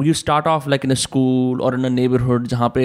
when 0.00 0.08
you 0.10 0.14
start 0.20 0.50
off 0.50 0.68
like 0.72 0.84
in 0.88 0.94
a 0.96 0.96
school 1.04 1.64
or 1.68 1.70
in 1.78 1.88
a 1.88 1.90
neighborhood 1.94 2.46
जहाँ 2.52 2.68
पे 2.76 2.84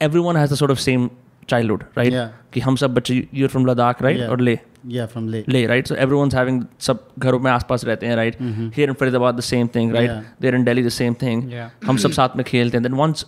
everyone 0.00 0.38
has 0.40 0.52
the 0.54 0.58
sort 0.60 0.74
of 0.74 0.82
same 0.84 1.08
childhood 1.54 1.82
right 2.00 2.12
Yeah. 2.18 2.28
कि 2.54 2.60
हम 2.66 2.76
सब 2.84 2.94
बच्चे 3.00 3.16
you're 3.40 3.50
from 3.56 3.66
Ladakh 3.70 4.04
right 4.08 4.20
Yeah. 4.22 4.30
or 4.36 4.38
Leh 4.50 4.56
Yeah, 4.88 5.06
from 5.06 5.28
Leh. 5.28 5.42
Leh, 5.48 5.66
right? 5.66 5.88
So 5.90 5.96
everyone's 6.02 6.34
having 6.38 6.58
सब 6.80 6.98
घरों 7.18 7.38
में 7.46 7.50
आसपास 7.50 7.84
रहते 7.84 8.06
हैं, 8.06 8.16
right? 8.16 8.36
Here 8.76 8.88
in 8.90 8.98
Faridabad, 9.00 9.36
the 9.36 9.46
same 9.48 9.68
thing, 9.76 9.90
right? 9.96 10.10
Yeah. 10.10 10.22
There 10.44 10.58
in 10.58 10.66
Delhi, 10.68 10.84
the 10.88 10.94
same 10.98 11.16
thing. 11.24 11.42
Yeah. 11.54 11.70
हम 11.86 11.96
सब 12.04 12.10
साथ 12.18 12.36
में 12.36 12.44
खेलते 12.44 12.78
हैं. 12.78 12.84
Then 12.84 12.96
once 13.00 13.24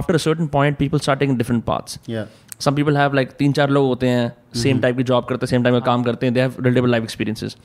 after 0.00 0.16
a 0.16 0.22
certain 0.26 0.48
point, 0.56 0.78
people 0.82 1.02
start 1.06 1.22
taking 1.24 1.38
different 1.42 1.66
paths. 1.70 1.98
Yeah. 2.06 2.26
Some 2.64 2.74
people 2.80 2.98
have 3.02 3.14
like 3.18 3.36
तीन 3.38 3.52
चार 3.52 3.70
लोग 3.70 3.86
होते 3.86 4.08
हैं, 4.08 4.32
same 4.64 4.80
type 4.84 4.96
की 4.96 5.04
job 5.12 5.28
करते 5.28 5.46
हैं, 5.46 5.52
same 5.52 5.66
time 5.66 5.78
में 5.78 5.82
काम 5.90 6.02
करते 6.02 6.26
हैं. 6.26 6.34
They 6.34 6.46
have 6.46 6.58
relatable 6.66 6.94
life 6.96 7.08
experiences. 7.10 7.56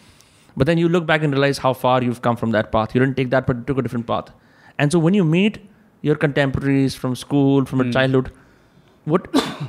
But 0.58 0.70
then 0.70 0.84
you 0.84 0.90
look 0.90 1.06
back 1.10 1.26
and 1.26 1.34
realize 1.38 1.60
how 1.66 1.74
far 1.82 1.98
you've 2.04 2.22
come 2.22 2.38
from 2.44 2.52
that 2.52 2.72
path. 2.72 2.96
You 2.96 3.02
didn't 3.04 3.18
take 3.22 3.30
that, 3.34 3.46
but 3.50 3.62
you 3.62 3.64
took 3.72 3.78
a 3.78 3.88
different 3.88 4.08
path. 4.08 4.32
And 4.78 4.92
so 4.92 5.00
when 5.00 5.14
you 5.14 5.24
meet 5.24 5.60
your 6.10 6.16
contemporaries 6.16 6.96
from 6.96 7.16
school, 7.16 7.66
from 7.66 7.82
a 7.82 7.92
childhood, 7.92 8.32
what 9.06 9.24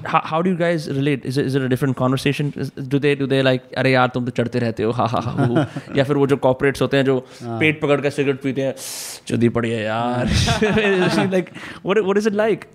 how, 0.04 0.20
how 0.30 0.42
do 0.42 0.50
you 0.50 0.56
guys 0.56 0.88
relate 0.90 1.24
is 1.24 1.38
it, 1.38 1.46
is 1.46 1.54
it 1.54 1.62
a 1.62 1.68
different 1.68 1.96
conversation 1.96 2.52
is, 2.56 2.70
do 2.70 2.98
they 2.98 3.14
do 3.14 3.26
they 3.26 3.42
like 3.42 3.62
अरे 3.82 3.92
यार 3.92 4.08
तुम 4.14 4.24
तो 4.24 4.30
चढ़ते 4.30 4.58
रहते 4.58 4.82
हो 4.82 4.90
हा 4.92 5.06
हा 5.12 5.20
हा 5.20 5.32
हू, 5.32 5.54
हू." 5.54 5.96
या 5.96 6.04
फिर 6.04 6.16
वो 6.16 6.26
जो 6.26 6.36
कॉर्पोरेट्स 6.46 6.82
होते 6.82 6.96
हैं 6.96 7.04
जो 7.04 7.18
पेट 7.42 7.80
पकड़ 7.80 8.00
कर 8.00 8.10
सिगरेट 8.10 8.40
पीते 8.42 8.62
हैं 8.62 8.74
चुदी 9.26 9.48
पड़ी 9.56 9.70
है 9.70 9.82
यार 9.84 10.28
like 11.34 11.50
what 11.88 12.04
what 12.10 12.22
is 12.22 12.30
it 12.32 12.38
like 12.44 12.66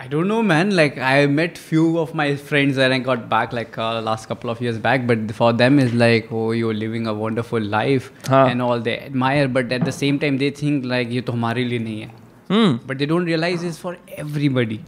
I 0.00 0.04
don't 0.10 0.28
know, 0.30 0.42
man. 0.48 0.68
Like 0.76 0.96
I 0.96 1.26
met 1.26 1.56
few 1.58 1.98
of 1.98 2.10
my 2.18 2.26
friends 2.50 2.76
and 2.78 2.94
I 2.96 2.98
got 3.06 3.22
back 3.30 3.54
like 3.58 3.76
uh, 3.76 4.00
last 4.08 4.28
couple 4.32 4.52
of 4.52 4.60
years 4.60 4.78
back, 4.84 5.08
but 5.08 5.32
for 5.38 5.48
them 5.52 5.80
is 5.84 5.96
like, 6.02 6.28
oh, 6.30 6.52
you're 6.58 6.76
living 6.82 7.08
a 7.08 7.14
wonderful 7.22 7.66
life 7.72 8.06
हाँ. 8.28 8.44
and 8.52 8.62
all. 8.62 8.78
They 8.78 8.94
admire, 9.08 9.48
but 9.48 9.72
at 9.78 9.84
the 9.84 9.96
same 9.96 10.20
time 10.24 10.38
they 10.38 10.50
think 10.60 10.86
like 10.92 11.10
ये 11.16 11.20
तो 11.20 11.32
हमारे 11.32 11.64
लिए 11.64 11.78
नहीं 11.78 12.00
है. 12.00 12.10
Hmm 12.51 12.77
But 12.87 12.97
they 13.01 13.05
don't 13.13 13.25
realize 13.31 13.63
it's 13.71 13.79
for 13.85 13.95
everybody. 14.17 14.79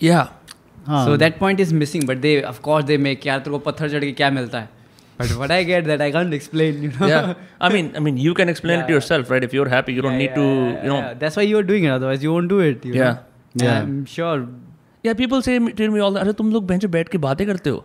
yeah 0.00 0.28
हाँ. 0.86 1.04
So 1.08 1.16
that 1.24 1.38
point 1.42 1.60
is 1.64 1.72
missing. 1.82 2.02
But 2.08 2.22
they, 2.22 2.32
of 2.52 2.60
course, 2.62 2.84
they 2.88 2.96
make 3.04 3.26
यार 3.26 3.38
तेरे 3.44 3.50
को 3.50 3.58
पत्थर 3.68 3.90
चढ़ 3.90 4.04
के 4.04 4.12
क्या 4.22 4.30
मिलता 4.30 4.60
है? 4.60 4.68
But 5.20 5.32
what 5.40 5.52
I 5.56 5.62
get 5.70 5.86
that 5.88 6.00
I 6.04 6.10
can't 6.18 6.34
explain, 6.38 6.82
you 6.86 6.90
know. 6.96 7.08
yeah 7.12 7.32
I 7.60 7.68
mean 7.74 7.88
I 7.98 8.00
mean 8.06 8.16
you 8.26 8.34
can 8.40 8.48
explain 8.52 8.78
it 8.78 8.80
Yeah, 8.80 8.86
to 8.88 8.92
yourself 8.98 9.30
right 9.34 9.44
if 9.48 9.52
you're 9.58 9.68
happy 9.74 9.94
you 9.98 10.02
don't 10.06 10.18
Yeah, 10.18 10.22
need 10.24 10.30
yeah, 10.30 10.40
to 10.40 10.46
yeah, 10.48 10.82
you 10.84 10.92
know 10.92 10.98
yeah. 11.00 11.14
That's 11.24 11.36
why 11.40 11.44
you're 11.50 11.62
doing 11.72 11.84
it. 11.88 11.92
Otherwise, 11.96 12.22
you 12.28 12.32
won't 12.36 12.48
do 12.54 12.58
it. 12.68 12.84
You 12.90 12.94
Yeah. 13.00 13.12
Know? 13.12 13.66
Yeah. 13.66 13.80
I'm 13.82 13.96
sure. 14.18 14.36
yeah 15.06 15.14
people 15.16 15.42
say 15.46 15.54
tell 15.78 15.90
me 15.94 16.00
all 16.04 16.14
that 16.16 16.22
अरे 16.26 16.32
तुम 16.36 16.50
लोग 16.52 16.66
bench 16.66 16.80
पे 16.84 16.88
बैठ 16.92 17.08
के 17.14 17.18
बातें 17.24 17.46
करते 17.46 17.70
हो 17.70 17.84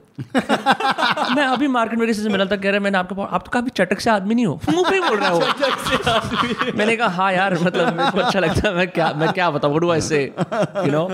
मैं 1.36 1.44
अभी 1.44 1.68
मार्केट 1.68 2.00
में 2.00 2.14
से 2.14 2.30
मिला 2.30 2.46
था 2.46 2.56
कह 2.56 2.70
रहे 2.70 2.80
मैंने 2.80 2.98
आपके 2.98 3.22
आप 3.22 3.44
तो 3.46 3.52
काफ़ी 3.52 3.70
चटक 3.70 4.00
से 4.00 4.10
आदमी 4.10 4.36
नहीं 4.36 4.46
हो 4.46 4.60
मुँह 4.74 4.90
ही 4.94 5.00
बोल 5.00 5.18
रहा 5.18 5.30
हो। 5.30 5.42
मैंने 6.76 6.96
कहा 6.96 7.08
हाँ 7.08 7.34
यार 7.34 7.54
मतलब 7.54 8.22
अच्छा 8.24 8.40
लगता 8.40 8.70
है 8.70 8.76
मैं 8.76 8.88
क्या 8.88 9.14
मैं 9.18 9.34
क्या 9.34 9.50
बताऊँ 9.50 9.80
do 9.80 9.92
I 9.92 10.00
you 10.78 10.92
know 10.92 11.06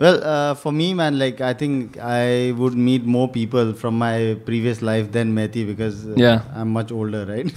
well 0.00 0.20
for 0.64 0.72
me 0.72 0.94
man 0.94 1.14
like 1.14 1.42
I 1.42 1.54
think 1.54 1.98
I 1.98 2.52
would 2.52 2.72
meet 2.72 3.04
more 3.04 3.28
people 3.28 3.72
from 3.72 3.94
my 3.94 4.34
previous 4.34 4.82
life 4.82 5.10
then 5.10 5.28
मैथी 5.28 5.64
because 5.64 6.22
I 6.22 6.60
am 6.60 6.78
much 6.78 6.92
older 6.92 7.18
right 7.18 7.52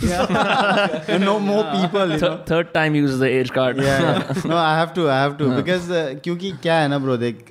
no 1.22 1.39
more 1.39 1.64
people 1.64 2.18
third 2.52 2.68
time 2.74 2.94
I 2.96 4.76
have 4.76 4.88
to 4.96 5.08
I 5.08 5.22
have 5.22 5.34
to 5.34 5.50
because 5.50 5.91
क्योंकि 6.20 6.52
क्या 6.52 6.76
है 6.76 6.88
ना 6.88 6.98
bro 6.98 7.18
देख 7.18 7.46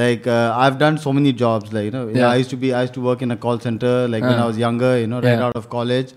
like 0.00 0.26
uh, 0.26 0.52
i've 0.56 0.78
done 0.78 0.96
so 0.98 1.12
many 1.12 1.32
jobs 1.32 1.72
like 1.72 1.84
you 1.86 1.90
know 1.96 2.06
Yeah. 2.08 2.28
i 2.30 2.36
used 2.36 2.50
to 2.50 2.56
be 2.64 2.72
i 2.74 2.82
used 2.82 2.94
to 2.94 3.00
work 3.08 3.22
in 3.26 3.30
a 3.30 3.36
call 3.44 3.60
center 3.66 4.08
like 4.14 4.22
when 4.30 4.38
Uh. 4.38 4.44
i 4.44 4.46
was 4.46 4.58
younger 4.58 4.92
you 5.02 5.06
know 5.12 5.20
right 5.26 5.38
Yeah. 5.38 5.46
out 5.48 5.56
of 5.62 5.68
college 5.76 6.12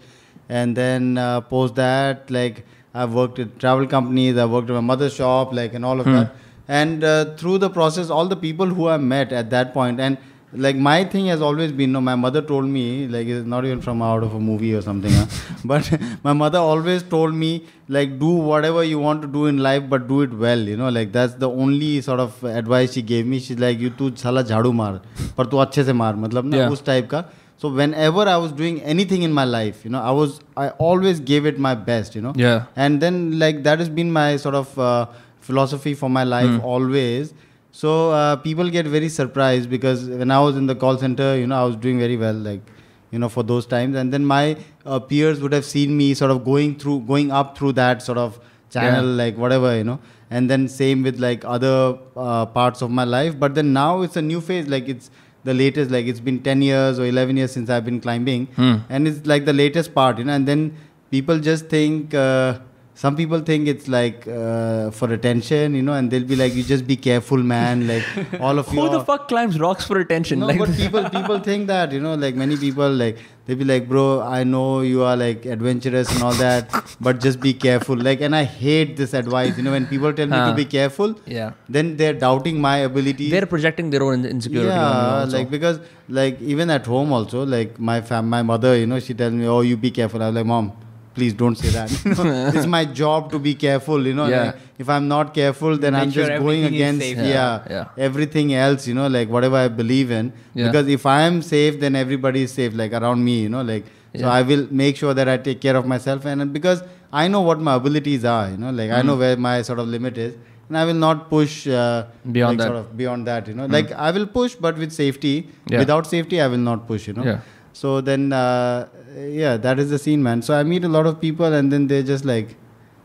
and 0.50 0.76
then 0.82 1.18
uh, 1.18 1.42
post 1.54 1.76
that 1.76 2.32
like 2.38 2.66
i've 2.96 3.14
worked 3.22 3.40
at 3.46 3.60
travel 3.66 3.86
companies 3.96 4.38
i've 4.46 4.50
worked 4.58 4.70
at 4.76 4.80
my 4.82 4.86
mother's 4.92 5.14
shop 5.22 5.54
like 5.62 5.74
and 5.82 5.86
all 5.92 6.00
of 6.06 6.08
Hmm. 6.12 6.16
that 6.18 6.36
and 6.80 7.04
uh, 7.04 7.26
through 7.42 7.58
the 7.66 7.70
process 7.80 8.10
all 8.10 8.28
the 8.36 8.40
people 8.48 8.74
who 8.80 8.88
i 8.96 8.98
met 8.98 9.32
at 9.42 9.50
that 9.56 9.74
point 9.78 10.00
and 10.08 10.18
like 10.54 10.78
my 10.78 11.04
thing 11.04 11.26
has 11.28 11.42
always 11.42 11.72
been 11.74 11.92
no 11.92 12.00
my 12.00 12.16
mother 12.16 12.42
told 12.42 12.66
me 12.66 13.06
like 13.08 13.28
it's 13.28 13.46
not 13.46 13.66
even 13.66 13.82
from 13.82 14.02
out 14.02 14.24
of 14.24 14.34
a 14.34 14.40
movie 14.40 14.74
or 14.74 14.82
something 14.82 15.12
huh? 15.12 15.26
but 15.66 16.00
my 16.24 16.32
mother 16.32 16.58
always 16.58 17.04
told 17.04 17.34
me 17.34 17.66
like 17.90 18.18
do 18.18 18.30
whatever 18.30 18.84
you 18.84 18.98
want 18.98 19.22
to 19.22 19.28
do 19.28 19.48
in 19.48 19.58
life 19.58 19.84
but 19.90 20.08
do 20.08 20.22
it 20.22 20.32
well 20.34 20.58
you 20.58 20.78
know 20.78 20.90
like 20.90 21.12
that's 21.12 21.34
the 21.34 21.50
only 21.50 22.00
sort 22.00 22.22
of 22.22 22.42
advice 22.46 22.94
she 22.94 23.02
gave 23.02 23.26
me 23.26 23.40
she's 23.40 23.60
like 23.60 23.78
you 23.78 23.90
too, 23.90 24.16
sala 24.16 24.44
jhadu 24.44 24.74
mar, 24.74 25.02
par 25.36 25.46
tu 25.46 25.58
acche 25.58 25.84
se 25.84 25.92
mar. 25.92 26.14
matlab 26.14 26.46
na 26.46 26.58
yeah. 26.58 26.72
us 26.72 26.82
type 26.82 27.10
ka 27.10 27.26
so 27.58 27.68
whenever 27.70 28.22
i 28.22 28.38
was 28.38 28.54
doing 28.54 28.82
anything 28.84 29.24
in 29.24 29.34
my 29.34 29.44
life 29.44 29.84
you 29.84 29.92
know 29.92 30.00
i 30.00 30.12
was 30.12 30.40
i 30.56 30.70
always 30.90 31.20
gave 31.20 31.46
it 31.46 31.60
my 31.60 31.76
best 31.76 32.16
you 32.16 32.22
know 32.22 32.34
yeah 32.36 32.66
and 32.78 33.02
then 33.02 33.38
like 33.38 33.64
that 33.64 33.80
has 33.80 33.90
been 33.90 34.12
my 34.12 34.38
sort 34.38 34.56
of 34.56 34.80
uh, 34.80 35.06
philosophy 35.42 35.94
for 35.94 36.10
my 36.10 36.24
life 36.24 36.50
mm. 36.50 36.64
always 36.64 37.34
so 37.82 37.90
uh, 38.20 38.36
people 38.48 38.70
get 38.78 38.88
very 38.98 39.10
surprised 39.20 39.70
because 39.76 40.10
when 40.22 40.32
i 40.38 40.40
was 40.48 40.56
in 40.62 40.66
the 40.72 40.78
call 40.84 40.98
center 41.06 41.30
you 41.42 41.48
know 41.52 41.60
i 41.64 41.66
was 41.72 41.78
doing 41.88 42.00
very 42.06 42.18
well 42.26 42.44
like 42.50 42.74
you 43.12 43.20
know 43.20 43.30
for 43.30 43.44
those 43.44 43.66
times. 43.66 43.96
And 43.96 44.14
then 44.14 44.26
my 44.26 44.58
uh, 44.86 45.00
peers 45.00 45.42
would 45.42 45.54
have 45.54 45.66
seen 45.66 45.96
me 45.98 46.14
sort 46.14 46.32
of 46.32 46.44
going 46.44 46.76
through 46.78 47.02
going 47.02 47.32
up 47.32 47.58
through 47.58 47.74
that 47.74 48.02
sort 48.02 48.18
of 48.18 48.40
channel 48.70 49.06
like 49.06 49.38
whatever 49.38 49.76
you 49.78 49.84
know. 49.84 50.00
And 50.30 50.50
then 50.50 50.68
same 50.68 51.04
with 51.04 51.20
like 51.20 51.46
other 51.46 51.98
uh, 52.18 52.46
parts 52.48 52.82
of 52.82 52.92
my 52.92 53.06
life. 53.06 53.40
But 53.40 53.56
then 53.56 53.72
now 53.72 54.02
it's 54.02 54.18
a 54.18 54.22
new 54.22 54.42
phase 54.42 54.68
like 54.68 54.90
it's 54.90 55.10
the 55.46 55.54
latest 55.54 55.92
like 55.92 56.06
it's 56.08 56.20
been 56.20 56.42
10 56.44 56.62
years 56.62 57.00
or 57.00 57.06
11 57.06 57.38
years 57.38 57.54
since 57.54 57.70
i've 57.70 57.86
been 57.86 58.02
climbing. 58.02 58.48
And 58.90 59.08
it's 59.08 59.26
like 59.26 59.46
the 59.46 59.54
latest 59.54 59.94
part 59.96 60.18
you 60.18 60.26
know. 60.26 60.34
And 60.34 60.48
then 60.48 60.76
people 61.10 61.40
just 61.40 61.68
think 61.68 62.14
uh, 62.14 62.60
some 63.02 63.16
people 63.16 63.42
think 63.48 63.68
it's 63.72 63.88
like 63.88 64.28
uh, 64.28 64.90
for 65.00 65.08
attention 65.16 65.76
you 65.80 65.84
know 65.88 65.94
and 65.94 66.10
they'll 66.12 66.30
be 66.34 66.36
like 66.36 66.54
you 66.60 66.64
just 66.64 66.86
be 66.88 66.96
careful 67.08 67.38
man. 67.38 67.88
Like 67.88 68.06
all 68.42 68.58
of 68.58 68.74
you 68.74 68.82
Who 68.82 68.90
the 68.90 69.02
fuck 69.10 69.28
climbs 69.28 69.60
rocks 69.60 69.86
for 69.86 70.00
attention? 70.00 70.40
no, 70.40 70.48
like, 70.48 70.58
but 70.64 70.76
people 70.76 71.10
people 71.18 71.40
think 71.40 71.68
that 71.68 71.92
you 71.92 72.00
know 72.06 72.16
like 72.16 72.34
many 72.44 72.58
people 72.58 72.90
like 73.02 73.20
they'll 73.46 73.60
be 73.62 73.68
like 73.72 73.88
bro 73.88 74.22
i 74.38 74.40
know 74.44 74.82
you 74.82 75.04
are 75.10 75.16
like 75.16 75.46
adventurous 75.58 76.14
and 76.14 76.24
all 76.24 76.34
that 76.40 76.74
but 77.00 77.22
just 77.28 77.40
be 77.40 77.54
careful. 77.54 77.96
Like 78.08 78.22
and 78.22 78.36
i 78.36 78.44
hate 78.44 78.98
this 78.98 79.14
advice 79.14 79.58
you 79.58 79.64
know 79.68 79.76
when 79.78 79.86
people 79.94 80.12
tell 80.22 80.28
me 80.34 80.42
to 80.50 80.54
be 80.56 80.66
careful 80.66 81.14
yeah, 81.26 81.52
then 81.70 81.98
they're 81.98 82.18
doubting 82.26 82.60
my 82.60 82.78
ability. 82.78 83.30
They're 83.30 83.46
projecting 83.46 83.92
their 83.92 84.04
own 84.04 84.26
insecurity. 84.26 84.70
yeah 84.70 85.26
like 85.38 85.52
because 85.52 85.80
like 86.10 86.42
even 86.42 86.70
at 86.80 86.86
home 86.96 87.14
also 87.14 87.46
like 87.46 87.80
my 87.80 88.02
fam 88.02 88.28
my 88.28 88.42
mother 88.42 88.76
you 88.76 88.88
know 88.88 89.00
she 89.00 89.14
tells 89.14 89.34
me 89.34 89.46
oh 89.46 89.62
you 89.62 89.78
be 89.78 89.92
careful. 89.92 90.24
I 90.24 90.28
was 90.28 90.36
like 90.36 90.46
mom 90.56 90.74
please 91.18 91.34
don't 91.42 91.58
say 91.64 91.70
that 91.78 91.92
You 92.06 92.16
know, 92.30 92.48
it's 92.56 92.68
my 92.78 92.84
job 93.02 93.30
to 93.34 93.40
be 93.48 93.54
careful 93.66 94.08
you 94.10 94.16
know 94.20 94.28
Yeah. 94.34 94.44
like, 94.46 94.56
if 94.86 94.90
i'm 94.96 95.08
not 95.14 95.34
careful 95.40 95.78
then 95.84 95.94
Make 95.94 96.02
i'm 96.04 96.12
sure 96.18 96.28
just 96.32 96.44
going 96.48 96.64
against 96.72 97.06
yeah, 97.06 97.30
Yeah, 97.36 97.54
yeah. 97.76 98.06
everything 98.10 98.54
else 98.66 98.88
you 98.92 98.96
know 99.00 99.08
like 99.18 99.30
whatever 99.38 99.58
i 99.66 99.70
believe 99.82 100.12
in 100.20 100.32
Yeah. 100.54 100.68
because 100.68 100.88
if 100.98 101.06
i 101.18 101.22
am 101.30 101.40
safe 101.54 101.80
then 101.86 101.96
everybody 102.04 102.44
is 102.50 102.54
safe 102.60 102.74
like 102.84 102.94
around 103.02 103.24
me 103.30 103.38
you 103.46 103.50
know 103.56 103.64
like 103.72 103.86
so 104.20 104.26
Yeah. 104.26 104.36
i 104.40 104.42
will 104.52 104.66
make 104.84 104.96
sure 105.06 105.14
that 105.22 105.28
i 105.36 105.38
take 105.48 105.60
care 105.66 105.76
of 105.82 105.86
myself 105.94 106.26
and 106.34 106.52
because 106.60 106.80
i 107.24 107.28
know 107.34 107.42
what 107.50 107.60
my 107.70 107.74
abilities 107.82 108.24
are 108.36 108.46
you 108.54 108.60
know 108.66 108.72
like 108.82 108.92
i 109.00 109.02
Mm. 109.02 109.06
know 109.10 109.18
where 109.24 109.38
my 109.50 109.56
sort 109.72 109.80
of 109.84 109.88
limit 109.96 110.16
is 110.28 110.34
and 110.70 110.78
i 110.82 110.86
will 110.90 111.02
not 111.08 111.20
push 111.34 111.54
uh, 111.68 112.06
Beyond 112.38 112.50
like 112.52 112.58
that. 112.62 112.68
sort 112.72 112.80
of 112.84 112.88
beyond 113.02 113.30
that 113.32 113.48
you 113.52 113.56
know 113.60 113.68
like 113.78 113.92
i 114.08 114.10
will 114.18 114.28
push 114.40 114.56
but 114.68 114.82
with 114.84 114.94
safety 115.04 115.36
Yeah. 115.74 115.80
without 115.84 116.06
safety 116.16 116.40
i 116.46 116.48
will 116.56 116.66
not 116.72 116.82
push 116.92 117.06
you 117.12 117.16
know 117.20 117.28
Yeah. 117.32 117.40
so 117.82 117.90
then 118.10 118.24
uh, 118.44 118.80
yeah, 119.18 119.58
that 119.58 119.80
is 119.80 119.90
the 119.90 120.00
scene, 120.00 120.22
man. 120.22 120.42
So 120.42 120.54
I 120.54 120.64
meet 120.64 120.84
a 120.84 120.88
lot 120.88 121.06
of 121.06 121.20
people, 121.20 121.46
and 121.46 121.72
then 121.72 121.88
they're 121.88 122.04
just 122.04 122.26
like, 122.26 122.56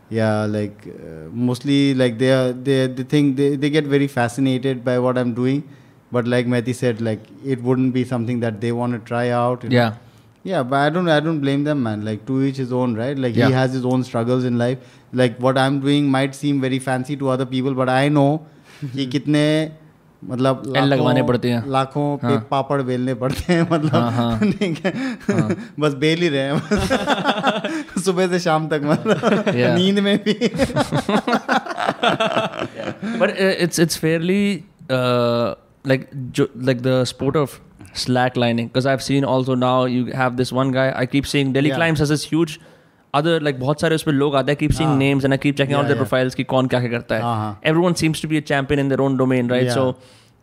yeah, 0.09 0.45
like 0.45 0.87
uh, 0.87 1.29
mostly 1.31 1.93
like 1.93 2.17
they 2.17 2.31
are 2.31 2.51
they 2.53 2.87
they 2.87 3.03
think 3.03 3.37
they 3.37 3.55
they 3.55 3.69
get 3.69 3.85
very 3.85 4.07
fascinated 4.07 4.83
by 4.83 4.99
what 4.99 5.17
I'm 5.17 5.33
doing, 5.33 5.67
but 6.11 6.27
like 6.27 6.45
Mehdi 6.45 6.75
said, 6.75 7.01
like 7.01 7.19
it 7.43 7.61
wouldn't 7.61 7.93
be 7.93 8.03
something 8.03 8.39
that 8.41 8.61
they 8.61 8.71
want 8.71 8.93
to 8.93 8.99
try 8.99 9.29
out. 9.29 9.63
Yeah. 9.63 9.89
Know? 9.89 9.97
Yeah, 10.45 10.61
but 10.61 10.75
I 10.75 10.89
don't 10.89 11.07
I 11.07 11.19
don't 11.21 11.39
blame 11.39 11.63
them, 11.63 11.83
man. 11.83 12.03
Like 12.03 12.25
to 12.27 12.43
each 12.43 12.57
his 12.57 12.73
own, 12.73 12.95
right? 12.95 13.17
Like 13.17 13.35
yeah. 13.35 13.47
he 13.47 13.53
has 13.53 13.73
his 13.73 13.85
own 13.85 14.03
struggles 14.03 14.43
in 14.43 14.57
life. 14.57 14.77
Like 15.13 15.37
what 15.37 15.57
I'm 15.57 15.79
doing 15.79 16.09
might 16.09 16.35
seem 16.35 16.59
very 16.59 16.79
fancy 16.79 17.15
to 17.17 17.29
other 17.29 17.45
people, 17.45 17.73
but 17.73 17.89
I 17.89 18.09
know 18.09 18.45
he. 18.93 19.07
मतलब 20.29 20.63
लगवाने 20.77 21.23
पड़ते 21.23 21.49
हैं। 21.51 21.63
लाखों 21.71 22.05
हाँ। 22.23 22.37
पापड़ 22.51 22.81
बेलने 22.81 23.13
पड़ते 23.13 23.53
हैं 23.53 23.67
मतलब 23.71 23.93
हाँ, 23.93 24.11
हाँ, 24.11 24.39
नहीं 24.43 24.73
हाँ। 24.73 25.55
बस 25.79 25.93
बेल 25.93 26.21
ही 26.21 26.29
रहे 26.29 26.41
हैं 26.41 27.83
सुबह 28.05 28.27
से 28.27 28.39
शाम 28.39 28.67
तक 28.67 28.81
मतलब। 28.83 29.43
नींद 29.77 29.99
में 29.99 30.17
भी। 30.17 30.33
But 33.19 33.35
it's 33.61 33.79
it's 33.79 33.97
fairly 33.97 34.63
like 34.91 36.09
जो 36.15 36.49
like 36.57 36.81
the 36.81 37.03
sport 37.07 37.37
of 37.37 37.59
slack 37.95 38.37
lining 38.37 38.67
because 38.67 38.87
I 38.87 38.91
have 38.91 38.99
seen 38.99 39.25
also 39.25 39.55
now 39.55 39.87
you 39.87 40.05
have 40.15 40.35
this 40.35 40.53
one 40.53 40.71
guy 40.71 40.91
I 40.91 41.05
keep 41.05 41.23
seeing 41.23 41.53
Delhi 41.53 41.69
climbs 41.69 41.99
has 42.01 42.13
is 42.13 42.25
huge 42.27 42.57
other 43.13 43.41
like 43.41 43.59
बहुत 43.59 43.81
सारे 43.81 43.95
उस 43.95 44.03
पर 44.03 44.11
लोग 44.13 44.35
आते 44.35 44.51
हैं 44.51 44.57
keep 44.59 44.71
seeing 44.71 44.97
names 44.97 45.25
profiles 45.25 46.35
की 46.35 46.43
कौन 46.55 46.67
क्या 46.67 46.79
क्या 46.79 46.91
करता 46.91 47.15
है। 47.15 47.55
Everyone 47.65 47.93
seems 47.93 48.21
to 48.21 48.27
be 48.27 48.37
a 48.37 48.41
champion 48.51 48.79
in 48.79 48.89
their 48.89 49.01
own 49.01 49.17
domain 49.17 49.49
right 49.49 49.69
so 49.71 49.89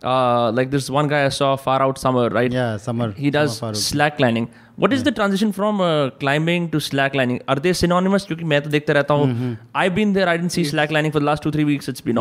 like 0.03 0.71
this 0.71 0.91
one 0.91 1.09
guy 1.09 1.23
I 1.23 1.31
saw 1.31 1.55
far 1.65 1.83
out 1.83 1.99
Samar 1.99 2.33
right 2.33 2.53
Samar 2.85 3.15
he 3.19 3.31
does 3.31 3.61
slack 3.79 4.15
climbing 4.17 4.47
what 4.79 4.93
is 4.93 5.03
the 5.05 5.13
transition 5.15 5.51
from 5.53 5.79
climbing 6.21 6.69
to 6.71 6.79
slack 6.81 7.13
climbing 7.13 7.41
are 7.51 7.59
they 7.59 7.73
synonymous 7.75 8.25
क्योंकि 8.27 8.45
मैं 8.45 8.61
तो 8.63 8.71
देखता 8.71 8.93
रहता 8.93 9.15
हूँ। 9.15 9.57
I 9.77 9.91
been 9.91 10.13
there 10.13 10.29
I 10.29 10.39
didn't 10.39 10.51
see 10.51 10.65
slack 10.65 10.89
climbing 10.89 11.13
for 11.13 11.23
last 11.23 11.49
2 11.49 11.53
3 11.57 11.65
weeks 11.65 11.89
it's 11.89 12.03
been 12.07 12.19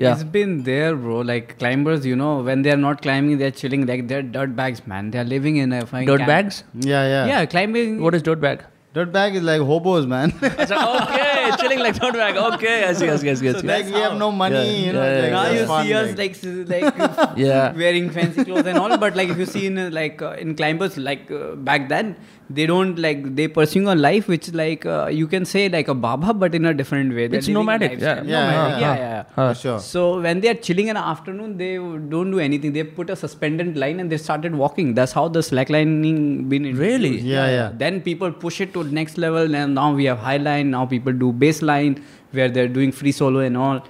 it's 0.00 0.22
been 0.32 0.62
there 0.62 0.94
bro 0.96 1.22
like 1.22 1.56
climbers 1.58 2.06
you 2.06 2.16
know 2.16 2.36
when 2.42 2.62
they 2.62 2.70
are 2.70 2.76
not 2.76 3.00
climbing 3.00 3.38
they 3.38 3.50
chilling 3.62 3.88
like 3.88 4.06
they 4.08 4.14
are 4.14 4.46
bags 4.60 4.82
man 4.88 5.10
they 5.10 5.18
are 5.18 5.24
living 5.24 5.58
in 5.58 5.72
a 5.72 5.82
bags 5.94 6.64
climbing 6.76 7.98
what 8.00 8.14
is 8.14 8.24
dirt 8.24 8.38
bag 8.38 8.58
dirt 8.96 9.10
bag 9.14 9.34
is 9.38 9.42
like 9.42 9.60
hobos 9.68 10.06
man 10.06 10.30
Achha, 10.64 10.76
okay, 11.02 11.50
chilling 11.60 11.80
like 11.80 11.96
dirt 12.00 12.14
bag. 12.14 12.36
Okay, 12.54 12.74
I 12.84 12.92
see, 12.92 13.08
I 13.08 13.16
see, 13.16 13.30
I 13.30 13.34
see. 13.34 13.48
I 13.48 13.52
see. 13.60 13.66
like 13.66 13.86
we 13.86 14.00
have 14.06 14.16
no 14.16 14.30
money 14.42 14.54
Yeah, 14.56 14.86
you 14.86 14.92
know 14.96 15.04
yeah, 15.06 15.22
like, 15.22 15.32
now 15.32 15.44
you 15.56 15.66
fun, 15.72 15.86
see 15.86 15.94
us 16.00 16.16
like 16.22 16.30
s- 16.30 16.68
like 16.74 17.36
Yeah. 17.44 17.72
wearing 17.82 18.10
fancy 18.10 18.44
clothes 18.44 18.66
and 18.66 18.78
all, 18.78 18.96
but 19.04 19.16
like 19.16 19.28
if 19.34 19.38
you 19.38 19.46
see 19.46 19.66
in 19.66 19.78
uh, 19.78 19.90
like 20.00 20.22
uh, 20.22 20.32
in 20.44 20.54
climbers 20.54 20.96
like 20.96 21.30
uh, 21.30 21.54
back 21.70 21.88
then, 21.88 22.16
they 22.50 22.66
don't 22.66 22.98
like 22.98 23.34
they 23.36 23.48
pursuing 23.48 23.86
a 23.88 23.94
life 23.94 24.28
which 24.28 24.52
like 24.52 24.84
uh, 24.84 25.06
you 25.06 25.26
can 25.26 25.44
say 25.44 25.68
like 25.68 25.88
a 25.88 25.94
baba, 25.94 26.34
but 26.34 26.54
in 26.54 26.64
a 26.66 26.74
different 26.74 27.14
way. 27.14 27.26
They're 27.26 27.38
It's 27.38 27.48
nomadic, 27.48 27.92
lifestyle. 27.92 28.26
yeah. 28.26 28.32
Yeah, 28.32 28.50
Nomadic, 28.50 28.80
yeah, 28.80 28.94
yeah, 28.94 28.96
yeah. 28.96 29.08
yeah. 29.16 29.24
Huh. 29.34 29.54
sure 29.54 29.78
So 29.80 30.20
when 30.20 30.40
they 30.40 30.48
are 30.48 30.54
chilling 30.54 30.88
in 30.88 30.94
the 30.94 31.00
afternoon, 31.06 31.56
they 31.56 31.76
don't 31.76 32.30
do 32.30 32.38
anything. 32.38 32.72
They 32.74 32.84
put 32.84 33.08
a 33.08 33.16
suspended 33.16 33.76
line 33.78 33.98
and 34.00 34.12
they 34.12 34.18
started 34.18 34.54
walking. 34.54 34.92
That's 34.94 35.12
how 35.12 35.28
the 35.28 35.40
slacklining 35.40 36.48
been 36.48 36.66
introduced. 36.66 36.80
Really? 36.80 37.18
Yeah, 37.20 37.46
yeah. 37.48 37.72
Then 37.74 38.00
people 38.02 38.30
push 38.30 38.60
it 38.60 38.72
to 38.74 38.84
next 38.84 39.16
level, 39.18 39.54
and 39.54 39.74
now 39.74 39.94
we 39.94 40.04
have 40.04 40.18
high 40.18 40.36
line. 40.36 40.70
Now 40.70 40.84
people 40.86 41.12
do 41.12 41.32
baseline 41.32 42.02
where 42.32 42.48
they're 42.50 42.68
doing 42.68 42.92
free 42.92 43.12
solo 43.12 43.40
and 43.40 43.56
all. 43.56 43.82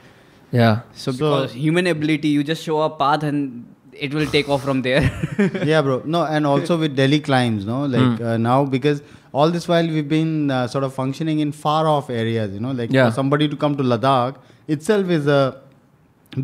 Yeah. 0.52 0.80
So, 0.92 1.10
So- 1.10 1.16
because 1.18 1.52
human 1.54 1.86
ability, 1.88 2.28
you 2.28 2.44
just 2.44 2.62
show 2.62 2.82
a 2.82 2.90
path 2.90 3.24
and 3.24 3.66
it 4.07 4.13
will 4.17 4.27
take 4.33 4.49
off 4.55 4.61
from 4.67 4.81
there. 4.87 5.01
yeah 5.71 5.81
bro 5.87 5.95
no 6.15 6.19
and 6.35 6.47
also 6.51 6.77
with 6.83 6.95
delhi 6.99 7.19
climbs 7.29 7.65
no 7.71 7.79
like 7.95 8.03
Hmm. 8.19 8.27
uh, 8.27 8.37
now 8.49 8.59
because 8.75 9.01
all 9.39 9.49
this 9.55 9.65
while 9.71 9.87
we've 9.95 10.07
been 10.13 10.31
uh, 10.57 10.59
sort 10.73 10.83
of 10.87 10.93
functioning 10.99 11.39
in 11.45 11.51
far 11.63 11.81
off 11.95 12.09
areas 12.21 12.53
you 12.57 12.61
know 12.67 12.71
like 12.81 12.93
Yeah. 12.97 13.09
for 13.09 13.15
somebody 13.21 13.47
to 13.55 13.57
come 13.63 13.75
to 13.81 13.83
ladakh 13.93 14.37
itself 14.75 15.11
is 15.17 15.27
a 15.39 15.41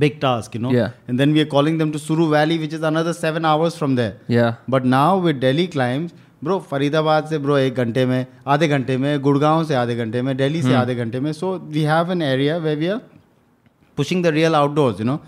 big 0.03 0.19
task 0.25 0.53
you 0.57 0.61
know 0.65 0.73
Yeah. 0.75 0.91
and 1.07 1.19
then 1.23 1.33
we 1.37 1.41
are 1.45 1.49
calling 1.55 1.77
them 1.83 1.91
to 1.95 1.99
suru 2.07 2.27
valley 2.35 2.57
which 2.65 2.75
is 2.79 2.85
another 2.91 3.13
7 3.21 3.45
hours 3.53 3.79
from 3.81 3.95
there 4.01 4.13
Yeah. 4.37 4.51
But 4.75 4.85
now 4.97 5.19
with 5.25 5.35
Delhi 5.47 5.67
climbs 5.77 6.13
bro 6.43 6.59
Faridabad 6.71 7.25
से 7.33 7.37
bro 7.47 7.57
एक 7.57 7.75
घंटे 7.83 8.05
में 8.11 8.19
आधे 8.53 8.67
घंटे 8.77 8.97
में 9.03 9.11
गुड़गांव 9.27 9.63
से 9.71 9.75
आधे 9.83 9.95
घंटे 10.05 10.21
में 10.29 10.35
दिल्ली 10.37 10.61
से 10.61 10.73
आधे 10.83 10.95
घंटे 11.03 11.19
में 11.27 11.31
so 11.41 11.53
we 11.77 11.83
have 11.93 12.11
an 12.11 12.21
area 12.31 12.57
way 12.67 12.75
we 12.83 12.87
are 12.95 13.01
pushing 13.99 14.21
the 14.23 14.31
real 14.35 14.55
outdoors 14.59 14.97
you 15.01 15.05
know 15.09 15.19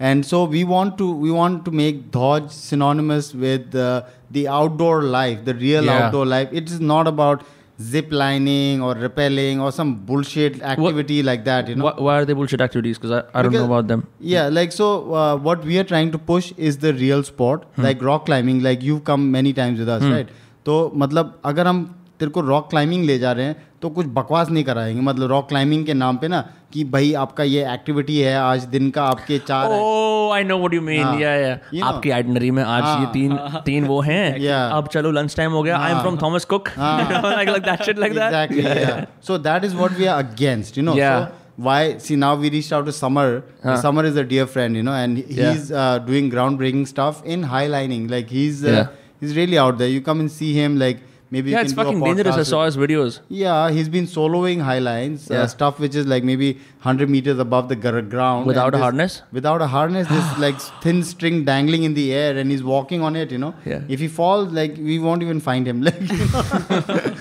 and 0.00 0.26
so 0.32 0.42
we 0.56 0.64
want 0.64 0.98
to 0.98 1.12
we 1.12 1.30
want 1.30 1.64
to 1.68 1.70
make 1.70 2.10
Dhodj 2.10 2.50
synonymous 2.50 3.32
with 3.34 3.74
uh, 3.74 4.02
the 4.30 4.48
outdoor 4.48 5.02
life, 5.02 5.44
the 5.44 5.54
real 5.54 5.84
yeah. 5.84 5.98
outdoor 5.98 6.26
life. 6.26 6.48
It 6.52 6.70
is 6.70 6.80
not 6.80 7.06
about 7.06 7.44
zip 7.80 8.10
lining 8.12 8.82
or 8.82 8.94
rappelling 8.94 9.60
or 9.66 9.72
some 9.72 9.94
bullshit 10.08 10.60
activity 10.62 11.20
what, 11.20 11.26
like 11.26 11.44
that 11.44 11.66
you 11.66 11.74
know 11.74 11.88
wh- 11.88 12.02
why 12.02 12.16
are 12.18 12.26
they 12.26 12.34
bullshit 12.34 12.60
activities 12.60 12.98
because 12.98 13.10
i, 13.10 13.20
I 13.20 13.20
because, 13.20 13.42
don't 13.44 13.52
know 13.54 13.64
about 13.64 13.88
them 13.88 14.06
yeah 14.20 14.48
like 14.48 14.70
so 14.70 15.14
uh, 15.14 15.36
what 15.36 15.64
we 15.64 15.78
are 15.78 15.84
trying 15.84 16.12
to 16.12 16.18
push 16.18 16.52
is 16.58 16.76
the 16.76 16.92
real 16.92 17.22
sport 17.22 17.64
hmm. 17.76 17.82
like 17.82 18.02
rock 18.02 18.26
climbing 18.26 18.62
like 18.62 18.82
you've 18.82 19.04
come 19.04 19.30
many 19.30 19.54
times 19.54 19.78
with 19.78 19.88
us 19.88 20.02
hmm. 20.02 20.12
right 20.12 20.28
So, 20.64 20.90
मतलब 20.94 21.40
अगर 21.44 21.66
हम 21.66 21.84
तेरे 22.20 22.30
को 22.30 22.40
rock 22.40 22.70
climbing 22.70 23.04
ले 23.04 23.18
जा 23.18 23.32
रहे 23.32 23.44
हैं 23.44 23.69
तो 23.82 23.88
कुछ 23.88 24.06
बकवास 24.16 24.50
नहीं 24.50 24.64
कराएँगे 24.64 25.00
मतलब 25.00 25.30
रॉक 25.30 25.48
क्लाइंबिंग 25.48 25.84
के 25.86 25.94
नाम 25.94 26.16
पे 26.22 26.28
ना 26.28 26.40
कि 26.72 26.82
भाई 26.94 27.12
आपका 27.20 27.44
ये 27.44 27.62
एक्टिविटी 27.72 28.18
है 28.20 28.34
आज 28.38 28.64
दिन 28.74 28.90
का 28.96 29.04
आपके 29.04 29.38
चार 29.48 29.68
Oh, 29.76 30.32
I 30.38 30.42
know 30.48 30.58
what 30.62 30.74
you 30.76 30.82
mean. 30.88 31.02
हाँ. 31.04 31.14
Yeah, 31.20 31.36
yeah. 31.44 31.56
You 31.72 31.80
know. 31.80 31.86
आपकी 31.92 32.10
आइटनरी 32.16 32.50
में 32.50 32.62
आज 32.62 32.82
ये 32.82 33.04
हाँ. 33.04 33.10
तीन 33.12 33.36
तीन 33.66 33.84
वो 33.86 34.00
हैं. 34.00 34.38
Yeah. 34.40 34.70
अब 34.78 34.88
चलो 34.92 35.10
लंच 35.10 35.36
टाइम 35.36 35.52
हो 35.52 35.62
गया. 35.62 35.76
हाँ. 35.78 35.88
हाँ. 35.88 37.10
You 37.10 37.22
know, 37.22 37.30
like 37.38 37.52
like 37.54 37.64
that 37.70 37.84
shit 37.88 37.98
like 38.04 38.14
that. 38.20 38.32
exactly 38.32 38.62
yeah. 38.62 39.04
so 39.20 39.38
that 39.48 39.64
is 39.70 39.74
what 39.82 39.98
we 40.02 40.06
are 40.14 40.18
against 40.20 40.76
you 40.76 40.84
know 40.88 40.94
Yeah. 41.00 41.26
so 41.26 41.64
why 41.68 41.80
see 41.98 42.16
now 42.16 42.34
we 42.42 42.50
reached 42.56 42.72
out 42.76 42.86
to 42.86 42.92
summer 42.98 43.26
Huh. 43.64 43.76
summer 43.80 44.04
is 44.10 44.16
a 44.16 44.24
dear 44.24 44.46
friend 44.56 44.76
you 44.80 44.82
know 44.90 44.92
and 45.04 45.18
he- 45.22 45.40
Yeah. 45.40 45.58
uh, 45.82 45.98
doing 46.10 46.30
groundbreaking 46.34 46.86
stuff 46.92 47.22
in 47.36 47.42
highlining 47.54 48.06
like 48.16 48.30
he's 48.38 48.62
uh, 48.64 48.74
Yeah. 48.76 48.86
he's 49.24 49.34
really 49.40 49.58
out 49.64 49.78
there 49.82 49.88
you 49.94 50.00
come 50.10 50.22
and 50.26 50.32
see 50.36 50.52
him 50.60 50.78
like 50.84 51.02
maybe 51.31 51.51
Yeah, 51.51 51.57
you 51.57 51.63
it's 51.65 51.73
can 51.73 51.83
do 51.83 51.89
a 51.89 51.93
fucking 51.93 52.03
dangerous. 52.07 52.35
I 52.35 52.39
podcast 52.39 52.45
saw 52.53 52.63
with- 52.65 52.75
his 52.75 52.77
videos. 52.83 53.19
Yeah, 53.29 53.71
he's 53.77 53.89
been 53.95 54.05
soloing 54.11 54.61
high 54.61 54.77
lines, 54.79 55.29
uh, 55.31 55.33
Yeah. 55.35 55.45
stuff 55.53 55.79
which 55.85 55.95
is 55.95 56.05
like 56.13 56.23
maybe 56.23 56.49
100 56.83 57.09
meters 57.15 57.39
above 57.45 57.67
the 57.69 57.75
gr- 57.87 58.01
ground. 58.15 58.45
Without 58.51 58.67
and 58.67 58.75
a 58.75 58.77
this- 58.77 58.83
harness? 58.83 59.21
Without 59.39 59.61
a 59.61 59.67
harness, 59.67 60.07
this 60.07 60.37
like 60.45 60.59
thin 60.85 61.01
string 61.03 61.43
dangling 61.45 61.83
in 61.89 61.93
the 61.95 62.05
air 62.13 62.37
and 62.37 62.51
he's 62.51 62.63
walking 62.63 63.01
on 63.01 63.15
it, 63.15 63.31
you 63.31 63.37
know. 63.47 63.53
Yeah. 63.65 63.81
If 63.97 63.99
he 63.99 64.07
falls, 64.21 64.53
like 64.61 64.77
we 64.77 64.99
won't 65.09 65.21
even 65.29 65.39
find 65.49 65.67
him. 65.67 65.81
Like, 65.89 65.99
you 66.01 66.17
know, 66.35 66.45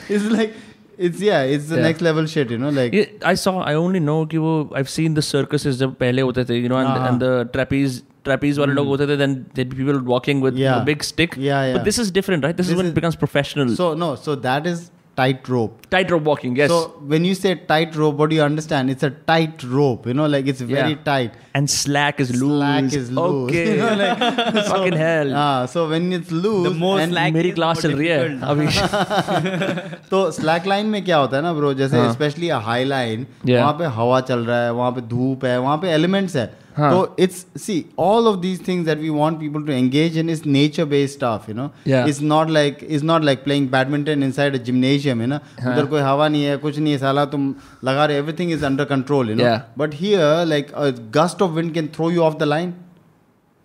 it's 0.09 0.25
like, 0.37 0.55
it's 0.97 1.21
yeah, 1.21 1.43
it's 1.43 1.69
the 1.69 1.77
Yeah. 1.77 1.83
next 1.91 2.01
level 2.03 2.27
shit, 2.27 2.51
you 2.51 2.59
know. 2.59 2.69
Like, 2.71 2.93
Yeah, 2.95 3.07
I 3.31 3.35
saw. 3.35 3.61
I 3.61 3.75
only 3.75 4.01
know 4.01 4.19
कि 4.27 4.39
वो 4.39 4.53
I've 4.81 4.89
seen 4.97 5.15
the 5.15 5.23
circuses 5.29 5.79
जब 5.81 5.97
पहले 6.03 6.23
होते 6.23 6.45
थे, 6.51 6.61
you 6.63 6.69
know, 6.69 6.77
and, 6.83 6.89
हाँ. 6.89 7.09
and 7.09 7.21
the 7.29 7.33
trapeze 7.57 8.03
trapeze 8.30 8.60
वाले 8.64 8.74
लोग 8.82 8.88
होते 8.96 9.08
थे. 9.08 9.18
Then 9.24 9.36
there'd 9.58 9.74
be 9.76 9.82
people 9.82 10.00
walking 10.14 10.46
with 10.48 10.62
Yeah. 10.66 10.78
a 10.78 10.86
big 10.94 11.04
stick. 11.10 11.36
Yeah, 11.50 11.66
yeah. 11.66 11.74
But 11.80 11.90
this 11.92 12.00
is 12.06 12.14
different, 12.22 12.50
right? 12.50 12.62
This, 12.62 12.68
this 12.72 12.78
is 12.78 12.82
when 12.84 12.92
is- 12.92 12.96
it 12.98 13.02
becomes 13.02 13.20
professional. 13.26 13.76
so 13.82 13.92
no, 14.06 14.14
so 14.30 14.40
that 14.48 14.72
is 14.76 14.88
tightrope. 15.20 15.88
Tightrope 15.94 16.28
walking. 16.30 16.52
Yes. 16.58 16.70
So 16.74 16.76
when 17.14 17.26
you 17.28 17.32
say 17.38 17.50
tightrope, 17.72 18.20
what 18.24 18.30
do 18.34 18.36
you 18.38 18.44
understand? 18.44 18.92
It's 18.94 19.06
a 19.08 19.10
tight 19.32 19.64
rope, 19.72 20.06
you 20.10 20.14
know, 20.20 20.28
like 20.34 20.52
it's 20.54 20.62
very 20.74 20.94
Yeah. 20.96 21.02
tight. 21.12 21.34
and 21.60 21.70
slack 21.74 22.20
is 22.24 22.30
loose. 22.42 22.52
Slack 22.60 22.94
is 22.98 23.08
loose. 23.18 23.32
Okay. 23.38 23.64
You 23.70 23.78
know, 23.80 23.96
like, 24.02 24.22
so, 24.58 24.62
Fucking 24.68 24.98
hell. 25.00 25.32
Ah, 25.44 25.66
so 25.72 25.82
when 25.94 26.06
it's 26.18 26.32
loose, 26.44 26.68
The 26.68 26.74
more 26.84 26.94
and 27.06 27.12
slack 27.16 27.34
मेरी 27.38 27.50
is 27.52 27.56
class 27.56 27.82
चल 27.86 27.96
रही 28.02 28.08
है 28.08 28.20
difficult. 28.28 28.44
अभी 28.52 30.08
तो 30.12 30.22
slack 30.32 30.68
line 30.68 30.86
में 30.96 31.04
क्या 31.06 31.18
होता 31.18 31.38
है 31.38 31.44
ना 31.44 31.54
ब्रो 31.54 31.74
जैसे 31.82 31.98
हाँ. 31.98 32.12
Specially 32.14 32.50
high 32.68 32.84
line 32.94 33.26
Yeah. 33.46 33.60
वहाँ 33.62 33.74
पे 33.80 33.86
हवा 33.98 34.20
चल 34.32 34.46
रहा 34.46 34.64
है 34.64 34.72
वहाँ 34.74 34.92
पे 34.92 35.02
धूप 35.16 35.46
है 35.46 35.60
वहाँ 35.62 35.78
पे 35.84 35.90
एलिमेंट्स 35.94 36.36
है 36.36 36.46
हाँ. 36.79 36.91
तो 36.93 37.17
it's 37.25 37.45
see 37.65 37.85
all 37.99 38.27
of 38.29 38.39
these 38.41 38.67
things 38.69 38.87
that 38.87 38.99
we 38.99 39.09
want 39.19 39.39
people 39.41 39.63
to 39.67 39.73
engage 39.73 40.19
in 40.19 40.31
is 40.31 40.43
nature 40.47 40.85
based 40.95 41.15
stuff 41.19 41.49
you 41.49 41.55
know 41.55 41.69
Yeah. 41.89 42.09
It's 42.09 42.21
not 42.23 42.51
like 42.51 42.79
is 42.89 43.05
not 43.05 43.25
like 43.25 43.45
playing 43.45 43.69
badminton 43.71 44.23
inside 44.23 44.55
a 44.55 44.63
gymnasium 44.71 45.21
है 45.21 45.27
ना 45.27 45.41
हाँ. 45.61 45.73
उधर 45.73 45.87
कोई 45.91 46.01
हवा 46.01 46.29
नहीं 46.29 46.45
है 46.45 46.57
कुछ 46.67 46.79
नहीं 46.79 46.93
है 46.93 46.99
साला 46.99 47.25
तुम 47.37 47.55
लगा 47.85 48.05
रहे 48.05 48.17
everything 48.19 48.53
is 48.53 48.65
under 48.65 48.85
control 48.95 49.31
you 49.31 49.35
know 49.37 49.45
Yeah. 49.45 49.61
But 49.79 49.95
here 50.01 50.45
like 50.47 50.73
a 50.73 50.89
gust 51.19 51.43
of 51.43 51.51
wind 51.57 51.73
can 51.75 51.89
throw 51.97 52.11
you 52.11 52.23
of 52.23 52.39
the 52.41 52.53
line 52.55 52.75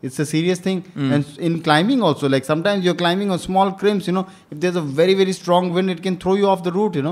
it's 0.03 0.19
a 0.23 0.25
serious 0.27 0.59
thing 0.65 0.77
Hmm. 0.97 1.09
and 1.15 1.31
in 1.47 1.55
climbing 1.63 2.03
also 2.09 2.27
like 2.33 2.45
sometimes 2.49 2.85
you're 2.87 2.97
climbing 2.99 3.31
on 3.35 3.39
small 3.45 3.71
crimps 3.81 4.05
you 4.09 4.13
know 4.17 4.21
if 4.53 4.59
there's 4.65 4.77
a 4.81 4.83
very 4.99 5.15
very 5.21 5.33
strong 5.37 5.65
wind 5.77 5.93
it 5.93 5.99
can 6.05 6.15
throw 6.21 6.35
you 6.41 6.45
off 6.51 6.61
the 6.67 6.71
route 6.75 6.99
you 6.99 7.03
know 7.07 7.11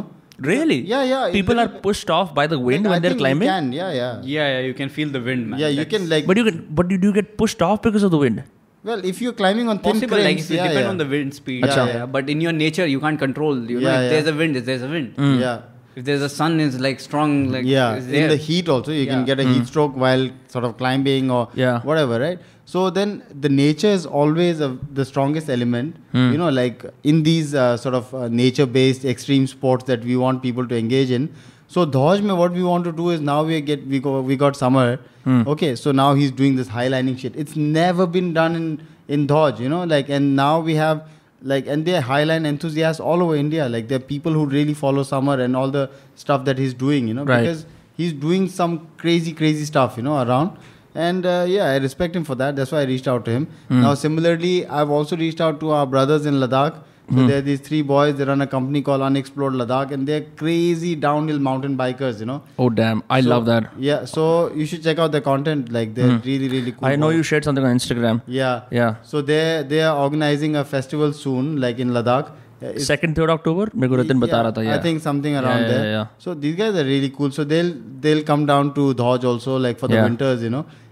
really 0.51 0.79
Yeah, 0.93 1.03
yeah, 1.13 1.31
people 1.33 1.61
are 1.61 1.69
pushed 1.87 2.11
off 2.11 2.35
by 2.35 2.47
the 2.47 2.59
wind 2.59 2.85
Like, 2.85 2.91
I 2.91 2.95
when 2.95 3.03
they're 3.03 3.11
think 3.13 3.21
you 3.21 3.25
climbing 3.27 3.49
can, 3.49 3.73
yeah 3.73 3.91
yeah 4.01 4.21
Yeah, 4.23 4.49
yeah, 4.55 4.61
you 4.69 4.75
can 4.75 4.89
feel 4.89 5.09
the 5.17 5.21
wind, 5.29 5.51
man. 5.51 5.61
yeah 5.61 5.69
you 5.69 5.85
That's 5.85 5.91
can 5.97 6.09
like 6.13 6.27
but 6.27 6.37
you 6.43 6.45
can 6.51 6.59
but 6.81 6.89
do 6.89 6.95
you 6.97 7.01
do 7.07 7.13
get 7.21 7.37
pushed 7.43 7.63
off 7.69 7.83
because 7.89 8.03
of 8.03 8.13
the 8.17 8.21
wind 8.25 8.43
well 8.91 9.05
if 9.13 9.21
you're 9.23 9.33
climbing 9.43 9.69
on 9.69 9.79
thin 9.79 9.93
possible. 9.93 10.17
crimps 10.17 10.29
Like 10.31 10.39
if 10.45 10.51
you 10.51 10.57
yeah, 10.57 10.69
depend 10.69 10.85
yeah. 10.87 10.91
on 10.95 10.99
the 11.03 11.07
wind 11.17 11.35
speed. 11.41 11.65
Acha. 11.65 11.77
Yeah, 11.77 11.97
yeah. 11.99 12.07
But 12.07 12.29
in 12.37 12.41
your 12.47 12.53
nature, 12.53 12.87
you 12.93 13.01
can't 13.05 13.19
control. 13.27 13.59
You 13.73 13.81
know, 13.81 13.89
Yeah, 13.89 13.99
if 13.99 14.03
yeah. 14.05 14.09
there's 14.15 14.27
a 14.33 14.35
wind, 14.41 14.57
there's 14.71 14.83
a 14.83 14.89
wind. 14.95 15.13
Hmm. 15.21 15.37
yeah 15.45 15.61
If 15.95 16.05
there's 16.07 16.23
a 16.23 16.29
sun, 16.29 16.59
is 16.61 16.79
like 16.81 17.01
strong. 17.01 17.51
Like 17.53 17.65
yeah 17.67 17.97
in 18.21 18.29
the 18.29 18.37
heat 18.37 18.69
also 18.69 18.93
you 18.93 19.07
can 19.07 19.25
get 19.25 19.41
a 19.41 19.45
heat 19.45 19.67
stroke 19.67 19.97
while 19.97 20.29
sort 20.49 20.65
of 20.65 20.77
climbing 20.79 21.31
or 21.31 21.47
Hmm. 21.47 21.59
Yeah. 21.61 21.81
whatever 21.91 22.19
right 22.21 22.39
so 22.73 22.83
then 22.97 23.11
the 23.45 23.49
nature 23.49 23.89
is 23.99 24.05
always 24.07 24.61
a, 24.67 24.69
the 24.99 25.05
strongest 25.05 25.49
element 25.57 25.97
Hmm. 26.13 26.29
you 26.33 26.39
know 26.43 26.49
like 26.59 26.85
in 27.13 27.23
these 27.29 27.55
uh, 27.55 27.77
sort 27.77 27.95
of 28.01 28.15
uh, 28.15 28.29
nature 28.43 28.67
based 28.77 29.05
extreme 29.15 29.47
sports 29.55 29.85
that 29.93 30.05
we 30.11 30.17
want 30.25 30.43
people 30.47 30.67
to 30.73 30.77
engage 30.85 31.11
in 31.19 31.29
so 31.77 31.85
Dhodj 31.97 32.23
mein 32.29 32.37
what 32.43 32.53
we 32.61 32.63
want 32.69 32.85
to 32.91 32.93
do 33.01 33.11
is 33.17 33.21
now 33.31 33.39
we 33.51 33.61
get 33.73 33.87
we 33.95 34.01
go 34.09 34.15
we 34.31 34.37
got 34.45 34.57
summer 34.65 34.87
Hmm. 35.27 35.43
okay 35.55 35.75
so 35.85 35.93
now 36.03 36.09
he's 36.21 36.31
doing 36.43 36.55
this 36.61 36.71
highlining 36.77 37.19
shit 37.25 37.37
it's 37.45 37.57
never 37.81 38.07
been 38.19 38.31
done 38.39 38.57
in 38.63 38.69
in 39.17 39.27
Dhodj 39.35 39.61
you 39.67 39.69
know 39.75 39.83
like 39.97 40.09
and 40.21 40.35
now 40.45 40.55
we 40.71 40.75
have 40.85 41.03
like 41.43 41.67
and 41.67 41.85
they're 41.85 42.03
highline 42.03 42.47
enthusiasts 42.47 43.01
all 43.01 43.23
over 43.23 43.37
India. 43.37 43.69
Like 43.69 43.89
there 43.89 43.97
are 43.97 44.07
people 44.15 44.33
who 44.33 44.47
really 44.47 44.75
follow 44.75 45.03
summer 45.03 45.39
and 45.41 45.57
all 45.57 45.71
the 45.71 45.91
stuff 46.15 46.45
that 46.45 46.59
he's 46.59 46.75
doing 46.75 47.09
you 47.09 47.15
know 47.15 47.25
Right. 47.25 47.41
because 47.43 47.67
he's 47.97 48.13
doing 48.13 48.49
some 48.49 48.87
crazy 48.99 49.33
crazy 49.33 49.65
stuff 49.65 49.97
you 49.97 50.03
know 50.03 50.23
around. 50.23 50.57
And 50.95 51.25
uh, 51.25 51.45
yeah 51.49 51.65
i 51.73 51.77
respect 51.79 52.15
him 52.15 52.25
for 52.25 52.35
that. 52.37 52.55
That's 52.57 52.71
why 52.73 52.81
i 52.81 52.85
reached 52.85 53.09
out 53.09 53.25
to 53.27 53.31
him. 53.31 53.47
Hmm. 53.69 53.81
now 53.83 53.95
similarly 53.95 54.67
i've 54.67 54.91
also 54.91 55.17
reached 55.17 55.41
out 55.41 55.61
to 55.61 55.71
our 55.81 55.87
brothers 55.87 56.27
in 56.27 56.35
ladakh 56.47 56.81
so 57.13 57.19
Hmm. 57.21 57.27
there 57.31 57.39
are 57.43 57.47
these 57.47 57.61
three 57.69 57.81
boys 57.93 58.13
they 58.19 58.27
run 58.33 58.41
a 58.45 58.47
company 58.53 58.81
called 58.89 59.03
unexplored 59.09 59.55
ladakh 59.63 59.91
and 59.97 60.07
they're 60.11 60.27
crazy 60.43 60.93
downhill 61.07 61.41
mountain 61.49 61.75
bikers 61.81 62.21
you 62.25 62.29
know 62.31 62.37
oh 62.59 62.69
damn 62.83 63.03
i 63.17 63.21
So, 63.23 63.29
love 63.33 63.47
that 63.51 63.71
yeah 63.89 64.05
so 64.13 64.27
you 64.61 64.67
should 64.73 64.83
check 64.91 64.99
out 65.07 65.13
their 65.17 65.25
content 65.31 65.73
like 65.79 65.95
they're 65.99 66.13
mm. 66.19 66.25
really 66.31 66.49
really 66.55 66.73
cool 66.77 66.85
Hmm. 66.87 66.93
i 66.93 66.95
know 67.03 67.11
boys. 67.11 67.17
you 67.19 67.27
shared 67.33 67.45
something 67.51 67.67
on 67.71 67.81
instagram 67.81 68.23
yeah 68.39 68.79
yeah 68.81 68.95
so 69.15 69.23
they 69.33 69.43
they 69.75 69.83
are 69.89 69.97
organizing 70.07 70.57
a 70.63 70.65
festival 70.77 71.13
soon 71.25 71.51
like 71.67 71.85
in 71.89 71.93
ladakh 71.99 72.31
Uh, 72.65 72.67
it's- 72.71 72.85
second 72.91 73.17
third 73.19 73.31
october 73.33 73.65
मेरे 73.83 73.89
को 73.93 73.97
रतन 74.01 74.19
बता 74.25 74.37
Yeah, 74.37 74.43
रहा 74.47 74.51
था 74.57 74.61
I 74.65 74.67
yeah 74.67 74.83
think 74.83 75.01
something 75.07 75.37
around 75.39 75.63
yeah, 75.63 75.71
there. 75.71 75.87
yeah, 75.87 75.95
yeah. 75.95 76.11
So 76.25 76.35
these 76.43 76.55
guys 76.61 76.77
are 76.83 76.85
really 76.91 77.09
cool. 77.17 77.33
So 77.39 77.45
they'll 77.53 77.73
they'll 78.05 78.23
come 78.29 78.45
down 78.51 78.71
to 78.77 78.85
Dhoj 79.01 79.25
also 79.31 79.57
like 79.65 79.81
for 79.81 79.89
the 79.95 79.99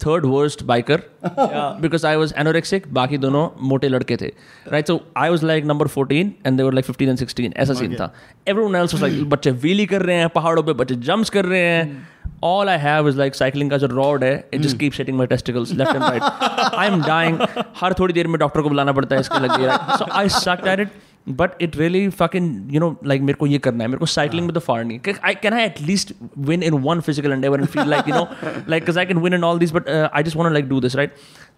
third 0.00 0.24
worst 0.26 0.62
biker 0.66 1.02
because 1.80 2.06
I 2.06 2.16
was 2.16 2.34
anorexic 2.38 2.86
बाकी 2.94 3.18
दोनों 3.18 3.48
मोटे 3.68 3.88
लड़के 3.88 4.16
थे. 4.16 4.32
Right 4.72 4.86
so 4.86 5.00
I 5.16 5.30
was 5.30 5.44
like 5.46 5.64
number 5.64 5.86
fourteen 5.88 6.32
and 6.46 6.56
there 6.56 6.72
like 6.72 6.84
fifteen 6.84 7.08
and 7.08 7.18
sixteen 7.18 7.52
ऐसा 7.56 7.74
scene 7.74 7.94
था. 7.94 8.12
Every 8.48 8.64
one 8.64 8.74
else 8.76 8.94
like 9.02 9.28
बच्चे 9.30 9.50
wheelie 9.50 9.86
कर 9.86 10.02
रहे 10.02 10.16
हैं 10.16 10.28
पहाड़ों 10.34 10.62
पर 10.62 10.72
बच्चे 10.74 10.94
जम्प्स 11.06 11.30
कर 11.30 11.44
रहे 11.44 11.60
हैं. 11.60 12.06
All 12.44 12.68
I 12.68 12.78
have 12.78 13.08
is 13.08 13.18
like 13.18 13.34
cycling 13.34 13.70
का 13.70 13.76
जो 13.78 13.86
रॉड 13.86 14.24
है 14.24 14.34
it 14.54 14.60
just 14.60 14.78
keep 14.78 14.92
setting 14.92 15.16
my 15.18 15.26
testicles 15.26 15.72
left 15.72 15.94
and 15.94 16.04
right 16.04 16.22
I 16.74 16.86
am 16.86 17.02
dying 17.02 17.38
हर 17.80 17.94
थोड़ी 17.98 18.14
देर 18.14 18.26
में 18.26 18.38
डॉक्टर 18.40 18.60
को 18.60 18.68
बुलाना 18.68 18.92
पड़ता 18.92 19.14
है 19.14 19.20
इसके 19.20 19.38
लगे 19.40 19.76
so 19.98 20.06
I 20.12 20.28
suck 20.36 20.66
at 20.68 20.80
it 20.80 20.88
it. 21.23 21.35
But 21.39 21.55
it 21.59 21.75
really 21.75 22.03
fucking, 22.09 22.69
you 22.75 22.79
know, 22.83 22.89
like 23.03 23.21
मेरे 23.21 23.37
को 23.39 23.47
ये 23.47 23.57
करना 23.59 23.83
है 23.83 23.89
मेरे 23.89 23.99
को 23.99 24.07
cycling 24.07 24.47
with 24.51 24.55
the 24.59 24.61
far 24.61 24.77
नहीं 24.83 25.03
Can 25.03 25.19
I, 25.23 25.33
can 25.33 25.53
I 25.53 25.61
at 25.63 25.81
least 25.89 26.13
win 26.35 26.63
in 26.63 26.81
one 26.81 27.01
physical 27.01 27.31
endeavor 27.31 27.57
and 27.57 27.69
feel 27.69 27.85
like, 27.85 28.07
you 28.07 28.13
know, 28.13 28.29
like, 28.67 28.83
because 28.83 28.97
I 28.97 29.05
can 29.05 29.21
win 29.21 29.33
in 29.33 29.43
all 29.43 29.57
these, 29.57 29.71
but 29.71 29.87
uh, 29.87 30.09
I 30.13 30.23
just 30.23 30.35
want 30.35 30.49
to 30.49 30.53
like 30.53 30.69
do 30.69 30.79
this, 30.79 30.95
right? 30.95 31.11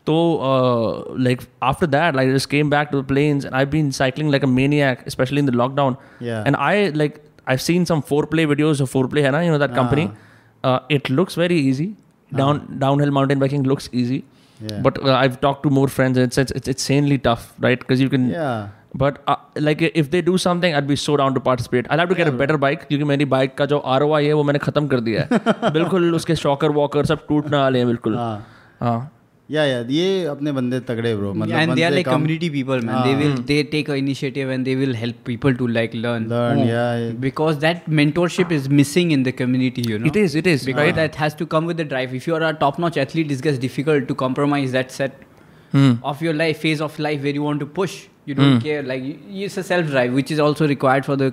So, 0.06 0.42
uh, 0.42 1.14
like, 1.16 1.48
after 1.62 1.88
that, 1.88 2.16
like, 2.16 2.28
I 2.28 2.32
just 2.32 2.50
came 2.50 2.70
back 2.70 2.92
to 2.92 2.98
the 2.98 3.04
plains 3.04 3.46
and 3.46 3.56
I've 3.56 3.70
been 3.70 3.92
cycling 3.92 4.32
like 4.32 4.44
a 4.44 4.48
maniac, 4.48 5.06
especially 5.06 5.40
in 5.40 5.46
the 5.46 5.52
lockdown. 5.52 5.98
Yeah. 6.20 6.44
And 6.46 6.56
I, 6.56 6.90
like, 6.90 7.24
I've 7.48 7.62
seen 7.62 7.86
some 7.86 8.02
foreplay 8.02 8.48
videos 8.48 8.82
of 8.82 8.92
foreplay, 8.92 9.24
hai 9.24 9.30
na, 9.30 9.40
you 9.40 9.52
know, 9.52 9.58
that 9.60 9.74
company. 9.74 10.12
Uh, 10.64 10.80
it 10.90 11.10
looks 11.10 11.36
very 11.36 11.56
easy. 11.56 11.96
Down 12.34 12.80
Downhill 12.80 13.12
mountain 13.12 13.40
biking 13.40 13.64
looks 13.64 13.90
easy. 13.92 14.24
Yeah. 14.62 14.80
But 14.82 15.04
uh, 15.04 15.16
I've 15.16 15.42
talked 15.42 15.64
to 15.64 15.70
more 15.70 15.88
friends, 15.88 16.18
and 16.18 16.28
it's 16.28 16.38
it's, 16.38 16.52
it's 16.52 16.68
insanely 16.68 17.18
tough, 17.18 17.54
right? 17.60 17.80
Because 17.80 18.00
you 18.00 18.10
can. 18.10 18.30
Yeah. 18.30 18.70
But 18.96 19.20
uh, 19.28 19.36
like 19.56 19.82
if 19.82 20.12
they 20.12 20.22
do 20.22 20.38
something, 20.38 20.74
I'd 20.76 20.88
be 20.88 20.96
so 20.96 21.16
down 21.16 21.34
to 21.36 21.40
participate. 21.40 21.86
I'll 21.90 22.00
have 22.00 22.10
to 22.10 22.16
get 22.16 22.28
a 22.28 22.32
better 22.32 22.58
bike 22.58 22.82
क्योंकि 22.88 23.04
मेरी 23.04 23.26
bike 23.26 23.56
का 23.58 23.66
जो 23.66 23.78
are 23.78 24.04
है 24.04 24.34
वो 24.34 24.44
मैंने 24.44 24.60
खत्म 24.60 24.88
कर 24.88 25.00
दिया 25.00 25.22
है 25.22 25.72
बिल्कुल 25.72 26.14
उसके 26.16 26.36
शॉकर 26.36 26.72
वॉकर 26.82 27.06
सब 27.06 27.26
टूटने 27.28 27.58
वाले 27.58 27.80
हैं 27.80 27.88
बिल्कुल 27.88 28.16
हाँ 28.18 28.48
हाँ 28.80 29.12
या 29.52 29.64
या 29.66 29.80
ये 29.90 30.26
अपने 30.26 30.52
बंदे 30.52 30.80
तगड़े 30.80 31.16
ब्रो 31.16 31.34
मतलब 31.34 31.58
and 31.62 31.78
they 31.78 31.84
are 31.84 31.90
once 31.90 31.96
like 31.96 32.06
come- 32.06 32.22
community 32.22 32.50
people, 32.50 32.82
man. 32.82 33.08
They 33.08 33.16
will 33.22 33.34
they 33.48 33.64
take 33.72 33.90
an 33.90 33.96
initiative 33.96 34.50
and 34.50 34.66
they 34.66 34.76
will 34.76 34.94
help 34.94 35.24
people 35.26 35.56
to 35.56 35.68
like 35.68 35.94
learn. 35.94 36.28
learn 36.30 36.60
yeah, 36.60 36.98
yeah. 36.98 37.12
Because 37.12 37.60
that 37.60 37.90
mentorship 37.90 38.52
is 38.52 38.70
missing 38.70 39.12
in 39.12 39.24
the 39.24 39.32
community, 39.32 39.82
you 39.82 40.00
know. 40.00 40.06
It 40.06 40.16
is, 40.16 40.36
it 40.36 40.48
is, 40.48 40.66
Because 40.66 40.86
right? 40.86 40.96
that 40.96 41.16
has 41.16 41.36
to 41.36 41.46
come 41.46 41.66
with 41.66 41.78
the 41.78 41.84
drive. 41.84 42.14
If 42.14 42.28
you 42.28 42.36
are 42.36 42.44
a 42.44 42.54
top-notch 42.54 42.98
athlete, 42.98 43.32
it 43.32 43.42
gets 43.42 43.58
difficult 43.58 44.08
to 45.77 45.97
compromise 45.97 46.21
that 46.21 46.21
set 46.21 46.21
Hmm. 46.21 46.21
of 46.21 46.23
your 46.23 46.35
life, 46.35 46.59
phase 46.61 46.81
of 46.81 46.99
life 46.99 47.23
where 47.23 47.35
you 47.35 47.43
want 47.43 47.61
to 47.61 47.67
push. 47.67 48.07
You 48.25 48.35
don't 48.35 48.61
care. 48.61 48.83
Like 48.83 49.03
it's 49.45 49.57
a 49.57 49.63
self-drive, 49.63 50.13
which 50.13 50.31
is 50.31 50.39
also 50.39 50.69
required 50.69 51.05
for 51.05 51.17
the 51.17 51.33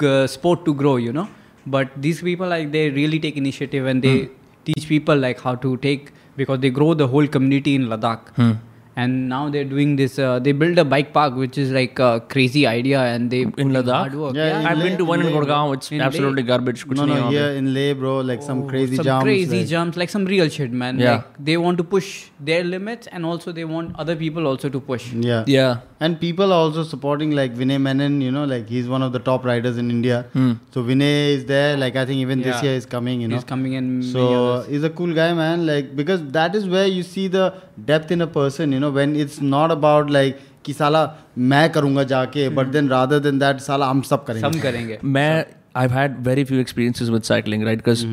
g- 0.00 0.26
sport 0.26 0.64
to 0.64 0.74
grow, 0.74 0.96
you 0.96 1.12
know. 1.12 1.28
But 1.66 1.88
these 1.96 2.20
people, 2.22 2.48
like, 2.48 2.72
they 2.72 2.90
really 2.90 3.18
take 3.20 3.36
initiative 3.36 3.86
and 3.86 4.02
they 4.02 4.18
Hmm. 4.18 4.32
teach 4.64 4.88
people 4.88 5.16
like 5.16 5.40
how 5.40 5.54
to 5.56 5.76
take 5.76 6.12
because 6.36 6.60
they 6.60 6.70
grow 6.70 6.94
the 6.94 7.06
whole 7.08 7.26
community 7.26 7.74
in 7.74 7.88
Ladakh 7.88 8.28
Hmm 8.36 8.52
and 8.96 9.28
now 9.28 9.48
they're 9.48 9.64
doing 9.64 9.96
this 9.96 10.18
uh, 10.18 10.38
they 10.38 10.52
build 10.52 10.78
a 10.78 10.84
bike 10.84 11.12
park 11.12 11.34
which 11.34 11.56
is 11.56 11.70
like 11.70 11.98
a 11.98 12.20
crazy 12.28 12.66
idea 12.66 13.00
and 13.00 13.30
they 13.30 13.42
in 13.42 13.70
ladakh 13.76 14.12
yeah, 14.12 14.44
yeah, 14.44 14.60
yeah, 14.60 14.70
i've 14.70 14.82
been 14.82 14.98
to 14.98 15.04
one 15.04 15.20
in, 15.20 15.26
in 15.26 15.32
Gurgaon. 15.32 15.74
it's 15.74 15.92
absolutely 15.92 16.42
garbage 16.42 16.84
no, 16.86 17.06
no, 17.06 17.30
here 17.30 17.50
in 17.60 17.72
leh 17.72 17.94
bro 17.94 18.20
like 18.20 18.40
oh, 18.40 18.46
some 18.50 18.68
crazy 18.68 18.96
some 18.96 19.04
jumps 19.04 19.24
crazy 19.24 19.60
like. 19.60 19.68
jumps 19.68 19.96
like 19.96 20.10
some 20.10 20.24
real 20.24 20.48
shit 20.48 20.72
man 20.72 20.98
yeah. 20.98 21.16
Like, 21.16 21.24
they 21.38 21.56
want 21.56 21.78
to 21.78 21.84
push 21.84 22.28
their 22.38 22.64
limits 22.64 23.06
and 23.06 23.24
also 23.24 23.52
they 23.52 23.64
want 23.64 23.96
other 23.96 24.16
people 24.16 24.46
also 24.46 24.68
to 24.68 24.80
push 24.80 25.12
yeah 25.12 25.44
yeah 25.46 25.80
and 26.00 26.20
people 26.20 26.52
are 26.52 26.62
also 26.66 26.82
supporting 26.82 27.30
like 27.30 27.54
vinay 27.54 27.80
menon 27.80 28.20
you 28.20 28.30
know 28.30 28.44
like 28.44 28.68
he's 28.68 28.88
one 28.88 29.02
of 29.02 29.12
the 29.12 29.18
top 29.30 29.44
riders 29.44 29.78
in 29.78 29.90
india 29.90 30.22
hmm. 30.34 30.52
so 30.74 30.82
vinay 30.82 31.34
is 31.36 31.44
there 31.46 31.76
like 31.76 31.96
i 31.96 32.04
think 32.04 32.18
even 32.18 32.40
yeah. 32.40 32.50
this 32.50 32.62
year 32.62 32.74
is 32.74 32.86
coming 32.94 33.20
you 33.22 33.28
know 33.28 33.36
he's 33.36 33.50
coming 33.52 33.74
in 33.80 34.02
so 34.02 34.62
he's 34.68 34.84
a 34.84 34.90
cool 34.90 35.14
guy 35.14 35.32
man 35.32 35.66
like 35.66 35.94
because 35.96 36.24
that 36.38 36.54
is 36.54 36.68
where 36.68 36.86
you 36.86 37.02
see 37.02 37.28
the 37.28 37.46
depth 37.91 38.11
in 38.11 38.21
a 38.21 38.29
person 38.37 38.77
you 38.77 38.79
know 38.83 38.93
when 38.99 39.15
it's 39.25 39.41
not 39.55 39.75
about 39.77 40.15
like 40.19 40.45
कि 40.65 40.73
साला 40.73 41.03
मैं 41.51 41.69
करूंगा 41.71 42.03
जाके 42.03 42.47
but 42.55 42.67
then 42.67 42.89
rather 42.89 43.19
than 43.19 43.39
that 43.39 43.59
साला 43.67 43.85
हम 43.89 44.01
सब 44.09 44.25
करेंगे 44.25 44.47
some 44.47 44.61
करेंगे 44.63 44.99
मैं 45.03 45.45
I've 45.79 45.91
had 45.91 46.17
very 46.25 46.43
few 46.49 46.59
experiences 46.59 47.09
with 47.11 47.25
cycling, 47.25 47.63
right? 47.63 47.77
Because 47.77 48.03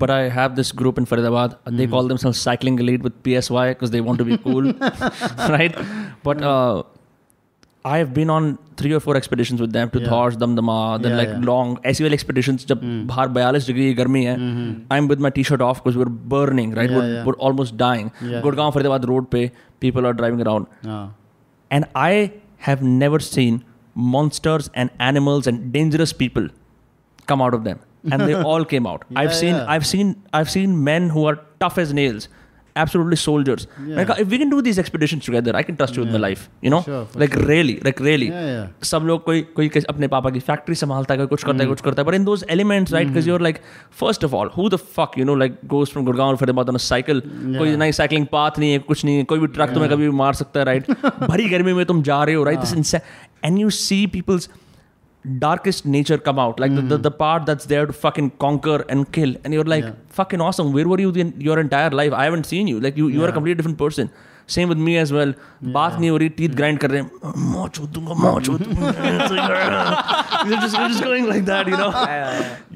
but 0.00 0.10
I 0.10 0.28
have 0.36 0.56
this 0.56 0.72
group 0.72 0.98
in 0.98 1.04
Faridabad. 1.06 1.52
and 1.64 1.78
They 1.78 1.86
call 1.86 2.08
themselves 2.12 2.40
Cycling 2.46 2.78
Elite 2.84 3.04
with 3.08 3.12
PSY 3.26 3.68
because 3.74 3.92
they 3.92 4.00
want 4.00 4.18
to 4.18 4.24
be 4.24 4.38
cool, 4.38 4.72
right? 5.52 5.76
But 6.24 6.42
uh, 6.42 6.82
I 7.84 7.98
have 7.98 8.08
been 8.14 8.30
on 8.34 8.46
three 8.78 8.92
or 8.94 8.98
four 9.02 9.14
expeditions 9.18 9.60
with 9.64 9.72
them 9.74 9.90
to 9.90 10.00
Yeah. 10.00 10.08
Thors, 10.12 10.36
Damdama, 10.36 10.76
then 11.02 11.12
Yeah, 11.12 11.18
like 11.18 11.28
yeah. 11.28 11.44
long 11.50 11.74
SUL 11.98 12.16
expeditions. 12.16 12.64
जब 12.70 12.80
बाहर 13.10 13.28
42 13.36 13.66
degree 13.66 13.92
गर्मी 14.00 14.22
है, 14.24 14.34
I'm 14.96 15.06
with 15.12 15.22
my 15.26 15.30
t-shirt 15.36 15.62
off 15.66 15.82
because 15.84 15.98
we're 16.00 16.14
burning, 16.34 16.72
right? 16.78 16.90
Yeah, 16.90 16.96
we're, 16.98 17.12
yeah. 17.12 17.24
we're 17.28 17.38
almost 17.48 17.76
dying. 17.84 18.10
Yeah. 18.32 18.42
Gurgaon 18.46 18.74
Faridabad 18.78 19.06
road 19.12 19.30
पे 19.36 19.44
people 19.84 20.08
are 20.10 20.12
driving 20.22 20.42
around. 20.46 20.66
हाँ 20.86 21.04
And 21.70 21.86
I 22.06 22.32
have 22.66 22.82
never 23.04 23.18
seen 23.28 23.62
monsters 24.14 24.68
and 24.82 24.90
animals 25.10 25.46
and 25.52 25.72
dangerous 25.76 26.12
people 26.24 26.48
come 27.32 27.42
out 27.46 27.54
of 27.60 27.64
them. 27.68 27.78
And 28.16 28.22
they 28.30 28.34
all 28.54 28.64
came 28.72 28.86
out. 28.86 29.04
I've 29.16 29.30
Yeah, 29.30 29.36
seen 29.38 29.54
yeah. 29.54 29.70
I've 29.76 29.86
seen 29.92 30.10
I've 30.40 30.50
seen 30.56 30.74
men 30.88 31.08
who 31.14 31.24
are 31.30 31.36
tough 31.64 31.78
as 31.84 31.94
nails. 32.00 32.28
Absolutely 32.75 33.17
soldiers. 33.17 33.67
Yeah. 33.85 33.97
Like, 33.97 34.19
if 34.19 34.29
we 34.29 34.37
can 34.37 34.49
do 34.49 34.61
these 34.61 34.79
expeditions 34.79 35.25
together, 35.25 35.53
I 35.55 35.63
can 35.63 35.75
trust 35.75 35.97
you 35.97 36.03
yeah. 36.03 36.11
with 36.11 36.21
my 36.21 36.27
life. 36.27 36.49
You 36.61 36.69
know, 36.69 36.81
Sure, 36.83 37.07
like 37.15 37.33
really, 37.35 37.79
like 37.87 37.99
really. 37.99 38.27
Yeah, 38.27 38.45
yeah. 38.49 38.85
सब 38.91 39.03
लोग 39.05 39.23
कोई 39.23 39.41
कोई 39.55 39.69
अपने 39.89 40.07
पापा 40.13 40.29
की 40.29 40.39
factory 40.49 40.75
संभालता 40.75 41.13
है 41.13 41.17
कोई 41.17 41.27
कुछ 41.27 41.43
करता 41.43 41.63
है 41.63 41.69
कुछ 41.69 41.81
करता 41.81 42.01
है 42.01 42.07
but 42.09 42.17
in 42.19 42.27
those 42.29 42.45
elements 42.55 42.93
right 42.97 43.11
because 43.11 43.27
you're 43.31 43.43
like 43.47 43.59
first 44.03 44.27
of 44.27 44.37
all 44.39 44.53
who 44.55 44.69
the 44.75 44.81
fuck 44.97 45.17
you 45.21 45.27
know 45.29 45.37
like 45.43 45.57
goes 45.75 45.93
from 45.95 46.07
Gurgaon 46.09 46.37
फिर 46.43 46.51
बाद 46.61 46.69
on 46.69 46.79
a 46.81 46.83
cycle 46.85 47.21
कोई 47.57 47.75
नई 47.83 47.91
cycling 47.99 48.29
path 48.35 48.59
नहीं 48.59 48.71
है 48.71 48.79
कुछ 48.91 49.05
नहीं 49.05 49.17
है 49.17 49.23
कोई 49.33 49.39
भी 49.39 49.47
ट्रक 49.59 49.73
तुम्हें 49.73 49.91
कभी 49.91 50.09
मार 50.23 50.33
सकता 50.43 50.59
है 50.59 50.65
right 50.65 51.05
भरी 51.27 51.49
गर्मी 51.49 51.73
में 51.73 51.85
तुम 51.85 52.01
जा 52.11 52.23
रहे 52.23 52.35
हो 52.35 52.45
right 52.45 52.63
this 52.65 52.75
insa- 52.83 53.03
and 53.49 53.59
you 53.63 53.69
see 53.81 54.01
people's 54.15 54.47
darkest 55.42 55.84
nature 55.84 56.16
come 56.18 56.38
out 56.38 56.60
like 56.60 56.72
the, 56.74 56.82
the, 56.82 56.96
the 56.96 57.10
part 57.10 57.46
that's 57.46 57.64
there 57.66 57.84
to 57.86 57.92
fucking 57.92 58.30
conquer 58.38 58.84
and 58.88 59.10
kill 59.12 59.34
and 59.44 59.52
you're 59.52 59.64
like 59.74 59.84
Yeah. 59.84 59.94
fucking 60.20 60.40
awesome 60.40 60.72
where 60.72 60.86
were 60.86 61.00
you 61.00 61.10
the, 61.10 61.32
your 61.38 61.58
entire 61.58 61.90
life 61.90 62.12
I 62.12 62.24
haven't 62.24 62.46
seen 62.46 62.68
you 62.68 62.78
like 62.80 62.96
you 62.96 63.08
you 63.08 63.20
are 63.22 63.24
a 63.24 63.28
Yeah. 63.30 63.34
completely 63.38 63.56
different 63.60 63.78
person 63.78 64.10
same 64.54 64.68
with 64.72 64.78
me 64.88 64.92
as 65.02 65.12
well 65.16 65.32
बात 65.76 65.98
नहीं 65.98 66.10
हो 66.10 66.16
रही 66.22 66.28
teeth 66.38 66.54
grind 66.60 66.78
कर 66.84 66.90
रहे 66.90 67.00
हैं 67.02 67.32
मौज 67.54 67.78
हो 67.80 67.86
दूंगा 67.96 68.14
मौज 68.22 68.48
हो 68.48 68.56
दूंगा 68.58 68.92
It's 69.08 69.32
like, 69.38 69.56
"Ah." 69.56 70.46
you're 70.48 70.60
just, 70.64 70.76
you're 70.78 70.88
just 70.94 71.04
going 71.08 71.26
like 71.32 71.44
that 71.50 71.70
you 71.72 71.80
know 71.82 71.90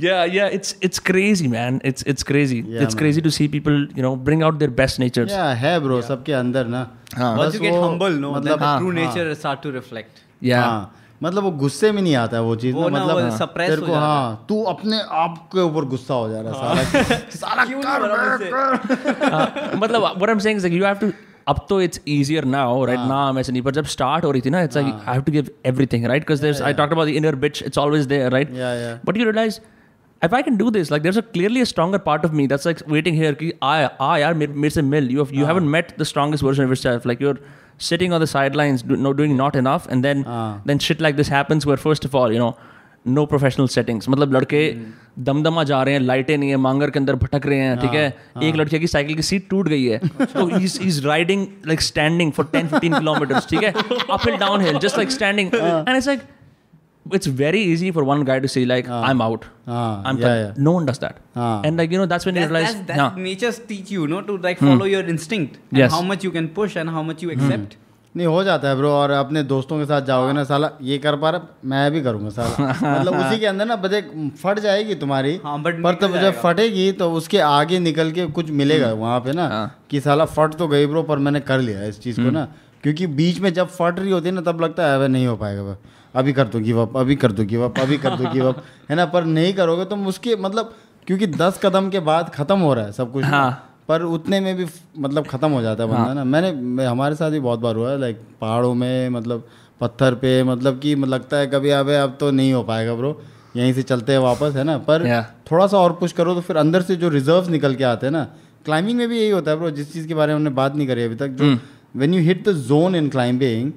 yeah 0.09 0.25
yeah 0.39 0.57
it's 0.59 0.75
it's 0.89 1.03
crazy 1.11 1.51
man 1.57 1.81
it's 1.93 2.09
it's 2.15 2.27
crazy 2.33 2.59
Yeah, 2.67 2.83
it's 2.87 2.97
man. 2.97 3.03
crazy 3.05 3.25
to 3.29 3.33
see 3.41 3.49
people 3.59 3.79
you 4.01 4.07
know 4.09 4.15
bring 4.31 4.43
out 4.49 4.59
their 4.65 4.75
best 4.85 5.03
natures 5.05 5.31
या 5.41 5.51
है 5.65 5.79
bro 5.87 6.01
सबके 6.13 6.33
अंदर 6.45 6.67
ना 6.77 6.87
हाँ. 7.19 7.35
once 7.39 7.47
बस 7.47 7.61
you 7.61 7.67
get 7.69 7.77
वो- 7.79 7.85
humble 7.89 8.19
no 8.25 8.35
मतलब 8.39 8.49
then 8.49 8.65
the 8.67 8.79
true 8.81 8.95
हाँ, 8.97 9.05
nature 9.05 9.29
start 9.45 9.71
मतलब 11.24 11.44
वो 11.44 11.52
गुस्से 11.60 11.92
में 11.92 12.02
नहीं 12.02 12.16
आता 12.16 12.38
है 12.38 12.44
वो 12.44 12.56
चीज़ 12.56 12.76
ना 12.76 12.88
मतलब 12.88 13.18
हाँ, 13.20 13.48
तेरे 13.58 13.82
को 13.82 13.94
हाँ 13.94 14.46
तू 14.50 14.62
अपने 14.72 15.00
आप 15.24 15.38
के 15.54 15.62
ऊपर 15.62 15.86
गुस्सा 15.94 16.14
हो 16.14 16.30
जा 16.30 16.42
रहा 16.42 16.74
है 16.74 16.84
सारा 16.92 17.66
सारा 17.66 17.66
कर 17.66 19.32
हाँ, 19.34 19.72
मतलब 19.76 20.02
what 20.02 20.30
I 20.30 20.34
am 20.34 20.40
saying 20.40 20.58
is 20.58 20.68
you 20.68 20.86
have 20.86 20.96
to 20.96 21.12
अब 21.48 21.66
तो 21.70 21.80
इट्स 21.82 22.02
इजियर 22.08 22.46
नाउ 22.46 22.84
राइट 22.86 23.00
नाम 23.00 23.40
ऐसे 23.40 23.52
नहीं 23.52 23.62
पर 23.62 23.72
जब 23.72 23.86
स्टार्ट 23.96 24.26
हो 24.26 24.32
रही 24.32 24.42
थी 24.42 24.50
ना 24.50 24.62
it's 24.64 24.78
I 24.78 24.94
have 25.08 25.22
to 25.22 25.32
give 25.32 25.50
everything 25.66 26.06
right 26.06 26.22
because 26.22 26.42
there 26.42 26.64
I 26.64 26.74
talked 26.74 26.94
about 26.94 27.08
the 27.08 27.12
inner 27.22 27.36
bitch 27.46 27.64
it's 27.64 27.78
always 27.78 28.06
there 28.14 28.32
right 28.32 28.52
but 29.06 29.18
you 29.18 29.24
realise 29.24 29.60
if 30.22 30.34
I 30.34 30.42
can 30.42 30.58
do 30.58 30.72
this, 30.72 30.92
like 30.92 31.04
there's 31.04 31.18
a 31.18 31.22
clearly 31.22 31.62
a 31.62 31.66
stronger 31.66 32.00
part 32.00 32.26
of 32.26 32.34
me 32.34 32.48
that's 32.48 32.66
like 32.66 32.82
waiting 32.88 33.14
here. 33.14 33.34
Ki, 33.36 33.52
ah, 33.62 33.90
ah, 34.00 34.14
yaar, 34.16 34.36
mere, 34.36 34.48
mere 34.64 34.70
se 34.70 34.82
mil. 34.82 35.10
You 35.12 35.20
have, 35.20 35.32
you 35.32 35.42
uh-huh. 35.42 35.48
haven't 35.48 35.70
met 35.70 35.98
the 35.98 36.06
strongest 36.06 36.44
version 36.44 36.64
of 36.64 36.70
yourself. 36.70 37.06
Like 37.06 37.20
you're 37.20 37.38
sitting 37.81 38.13
on 38.13 38.21
the 38.21 38.27
sidelines 38.27 38.83
do, 38.83 38.97
no 38.99 39.13
doing 39.13 39.37
not 39.37 39.57
enough 39.57 39.87
and 39.89 40.05
then 40.05 40.25
हाँ. 40.25 40.63
then 40.67 40.79
shit 40.79 41.01
like 41.01 41.17
this 41.17 41.29
happens 41.29 41.67
where 41.67 41.79
first 41.79 42.05
of 42.05 42.15
all 42.15 42.33
you 42.33 42.39
know 42.39 42.53
know 43.07 43.25
professional 43.27 43.67
settings 43.69 44.09
मतलब 44.09 44.35
लड़के 44.35 44.59
दमदमा 45.19 45.63
जा 45.65 45.83
रहे 45.83 45.95
हैं 45.95 46.01
लाइटें 46.01 46.37
नहीं 46.37 46.51
है 46.51 46.57
मांगर 46.57 46.91
के 46.91 46.99
अंदर 46.99 47.15
भटक 47.17 47.47
रहे 47.47 47.59
हैं 47.59 47.79
ठीक 47.81 47.95
है 47.95 48.49
एक 48.49 48.57
लड़के 48.57 48.79
की 48.79 48.87
साइकिल 48.87 49.17
की 49.17 49.23
सीट 49.23 49.49
टूट 49.51 49.69
गई 49.69 49.85
है 49.85 49.99
तो 50.35 50.49
is 50.59 51.05
riding 51.07 51.47
like 51.67 51.81
standing 51.81 52.33
for 52.33 52.47
10 52.55 52.69
15 52.75 52.99
kilometres 52.99 53.49
ठीक 53.51 53.63
है 53.63 53.73
up 53.73 54.29
and 54.29 54.39
down 54.41 54.61
hill 54.61 54.79
just 54.79 54.97
like 54.97 55.11
standing 55.11 55.55
and 55.55 55.97
it's 55.97 56.07
like 56.07 56.21
it's 57.12 57.28
very 57.28 57.60
easy 57.62 57.92
for 57.92 58.04
one 58.04 58.24
guy 58.24 58.40
to 58.40 58.48
say 58.48 58.66
like 58.66 58.90
uh, 58.90 59.02
I'm 59.02 59.22
out. 59.22 59.46
हाँ, 59.68 60.04
I'm 60.06 60.18
yeah, 60.18 60.36
yeah. 60.36 60.54
No 60.58 60.72
one 60.72 60.86
does 60.86 61.00
that. 61.00 61.18
हाँ. 61.36 61.64
And 61.64 61.78
like 61.78 61.92
you 61.92 61.98
know 62.00 62.06
that's 62.06 62.26
when 62.26 62.36
you 62.36 62.42
realize 62.42 62.74
that's, 62.74 62.88
that's 62.88 63.00
हाँ, 63.00 63.16
nature's 63.18 63.60
teach 63.60 63.92
you, 63.92 64.08
no, 64.08 64.22
to 64.22 64.38
like 64.38 64.60
follow 64.60 64.86
your 64.86 65.04
instinct 65.16 65.58
and 65.72 65.78
Yes. 65.78 65.92
how 65.92 66.02
much 66.02 66.24
you 66.24 66.32
can 66.32 66.50
push 66.50 66.76
and 66.76 66.90
how 66.90 67.04
much 67.04 67.22
you 67.24 67.32
accept. 67.32 67.76
नहीं 68.18 68.28
हो 68.28 68.44
जाता 68.44 68.70
है 68.70 68.76
bro 68.78 68.90
और 68.90 69.12
अपने 69.12 69.42
दोस्तों 69.44 69.78
के 69.80 69.86
साथ 69.86 70.02
जाओगे 70.08 70.34
ना 70.34 70.44
साला 70.50 70.70
ये 70.82 70.98
कर 71.06 71.16
पा 71.20 71.30
रहा 71.30 71.48
मैं 71.70 71.92
भी 71.92 72.02
करूँगा 72.02 72.30
साला 72.36 72.68
मतलब 73.00 73.16
उसी 73.20 73.40
के 73.40 73.46
अंदर 73.46 73.66
ना 73.66 73.76
बजे 73.86 74.02
फट 74.44 74.60
जाएगी 74.60 74.96
तुम्हारी 75.02 75.36
हाँ, 75.46 75.58
पर 75.64 75.96
तब 76.02 76.16
जब 76.22 76.34
फटेगी 76.42 76.92
तो 77.02 77.12
उसके 77.14 77.40
आगे 77.48 77.80
निकल 77.80 78.12
के 78.12 78.26
कुछ 78.38 78.52
मिलेगा 78.62 78.92
वहाँ 78.94 79.20
पे 79.26 79.34
ना 79.34 79.48
हाँ। 79.48 79.68
कि 79.90 80.00
साला 80.02 80.26
फट 80.38 80.56
तो 80.60 80.68
गई 80.68 80.86
ब्रो 80.94 81.04
पर 81.12 81.18
मैंने 81.28 81.40
कर 81.52 81.60
लिया 81.60 81.84
इस 81.86 82.00
चीज़ 82.02 82.22
को 82.22 82.30
ना 82.32 82.48
क्योंकि 82.84 83.08
बीच 83.20 83.40
में 83.40 83.54
जब 83.54 83.68
फट 83.76 84.00
रही 84.00 84.12
होती 84.12 84.30
है 84.30 84.36
ना 84.36 84.42
तब 84.52 84.62
लगता 84.62 84.88
है 84.88 84.96
अबे 84.96 85.08
नहीं 85.08 85.28
हो 85.28 85.36
पाएगा। 85.36 85.78
अभी 86.16 86.34
कर 86.34 86.48
दो 86.48 86.60
गिव 86.60 86.82
अप 86.82 86.98
अभी 86.98 87.16
कर 87.16 87.32
दो 87.32 87.44
गिव 87.44 87.66
अप 87.66 87.80
अभी 87.80 87.98
कर 87.98 88.16
दो 88.16 88.32
गिव 88.32 88.48
अप 88.50 88.64
है 88.90 88.96
ना? 88.96 89.06
पर 89.06 89.24
नहीं 89.26 89.54
करोगे 89.54 89.86
तुम 89.86 90.08
उसके 90.08 90.36
मतलब 90.36 90.76
क्योंकि 91.08 91.28
दस 91.28 91.60
कदम 91.64 91.90
के 91.90 92.00
बाद 92.00 92.30
खत्म 92.30 92.60
हो 92.60 92.74
रहा 92.74 92.86
है 92.86 92.92
सब 92.92 93.12
कुछ। 93.12 93.26
हाँ। 93.26 93.72
पर 93.88 94.02
उतने 94.02 94.40
में 94.40 94.56
भी 94.56 94.66
मतलब 95.00 95.28
ख़त्म 95.28 95.52
हो 95.52 95.62
जाता 95.62 95.84
है 95.84 95.90
बंदा 95.90 96.02
हाँ। 96.02 96.16
ना? 96.16 96.24
मैंने 96.24 96.52
मैं, 96.52 96.88
हमारे 96.88 97.16
साथ 97.16 97.32
भी 97.32 97.40
बहुत 97.40 97.60
बार 97.60 97.76
हुआ 97.76 97.92
है 97.92 98.00
लाइक 98.00 98.22
पहाड़ों 98.42 98.74
में 98.74 99.10
मतलब 99.10 99.48
पत्थर 99.82 100.14
पे 100.14 100.44
मतलब 100.44 100.80
कि 100.80 100.96
लगता 100.96 101.38
है 101.38 101.48
कभी 101.48 101.70
अब 101.70 101.90
अब 101.90 102.18
तो 102.20 102.32
नहीं 102.32 102.54
हो 102.54 102.64
पाएगा 102.64 102.96
ब्रो 102.96 103.22
यहीं 103.58 103.74
से 103.74 103.84
चलते 103.84 104.12
हैं 104.12 104.20
वापस 104.20 104.54
है 104.56 104.64
ना? 104.64 104.78
पर. 104.78 105.24
थोड़ा 105.52 105.68
सा 105.68 105.78
और 105.78 105.94
पुश 105.94 106.12
करो 106.12 106.34
तो 106.36 106.42
फिर 106.42 106.56
अंदर 106.58 106.82
से 106.82 106.96
जो 106.96 107.10
रिज़र्व 107.10 107.50
निकल 107.50 107.76
के 107.76 107.84
आते 107.84 108.06
हैं 108.06 108.14
ना 108.14 108.28
क्लाइंबिंग 108.66 108.98
में 108.98 109.08
भी 109.08 109.20
यही 109.20 109.30
होता 109.30 109.52
है 109.52 109.58
ब्रो 109.58 109.72
जिस 109.72 109.94
चीज़ 109.94 110.08
के 110.08 110.14
बारे 110.14 110.34
में 110.34 110.36
हमने 110.36 110.50
बात 110.50 110.76
नहीं 110.76 110.88
करी 110.88 111.04
अभी 111.04 111.16
तक 111.16 111.28
जो 111.28 111.56
when 112.00 112.14
you 112.14 112.22
hit 112.22 112.50
the 112.50 112.52
zone 112.52 112.96
in 112.96 113.10
climbing 113.10 113.72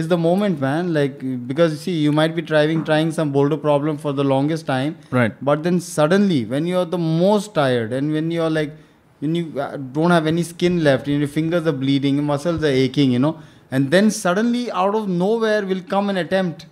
is 0.00 0.08
the 0.12 0.18
moment 0.26 0.60
man 0.66 0.92
like 0.96 1.18
because 1.50 1.72
you 1.76 1.80
see 1.84 1.94
you 2.06 2.12
might 2.18 2.34
be 2.38 2.42
driving 2.50 2.82
trying 2.90 3.10
some 3.18 3.32
boulder 3.36 3.58
problem 3.66 3.98
for 4.04 4.12
the 4.20 4.24
longest 4.32 4.66
time 4.66 4.96
Right. 5.18 5.34
but 5.50 5.62
then 5.68 5.80
suddenly 5.88 6.40
when 6.54 6.66
you 6.72 6.78
are 6.82 6.88
the 6.96 7.02
most 7.04 7.54
tired 7.60 7.92
and 8.00 8.12
when 8.18 8.30
you 8.36 8.42
are 8.48 8.50
like 8.58 8.72
when 9.20 9.34
you 9.40 9.44
uh, 9.60 9.76
don't 9.98 10.10
have 10.16 10.26
any 10.34 10.42
skin 10.52 10.82
left 10.88 11.08
and 11.08 11.18
your 11.26 11.32
fingers 11.38 11.66
are 11.72 11.76
bleeding 11.84 12.16
your 12.22 12.28
muscles 12.32 12.64
are 12.70 12.74
aching 12.86 13.12
you 13.12 13.22
know 13.26 13.34
and 13.70 13.90
then 13.96 14.10
suddenly 14.10 14.64
out 14.84 14.94
of 15.00 15.08
nowhere 15.24 15.60
will 15.72 15.84
come 15.94 16.08
an 16.16 16.22
attempt 16.26 16.66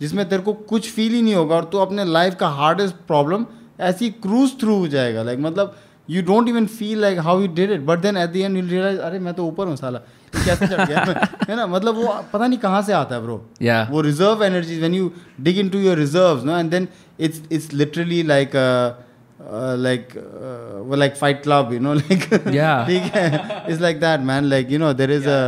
जिसमें 0.00 0.28
तेरे 0.28 0.42
को 0.42 0.52
कुछ 0.70 0.88
feel 0.92 1.12
ही 1.14 1.20
नहीं 1.22 1.34
होगा 1.34 1.56
और 1.56 1.64
तू 1.72 1.78
अपने 1.78 2.04
life 2.04 2.34
का 2.40 2.48
हार्डेस्ट 2.60 2.94
प्रॉब्लम 3.08 3.44
ऐसी 3.90 4.08
क्रूज 4.24 4.58
थ्रू 4.60 4.74
हो 4.78 4.86
जाएगा 4.94 5.22
लाइक 5.22 5.38
मतलब 5.40 5.76
you 6.14 6.22
don't 6.30 6.48
even 6.52 6.66
feel 6.78 6.98
like 7.04 7.18
how 7.26 7.34
you 7.42 7.48
did 7.58 7.70
it 7.76 7.84
but 7.90 8.02
then 8.06 8.16
at 8.22 8.32
the 8.32 8.42
end 8.46 8.58
you'll 8.58 8.72
realize 8.74 8.98
अरे 9.08 9.18
मैं 9.26 9.32
तो 9.34 9.46
ऊपर 9.46 9.66
हूँ 9.66 9.76
साला 9.76 9.98
ये 9.98 10.17
कैसे 10.35 10.67
चढ़ 10.67 10.85
गया 10.87 11.03
है 11.49 11.55
ना 11.55 11.65
मतलब 11.67 11.95
वो 11.95 12.13
पता 12.33 12.47
नहीं 12.47 12.59
कहाँ 12.65 12.81
से 12.89 12.93
आता 12.93 13.15
है 13.15 13.21
ब्रो 13.21 13.37
Yeah. 13.67 13.89
वो 13.91 14.01
reserve 14.07 14.41
energies 14.49 14.81
when 14.85 14.97
you 14.99 15.11
dig 15.47 15.61
into 15.65 15.83
your 15.85 15.95
reserves 16.01 16.43
no 16.49 16.57
and 16.63 16.75
then 16.77 16.87
it's 17.27 17.41
it's 17.57 17.71
literally 17.83 18.19
like 18.33 18.55
uh, 18.55 18.91
uh, 19.39 19.75
like 19.87 20.13
uh, 20.17 20.83
well, 20.89 20.99
like 21.05 21.17
fight 21.23 21.41
club 21.47 21.73
you 21.77 21.79
know 21.87 21.95
like 22.01 22.27
Yeah. 22.59 22.85
ठीक 22.91 23.09
है 23.15 23.25
it's 23.67 23.81
like 23.87 23.99
that 24.05 24.27
man 24.31 24.49
like 24.55 24.69
you 24.75 24.81
know 24.85 24.91
there 25.01 25.15
is 25.17 25.27
a 25.37 25.39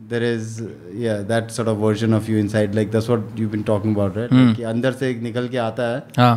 there 0.00 0.22
is 0.28 0.54
yeah 1.02 1.18
that 1.32 1.52
sort 1.56 1.68
of 1.72 1.82
version 1.88 2.16
of 2.20 2.28
you 2.32 2.38
inside 2.44 2.74
like 2.80 2.94
that's 2.94 3.10
what 3.14 3.42
you've 3.42 3.52
been 3.56 3.66
talking 3.74 3.92
about 3.98 4.16
right 4.20 4.32
Hmm. 4.36 4.46
Like, 4.46 4.56
कि 4.56 4.62
अंदर 4.70 4.92
से 5.02 5.10
एक 5.10 5.20
निकल 5.28 5.48
के 5.48 5.58
आता 5.66 5.90
है 5.92 6.00
हाँ 6.22 6.32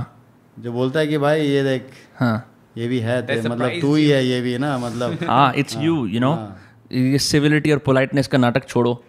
जो 0.58 0.72
बोलता 0.72 1.00
है 1.00 1.08
कि 1.08 1.18
भाई 1.24 1.42
ये 1.48 1.64
देख 1.64 1.88
हाँ 2.20 2.36
ये 2.78 2.88
भी 2.92 3.00
है 3.08 3.22
ते- 3.28 3.40
मतलब 3.46 3.80
तू 3.82 3.94
ही 3.96 4.08
है 4.10 4.24
ये 4.26 4.40
भी 4.42 4.58
ना 4.66 4.78
मतलब 4.86 5.24
हाँ 5.30 5.52
इट्स 5.64 5.76
यू 5.88 6.06
यू 6.16 6.20
नो 6.20 6.32
हाँ। 6.34 6.62
ये 6.96 7.20
सिविलिटी 7.20 7.72
और 7.72 7.78
पोलाइटनेस 7.78 8.28
का 8.28 8.38
नाटक 8.38 8.68
छोड़ो। 8.68 9.04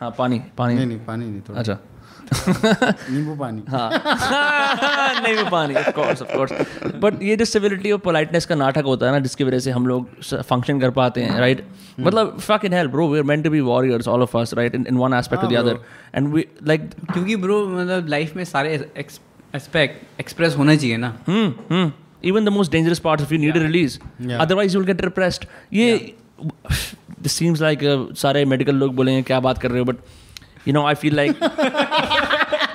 हाँ 0.00 0.14
पानी 0.18 0.42
पानी। 0.58 0.74
नहीं 0.74 0.86
नहीं 0.86 0.98
पानी 0.98 1.26
नहीं 1.26 1.40
थोड़ा। 1.40 1.60
अच्छा। 1.60 1.78
नींबू 3.10 3.34
पानी। 3.34 3.62
हाँ। 3.68 3.90
नहीं 5.22 5.34
वो 5.36 5.50
पानी 5.50 5.74
of 5.74 5.90
course 5.90 6.22
of 6.22 6.36
course 6.36 6.52
but 6.96 7.22
ये 7.22 7.36
जो 7.36 7.44
सिविलिटी 7.44 7.92
और 7.92 7.98
पोलाइटनेस 7.98 8.46
का 8.46 8.54
नाटक 8.54 8.82
होता 8.84 9.06
है 9.06 9.12
ना 9.12 9.18
जिसकी 9.18 9.44
वजह 9.44 9.58
से 9.58 9.70
हम 9.70 9.86
लोग 9.86 10.22
फ़ंक्शन 10.24 10.80
कर 10.80 10.90
पाते 10.90 11.22
हैं 11.22 11.38
राइट 11.38 11.66
मतलब 12.00 12.38
fucking 12.64 12.72
help 12.72 12.90
bro 12.90 13.08
we 13.08 13.18
are 13.18 13.24
meant 13.24 13.44
to 13.44 13.50
be 13.50 13.60
warriors 13.60 14.08
all 14.08 14.22
of 14.22 14.38
us 14.38 14.54
right 14.54 14.74
in 14.74 14.96
one 14.96 15.14
aspect 15.14 15.42
to 15.42 15.48
the 15.50 15.54
other 15.54 15.78
and 16.14 16.28
we 16.28 16.46
like 16.66 16.90
क्योंकि 17.12 17.36
ब्रो 17.36 17.68
मतलब 17.68 18.08
लाइफ 18.08 18.36
में 18.36 18.44
सारे 18.44 18.92
एस्पेक्ट 19.54 20.20
एक्सप्रेस 20.20 20.56
होना 20.56 20.76
चाहिए 20.76 20.96
ना। 20.96 21.18
hmm. 21.24 21.90
Even 22.24 22.44
the 22.44 22.52
most 22.54 22.72
dangerous 22.72 23.00
parts, 23.04 23.22
if 23.24 23.30
you 23.32 23.38
need 23.42 23.56
a 23.56 23.60
release, 23.60 23.94
Yeah. 23.98 24.40
otherwise 24.44 24.74
you'll 24.74 24.88
get 24.88 24.98
repressed. 25.04 25.46
ये 25.72 26.14
this 27.22 27.32
seems 27.32 27.62
like 27.62 27.78
सारे 28.16 28.44
medical 28.44 28.74
लोग 28.74 28.94
बोलेंगे 28.94 29.22
क्या 29.22 29.40
बात 29.40 29.58
कर 29.58 29.70
रहे 29.70 29.78
हो? 29.78 29.84
But 29.84 29.96
you 30.68 30.74
know 30.74 30.86
I 30.86 30.94
feel 30.94 31.14
like 31.14 31.42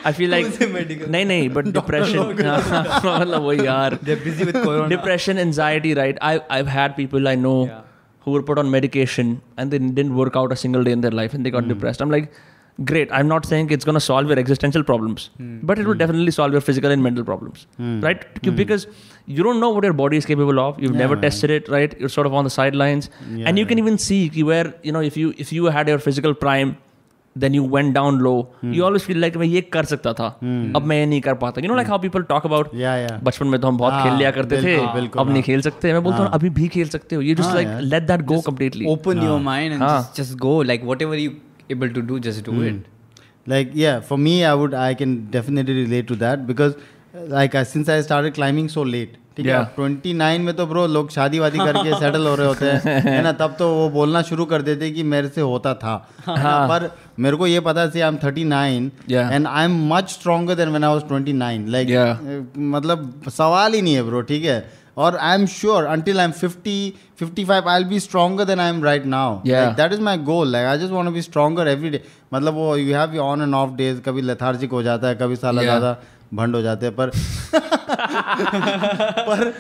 I 0.05 0.13
feel 0.13 0.29
like 0.29 0.45
नहीं 1.09 1.25
नहीं 1.25 1.49
बट 1.49 1.65
डिप्रेशन 1.65 2.19
मतलब 3.19 3.41
वही 3.41 3.65
यार। 3.67 3.99
Depression 4.89 5.37
anxiety 5.37 5.93
right 5.93 6.19
I 6.21 6.39
I 6.51 6.63
had 6.63 6.91
people 6.91 7.27
I 7.27 7.35
know 7.35 7.55
who 8.25 8.31
were 8.33 8.43
put 8.45 8.59
on 8.59 8.69
medication 8.73 9.31
and 9.57 9.71
they 9.71 9.77
didn't 9.77 10.15
work 10.19 10.35
out 10.35 10.53
a 10.53 10.55
single 10.55 10.83
day 10.83 10.93
in 10.97 11.01
their 11.01 11.15
life 11.17 11.33
and 11.33 11.45
they 11.45 11.51
got 11.55 11.63
mm. 11.63 11.73
depressed. 11.73 12.01
I'm 12.01 12.09
like, 12.09 12.31
great 12.88 13.10
I'm 13.16 13.28
not 13.30 13.46
saying 13.48 13.70
it's 13.76 13.86
going 13.86 13.96
to 13.98 14.02
solve 14.02 14.30
your 14.32 14.38
existential 14.42 14.82
problems 14.90 15.24
but 15.70 15.78
it 15.80 15.86
will 15.88 15.98
definitely 16.02 16.32
solve 16.36 16.52
your 16.58 16.62
physical 16.68 16.90
and 16.94 17.02
mental 17.06 17.24
problems 17.30 17.66
right 18.04 18.22
because 18.60 18.86
you 19.38 19.42
don't 19.48 19.60
know 19.64 19.68
what 19.78 19.84
your 19.88 19.96
body 19.98 20.20
is 20.22 20.28
capable 20.30 20.60
of 20.66 20.78
you've 20.84 20.92
Yeah, 20.94 21.02
never 21.02 21.16
man. 21.16 21.24
tested 21.26 21.50
it 21.56 21.68
right 21.74 21.96
you're 22.04 22.12
sort 22.14 22.26
of 22.30 22.36
on 22.42 22.48
the 22.50 22.52
sidelines 22.54 23.10
Yeah, 23.40 23.48
and 23.50 23.62
you 23.62 23.66
can 23.72 23.82
even 23.82 23.98
see 24.06 24.20
कि 24.36 24.44
where 24.52 24.70
you 24.88 24.94
know 24.96 25.02
if 25.10 25.18
you 25.22 25.34
if 25.46 25.52
you 25.58 25.66
had 25.76 25.92
your 25.94 25.98
physical 26.06 26.36
prime 26.44 26.72
then 27.36 27.58
you 27.58 27.66
went 27.74 27.94
down 27.98 28.22
low 28.28 28.34
you 28.76 28.86
always 28.86 29.04
feel 29.10 29.20
like 29.24 29.36
मैं 29.42 29.46
ये 29.46 29.60
कर 29.76 29.84
सकता 29.92 30.12
था 30.22 30.26
अब 30.76 30.86
मैं 30.92 30.96
ये 31.00 31.04
नहीं 31.12 31.20
कर 31.26 31.34
पाता 31.44 31.62
you 31.66 31.72
know 31.72 31.76
like 31.80 31.92
how 31.94 31.98
people 32.06 32.24
talk 32.32 32.48
about 32.52 32.74
या 32.84 32.96
या 32.96 33.18
बचपन 33.24 33.46
में 33.46 33.60
तो 33.60 33.68
हम 33.68 33.76
बहुत 33.84 33.92
हाँ, 33.92 34.02
खेल 34.04 34.16
लिया 34.18 34.30
करते 34.38 34.56
थे 34.62 34.76
बिल्कुल, 34.76 34.92
बिल्कुल, 35.00 35.20
अब 35.22 35.28
नहीं 35.28 35.42
हाँ। 35.42 35.46
खेल 35.52 35.60
सकते 35.68 35.92
मैं 35.92 36.02
बोलता 36.08 36.18
हूँ 36.22 36.30
अभी 36.40 36.50
भी 36.62 36.68
खेल 36.78 36.88
सकते 36.96 37.16
हो 37.16 37.22
ये 37.22 37.34
जस्ट 37.34 37.46
हाँ, 37.48 37.54
लाइक 37.54 37.68
यार। 37.68 37.82
Let 37.92 38.06
that 38.10 38.22
go 38.32 38.40
completely 38.50 38.86
Open 38.96 39.22
your 39.28 39.38
mind 39.50 39.76
and 39.78 39.82
हाँ. 39.88 39.94
just, 40.00 40.20
just 40.22 40.38
go. 40.48 40.56
Like 40.72 40.90
whatever 40.92 41.20
you 41.26 41.36
able 41.69 41.89
to 41.89 42.01
do, 42.01 42.19
just 42.19 42.43
do 42.43 42.51
mm. 42.51 42.67
it. 42.67 42.83
like 43.47 43.73
yeah 43.79 43.97
for 44.05 44.15
me 44.17 44.31
i 44.43 44.51
would 44.59 44.73
i 44.83 44.93
can 44.99 45.11
definitely 45.33 45.73
relate 45.79 46.07
to 46.11 46.15
that 46.21 46.45
because 46.47 46.71
uh, 46.75 47.25
like 47.33 47.53
I, 47.59 47.61
since 47.71 47.89
i 47.95 47.97
started 48.01 48.33
climbing 48.37 48.69
so 48.75 48.85
late 48.95 49.13
ठीक 49.37 49.45
है 49.45 49.51
Yeah. 49.51 49.65
Twenty 49.75 50.13
nine 50.13 50.41
में 50.41 50.53
तो 50.55 50.65
bro 50.67 50.85
लोग 50.87 51.09
शादी 51.11 51.39
वादी 51.39 51.57
करके 51.59 51.95
settle 52.03 52.27
हो 52.27 52.35
रहे 52.35 52.47
होते 52.47 52.65
हैं 52.65 53.01
है 53.05 53.21
ना 53.23 53.31
तब 53.41 53.55
तो 53.59 53.67
वो 53.75 53.89
बोलना 53.95 54.21
शुरू 54.29 54.45
कर 54.51 54.61
देते 54.69 54.89
कि 54.91 55.03
मेरे 55.13 55.29
से 55.37 55.41
होता 55.41 55.73
था 55.81 55.95
है 56.27 56.35
पर 56.71 56.89
मेरे 57.25 57.37
को 57.37 57.47
ये 57.47 57.59
पता 57.67 57.87
see 57.89 58.01
I 58.01 58.07
am 58.07 58.17
thirty 58.23 58.43
nine 58.53 58.91
and 59.11 59.47
I 59.47 59.65
am 59.65 59.75
much 59.93 60.09
stronger 60.11 60.55
than 60.61 60.69
when 60.69 60.83
I 60.83 60.93
was 60.93 61.07
twenty 61.07 61.33
nine 61.43 61.67
like 61.75 61.89
Yeah. 61.89 62.15
मतलब 62.75 63.29
सवाल 63.37 63.73
ही 63.73 63.81
नहीं 63.81 63.95
है 63.95 64.03
ब्रो 64.03 64.21
ठीक 64.31 64.45
है 64.45 64.57
और 64.97 65.15
I 65.17 65.35
am 65.35 65.45
sure 65.45 65.85
until 65.85 66.19
I 66.19 66.25
am 66.25 66.31
fifty 66.31 66.93
fifty 67.19 67.45
five 67.45 67.69
I'll 67.79 67.85
be 67.85 67.99
stronger 67.99 68.45
than 68.45 68.59
I 68.59 68.69
am 68.69 68.83
right 68.83 69.05
now 69.05 69.39
that 69.47 69.93
is 69.93 70.01
my 70.01 70.17
goal 70.23 70.51
like 70.51 70.67
I 70.67 70.77
just 70.77 70.91
want 70.91 71.13
be 71.13 71.21
stronger 71.21 71.67
every 71.67 71.89
day 71.89 72.03
मतलब 72.33 72.53
वो 72.53 72.75
you 72.77 72.95
have 72.95 73.17
on 73.19 73.41
and 73.41 73.55
off 73.55 73.71
days 73.75 74.01
कभी 74.01 74.21
lethargic 74.21 74.71
हो 74.71 74.83
जाता 74.83 75.07
है 75.07 75.15
कभी 75.15 75.35
साला 75.35 75.61
ज़्यादा 75.61 75.95
yeah. 75.95 76.14
भंड 76.33 76.55
हो 76.55 76.61
जाते 76.61 76.85
हैं 76.85 76.95
पर 76.95 77.09
पर 79.29 79.53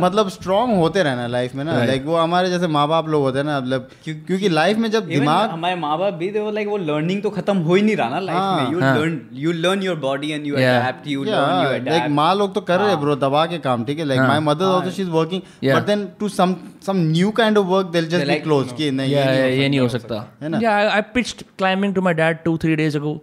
मतलब 0.00 0.28
स्ट्रांग 0.28 0.76
होते 0.76 1.02
रहना 1.02 1.26
लाइफ 1.26 1.54
में 1.54 1.64
ना। 1.64 1.84
लाइक 1.84 2.04
वो 2.04 2.16
हमारे 2.16 2.50
जैसे 2.50 2.66
माँ 2.66 2.88
बाप 2.88 3.08
लोग 3.08 3.22
होते 3.22 3.38
हैं 3.38 3.46
ना 3.46 3.60
मतलब 3.60 3.88
क्योंकि 4.04 4.48
लाइफ 4.48 4.78
में 4.78 4.90
जब 4.90 5.06
दिमाग 5.06 5.50
हमारे 5.50 5.76
माँ 5.76 5.98
बाप 5.98 6.14
भी 6.14 6.40
वो 6.40 6.50
लाइक 6.50 6.68
वो 6.68 6.76
लर्निंग 6.76 7.22
तो 7.22 7.30
खत्म 7.30 7.56
हो 7.56 7.74
ही 7.74 7.82
नहीं 7.82 7.96
रहा 7.96 8.08
ना 8.08 8.18
लाइफ 8.18 8.38
हाँ, 8.38 8.64
में। 8.64 8.72
यू 8.72 8.80
हाँ. 8.80 8.98
Learn 8.98 9.20
you 9.32 9.52
learn 9.52 9.82
your 9.82 9.96
body 9.96 10.30
and 10.30 10.46
you 10.46 10.52
Yeah. 10.52 10.64
Adapt 10.64 11.08
you 11.08 11.24
learn 11.24 11.84
you 11.84 11.90
like 11.90 12.10
माँ 12.10 12.34
लोग 12.34 12.54
तो 12.54 12.60
कर 12.60 12.78
रहे 12.78 12.88
हैं 12.88 13.00
ब्रो 13.00 13.16
दबा 13.16 13.46
के 13.46 13.58
काम 13.58 13.84
ठीक 13.84 13.98
है? 13.98 14.04
Like 14.04 14.20
my 14.20 14.40
mother 14.40 14.64
also 14.64 14.90
she 14.90 15.02
is 15.02 15.08
working 15.08 15.42
but 15.74 15.86
then 15.86 16.08
to 16.20 16.28
some 16.28 16.56
some 16.86 16.96
new 16.96 17.30
kind 17.30 17.58
of 17.58 17.66
work 17.66 17.86
they 17.86 18.00
will 18.00 18.08
just 18.10 18.26
be 18.26 18.34
close. 18.34 18.72
कि 18.72 18.90
नहीं 18.90 19.12
ये 19.12 19.24
नहीं 19.24 19.80
हो 19.80 19.86
नहीं 19.86 20.00
हो 20.10 20.26
है 20.42 20.48
ना? 20.48 20.58
I 20.58 21.00
I 21.00 21.04
pitched 21.16 21.42
climbing 21.62 21.94
to 21.98 22.04
my 22.08 22.14
dad 22.20 22.34
two 22.48 22.58
three 22.64 22.76
days 22.80 23.18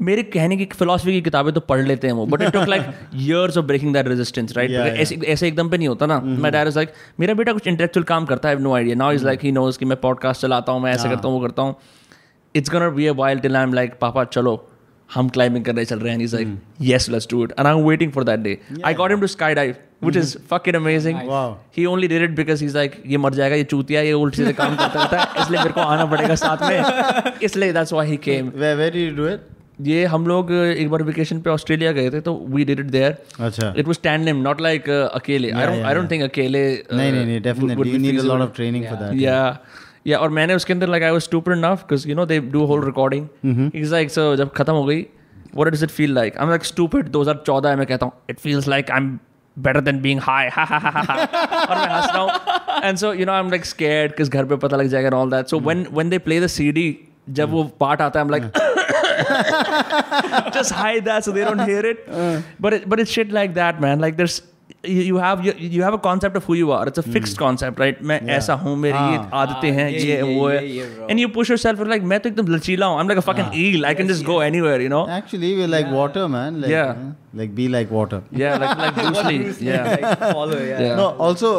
मेरे 0.00 0.22
कहने 0.22 0.56
की 0.56 0.64
फिलोसफी 0.64 1.12
की 1.12 1.20
किताबें 1.20 1.54
तो 1.54 1.60
पढ़ 1.60 1.86
लेते 1.86 2.05
करते 2.06 2.08
हैं 2.08 2.14
वो 2.14 2.26
but 2.26 2.42
it 2.42 2.56
like 2.68 2.82
years 3.14 3.58
of 3.58 3.66
breaking 3.66 3.92
that 3.94 4.08
resistance 4.08 4.56
right 4.56 4.70
ऐसे 5.24 5.48
एकदम 5.48 5.68
पे 5.68 5.78
नहीं 5.78 5.88
होता 5.88 6.06
ना। 6.06 6.20
मैं 6.20 6.52
डायर 6.52 6.72
लाइक 6.76 6.92
मेरा 7.20 7.34
बेटा 7.34 7.52
कुछ 7.52 7.66
इंटेलेक्चुअल 7.66 8.04
काम 8.04 8.26
करता 8.26 8.48
है 8.48 8.62
no 8.62 8.74
idea 8.74 8.94
now 8.94 9.12
is 9.12 9.24
like 9.24 9.40
he 9.42 9.52
knows 9.52 9.78
कि 9.78 9.84
मैं 9.84 10.00
पॉडकास्ट 10.00 10.42
चलाता 10.42 10.72
हूँ 10.72 10.82
मैं 10.82 10.92
ऐसे 10.92 11.08
हाँ। 11.08 11.16
करता 11.16 11.28
हूँ 11.28 11.36
वो 11.36 11.46
करता 11.46 11.62
हूँ। 11.62 11.76
It's 12.54 12.70
gonna 12.70 12.88
be 12.96 13.06
a 13.06 13.10
wild 13.16 13.42
till 13.42 13.56
I 13.56 13.62
am 13.62 13.74
like 13.74 13.98
पापा 14.00 14.24
चलो 14.24 14.54
हम 15.10 15.28
क्लाइंबिंग 15.28 15.64
करने 15.64 15.84
चल 15.84 15.98
रहे 15.98 16.12
हैं. 16.12 16.20
Is 16.20 16.34
like 16.36 16.56
yes 16.82 17.08
let's 17.10 17.28
do 17.30 17.42
it 17.44 17.52
and 17.58 17.66
I 17.66 17.78
am 17.78 17.84
waiting 17.88 18.12
for 18.12 18.24
that 18.24 18.40
day 18.40 18.58
I 18.84 18.94
got 18.94 19.10
him 19.10 19.20
to 19.20 19.26
sky 19.26 19.54
dive 19.54 19.74
which 20.04 20.16
is 20.16 20.36
fucking 20.50 20.76
amazing 20.76 21.18
he 21.76 21.84
only 21.86 22.08
did 22.08 22.22
it 22.22 22.36
because 22.36 22.64
is 22.64 22.76
like 22.76 23.02
ये 23.06 23.16
मर 23.16 23.34
जाएगा 23.34 23.56
ये 23.56 23.64
चूतिया 23.64 24.00
ये 24.02 24.12
उल्टी 24.12 24.44
से 24.44 24.52
काम 24.52 24.76
करता 24.76 25.02
रहता 25.02 25.20
है 25.20 25.42
इसलिए 25.42 25.60
मेरे 25.60 25.72
को 25.72 25.80
आना 25.80 26.04
पड़ेगा 26.06 26.34
साथ 26.34 26.68
में. 26.70 27.32
इसलिए 27.42 27.72
that's 27.72 27.92
why 27.92 28.08
he 28.08 28.16
came 28.24 28.52
where 28.56 28.96
you 28.96 29.14
do 29.16 29.28
it 29.28 29.46
ये 29.78 30.04
हम 30.06 30.26
लोग 30.26 30.52
एक 30.52 30.90
बार 30.90 31.02
वेकेशन 31.02 31.40
पे 31.40 31.50
ऑस्ट्रेलिया 31.50 31.92
गए 31.92 32.10
थे 32.10 32.20
तो 32.20 32.34
वी 32.50 32.64
डिड 32.64 32.80
इट 32.80 32.86
देयर 32.90 33.16
अच्छा। 33.40 33.72
It 33.78 33.86
was 33.86 33.98
tandem 34.02 34.36
not 34.42 34.60
like 34.60 34.88
अकेले. 34.90 35.50
I 35.50 35.66
don't 35.66 35.84
I 35.84 35.94
don't 35.94 36.10
think 36.10 36.22
अकेले 36.22 36.62
नहीं 36.92 37.12
नहीं 37.12 37.24
नहीं 37.26 37.40
definitely 37.42 37.90
you 37.90 37.98
need 37.98 38.20
a 38.20 38.22
lot 38.22 38.40
of 38.40 38.54
training 38.56 38.84
for 38.84 38.96
that 38.98 39.20
या 39.22 39.58
या 40.06 40.18
और 40.18 40.30
मैंने 40.30 40.54
उसके 40.54 40.72
अंदर 40.72 40.88
like 40.88 41.02
I 41.02 41.10
was 41.10 41.22
stupid 41.22 41.56
enough 41.56 41.84
cuz 41.92 42.06
you 42.08 42.14
know 42.14 42.26
they 42.26 42.38
do 42.52 42.64
whole 42.64 42.84
recording 42.84 43.26
it's 43.74 43.90
like 43.92 44.10
so 44.10 44.34
जब 44.36 44.52
खत्म 44.52 44.72
हो 44.72 44.84
गई 44.84 45.00
what 45.54 45.72
does 45.72 45.82
it 45.84 45.90
feel 45.90 46.14
like 46.14 46.36
I 46.36 46.44
am 46.44 46.50
like 46.50 46.64
stupid 46.64 47.10
2014 47.12 47.76
मैं 47.76 47.86
कहता 47.86 48.06
हूँ 48.06 48.12
it 48.30 48.38
feels 48.38 48.68
like 48.68 48.90
I 48.90 49.00
am 49.00 49.18
better 49.56 49.80
than 49.80 50.00
being 50.00 50.20
high 50.22 50.48
और 50.48 51.76
मैं 51.76 51.88
हंस 51.88 52.10
रहा 52.14 52.20
हूँ। 52.20 52.30
And 52.84 52.98
so 52.98 53.12
you 53.12 53.26
know 53.26 53.32
I 53.32 53.40
am 53.40 53.50
like 53.50 53.64
scared 53.66 54.14
किस 54.16 54.28
घर 54.28 54.44
पे 54.44 54.56
पता 54.64 54.76
लग 54.76 54.86
जाएगा 54.86 55.16
all 55.16 55.30
that 55.30 55.46
so 55.46 55.60
when 55.60 55.86
when 55.92 56.10
they 56.10 56.18
play 56.18 56.40
the 56.40 56.46
CD 56.56 56.88
जब 57.30 57.50
वो 57.50 57.64
पार्ट 57.80 58.00
आता 58.00 58.20
है 58.20 58.24
I 58.24 58.26
am 58.26 58.30
like 58.30 58.74
just 60.53 60.71
hide 60.71 61.05
that 61.05 61.23
so 61.23 61.31
they 61.31 61.43
don't 61.43 61.59
hear 61.67 61.85
it. 61.85 62.07
but 62.59 62.73
it, 62.73 62.89
but 62.89 62.99
it's 62.99 63.11
shit 63.11 63.31
like 63.31 63.53
that, 63.55 63.81
man. 63.81 63.99
Like 63.99 64.17
there's 64.17 64.41
you, 64.83 65.01
you 65.01 65.17
have 65.17 65.45
you, 65.45 65.53
you 65.57 65.83
have 65.83 65.93
a 65.93 65.97
concept 65.99 66.35
of 66.37 66.43
who 66.45 66.53
you 66.55 66.71
are. 66.71 66.87
It's 66.87 66.97
a 66.97 67.03
fixed 67.03 67.37
concept, 67.37 67.79
right? 67.79 68.01
मैं 68.11 68.19
ऐसा 68.37 68.53
हूँ 68.61 68.75
मेरी 68.77 68.97
ये 68.97 69.17
हाँ. 69.17 69.29
आदतें 69.41 69.71
हैं 69.71 69.89
ये- 69.89 70.03
ये 70.05 70.15
ये- 70.15 70.37
वो 70.37 70.49
ये- 70.51 70.59
है 70.59 70.67
ये, 70.75 70.85
bro. 70.95 71.07
and 71.09 71.19
you 71.23 71.27
push 71.37 71.49
yourself 71.53 71.81
you're 71.83 71.89
like 71.93 72.03
मैं 72.11 72.19
तो 72.19 72.29
एकदम 72.29 72.47
लचीला 72.55 72.85
हूँ 72.85 72.99
I'm 73.01 73.11
like 73.13 73.21
a 73.23 73.25
fucking 73.27 73.53
eel 73.63 73.85
I 73.89 73.93
can 73.99 74.07
just 74.13 74.25
go 74.29 74.39
anywhere 74.47 74.79
you 74.85 74.89
know 74.93 75.03
Actually, 75.17 75.51
we're 75.59 75.67
like 75.75 75.91
water, 75.97 76.27
man. 76.37 76.61
Like, 76.61 76.71
Yeah. 76.71 76.95
uh, 76.95 77.11
like 77.41 77.53
be 77.59 77.67
like 77.75 77.91
water. 77.99 78.21
yeah 78.43 78.57
like 78.63 78.77
like 78.83 78.95
Bruce 79.01 79.23
Lee 79.29 79.67
yeah 79.69 80.15
follow 80.33 80.57
yeah. 80.61 80.81
Yeah. 80.87 80.95
No, 81.01 81.05
also 81.27 81.53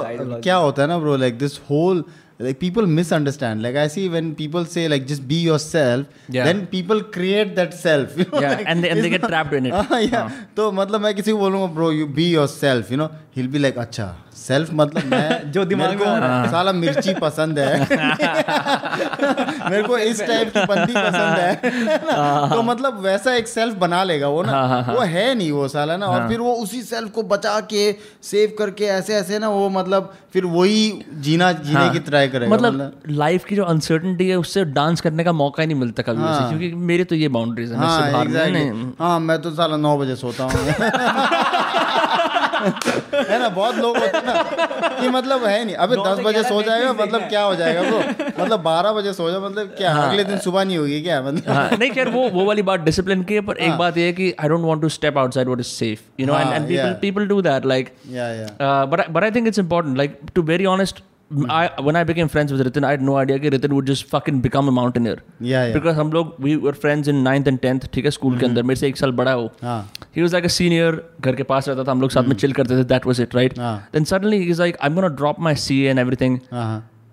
क्या 0.49 0.57
होता 0.67 0.83
है 0.83 0.89
ना 0.89 0.99
bro 1.07 1.15
like 1.27 1.39
this 1.47 1.57
whole 1.71 2.03
like 2.40 2.60
people 2.60 2.86
misunderstand. 2.86 3.64
Like 3.64 3.76
i 3.76 3.88
see 3.88 4.08
when 4.10 4.36
people 4.36 4.66
say 4.66 4.88
like 4.88 5.08
just 5.08 5.28
be 5.28 5.36
yourself 5.36 6.06
yeah. 6.30 6.44
then 6.44 6.68
people 6.68 7.04
create 7.04 7.56
that 7.56 7.74
self. 7.74 8.16
You 8.18 8.26
know? 8.26 8.40
yeah 8.40 8.56
like, 8.56 8.68
and 8.68 8.84
they, 8.84 8.90
and 8.90 9.04
they 9.04 9.10
get 9.10 9.22
not, 9.22 9.30
trapped 9.30 9.54
in 9.54 9.66
it. 9.66 9.74
Uh, 9.92 9.98
yeah. 9.98 10.46
So 10.56 10.72
matlab 10.72 11.02
main 11.02 11.16
kisi 11.16 11.34
ko 11.34 11.68
bro 11.68 11.90
you 11.90 12.08
be 12.08 12.30
yourself 12.38 12.92
you 12.92 12.98
know? 12.98 13.12
He'll 13.32 13.48
be 13.48 13.60
like 13.60 13.76
acha. 13.76 14.16
Self 14.38 14.70
मतलब 14.74 15.06
मैं 15.06 15.52
जो 15.52 15.66
दिमाग 15.66 15.90
में 15.90 15.98
को 15.98 16.06
साला 16.52 16.72
मिर्ची 16.72 17.14
पसंद 17.14 17.60
है। 17.60 17.80
मेरे 19.70 19.84
को 19.84 19.98
इस 19.98 20.22
टाइप 20.22 20.52
की 20.58 20.66
बंदी 20.66 20.94
पसंद 20.94 21.40
है। 21.40 21.56
तो 22.50 22.62
मतलब 22.62 23.00
वैसा 23.02 23.34
एक 23.36 23.48
सेल्फ 23.48 23.76
बना 23.76 24.04
लेगा 24.04 24.28
वो 24.28 24.44
ना। 24.44 24.62
वो 24.90 25.02
है 25.02 25.36
नहीं 25.36 25.52
वो 25.52 25.68
साला 25.68 25.98
ना। 25.98 26.06
और 26.06 26.28
फिर 26.28 26.40
वो 26.40 26.54
उसी 26.54 26.82
सेल्फ 26.84 27.12
को 27.12 27.24
बचा 27.24 27.60
के 27.60 27.92
सेव 28.24 28.56
करके 28.60 28.86
ऐसे 28.86 29.16
ऐसे 29.16 29.40
ना 29.40 29.50
वो 29.50 29.70
मतलब 29.70 30.14
फिर 30.34 30.46
वही 30.46 31.06
जीना 31.14 31.52
जीने 31.52 31.80
हाँ. 31.80 31.94
की 31.94 32.00
ट्राई 32.00 32.28
करेगा 32.28 32.56
मतलब 32.56 33.02
लाइफ 33.10 33.46
की 33.46 33.56
जो 33.56 33.64
अनसर्टनिटी 33.64 34.30
है 34.30 34.36
उससे 34.36 34.66
डांस 34.66 35.02
करने 35.02 35.24
का 35.24 35.32
मौका 35.32 35.64
ही 35.64 35.68
नहीं 35.68 35.78
मिलता 35.78 36.04
कभी 36.04 36.22
हाँ. 36.22 36.40
उसे 36.40 36.50
क्योंकि 36.50 36.76
मेरे 36.76 37.04
तो 37.04 37.16
ये 37.16 37.28
बाउंड्रीज 37.28 37.72
है 37.72 37.78
हाँ 37.78 38.12
हाँ 39.00 39.20
मैं 39.20 39.42
तो 39.42 39.52
साला 39.52 39.78
नौ 39.78 39.98
बजे 39.98 40.16
सोता 40.16 40.44
हूँ। 40.44 40.52
है 43.30 43.40
ना 43.40 43.50
बहुत 43.50 43.76
लोग 43.76 43.98
होते 43.98 44.18
हैं 44.18 44.26
ना 44.26 44.90
कि 45.00 45.10
मतलब 45.10 45.44
है 45.46 45.64
नहीं 45.66 45.76
अबे 45.86 45.96
दस 46.08 46.20
बजे 46.26 46.44
सो 46.44 46.62
जाएगा 46.62 46.94
मतलब 46.94 47.28
क्या 47.30 47.42
हो 47.44 47.56
जाएगा 47.56 47.82
ब्रो 47.82 48.00
मतलब 48.44 48.62
बारह 48.64 48.94
बजे 48.94 49.14
सो 49.14 49.30
जाए 49.32 49.40
मतलब 49.40 49.74
क्या 49.78 49.94
हाँ, 49.94 50.10
अगले 50.10 50.24
दिन 50.24 50.38
सुबह 50.40 50.64
नहीं 50.64 50.78
होगी 50.78 51.02
क्या 51.02 51.22
मतलब 51.22 51.50
हाँ, 51.50 51.70
नहीं 51.80 51.92
खैर 51.92 52.10
वो 52.10 52.28
वो 52.30 52.46
वाली 52.46 52.62
बात 52.72 52.80
डिसिप्लिन 52.80 53.24
की 53.24 53.34
है 53.34 53.42
पर 53.50 53.58
एक 53.68 53.78
बात 53.78 53.98
ये 53.98 54.06
है 54.06 54.14
कि 54.14 54.34
I 54.40 54.50
don't 54.50 54.66
want 54.66 54.82
to 54.82 54.90
step 55.00 55.18
outside 55.18 55.48
what 55.48 55.60
is 55.60 55.74
safe 55.74 56.02
you 56.20 56.28
know 56.28 56.38
and 56.38 56.48
हाँ, 56.48 56.56
and 56.56 56.68
people 56.68 56.94
people 57.02 57.28
do 57.28 57.42
that 57.42 57.66
like 57.66 57.94
या 58.12 58.30
या 58.34 58.48
Uh, 58.68 58.86
but 58.92 59.00
I, 59.00 59.08
but 59.08 59.24
I 59.24 59.30
think 59.32 59.48
it's 59.48 59.60
important. 59.60 59.98
Like 59.98 60.34
to 60.34 60.44
I 61.50 61.70
when 61.82 61.96
I 61.96 62.04
became 62.04 62.30
friends 62.30 62.52
with 62.54 62.66
Ritin, 62.66 62.86
I 62.86 62.92
had 62.92 63.02
no 63.02 63.18
idea 63.18 63.38
that 63.38 63.54
Ritin 63.54 63.74
would 63.74 63.86
just 63.86 64.06
fucking 64.06 64.40
become 64.40 64.70
a 64.70 64.72
mountaineer. 64.72 65.18
Yeah, 65.40 65.66
yeah. 65.66 65.74
Because 65.74 65.96
हम 65.96 66.12
लोग 66.12 66.36
we 66.40 66.56
were 66.56 66.74
friends 66.74 67.08
in 67.08 67.22
ninth 67.24 67.48
and 67.48 67.62
tenth. 67.62 67.88
ठीक 67.94 68.06
है 68.06 68.12
school 68.12 68.38
के 68.40 68.46
अंदर 68.46 68.64
मेरे 68.64 68.80
से 68.80 68.88
एक 68.88 68.98
साल 68.98 69.12
बड़ा 69.12 69.32
है 69.32 69.38
वो. 69.38 69.52
He 70.18 70.24
was 70.24 70.34
like 70.34 70.46
a 70.46 70.48
senior 70.48 71.14
घर 71.22 71.36
के 71.36 71.44
पास 71.44 71.70
रहता 71.70 71.84
था 71.84 71.92
हम 71.92 72.02
लोग 72.02 72.10
साथ 72.10 72.24
में 72.24 72.30
hmm. 72.30 72.40
चिल 72.40 72.52
करते 72.52 72.80
थे 72.80 72.84
that 72.84 73.06
was 73.06 73.22
it 73.22 73.36
right 73.36 73.60
then 73.60 74.04
suddenly 74.04 74.38
is 74.38 74.60
like 74.60 74.78
I 74.82 74.90
am 74.90 74.96
gonna 74.96 75.08
drop 75.08 75.40
my 75.40 75.56
C 75.56 75.82
and 75.82 76.00
everything 76.00 76.40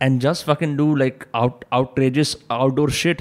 and 0.02 0.20
just 0.20 0.44
fucking 0.44 0.72
do 0.76 0.86
like 1.00 1.22
out 1.36 1.64
out 1.72 2.00
outdoor 2.00 2.36
outdoor 2.50 2.90
shit 2.90 3.20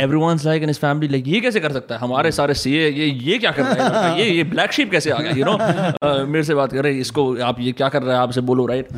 every 0.00 0.16
one 0.16 0.38
like 0.44 0.62
in 0.62 0.68
his 0.68 0.78
family 0.78 1.08
like 1.08 1.28
ये 1.28 1.40
कैसे 1.40 1.60
कर 1.60 1.72
सकता 1.72 1.94
है? 1.94 2.00
हमारे 2.00 2.28
hmm. 2.28 2.36
सारे 2.36 2.54
सी 2.54 2.76
ए 2.76 2.90
ये 2.90 3.06
ये 3.06 3.38
क्या 3.38 3.50
कर 3.50 3.62
रहे 3.62 3.84
हैं? 3.84 4.18
ये 4.18 4.30
ये 4.30 4.44
ब्लैक 4.44 4.72
शीप 4.72 4.90
कैसे 4.90 5.10
आ 5.10 5.18
गया? 5.18 5.32
यू 5.32 5.44
नो 5.44 5.52
uh, 6.22 6.28
मेरे 6.28 6.44
से 6.44 6.54
बात 6.54 6.72
कर 6.72 6.84
रहे 6.84 6.92
इसको 6.92 7.36
आप 7.42 7.60
ये 7.60 7.72
क्या 7.72 7.88
कर 7.88 8.02
रहे 8.02 8.14
हैं? 8.14 8.22
आपसे 8.22 8.40
बोलो 8.40 8.66
right 8.66 8.88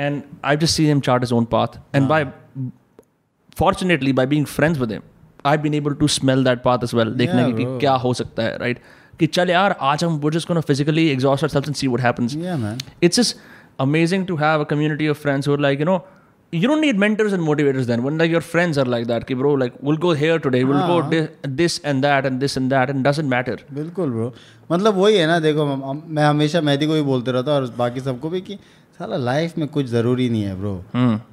and 0.00 0.22
I 0.44 0.56
just 0.56 0.76
see 0.76 0.86
em 0.86 1.00
chart 1.00 1.22
his 1.22 1.34
own 1.34 1.44
path 1.44 1.66
and 1.94 2.08
by 2.08 2.24
fortunately 3.58 4.12
by 4.12 4.26
being 4.26 4.46
friends 4.46 4.80
with 4.80 4.92
em 4.92 5.02
I 5.46 5.56
been 5.56 5.74
able 5.74 5.94
to 5.94 6.08
smell 6.08 6.44
that 6.44 6.62
path 6.62 6.78
is 6.84 6.96
well 6.96 7.10
देखने 7.10 7.52
की 7.52 7.78
क्या 7.78 7.92
हो 7.92 8.14
सकता 8.14 8.42
है 8.42 8.58
राइट 8.58 8.76
right? 8.76 9.01
कि 9.22 9.26
चल 9.34 9.50
यार 9.50 9.74
आज 9.88 10.02
हम 10.04 10.14
we're 10.22 10.34
just 10.34 10.48
gonna 10.50 10.60
physically 10.68 11.02
exhaust 11.10 11.44
ourselves 11.46 11.68
and 11.70 11.76
see 11.80 11.88
what 11.90 12.00
happens. 12.04 12.32
Yeah, 12.44 12.56
man. 12.62 12.80
It's 13.08 13.18
just 13.18 13.36
amazing 13.84 14.24
to 14.30 14.36
have 14.40 14.62
a 14.62 14.66
community 14.70 15.10
of 15.12 15.18
friends 15.24 15.48
who 15.48 15.52
are 15.56 15.60
like, 15.64 15.82
you 15.82 15.86
know, 15.88 15.98
you 16.52 16.70
don't 16.70 16.84
need 16.84 16.98
mentors 17.02 17.36
and 17.36 17.44
motivators 17.48 17.86
then. 17.90 18.02
When 18.06 18.18
like 18.22 18.32
your 18.32 18.40
friends 18.46 18.80
are 18.84 18.86
like 18.94 19.06
that, 19.10 19.26
कि 19.28 19.36
bro, 19.42 19.52
like 19.60 19.76
we'll 19.80 20.00
go 20.06 20.14
here 20.22 20.38
today, 20.46 20.62
we'll 20.70 20.88
go 20.88 20.96
this, 21.12 21.28
this 21.60 21.78
and 21.92 22.06
that 22.06 22.26
and 22.30 22.44
this 22.46 22.56
and 22.62 22.74
that, 22.76 22.90
and 22.94 23.06
doesn't 23.08 23.30
matter. 23.34 23.56
बिल्कुल 23.78 24.10
bro 24.16 24.32
मतलब 24.72 24.98
वही 25.02 25.16
है 25.16 25.26
ना 25.26 25.38
देखो 25.46 25.66
मैं 25.66 26.24
हमेशा 26.24 26.60
मेहदी 26.70 26.86
को 26.86 26.94
भी 26.94 27.02
बोलते 27.10 27.32
रहता 27.38 27.52
और 27.52 27.70
बाकी 27.78 28.00
सबको 28.08 28.30
भी 28.30 28.40
कि 28.48 28.58
साला 28.98 29.16
लाइफ 29.28 29.58
में 29.58 29.66
कुछ 29.76 29.86
ज़रूरी 29.92 30.28
नहीं 30.30 30.42
है 30.42 30.56
ब्रो 30.60 30.74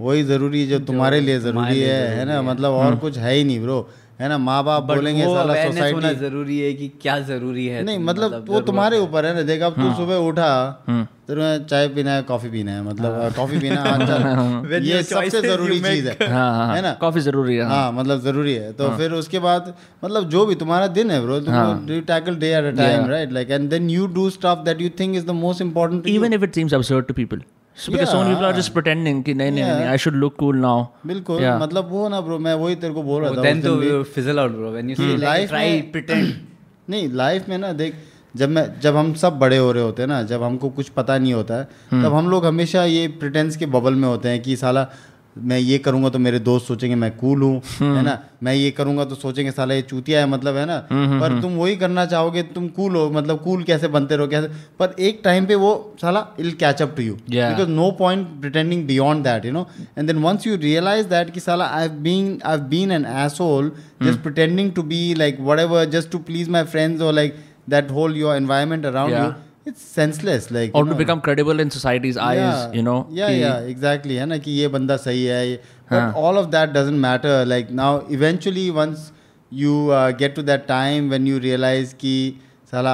वही 0.02 0.24
ज़रूरी 0.34 0.66
जो 0.68 0.80
तुम्हारे 0.92 1.20
लिए 1.22 1.40
ज़रूरी 1.48 1.80
है 1.80 1.98
है 2.20 2.26
ना 2.34 2.42
मतलब 2.52 2.80
और 2.84 2.96
कुछ 3.08 3.18
है 3.26 3.34
ही 3.34 3.44
नहीं 3.44 3.60
ब्रो 3.62 3.80
है 4.20 4.28
ना 4.30 4.38
माँ 4.38 4.64
बाप 4.64 4.84
बोलेंगे 4.84 5.24
साला 5.24 5.54
awareness 5.54 5.94
होना 5.94 6.08
सोसाइटी 6.08 6.20
ज़रूरी 6.20 6.58
है 6.60 6.74
कि 6.74 6.88
क्या 7.02 7.20
ज़रूरी 7.28 7.66
है 7.66 7.84
नहीं 7.84 7.98
तुम 7.98 8.06
मतलब 8.06 8.46
वो 8.50 8.60
तुम्हारे 8.62 8.98
ऊपर 9.00 9.26
है 9.26 9.34
ना 9.36 9.42
देखा 9.50 9.66
अब 9.66 9.74
तू 9.74 9.94
सुबह 9.98 10.16
उठा 10.28 10.50
हम्म। 10.88 11.06
तुम्हें 11.28 11.66
चाय 11.66 11.88
पीना 11.88 12.12
है 12.12 12.24
कॉफ़ी 12.24 12.50
पीना 12.50 12.72
है 12.72 12.84
मतलब 12.84 13.34
कॉफ़ी 13.36 13.60
पीना 13.60 13.82
है 13.82 13.90
हाँ, 13.90 14.08
चल। 14.08 14.70
When 14.72 14.84
ये 14.84 15.02
सबसे 15.04 15.42
ज़रूरी 15.42 15.80
चीज़ 15.82 16.08
है 16.10 16.30
हाँ 16.32 16.50
हाँ 16.56 16.76
है। 16.76 16.82
ना? 16.82 16.94
काफ़ी 17.02 17.22
ज़रूरी 17.22 17.56
है 17.56 17.64
हाँ. 17.64 17.76
हाँ 17.76 17.92
मतलब 17.94 18.22
ज़रूरी 18.22 18.54
है। 18.54 18.72
तो 18.74 18.90
फिर 18.98 19.14
उसके 19.14 19.40
बाद 19.40 19.74
मतलब 20.04 20.30
जो 20.30 20.46
भी 20.46 20.56
तुम्हारा 20.56 20.88
दिन 20.98 21.12
है 21.12 21.22
bro 21.22 21.40
do 21.88 22.00
tackle 22.08 22.36
day 22.36 22.54
at 22.58 22.74
a 22.74 22.76
time 22.78 23.06
right 23.10 23.32
like 23.32 23.52
and 23.52 23.70
then 23.70 23.90
you 23.90 24.08
do 24.18 24.30
stuff 24.30 24.66
that 24.66 24.82
you 24.82 24.90
think 25.00 25.16
is 25.16 25.26
the 25.26 25.38
most 25.40 25.62
important 25.62 26.08
even 26.08 26.34
if 26.34 26.48
it 26.50 26.60
seems 26.60 26.74
absurd 26.74 27.08
to 27.08 27.18
people. 27.20 27.46
जब 38.82 38.96
हम 38.96 39.14
सब 39.22 39.38
बड़े 39.40 39.58
हो 39.58 39.72
रहे 39.72 39.84
होते 39.84 40.02
हैं 40.02 40.08
ना 40.10 40.22
जब 40.32 40.44
हमको 40.44 40.70
कुछ 40.80 40.90
पता 40.98 41.18
नहीं 41.18 41.34
होता 41.34 41.56
है 41.56 42.02
तब 42.04 42.14
हम 42.14 42.30
लोग 42.30 42.46
हमेशा 42.46 42.84
ये 42.86 43.08
प्रिटेंस 43.22 43.56
के 43.58 43.66
बबल 43.76 43.94
में 44.02 44.08
होते 44.08 44.30
हैं 44.30 44.42
कि 44.42 44.56
साला 44.56 44.88
मैं 45.36 45.58
ये 45.60 45.78
करूँगा 45.78 46.10
तो 46.10 46.20
मेरे 46.20 46.40
दोस्त 46.40 46.68
सोचेंगे 46.68 46.96
मैं 46.96 47.12
कूल 47.18 47.42
हूँ 47.42 47.62
हम्म। 47.80 47.96
है 47.98 48.02
ना? 48.04 48.18
मैं 48.44 48.54
ये 48.54 48.72
करूँगा 48.72 49.06
तो 49.06 49.16
सोचेंगे 49.16 49.52
साला 49.52 49.74
ये 49.74 49.82
चूतिया 49.82 50.20
है 50.20 50.28
मतलब 50.28 50.56
है 50.56 50.66
ना? 50.66 50.88
हम्म, 50.92 51.06
हम्म, 51.08 51.20
पर 51.22 51.42
तुम 51.42 51.56
वही 51.56 51.76
करना 51.76 52.06
चाहोगे 52.06 52.44
तुम 52.44 52.68
कूल 52.68 52.96
हो 52.96 53.10
मतलब 53.10 53.40
कूल 53.40 53.64
कैसे 53.64 53.88
बनते 53.88 54.16
रहो 54.16 54.28
कैसे? 54.28 54.48
पर 54.80 54.96
एक 55.00 55.22
टाइम 55.24 55.46
पे 55.46 55.56
वो 55.56 55.72
साला 56.02 56.26
it'll 56.40 56.52
catch 56.52 56.82
up 56.82 56.94
to 56.98 57.04
you 57.04 57.14
because 57.14 57.70
no 57.70 57.90
point 57.92 58.28
pretending 58.42 58.86
beyond 58.88 59.24
that 59.24 59.46
you 59.46 59.52
know 59.52 59.68
and 59.98 60.08
then 60.08 60.24
once 60.24 60.48
you 60.48 60.56
realise 60.56 61.08
that 61.08 61.30
कि 61.30 61.40
साला 61.40 61.66
I 61.66 61.90
been 61.90 62.40
I 62.46 62.58
been 62.70 62.92
an 62.92 63.06
asshole 63.06 63.72
just 64.04 64.20
pretending 64.20 64.72
to 64.72 64.84
be 64.84 65.14
like 65.14 65.38
whatever 65.60 65.86
just 65.90 66.12
to 66.12 66.18
please 66.18 66.50
my 66.50 66.64
friends 66.64 67.02
और 67.02 67.14
like 67.14 67.36
that 67.70 67.92
whole 67.92 68.18
your 68.18 68.36
environment 68.36 68.86
around 68.86 69.14
you 69.14 69.32
it's 69.70 69.86
senseless 70.00 70.50
like 70.58 70.72
or 70.74 70.84
to 70.84 70.92
know, 70.92 70.98
become 71.04 71.22
credible 71.28 71.60
in 71.64 71.72
society's 71.78 72.16
yeah, 72.16 72.28
eyes 72.32 72.76
you 72.80 72.84
know 72.90 72.98
yeah 73.20 73.30
yeah 73.30 73.72
exactly 73.76 74.18
hai 74.24 74.28
na 74.34 74.40
ki 74.48 74.58
ye 74.60 74.68
banda 74.76 74.98
sahi 75.06 75.24
hai 75.36 75.48
but 75.94 76.02
huh. 76.02 76.26
all 76.26 76.42
of 76.42 76.52
that 76.58 76.76
doesn't 76.78 77.02
matter 77.08 77.34
like 77.54 77.72
now 77.82 77.92
eventually 78.20 78.68
once 78.82 79.12
you 79.62 79.74
uh, 79.92 80.12
get 80.12 80.36
to 80.36 80.44
that 80.52 80.68
time 80.68 81.10
when 81.16 81.26
you 81.32 81.40
realize 81.48 81.96
ki 82.04 82.16
sala 82.74 82.94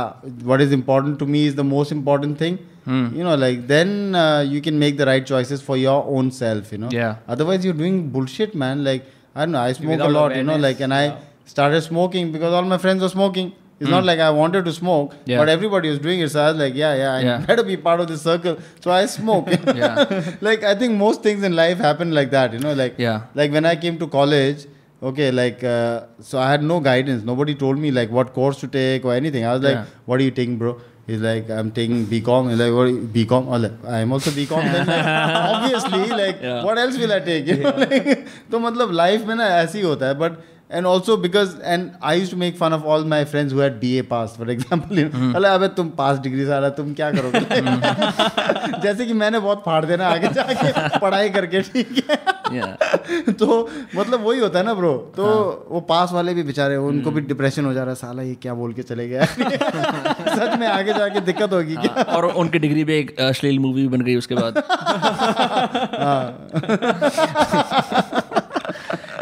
what 0.52 0.61
is 0.65 0.72
important 0.80 1.19
to 1.23 1.26
me 1.35 1.45
is 1.52 1.56
the 1.61 1.68
most 1.72 1.91
important 1.91 2.38
thing 2.43 2.57
hmm. 2.85 3.06
you 3.18 3.23
know 3.27 3.35
like 3.45 3.68
then 3.73 4.15
uh, 4.15 4.41
you 4.53 4.61
can 4.68 4.80
make 4.85 4.97
the 5.02 5.07
right 5.11 5.26
choices 5.34 5.61
for 5.69 5.77
your 5.77 5.99
own 6.18 6.31
self 6.31 6.72
you 6.72 6.80
know 6.84 6.91
yeah 7.02 7.35
otherwise 7.35 7.65
you're 7.65 7.81
doing 7.84 7.99
bullshit 8.15 8.56
man 8.64 8.84
like 8.89 9.11
i 9.35 9.41
don't 9.43 9.56
know 9.57 9.65
i 9.69 9.73
smoke 9.80 9.95
Without 9.95 10.10
a 10.10 10.18
lot 10.19 10.31
awareness. 10.31 10.41
you 10.41 10.47
know 10.52 10.68
like 10.68 10.80
and 10.88 10.93
yeah. 10.93 11.19
i 11.19 11.52
started 11.56 11.81
smoking 11.81 12.31
because 12.31 12.53
all 12.53 12.68
my 12.73 12.80
friends 12.85 13.02
were 13.07 13.14
smoking 13.18 13.53
it's 13.82 13.91
not 13.93 14.05
like 14.09 14.19
i 14.24 14.31
wanted 14.39 14.65
to 14.69 14.73
smoke 14.78 15.12
Hmm. 15.12 15.31
Yeah. 15.31 15.39
but 15.41 15.49
everybody 15.53 15.89
was 15.93 16.01
doing 16.07 16.20
it 16.24 16.31
so 16.32 16.41
i 16.43 16.49
was 16.51 16.59
like 16.62 16.74
yeah 16.81 16.95
yeah 17.03 17.12
i 17.12 17.20
Yeah. 17.28 17.39
better 17.51 17.62
be 17.69 17.77
part 17.87 18.01
of 18.05 18.09
this 18.11 18.23
circle 18.31 18.59
so 18.87 18.91
i 18.97 19.07
smoke 19.15 19.49
Yeah. 19.85 20.03
like 20.49 20.66
i 20.73 20.74
think 20.82 20.99
most 21.05 21.23
things 21.28 21.47
in 21.51 21.57
life 21.61 21.78
happen 21.87 22.12
like 22.19 22.31
that 22.37 22.53
you 22.59 22.61
know 22.66 22.74
like 22.82 22.99
Yeah. 23.07 23.23
like 23.43 23.57
when 23.59 23.70
i 23.73 23.74
came 23.87 23.99
to 24.05 24.09
college 24.19 24.66
okay 25.11 25.31
like 25.41 25.65
uh, 25.65 25.97
so 26.31 26.39
i 26.45 26.51
had 26.53 26.62
no 26.74 26.78
guidance 26.91 27.24
nobody 27.32 27.55
told 27.65 27.78
me 27.87 27.91
like 28.03 28.11
what 28.20 28.35
course 28.39 28.61
to 28.66 28.69
take 28.78 29.05
or 29.11 29.15
anything 29.20 29.47
i 29.53 29.55
was 29.59 29.62
like 29.70 29.78
Yeah. 29.81 29.87
what 30.12 30.20
are 30.20 30.27
you 30.31 30.39
taking 30.43 30.59
bro 30.65 30.78
He's 31.11 31.23
like, 31.27 31.49
I'm 31.51 31.70
taking 31.77 32.03
BCom. 32.11 32.51
He's 32.51 32.59
like, 32.62 32.73
what? 32.74 32.82
are 32.82 32.91
you- 32.91 33.07
BCom? 33.15 33.47
I'm 33.55 33.62
like, 33.62 33.78
I'm 33.95 34.12
also 34.16 34.31
BCom. 34.35 34.66
Then 34.74 34.87
like, 34.91 35.07
obviously, 35.55 36.03
like, 36.20 36.37
Yeah. 36.49 36.59
what 36.66 36.78
else 36.82 36.99
will 37.01 37.12
I 37.15 37.19
take? 37.28 37.49
You 37.53 37.57
know, 37.62 37.73
like, 37.81 38.28
तो 38.53 38.59
मतलब 38.66 38.93
life 39.01 39.24
में 39.31 39.35
ना 39.41 39.47
ऐसे 39.57 39.78
ही 39.78 39.85
होता 39.85 40.07
है 40.09 40.19
but 40.20 40.37
and 40.76 40.85
also 40.85 41.15
because 41.15 41.52
and 41.73 41.95
I 42.02 42.14
used 42.15 42.31
to 42.31 42.38
make 42.38 42.57
fun 42.57 42.73
of 42.73 42.85
all 42.85 43.03
my 43.03 43.19
friends 43.26 43.53
who 43.53 43.60
had 43.60 43.80
BA 43.80 44.03
pass 44.03 44.35
for 44.35 44.47
example. 44.49 44.97
You 44.97 45.10
know, 45.10 45.35
अरे 45.35 45.49
अबे 45.49 45.68
तुम 45.68 45.89
पास 45.89 46.19
डिग्री 46.19 46.45
सारा 46.45 46.69
तुम 46.80 46.93
क्या 46.93 47.11
करोगे? 47.11 47.39
जैसे 48.84 49.06
कि 49.06 49.14
मैंने 49.14 49.39
बहुत 49.39 49.64
फाड़ 49.65 49.85
देना 49.85 50.07
आगे 50.07 50.27
जाके 50.27 50.99
पढ़ाई 50.99 51.30
करके 51.30 51.61
ठीक 51.61 52.03
है? 52.10 52.18
Yeah. 52.45 52.73
तो 53.39 53.69
मतलब 53.95 54.26
वही 54.27 54.39
होता 54.39 54.60
है 54.60 54.65
ना 54.65 54.73
ब्रो 54.73 54.93
तो 55.15 55.26
हाँ. 55.26 55.65
वो 55.69 55.81
पास 55.81 56.11
वाले 56.11 56.34
भी 56.34 56.43
बेचारे 56.43 56.76
उनको 56.76 57.11
भी 57.11 57.22
डिप्रेशन 57.22 57.65
हो 57.65 57.73
जा 57.73 57.81
रहा 57.81 57.89
है 57.89 57.95
साला 57.95 58.22
ये 58.22 58.35
क्या 58.35 58.53
बोल 58.53 58.73
के 58.73 58.84
चले 58.84 59.07
गया? 59.10 59.26
सच 59.26 60.60
में 60.60 60.68
आगे 60.68 60.93
जाके 60.93 61.19
दिक्कत 61.22 61.53
होगी 61.53 61.76
क्या? 61.76 61.93
हाँ, 61.97 62.03
और 62.03 62.26
उनकी 62.26 62.60
डिग्री 62.60 62.84
पे 62.84 62.99
एक 62.99 63.19
अश्लील 63.19 63.60
मूवी 63.60 63.88
बन 63.88 64.02
गई 64.02 64.15
उसके 64.15 64.35
बाद। 64.35 64.64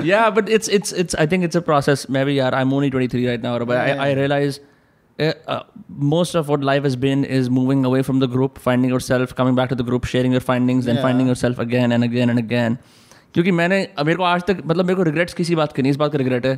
Yeah 0.10 0.30
but 0.38 0.50
it's 0.58 0.68
it's 0.78 0.92
it's 1.04 1.16
i 1.24 1.26
think 1.34 1.44
it's 1.48 1.56
a 1.56 1.62
process 1.72 2.06
maybe 2.18 2.34
yeah 2.36 2.50
i'm 2.60 2.74
only 2.78 2.90
23 2.90 3.28
right 3.30 3.42
now 3.48 3.58
but 3.60 3.74
yeah. 3.74 4.04
I, 4.04 4.10
I 4.10 4.14
realize 4.14 4.60
uh, 5.20 5.34
uh, 5.48 5.62
most 6.16 6.36
of 6.36 6.48
what 6.50 6.64
life 6.72 6.84
has 6.84 6.96
been 6.96 7.24
is 7.40 7.50
moving 7.50 7.86
away 7.86 8.02
from 8.10 8.20
the 8.20 8.28
group 8.36 8.60
finding 8.68 8.90
yourself 8.96 9.36
coming 9.42 9.56
back 9.62 9.70
to 9.70 9.76
the 9.82 9.88
group 9.92 10.06
sharing 10.06 10.32
your 10.32 10.46
findings 10.52 10.86
then 10.86 10.96
Yeah. 10.96 11.08
finding 11.08 11.28
yourself 11.34 11.60
again 11.68 11.92
and 11.98 12.10
again 12.12 12.36
and 12.36 12.44
again 12.46 12.78
क्योंकि 13.34 13.52
मैंने 13.52 13.78
मेरे 14.06 14.16
को 14.18 14.24
आज 14.24 14.44
तक 14.48 14.58
मतलब 14.66 14.86
मेरे 14.86 14.96
को 14.96 15.04
regrets 15.04 15.34
किसी 15.34 15.56
बात 15.56 15.72
के 15.76 15.82
नहीं 15.82 15.92
इस 15.92 15.98
बात 15.98 16.12
का 16.12 16.18
रिग्रेट 16.18 16.46
है 16.46 16.58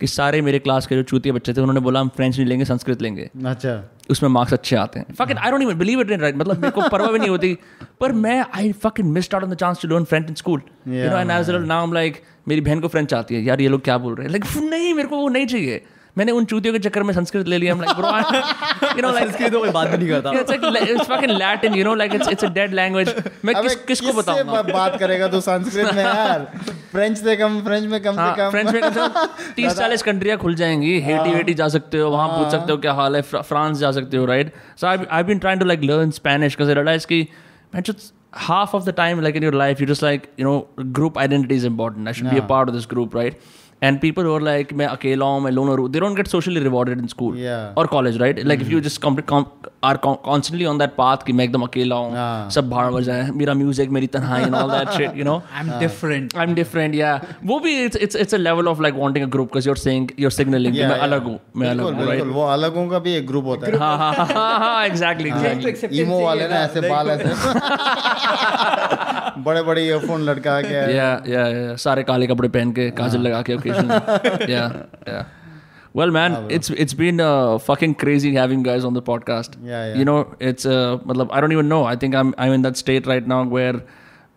कि 0.00 0.06
सारे 0.06 0.40
मेरे 0.42 0.58
क्लास 0.58 0.86
के 0.86 0.96
जो 0.96 1.02
चूतिए 1.02 1.32
बच्चे 1.32 1.52
थे 1.52 1.60
उन्होंने 1.60 1.80
बोला 1.80 2.00
हम 2.00 2.08
फ्रेंच 2.08 2.36
नहीं 2.36 2.46
लेंगे 2.46 2.64
संस्कृत 2.64 3.02
लेंगे। 3.02 3.28
अच्छा। 3.46 3.82
उसमें 4.10 4.30
मार्क्स 4.30 4.52
अच्छे 4.52 4.76
आते 4.76 4.98
हैं। 4.98 5.14
Fucking 5.14 5.38
I 5.38 5.50
don't 5.50 5.62
even 5.62 5.78
believe 5.78 6.00
it 6.00 6.10
in 6.10 6.20
right 6.20 6.36
मतलब 6.36 6.58
मेरे 6.58 6.70
को 6.70 6.88
परवाह 6.88 7.12
भी 7.12 7.18
नहीं 7.18 7.30
होती। 7.30 7.56
पर 8.00 8.12
मैं 8.12 8.44
I 8.54 8.72
fucking 8.82 9.06
missed 9.06 9.34
out 9.34 9.44
on 9.44 9.50
the 9.50 9.54
chance 9.54 9.82
to 9.82 9.88
learn 9.88 10.04
French 10.04 10.28
in 10.28 10.34
school 10.34 10.60
you 10.88 11.10
know 11.10 11.18
and 11.18 11.30
as 11.30 11.50
now 11.50 11.78
I 11.78 11.86
am 11.86 11.92
like 11.92 12.22
मेरी 12.48 12.60
बहन 12.60 12.80
को 12.80 12.88
फ्रेंच 12.88 13.14
आती 13.14 13.34
है। 13.34 13.42
यार 13.42 13.60
ये 13.60 13.68
लोग 13.68 13.82
क्या 13.84 13.98
बोल 13.98 14.14
रहे 14.14 14.26
हैं? 14.26 14.32
लाइक 14.32 14.70
नहीं 14.70 14.94
मेरे 14.94 15.08
को 15.08 15.16
वो 15.16 15.28
नहीं 15.28 15.46
चाहिए। 15.46 15.82
मैंने 16.18 16.32
उन 16.32 16.44
चूतियों 16.44 16.72
के 16.74 16.78
चक्कर 16.78 17.02
में 17.02 17.12
संस्कृत 17.14 17.48
ले 17.48 17.58
लिया। 17.58 17.74
Like 17.74 17.96
bro 17.96 18.08
you 18.96 19.02
know 19.02 19.10
like 19.14 19.28
Sanskrit 19.28 19.52
तो 19.52 19.58
कोई 19.60 19.70
बात 19.70 19.90
नहीं 19.90 20.08
करता। 20.08 20.30
it's 20.30 20.66
like 20.76 20.90
it's 20.94 21.08
fucking 21.12 21.32
Latin, 21.38 21.76
you 21.78 21.84
know, 21.88 21.94
like 22.00 22.14
it's 22.18 22.30
it's 22.32 22.46
a 22.48 22.50
dead 22.58 22.76
language. 22.80 23.10
मैं 23.44 23.54
किस 23.54 23.74
किसको 23.74 24.06
किससे 24.06 24.12
बताऊँगा? 24.12 24.62
बात 24.72 24.98
करेगा 25.00 25.28
तो 25.28 25.40
संस्कृत 25.40 25.94
में 25.94 26.02
यार? 26.04 26.46
फ्रेंच 26.92 27.18
से 27.18 27.36
कम 27.36 27.60
फ्रेंच 27.64 27.84
में 27.90 28.00
कम 28.02 28.12
से 28.12 28.20
हाँ, 28.20 28.36
कम। 28.36 28.50
फ्रेंच 28.50 28.72
में 28.72 28.82
कम 28.82 29.26
तीस 29.56 29.78
चालीस 29.78 30.02
कंट्रियाँ 30.02 30.38
खुल 30.38 30.54
जाएँगी। 30.54 30.98
हेटी 31.00 31.34
वेटी 31.34 31.54
जा 31.54 31.68
सकते 31.76 31.98
हो 31.98 32.10
वहाँ 32.10 32.28
पूछ 32.28 32.50
सकते 32.52 32.72
हो 32.72 32.78
क्या 32.78 32.92
हाल 33.00 33.16
है 33.16 33.22
फ्रांस 33.22 33.78
जा 33.78 33.90
सकते 33.92 34.16
हो 34.16 34.26
right 34.26 34.52
so 34.80 34.86
I 34.86 34.98
I 35.10 35.22
been 35.30 35.38
trying 35.38 35.60
to 35.60 35.66
like 35.66 35.84
learn 35.84 36.10
Spanish 36.20 36.56
because 36.56 36.68
I 36.68 36.74
realise 36.74 37.06
कि 37.06 37.26
मैं 37.74 37.82
half 38.44 38.72
of 38.76 38.86
the 38.86 38.92
time 38.98 39.20
like 39.24 39.36
in 39.38 39.44
your 39.46 39.56
life 39.58 39.80
you 39.82 39.86
just 39.88 40.04
like 40.04 40.24
you 40.40 40.44
know 40.46 40.54
group 40.94 41.18
identity 41.24 41.58
is 41.60 41.66
important. 41.68 42.08
I 42.12 42.14
should 42.18 42.30
be 42.30 42.38
a 42.38 42.40
Yeah. 42.40 42.46
part 42.52 42.70
of 42.70 42.74
this 42.76 42.86
group 42.92 43.12
right? 43.18 43.36
And 43.86 44.00
people 44.02 44.26
who 44.28 44.34
are 44.38 44.42
like 44.48 44.72
मैं 44.80 44.86
अकेला 44.86 45.26
हूँ 45.32 45.40
मैं 45.44 45.50
loner 45.58 45.76
हूँ 45.78 45.88
they 45.94 46.02
don't 46.04 46.18
get 46.20 46.28
socially 46.34 46.60
rewarded 46.66 47.00
in 47.04 47.08
school 47.14 47.38
Yeah. 47.44 47.80
or 47.82 47.86
college 47.94 48.18
right 48.24 48.42
like 48.52 48.62
if 48.66 48.70
you 48.74 48.80
just 48.88 49.00
com- 49.06 49.16
com- 49.32 49.46
are 49.88 49.96
con- 50.04 50.18
constantly 50.26 50.66
on 50.72 50.78
that 50.82 50.92
path 50.98 51.24
कि 51.26 51.32
मैं 51.38 51.44
एकदम 51.44 51.62
अकेला 51.62 51.96
हूँ 52.02 52.12
हाँ. 52.16 52.50
सब 52.56 52.68
भाड़ 52.70 52.86
भर 52.92 53.02
जाए 53.08 53.28
मेरा 53.40 53.54
music 53.62 53.90
मेरी 53.96 54.06
तन्हाई 54.16 54.44
and 54.44 54.58
all 54.60 54.70
that 54.74 54.92
shit 54.98 55.18
you 55.22 55.26
know 55.30 55.36
I'm 55.60 55.72
different. 55.82 56.36
I'm 56.44 56.54
different 56.60 56.98
yeah 57.00 57.26
वो 57.52 57.58
भी 57.66 57.74
it's 57.88 58.00
it's 58.06 58.20
it's 58.24 58.38
a 58.38 58.42
level 58.44 58.70
of 58.74 58.80
like 58.86 59.00
wanting 59.02 59.26
a 59.28 59.30
group 59.36 59.50
because 59.52 59.68
you're 59.70 59.80
saying 59.84 60.08
you're 60.24 60.34
signaling 60.38 60.76
कि 60.78 60.82
Yeah, 60.82 60.88
मैं 60.92 60.96
yeah. 60.96 61.04
अलग 61.08 61.24
हूँ 61.32 61.38
मैं 61.62 61.68
अलग 61.70 61.84
हूँ 61.84 61.92
right 61.96 62.08
बिल्कुल 62.10 62.30
वो 62.38 62.46
अलगों 62.54 62.86
का 62.90 62.98
भी 63.08 63.14
एक 63.16 63.26
ग्रुप 63.32 63.44
होता 63.52 63.66
है 63.66 63.78
हाँ 63.84 63.96
हाँ 63.98 64.12
हाँ 64.14 64.26
हाँ 64.34 64.58
हाँ 64.64 64.88
exactly 64.88 65.34
exactly 65.40 66.00
ईमो 66.04 66.20
वाले 66.24 66.48
ना 66.54 66.64
ऐसे 66.64 66.88
बाल 66.88 67.10
ऐसे 67.10 67.28
बड़े 69.38 69.62
बड़े 69.62 69.84
ईयरफोन 69.86 70.22
लटका 70.22 70.60
के 70.62 70.82
yeah, 70.94 71.26
yeah, 71.26 71.48
yeah. 71.54 71.76
सारे 71.76 72.02
काले 72.02 72.26
कपड़े 72.26 72.48
पहन 72.48 72.72
के 72.72 72.90
काजल 72.90 73.20
लगा 73.20 73.42
के. 73.50 75.44
Well, 75.96 76.10
man, 76.10 76.32
it's 76.50 76.70
it's 76.70 76.94
been 77.00 77.20
uh, 77.20 77.58
fucking 77.58 77.94
crazy 77.94 78.34
having 78.34 78.58
you 78.58 78.64
guys 78.64 78.84
on 78.84 78.94
the 78.94 79.02
podcast. 79.02 79.52
Yeah, 79.62 79.88
yeah. 79.88 79.98
You 79.98 80.04
know, 80.04 80.34
it's 80.40 80.66
uh, 80.66 80.98
matlab, 81.10 81.28
I 81.30 81.40
don't 81.40 81.52
even 81.52 81.68
know. 81.68 81.84
I 81.84 81.94
think 81.94 82.16
I'm 82.16 82.34
I'm 82.36 82.52
in 82.52 82.62
that 82.62 82.76
state 82.76 83.06
right 83.06 83.24
now 83.34 83.44
where 83.44 83.82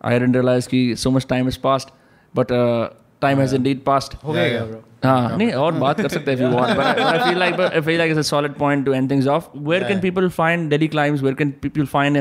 I 0.02 0.12
didn't 0.20 0.34
realize 0.34 0.68
कि 0.68 0.98
so 0.98 1.10
much 1.16 1.28
time 1.28 1.46
has 1.46 1.58
passed, 1.58 1.90
but 2.34 2.52
uh, 2.52 2.90
time 3.22 3.40
has 3.40 3.54
indeed 3.54 3.84
passed. 3.88 4.14
हो 4.24 4.34
गया 4.34 4.66
bro. 4.70 4.84
हाँ 5.06 5.38
नहीं 5.38 5.52
और 5.54 5.74
बात 5.74 6.02
कर 6.02 6.10
सकते 6.10 6.32
हैं 6.32 6.52
but 6.54 6.80
I 7.00 7.18
feel 7.28 7.38
like 7.38 7.58
but 7.58 7.76
I 7.76 7.82
feel 7.82 8.00
like 8.02 8.12
it's 8.12 8.20
a 8.20 8.30
solid 8.30 8.56
point 8.58 8.86
to 8.86 8.94
end 8.94 9.10
things 9.10 9.28
off. 9.28 9.50
Where 9.54 9.82
can 9.82 9.98
Yeah. 9.98 10.02
people 10.02 10.30
find 10.30 10.70
Delhi 10.70 10.88
climbs? 10.88 11.22
Where 11.22 11.36
can 11.36 11.54
people 11.66 11.86
find 11.86 12.18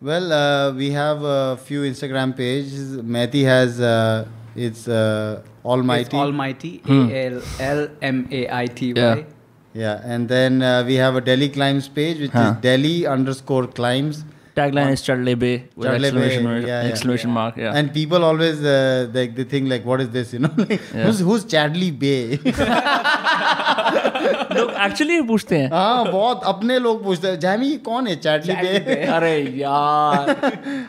Well, 0.00 0.32
uh, 0.32 0.72
we 0.72 0.90
have 0.90 1.22
a 1.22 1.56
few 1.56 1.82
Instagram 1.82 2.36
pages. 2.36 2.96
Mehdi 2.98 3.44
has 3.44 3.80
uh, 3.80 4.26
it's 4.54 4.86
uh, 4.86 5.42
Almighty. 5.64 6.02
It's 6.02 6.14
Almighty. 6.14 6.82
A 6.88 7.26
L 7.26 7.42
L 7.58 7.88
M 8.00 8.28
A 8.30 8.48
I 8.62 8.66
T 8.66 8.92
Yeah. 8.96 9.22
Yeah, 9.74 10.00
and 10.04 10.28
then 10.28 10.62
uh, 10.62 10.82
we 10.86 10.94
have 10.94 11.14
a 11.14 11.20
Delhi 11.20 11.48
Climbs 11.48 11.88
page, 11.88 12.18
which 12.20 12.30
Huh. 12.32 12.54
is 12.56 12.62
Delhi 12.62 13.06
underscore 13.06 13.66
climbs. 13.66 14.24
tagline 14.60 14.92
is 14.96 15.02
Charlebe 15.08 15.48
with 15.48 15.88
Charlebe, 15.88 16.04
exclamation, 16.04 16.46
yeah, 16.46 16.66
yeah, 16.66 16.90
exclamation 16.92 17.30
yeah. 17.30 17.34
mark. 17.40 17.56
Yeah. 17.64 17.78
And 17.80 17.92
people 17.92 18.24
always 18.30 18.64
uh, 18.64 19.08
like 19.18 19.34
they 19.36 19.44
think 19.54 19.68
like, 19.74 19.84
what 19.92 20.00
is 20.06 20.10
this? 20.18 20.32
You 20.32 20.40
know, 20.46 20.52
like, 20.56 20.80
yeah. 20.80 21.04
who's 21.04 21.20
who's 21.30 21.44
Chadley 21.56 21.90
Bay? 22.04 22.38
लोग 24.52 24.70
actually 24.84 25.20
पूछते 25.28 25.56
हैं 25.58 25.70
हाँ 25.70 26.04
बहुत 26.10 26.40
अपने 26.46 26.78
लोग 26.78 27.02
पूछते 27.04 27.28
हैं 27.28 27.38
Jamie 27.40 27.76
कौन 27.88 28.06
है 28.06 28.16
चैटली 28.16 28.54
बे 28.54 28.94
अरे 29.16 29.34
यार 29.58 30.30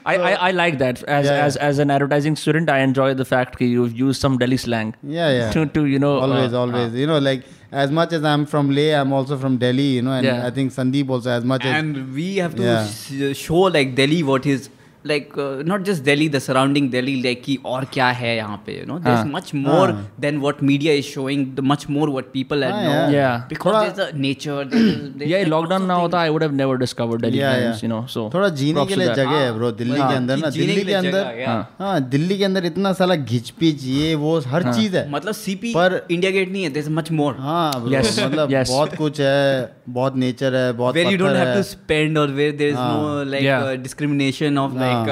I 0.07 0.17
I 0.17 0.33
I 0.33 0.51
like 0.51 0.77
that 0.79 1.03
as 1.09 1.27
as 1.27 1.57
as 1.69 1.79
an 1.79 1.91
advertising 1.91 2.35
student 2.43 2.69
I 2.69 2.81
enjoy 2.81 3.13
the 3.15 3.23
fact 3.33 3.55
कि 3.55 3.73
you 3.75 3.87
use 4.01 4.17
some 4.17 4.37
Delhi 4.37 4.57
slang 4.65 4.91
या 5.15 5.29
या 5.29 5.51
to 5.51 5.65
to 5.77 5.85
you 5.85 5.99
know 5.99 6.15
always 6.19 6.53
always 6.63 6.95
you 7.01 7.07
know 7.07 7.19
like 7.19 7.43
as 7.71 7.91
much 7.91 8.13
as 8.13 8.23
i'm 8.23 8.45
from 8.45 8.69
leh 8.71 8.93
i'm 8.99 9.11
also 9.13 9.37
from 9.37 9.57
delhi 9.57 9.87
you 9.97 10.01
know 10.01 10.11
and 10.11 10.25
Yeah. 10.25 10.45
i 10.47 10.49
think 10.49 10.71
sandeep 10.71 11.09
also 11.09 11.29
as 11.29 11.43
much 11.45 11.63
as 11.65 11.73
And 11.75 12.13
we 12.13 12.37
have 12.37 12.55
to 12.55 12.63
Yeah. 12.63 12.87
sh- 12.87 13.37
show 13.37 13.61
like 13.77 13.95
Delhi 13.95 14.23
what 14.23 14.45
is 14.45 14.69
like 15.05 15.33
not 15.67 15.83
just 15.83 16.03
Delhi 16.03 16.27
the 16.29 16.39
surrounding 16.39 16.89
Delhi 16.91 17.15
like 17.21 17.41
कि 17.43 17.57
और 17.65 17.85
क्या 17.93 18.07
है 18.21 18.35
यहाँ 18.35 18.57
पे 18.65 18.77
you 18.79 18.85
know 18.85 18.97
this 18.99 19.25
much 19.27 19.51
more 19.55 19.91
than 20.19 20.39
what 20.39 20.63
media 20.63 20.93
is 20.93 21.05
showing 21.05 21.45
the 21.55 21.59
much 21.65 21.85
more 21.89 22.09
what 22.09 22.25
people 22.33 22.63
are 22.63 22.71
know 22.73 23.11
या 23.13 23.35
because 23.49 23.75
there 23.75 23.91
is 23.91 24.01
a 24.01 24.17
nature 24.17 25.23
या 25.27 25.43
lockdown 25.45 25.85
ना 25.85 25.93
होता 25.95 26.19
I 26.19 26.29
would 26.29 26.43
have 26.43 26.51
never 26.53 26.77
discovered 26.77 27.21
Delhi 27.21 27.39
you 27.83 27.89
know 27.89 28.05
so 28.13 28.29
थोड़ा 28.33 28.49
जीने 28.61 28.85
के 28.85 28.95
लिए 28.95 29.13
जगह 29.13 29.37
है 29.37 29.53
ब्रो 29.57 29.71
दिल्ली 29.73 29.95
के 29.97 30.15
अंदर 30.15 30.37
ना 30.37 30.49
दिल्ली 30.49 30.83
के 30.83 30.93
अंदर 30.93 31.45
हाँ. 31.45 31.75
हाँ, 31.79 32.01
दिल्ली 32.09 32.37
के 32.37 32.43
अंदर 32.45 32.65
इतना 32.65 32.93
साला 32.93 33.15
घिचपिच 33.15 33.83
ये 33.85 34.13
वो 34.15 34.37
हर 34.47 34.63
चीज़ 34.73 34.95
है। 34.97 35.09
मतलब 35.11 35.33
सीपी 35.33 35.73
पर 35.73 35.99
इंडिया 36.11 36.31
गेट 36.31 36.51
नहीं 36.51 36.63
है 36.63 36.69
देयर 36.69 36.85
इज़ 36.85 36.91
मच 36.91 37.11
मोर 37.11 37.35
हाँ 37.39 37.69
मतलब 37.79 38.49
बहुत 38.49 38.95
कुछ 38.95 39.19
है 39.21 39.79
बहुत 39.89 40.15
नेचर 40.17 40.55
है 40.55 40.71
बहुत 40.73 40.95
पत्थर 40.95 41.11
you 41.11 41.17
don't 41.17 41.35
have 41.35 41.53
to 41.55 41.63
spend 41.63 42.17
और 42.17 42.31
where 42.31 42.55
there 42.55 42.69
is 42.69 42.77
no 42.79 43.23
like 43.31 43.81
discrimination 43.83 44.57
of 44.57 44.73
हाँ. 44.93 45.05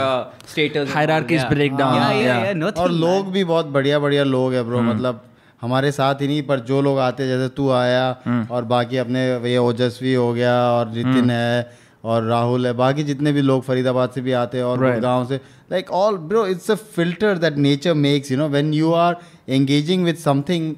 uh, 1.90 2.18
yeah, 2.20 2.28
yeah. 2.28 2.44
yeah. 2.46 2.54
Nothing. 2.64 2.84
और 2.84 2.92
लोग 2.92 3.32
भी 3.32 3.44
बहुत 3.44 3.66
बढ़िया 3.78 4.00
बढ़िया 4.00 4.24
लोग 4.24 4.54
है 4.54 4.64
ब्रो 4.64 4.82
मतलब 4.82 5.24
हमारे 5.62 5.92
साथ 5.92 6.22
ही 6.22 6.28
नहीं 6.28 6.42
पर 6.48 6.60
जो 6.70 6.82
लोग 6.82 7.00
आते 7.00 7.24
हैं, 7.24 7.30
जैसे 7.30 7.50
तू 7.56 7.70
आया 7.72 8.06
और 8.52 8.64
बाकी 8.74 8.98
अपने 8.98 9.26
ये 9.52 9.58
ओजस्वी 9.58 10.14
हो 10.14 10.32
गया 10.34 10.54
और 10.72 10.90
नितिन 10.92 11.30
है 11.32 11.88
और 12.06 12.24
राहुल 12.24 12.66
है 12.68 12.74
बाकी 12.82 13.04
जितने 13.04 13.32
भी 13.34 13.42
लोग 13.42 13.64
फरीदाबाद 13.64 14.10
से 14.16 14.22
भी 14.22 14.32
आते 14.42 14.58
हैं 14.58 14.66
और 14.66 14.78
Right. 14.80 14.94
गुड़गांव 14.94 15.26
से 15.30 15.40
like 15.72 15.90
all 16.02 16.18
bro 16.28 16.46
it's 16.48 16.72
a 16.72 16.76
filter 16.76 17.38
that 17.38 17.58
nature 17.58 17.94
makes 18.04 18.32
you 18.32 18.38
know 18.38 18.48
when 18.50 18.74
you 18.74 18.92
are 19.06 19.16
engaging 19.50 20.06
with 20.06 20.16
something 20.26 20.74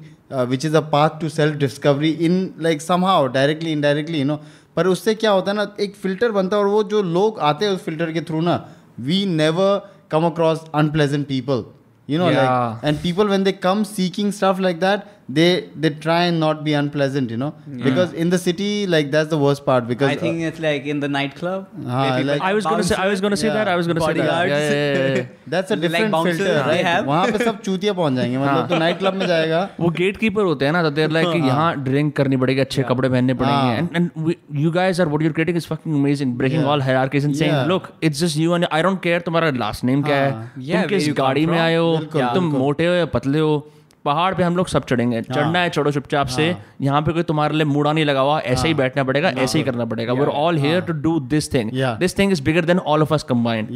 which 0.48 0.64
is 0.64 0.76
a 0.76 0.80
path 0.94 1.20
to 1.20 1.28
self 1.28 1.56
discovery 1.58 2.10
in 2.28 2.40
like 2.62 2.82
somehow 2.82 3.26
directly 3.36 3.72
indirectly 3.72 4.18
you 4.18 4.24
know 4.24 4.40
पर 4.76 4.86
उससे 4.86 5.14
क्या 5.14 5.30
होता 5.30 5.50
है 5.50 5.56
ना 5.56 5.66
एक 5.80 5.94
filter 6.02 6.32
बनता 6.32 6.56
है 6.56 6.62
और 6.62 6.68
वो 6.68 6.82
जो 6.90 7.02
लोग 7.02 7.38
आते 7.52 7.64
हैं 7.66 7.72
उस 7.72 7.84
फ़िल्टर 7.84 8.12
के 8.12 8.20
थ्रू 8.28 8.40
ना 8.40 8.56
we 9.04 9.24
never 9.24 9.82
come 10.08 10.24
across 10.24 10.64
unpleasant 10.74 11.28
people 11.28 11.72
you 12.06 12.18
know 12.18 12.28
yeah. 12.28 12.70
like 12.70 12.84
and 12.84 13.02
people 13.02 13.26
when 13.26 13.44
they 13.44 13.52
come 13.52 13.84
seeking 13.84 14.32
stuff 14.32 14.58
like 14.58 14.80
that 14.80 15.06
they 15.36 15.46
they 15.82 15.88
try 16.02 16.18
and 16.28 16.40
not 16.42 16.60
be 16.66 16.72
unpleasant 16.76 17.32
you 17.32 17.38
know 17.40 17.48
Yeah. 17.70 17.84
because 17.86 18.12
in 18.22 18.30
the 18.34 18.38
city 18.44 18.68
like 18.94 19.10
that's 19.14 19.30
the 19.32 19.38
worst 19.40 19.62
part 19.66 19.86
because 19.90 20.12
I 20.12 20.16
think 20.22 20.40
uh, 20.40 20.48
it's 20.50 20.62
like 20.64 20.86
in 20.92 21.02
the 21.04 21.10
nightclub. 21.16 21.66
हाँ, 21.88 22.04
people 22.04 22.30
like- 22.30 22.44
I 22.48 22.52
was 22.58 22.68
gonna 22.68 22.86
say 22.90 22.96
I 23.02 23.08
was 23.12 23.22
gonna 23.24 23.38
say 23.42 23.48
Yeah. 23.48 23.56
that 23.58 23.70
I 23.72 23.76
was 23.80 23.90
gonna 23.90 24.04
say 24.06 24.14
that 24.18 24.30
yeah, 24.30 24.46
yeah, 24.52 24.64
yeah, 24.70 25.10
yeah. 25.16 25.20
uh, 25.20 25.50
that's 25.54 25.74
a 25.74 25.78
Like 25.78 25.82
different 25.84 26.14
bouncers 26.16 26.40
filter 26.40 26.54
they 26.56 26.64
right 26.72 26.88
have. 26.90 27.06
वहाँ 27.06 27.26
पे 27.32 27.44
सब 27.44 27.60
चूतिया 27.68 27.92
पहुँच 28.00 28.14
जाएँगे 28.20 28.38
मतलब 28.38 28.68
तो 28.68 28.78
night 28.84 28.98
club 28.98 29.14
में 29.22 29.26
जाएगा 29.26 29.60
वो 29.80 29.90
गेट 30.00 30.16
कीपर 30.24 30.44
होते 30.50 30.64
हैं 30.64 30.72
ना 30.78 30.82
देर 31.00 31.10
लाइक 31.18 31.28
कि 31.32 31.38
यहाँ 31.46 31.68
ड्रिंक 31.84 32.14
करनी 32.16 32.36
पड़ेगी 32.44 32.60
अच्छे 32.66 32.82
कपड़े 32.90 33.08
पहनने 33.08 33.34
पड़ेंगे 33.42 33.56
हाँ. 33.56 33.76
And 33.76 33.96
and 33.96 34.34
you 34.64 34.70
guys 34.78 35.00
are 35.00 35.08
what 35.14 35.22
you 35.22 35.32
creating 35.32 35.56
is 35.56 35.66
fucking 35.74 35.94
amazing 36.02 36.34
breaking 36.38 36.60
Yeah. 36.62 36.70
All 36.72 36.82
hierarchies 36.82 37.24
and 37.24 37.34
saying 37.34 37.54
Yeah. 37.54 37.66
Look 37.68 37.88
it's 38.04 38.20
just 38.20 38.38
you 38.38 38.54
and 38.54 38.66
I 38.72 38.82
don't 38.82 39.02
care 39.02 39.20
तुम्हारा 39.30 39.50
लास्ट 39.64 39.84
नेम 39.84 40.02
क्या 40.02 40.16
है 40.16 40.30
हाँ. 40.32 40.52
तुम 40.56 40.88
किस 40.88 41.08
you 41.08 41.16
गाड़ी 41.18 41.44
में. 41.46 41.58
आए 41.58 41.76
हो 41.76 41.96
तुम 42.34 42.44
मोटे 42.58 42.86
हो 42.86 42.92
या 42.94 43.04
पतले 43.18 43.38
हो 43.38 43.52
पहाड़ 44.04 44.34
पे 44.34 44.42
हम 44.42 44.56
लोग 44.56 44.68
सब 44.68 44.84
चढ़ेंगे। 44.84 45.16
हाँ, 45.16 45.34
चढ़ना 45.34 45.58
है 45.58 45.70
चढ़ो 45.70 45.90
चुपचाप 45.92 46.26
हाँ, 46.26 46.36
से 46.36 46.56
यहाँ 46.80 47.02
पे 47.02 47.12
कोई 47.12 47.22
तुम्हारे 47.22 47.54
लिए 47.54 47.64
मुड़ा 47.64 47.92
नहीं 47.92 48.04
लगा 48.04 48.20
हुआ 48.20 48.40
ऐसे 48.40 48.68
ही 48.68 48.74
हाँ। 48.74 48.78
बैठना 48.78 49.04
पड़ेगा 49.04 49.28
ऐसे 49.28 49.58
ही 49.58 49.64
करना 49.64 49.84
पड़ेगा। 49.84 50.12
We 50.12 50.20
are 50.20 50.28
all 50.28 50.58
here 50.58 50.80
to 50.80 50.92
do 50.92 51.20
this 51.20 51.54
thing 51.54 51.70
this 51.74 52.18
thing 52.18 52.32
is 52.32 52.42
bigger 52.42 52.64
than 52.64 52.78
all 52.78 53.02
of 53.02 53.14
us 53.14 53.22
combined 53.22 53.70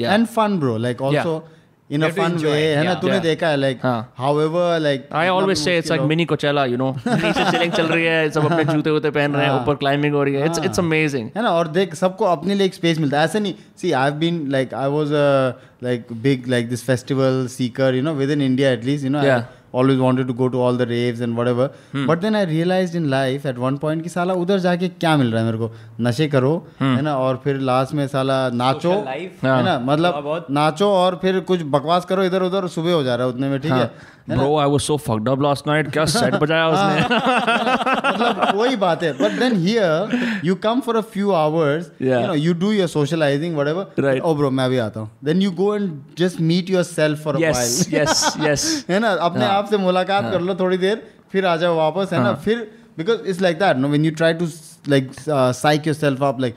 and 0.00 0.26
fun 0.26 0.58
bro 0.58 0.76
like 0.76 1.02
also 1.02 1.48
in 1.90 2.02
a 2.02 2.08
fun 2.10 2.34
way 2.36 2.54
है 2.54 2.84
ना? 2.84 2.94
तूने 2.94 3.20
देखा 3.20 3.48
है 3.48 3.56
like 3.56 3.82
हाँ। 3.82 4.14
however 4.20 4.64
like 4.80 5.04
I 5.10 5.28
always 5.28 5.60
say 5.60 5.76
it's 5.78 5.90
like 5.90 6.02
mini 6.08 6.26
Coachella 6.26 6.64
you 6.70 6.76
know? 6.76 6.90
नीचे 7.08 7.50
chilling 7.50 7.72
चल 7.72 7.86
रही 7.86 8.04
है 8.04 8.30
सब 8.30 8.44
अपने 8.44 8.64
जूते 8.72 8.90
वूते 8.90 9.10
पहन 9.10 9.32
रहे 9.32 9.44
हैं 9.44 9.52
हाँ। 9.52 9.62
ऊपर 9.62 9.74
क्लाइंबिंग 9.74 10.14
हो 10.14 10.22
रही 10.22 10.34
है। 10.34 10.48
It's 10.48 10.60
it's 10.60 10.82
amazing. 10.82 11.24
है 11.36 11.42
ना? 11.42 11.50
और 11.50 11.68
देख 11.68 11.94
सबको 11.94 12.24
अपने 12.24 12.54
लिए 12.54 12.66
एक 12.66 12.74
स्पेस 12.74 12.98
मिलता 12.98 13.18
है। 13.18 13.24
ऐसे 13.24 13.40
नहीं 13.40 13.54
see 13.76 13.92
I 13.92 14.10
been 14.10 14.40
like 14.56 14.74
I 14.74 14.86
was 14.96 15.14
a 15.20 15.54
like 15.86 16.12
like 16.12 16.46
like 16.46 16.68
this 16.74 16.84
festival 16.90 17.48
seeker 17.56 17.90
you 17.98 18.02
know 18.02 18.14
within 18.22 18.44
India 18.50 18.76
at 18.76 18.84
least 18.84 19.04
you 19.04 19.14
know 19.16 19.24
yeah. 19.24 19.38
I, 19.38 19.57
always 19.72 19.98
wanted 19.98 20.26
to 20.28 20.34
go 20.34 20.48
to 20.48 20.60
all 20.60 20.72
the 20.72 20.86
raves 20.86 21.20
and 21.20 21.36
whatever. 21.36 21.70
But 21.94 22.20
then 22.20 22.34
i 22.34 22.42
realized 22.44 22.94
in 22.94 23.10
life 23.10 23.46
at 23.46 23.58
one 23.58 23.78
point 23.78 24.02
कि 24.02 24.08
साला 24.08 24.34
उधर 24.34 24.58
जाके 24.58 24.88
क्या 24.88 25.16
मिल 25.16 25.32
रहा 25.32 25.40
है 25.40 25.46
मेरे 25.46 25.58
को? 25.58 25.70
नशे 26.00 26.28
करो 26.28 26.66
है 26.82 27.02
ना? 27.02 27.16
और 27.16 27.40
फिर 27.44 27.58
लास्ट 27.58 27.94
में 27.94 28.06
साला 28.08 28.50
नाचो. 28.50 28.92
है 28.92 29.30
ना? 29.42 29.60
थोड़ा 29.60 29.78
मतलब। 29.78 30.46
नाचो 30.50 30.88
और 30.88 31.18
फिर 31.22 31.40
कुछ 31.40 31.62
बकवास 31.62 32.04
करो 32.04 32.22
इधर 32.22 32.42
उधर 32.42 32.68
सुबह 32.68 32.92
हो 32.92 33.02
जा 33.02 33.14
रहा 33.14 33.26
है 33.26 33.32
उतने 33.32 33.48
में 33.48 33.60
ठीक 33.60 33.72
है? 33.72 34.17
Bro 34.28 34.56
I 34.58 34.68
was 34.70 34.80
so 34.80 34.96
fucked 34.96 35.28
up 35.28 35.42
last 35.42 35.66
night 35.66 35.90
क्या 35.92 36.04
सेट 36.14 36.34
बजाया 36.34 36.68
उसने? 36.68 37.00
मतलब 38.08 38.52
वही 38.56 38.76
बात 38.76 39.02
है। 39.02 39.12
But 39.18 39.38
then 39.40 39.56
here 39.66 40.18
you 40.44 40.54
come 40.64 40.80
for 40.86 40.96
a 40.96 41.00
few 41.14 41.30
hours 41.40 41.90
you 42.02 42.20
know 42.26 42.34
you 42.34 42.54
do 42.60 42.72
your 42.72 42.88
socialising 42.88 43.54
whatever 43.54 43.86
Right. 44.04 44.22
ओ 44.22 44.34
ब्रो 44.34 44.50
मैं 44.60 44.68
भी 44.70 44.78
आता 44.78 45.00
हूँ। 45.00 45.10
Then 45.24 45.42
you 45.42 45.50
go 45.60 45.74
and 45.74 45.90
just 46.18 46.40
meet 46.50 46.70
yourself 46.70 47.22
for 47.24 47.36
a 47.36 47.38
while 47.38 47.94
yes 47.94 48.32
yes 48.40 48.84
है 48.90 48.98
ना? 48.98 49.12
अपने 49.12 49.44
हाँ. 49.44 49.56
आप 49.58 49.68
से 49.70 49.76
मुलाकात 49.78 50.30
कर 50.32 50.40
लो 50.40 50.54
थोड़ी 50.60 50.78
देर 50.78 51.02
फिर 51.32 51.46
आ 51.46 51.56
जाओ 51.56 51.76
वापस 51.76 52.12
है 52.12 52.22
ना? 52.22 52.32
फिर 52.44 52.70
because 52.98 53.28
it's 53.28 53.40
like 53.42 53.58
that 53.58 53.76
no 53.76 53.88
when 53.88 54.04
you 54.04 54.10
try 54.16 54.34
to 54.34 54.46
like 54.88 55.10
psych 55.28 55.86
yourself 55.86 56.22
up 56.22 56.40
like 56.40 56.56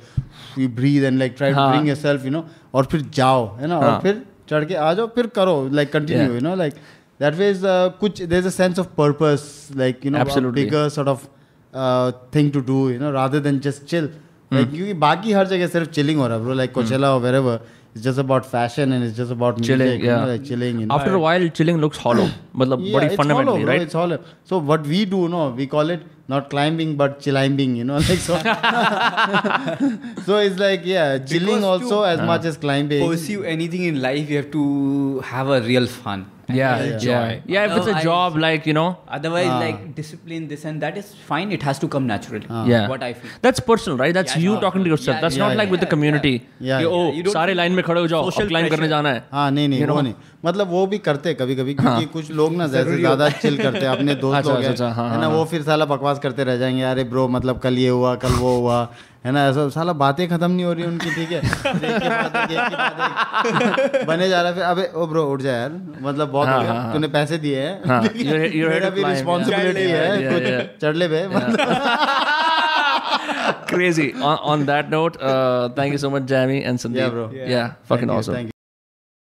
you 0.60 0.68
breathe 0.76 1.04
and 1.04 1.20
like 1.20 1.34
try 1.38 1.52
to 1.52 1.58
हाँ. 1.58 1.70
ब्रिंग 1.72 1.88
योरसेल्फ 1.88 2.26
यू 2.26 2.32
नो 2.32 2.46
और 2.74 2.86
फिर 2.92 3.02
जाओ 3.16 3.46
है 3.58 3.68
ना? 3.68 3.78
और 3.78 3.90
हाँ. 3.90 4.00
फिर 4.04 4.22
चढ़ 4.50 4.64
के 4.66 4.76
आ 4.76 4.94
जाओ 4.94 5.08
फिर 5.16 5.28
करो 5.36 5.68
like 5.74 5.92
continue. 5.94 6.34
You 6.34 6.40
know 6.42 6.56
like 6.56 6.74
that 7.25 7.37
way 7.43 7.49
is 7.55 7.65
uh, 7.65 7.75
kuch 8.03 8.19
there's 8.35 8.49
a 8.53 8.55
sense 8.59 8.79
of 8.85 8.89
purpose 9.03 9.47
like 9.83 10.05
you 10.05 10.11
know 10.15 10.19
a 10.19 10.27
Absolutely. 10.27 10.65
bigger 10.65 10.85
sort 10.99 11.09
of 11.15 11.29
uh, 11.75 12.13
thing 12.37 12.51
to 12.59 12.63
do 12.73 12.79
you 12.91 12.99
know 13.05 13.13
rather 13.21 13.41
than 13.49 13.61
just 13.69 13.87
chill 13.95 14.11
like 14.57 14.69
क्योंकि 14.75 14.93
बाकी 15.07 15.33
हर 15.39 15.47
जगह 15.55 15.67
सिर्फ 15.79 15.93
chilling 15.99 16.19
हो 16.23 16.27
रहा 16.33 16.39
है 16.39 16.45
bro 16.45 16.57
like 16.63 16.73
Coachella 16.77 17.15
or 17.17 17.23
wherever 17.27 17.55
it's 17.95 18.05
just 18.05 18.21
about 18.23 18.45
fashion 18.51 18.93
and 18.97 19.05
it's 19.07 19.17
just 19.21 19.33
about 19.35 19.59
music 19.61 19.71
Chilling, 19.79 20.01
you 20.01 20.07
know, 20.07 20.17
yeah. 20.19 20.33
like 20.33 20.45
chilling 20.51 20.81
you 20.83 20.87
know 20.91 20.95
after 20.99 21.15
a 21.15 21.21
while 21.25 21.47
chilling 21.61 21.79
looks 21.85 22.03
hollow 22.07 22.27
मतलब 22.63 22.85
yeah, 22.87 22.95
बड़ी 22.97 23.07
it's 23.07 23.17
hollow, 23.17 23.17
fundamentally 23.23 23.65
bro, 23.65 23.73
right 23.73 23.87
it's 23.87 23.99
hollow. 24.01 24.19
So 24.51 24.59
what 24.73 24.87
we 24.93 25.01
do, 25.15 25.23
no, 25.37 25.41
we 25.63 25.67
call 25.75 25.95
it 25.97 26.05
not 26.35 26.47
climbing 26.53 26.93
but 27.01 27.19
chillimbing, 27.25 27.75
you 27.81 27.85
know, 27.91 27.99
like 28.09 28.23
so. 28.29 28.37
so 30.27 30.39
it's 30.39 30.59
like 30.59 30.83
yeah, 30.85 31.19
chilling 31.19 31.47
Because 31.47 31.65
also 31.65 32.01
to- 32.03 32.09
as 32.13 32.21
much 32.31 32.45
as 32.45 32.57
climbing. 32.57 33.07
Pursue 33.09 33.45
anything 33.45 33.85
in 33.91 34.01
life, 34.03 34.31
you 34.31 34.37
have 34.43 34.51
to 34.57 35.21
have 35.33 35.49
a 35.49 35.61
real 35.63 35.87
fun. 35.87 36.27
Yeah, 36.58 36.84
yeah, 36.84 36.98
joy. 37.06 37.42
yeah. 37.54 37.66
If 37.68 37.78
it's 37.78 37.88
a 37.94 38.04
job, 38.06 38.38
like 38.46 38.66
you 38.72 38.76
know, 38.78 38.88
Otherwise, 39.18 39.50
Ah. 39.54 39.60
like 39.62 39.80
discipline, 40.00 40.48
this 40.52 40.66
and 40.72 40.86
that 40.86 40.98
is 41.02 41.12
fine. 41.30 41.52
It 41.58 41.64
has 41.70 41.80
to 41.84 41.90
come 41.96 42.08
naturally. 42.12 42.48
Uh, 42.50 42.64
yeah, 42.72 42.88
What 42.94 43.04
I 43.08 43.12
feel. 43.22 43.32
That's 43.48 43.64
personal, 43.70 43.98
right? 44.04 44.14
That's 44.20 44.36
Yeah, 44.36 44.44
you 44.46 44.54
yeah. 44.54 44.64
talking 44.66 44.84
to 44.88 44.92
yourself. 44.94 45.16
Yeah, 45.16 45.22
That's 45.26 45.38
yeah, 45.40 45.46
not 45.46 45.58
like 45.62 45.68
yeah, 45.68 45.76
with 45.78 45.86
the 45.86 45.90
community. 45.96 46.34
Yeah, 46.70 46.80
yeah. 46.86 46.98
oh, 47.00 47.04
You 47.18 47.24
don't 47.28 47.34
सारे 47.34 47.54
line 47.62 47.80
में 47.80 47.84
खड़े 47.86 48.00
हो 48.02 48.08
जाओ 48.14 48.30
social 48.30 48.48
climb 48.48 48.70
करने 48.76 48.88
जाना 48.96 49.10
है 49.18 49.24
हाँ 49.32 49.50
नहीं 49.52 49.68
नहीं 49.70 49.86
वो 49.86 50.02
नहीं 50.02 50.14
मतलब 50.46 50.70
वो 50.70 50.86
भी 50.92 50.98
करते 51.06 51.34
कभी 51.40 51.56
कभी 51.56 51.74
क्योंकि 51.82 52.06
कुछ 52.14 52.32
लोग 52.42 52.56
ना 52.58 52.68
जैसे 52.76 52.98
ज़्यादा 52.98 53.30
चिल 53.42 53.58
करते 53.58 53.80
हैं 53.80 53.88
अपने 53.88 54.16
दोस्त 54.24 54.38
अच्छा, 54.38 54.52
लोग 54.52 54.62
हैं 54.64 54.70
अच्छा, 54.70 54.88
हाँ, 55.00 55.10
है 55.12 55.20
ना 55.22 55.28
वो 55.36 55.44
फिर 55.52 55.62
साला 55.64 55.86
बकवास 55.92 56.20
करते 56.24 56.44
रह 56.50 56.58
जाएँगे 56.64 56.84
अरे 56.92 57.04
ब्रो 57.14 57.28
मतलब 57.38 57.60
कल 57.66 57.78
ये 57.78 57.90
हुआ 57.90 58.16
कल 58.24 58.34
वो 58.46 58.56
हुआ 58.60 58.80
है 59.26 59.32
ना 59.32 59.48
ऐसा 59.48 59.68
साला 59.70 59.94
बातें 59.94 60.28
खत्म 60.30 60.52
नहीं 60.52 60.66
हो 60.66 60.74
रही 60.74 60.86
उनकी 60.86 61.12
ठीक 61.16 61.32
है 61.32 61.42
बने 64.06 64.30
जा 64.30 64.42
रहा 64.42 64.52
फिर 64.54 64.64
अबे 64.64 64.86
ओ 64.96 65.06
ब्रो 65.08 65.26
उठ 65.32 65.42
जा 65.42 65.52
यार 65.52 65.72
मतलब 66.02 66.30
बहुत 66.30 66.48
हो 66.48 66.54
हाँ, 66.54 66.64
गया 66.64 66.74
हाँ, 66.74 66.94
तूने 66.94 67.08
पैसे 67.08 67.38
दिए 67.38 67.60
हैं 67.62 67.88
हाँ, 67.88 68.02
है? 68.04 68.10
मेरा 68.70 68.90
भी 68.90 69.04
रिस्पॉन्सिबिलिटी 69.04 69.82
है 69.82 70.08
कुछ 70.34 70.44
yeah. 70.44 70.64
चढ़ 70.82 70.96
ले 70.96 71.08
crazy 73.72 74.14
on, 74.14 74.38
on 74.54 74.66
that 74.66 74.90
note 74.90 75.18
uh, 75.22 75.70
thank 75.70 75.94
you 75.94 75.98
so 75.98 76.10
much 76.10 76.26
jamie 76.26 76.64
and 76.64 76.86
sandeep 76.86 77.04
Yeah, 77.04 77.10
bro. 77.10 77.30
yeah, 77.34 77.50
yeah 77.50 77.68
fucking 77.84 78.08
Thank 78.08 78.12
you, 78.12 78.18
awesome 78.18 78.36
thank 78.36 78.48
you. 78.48 78.61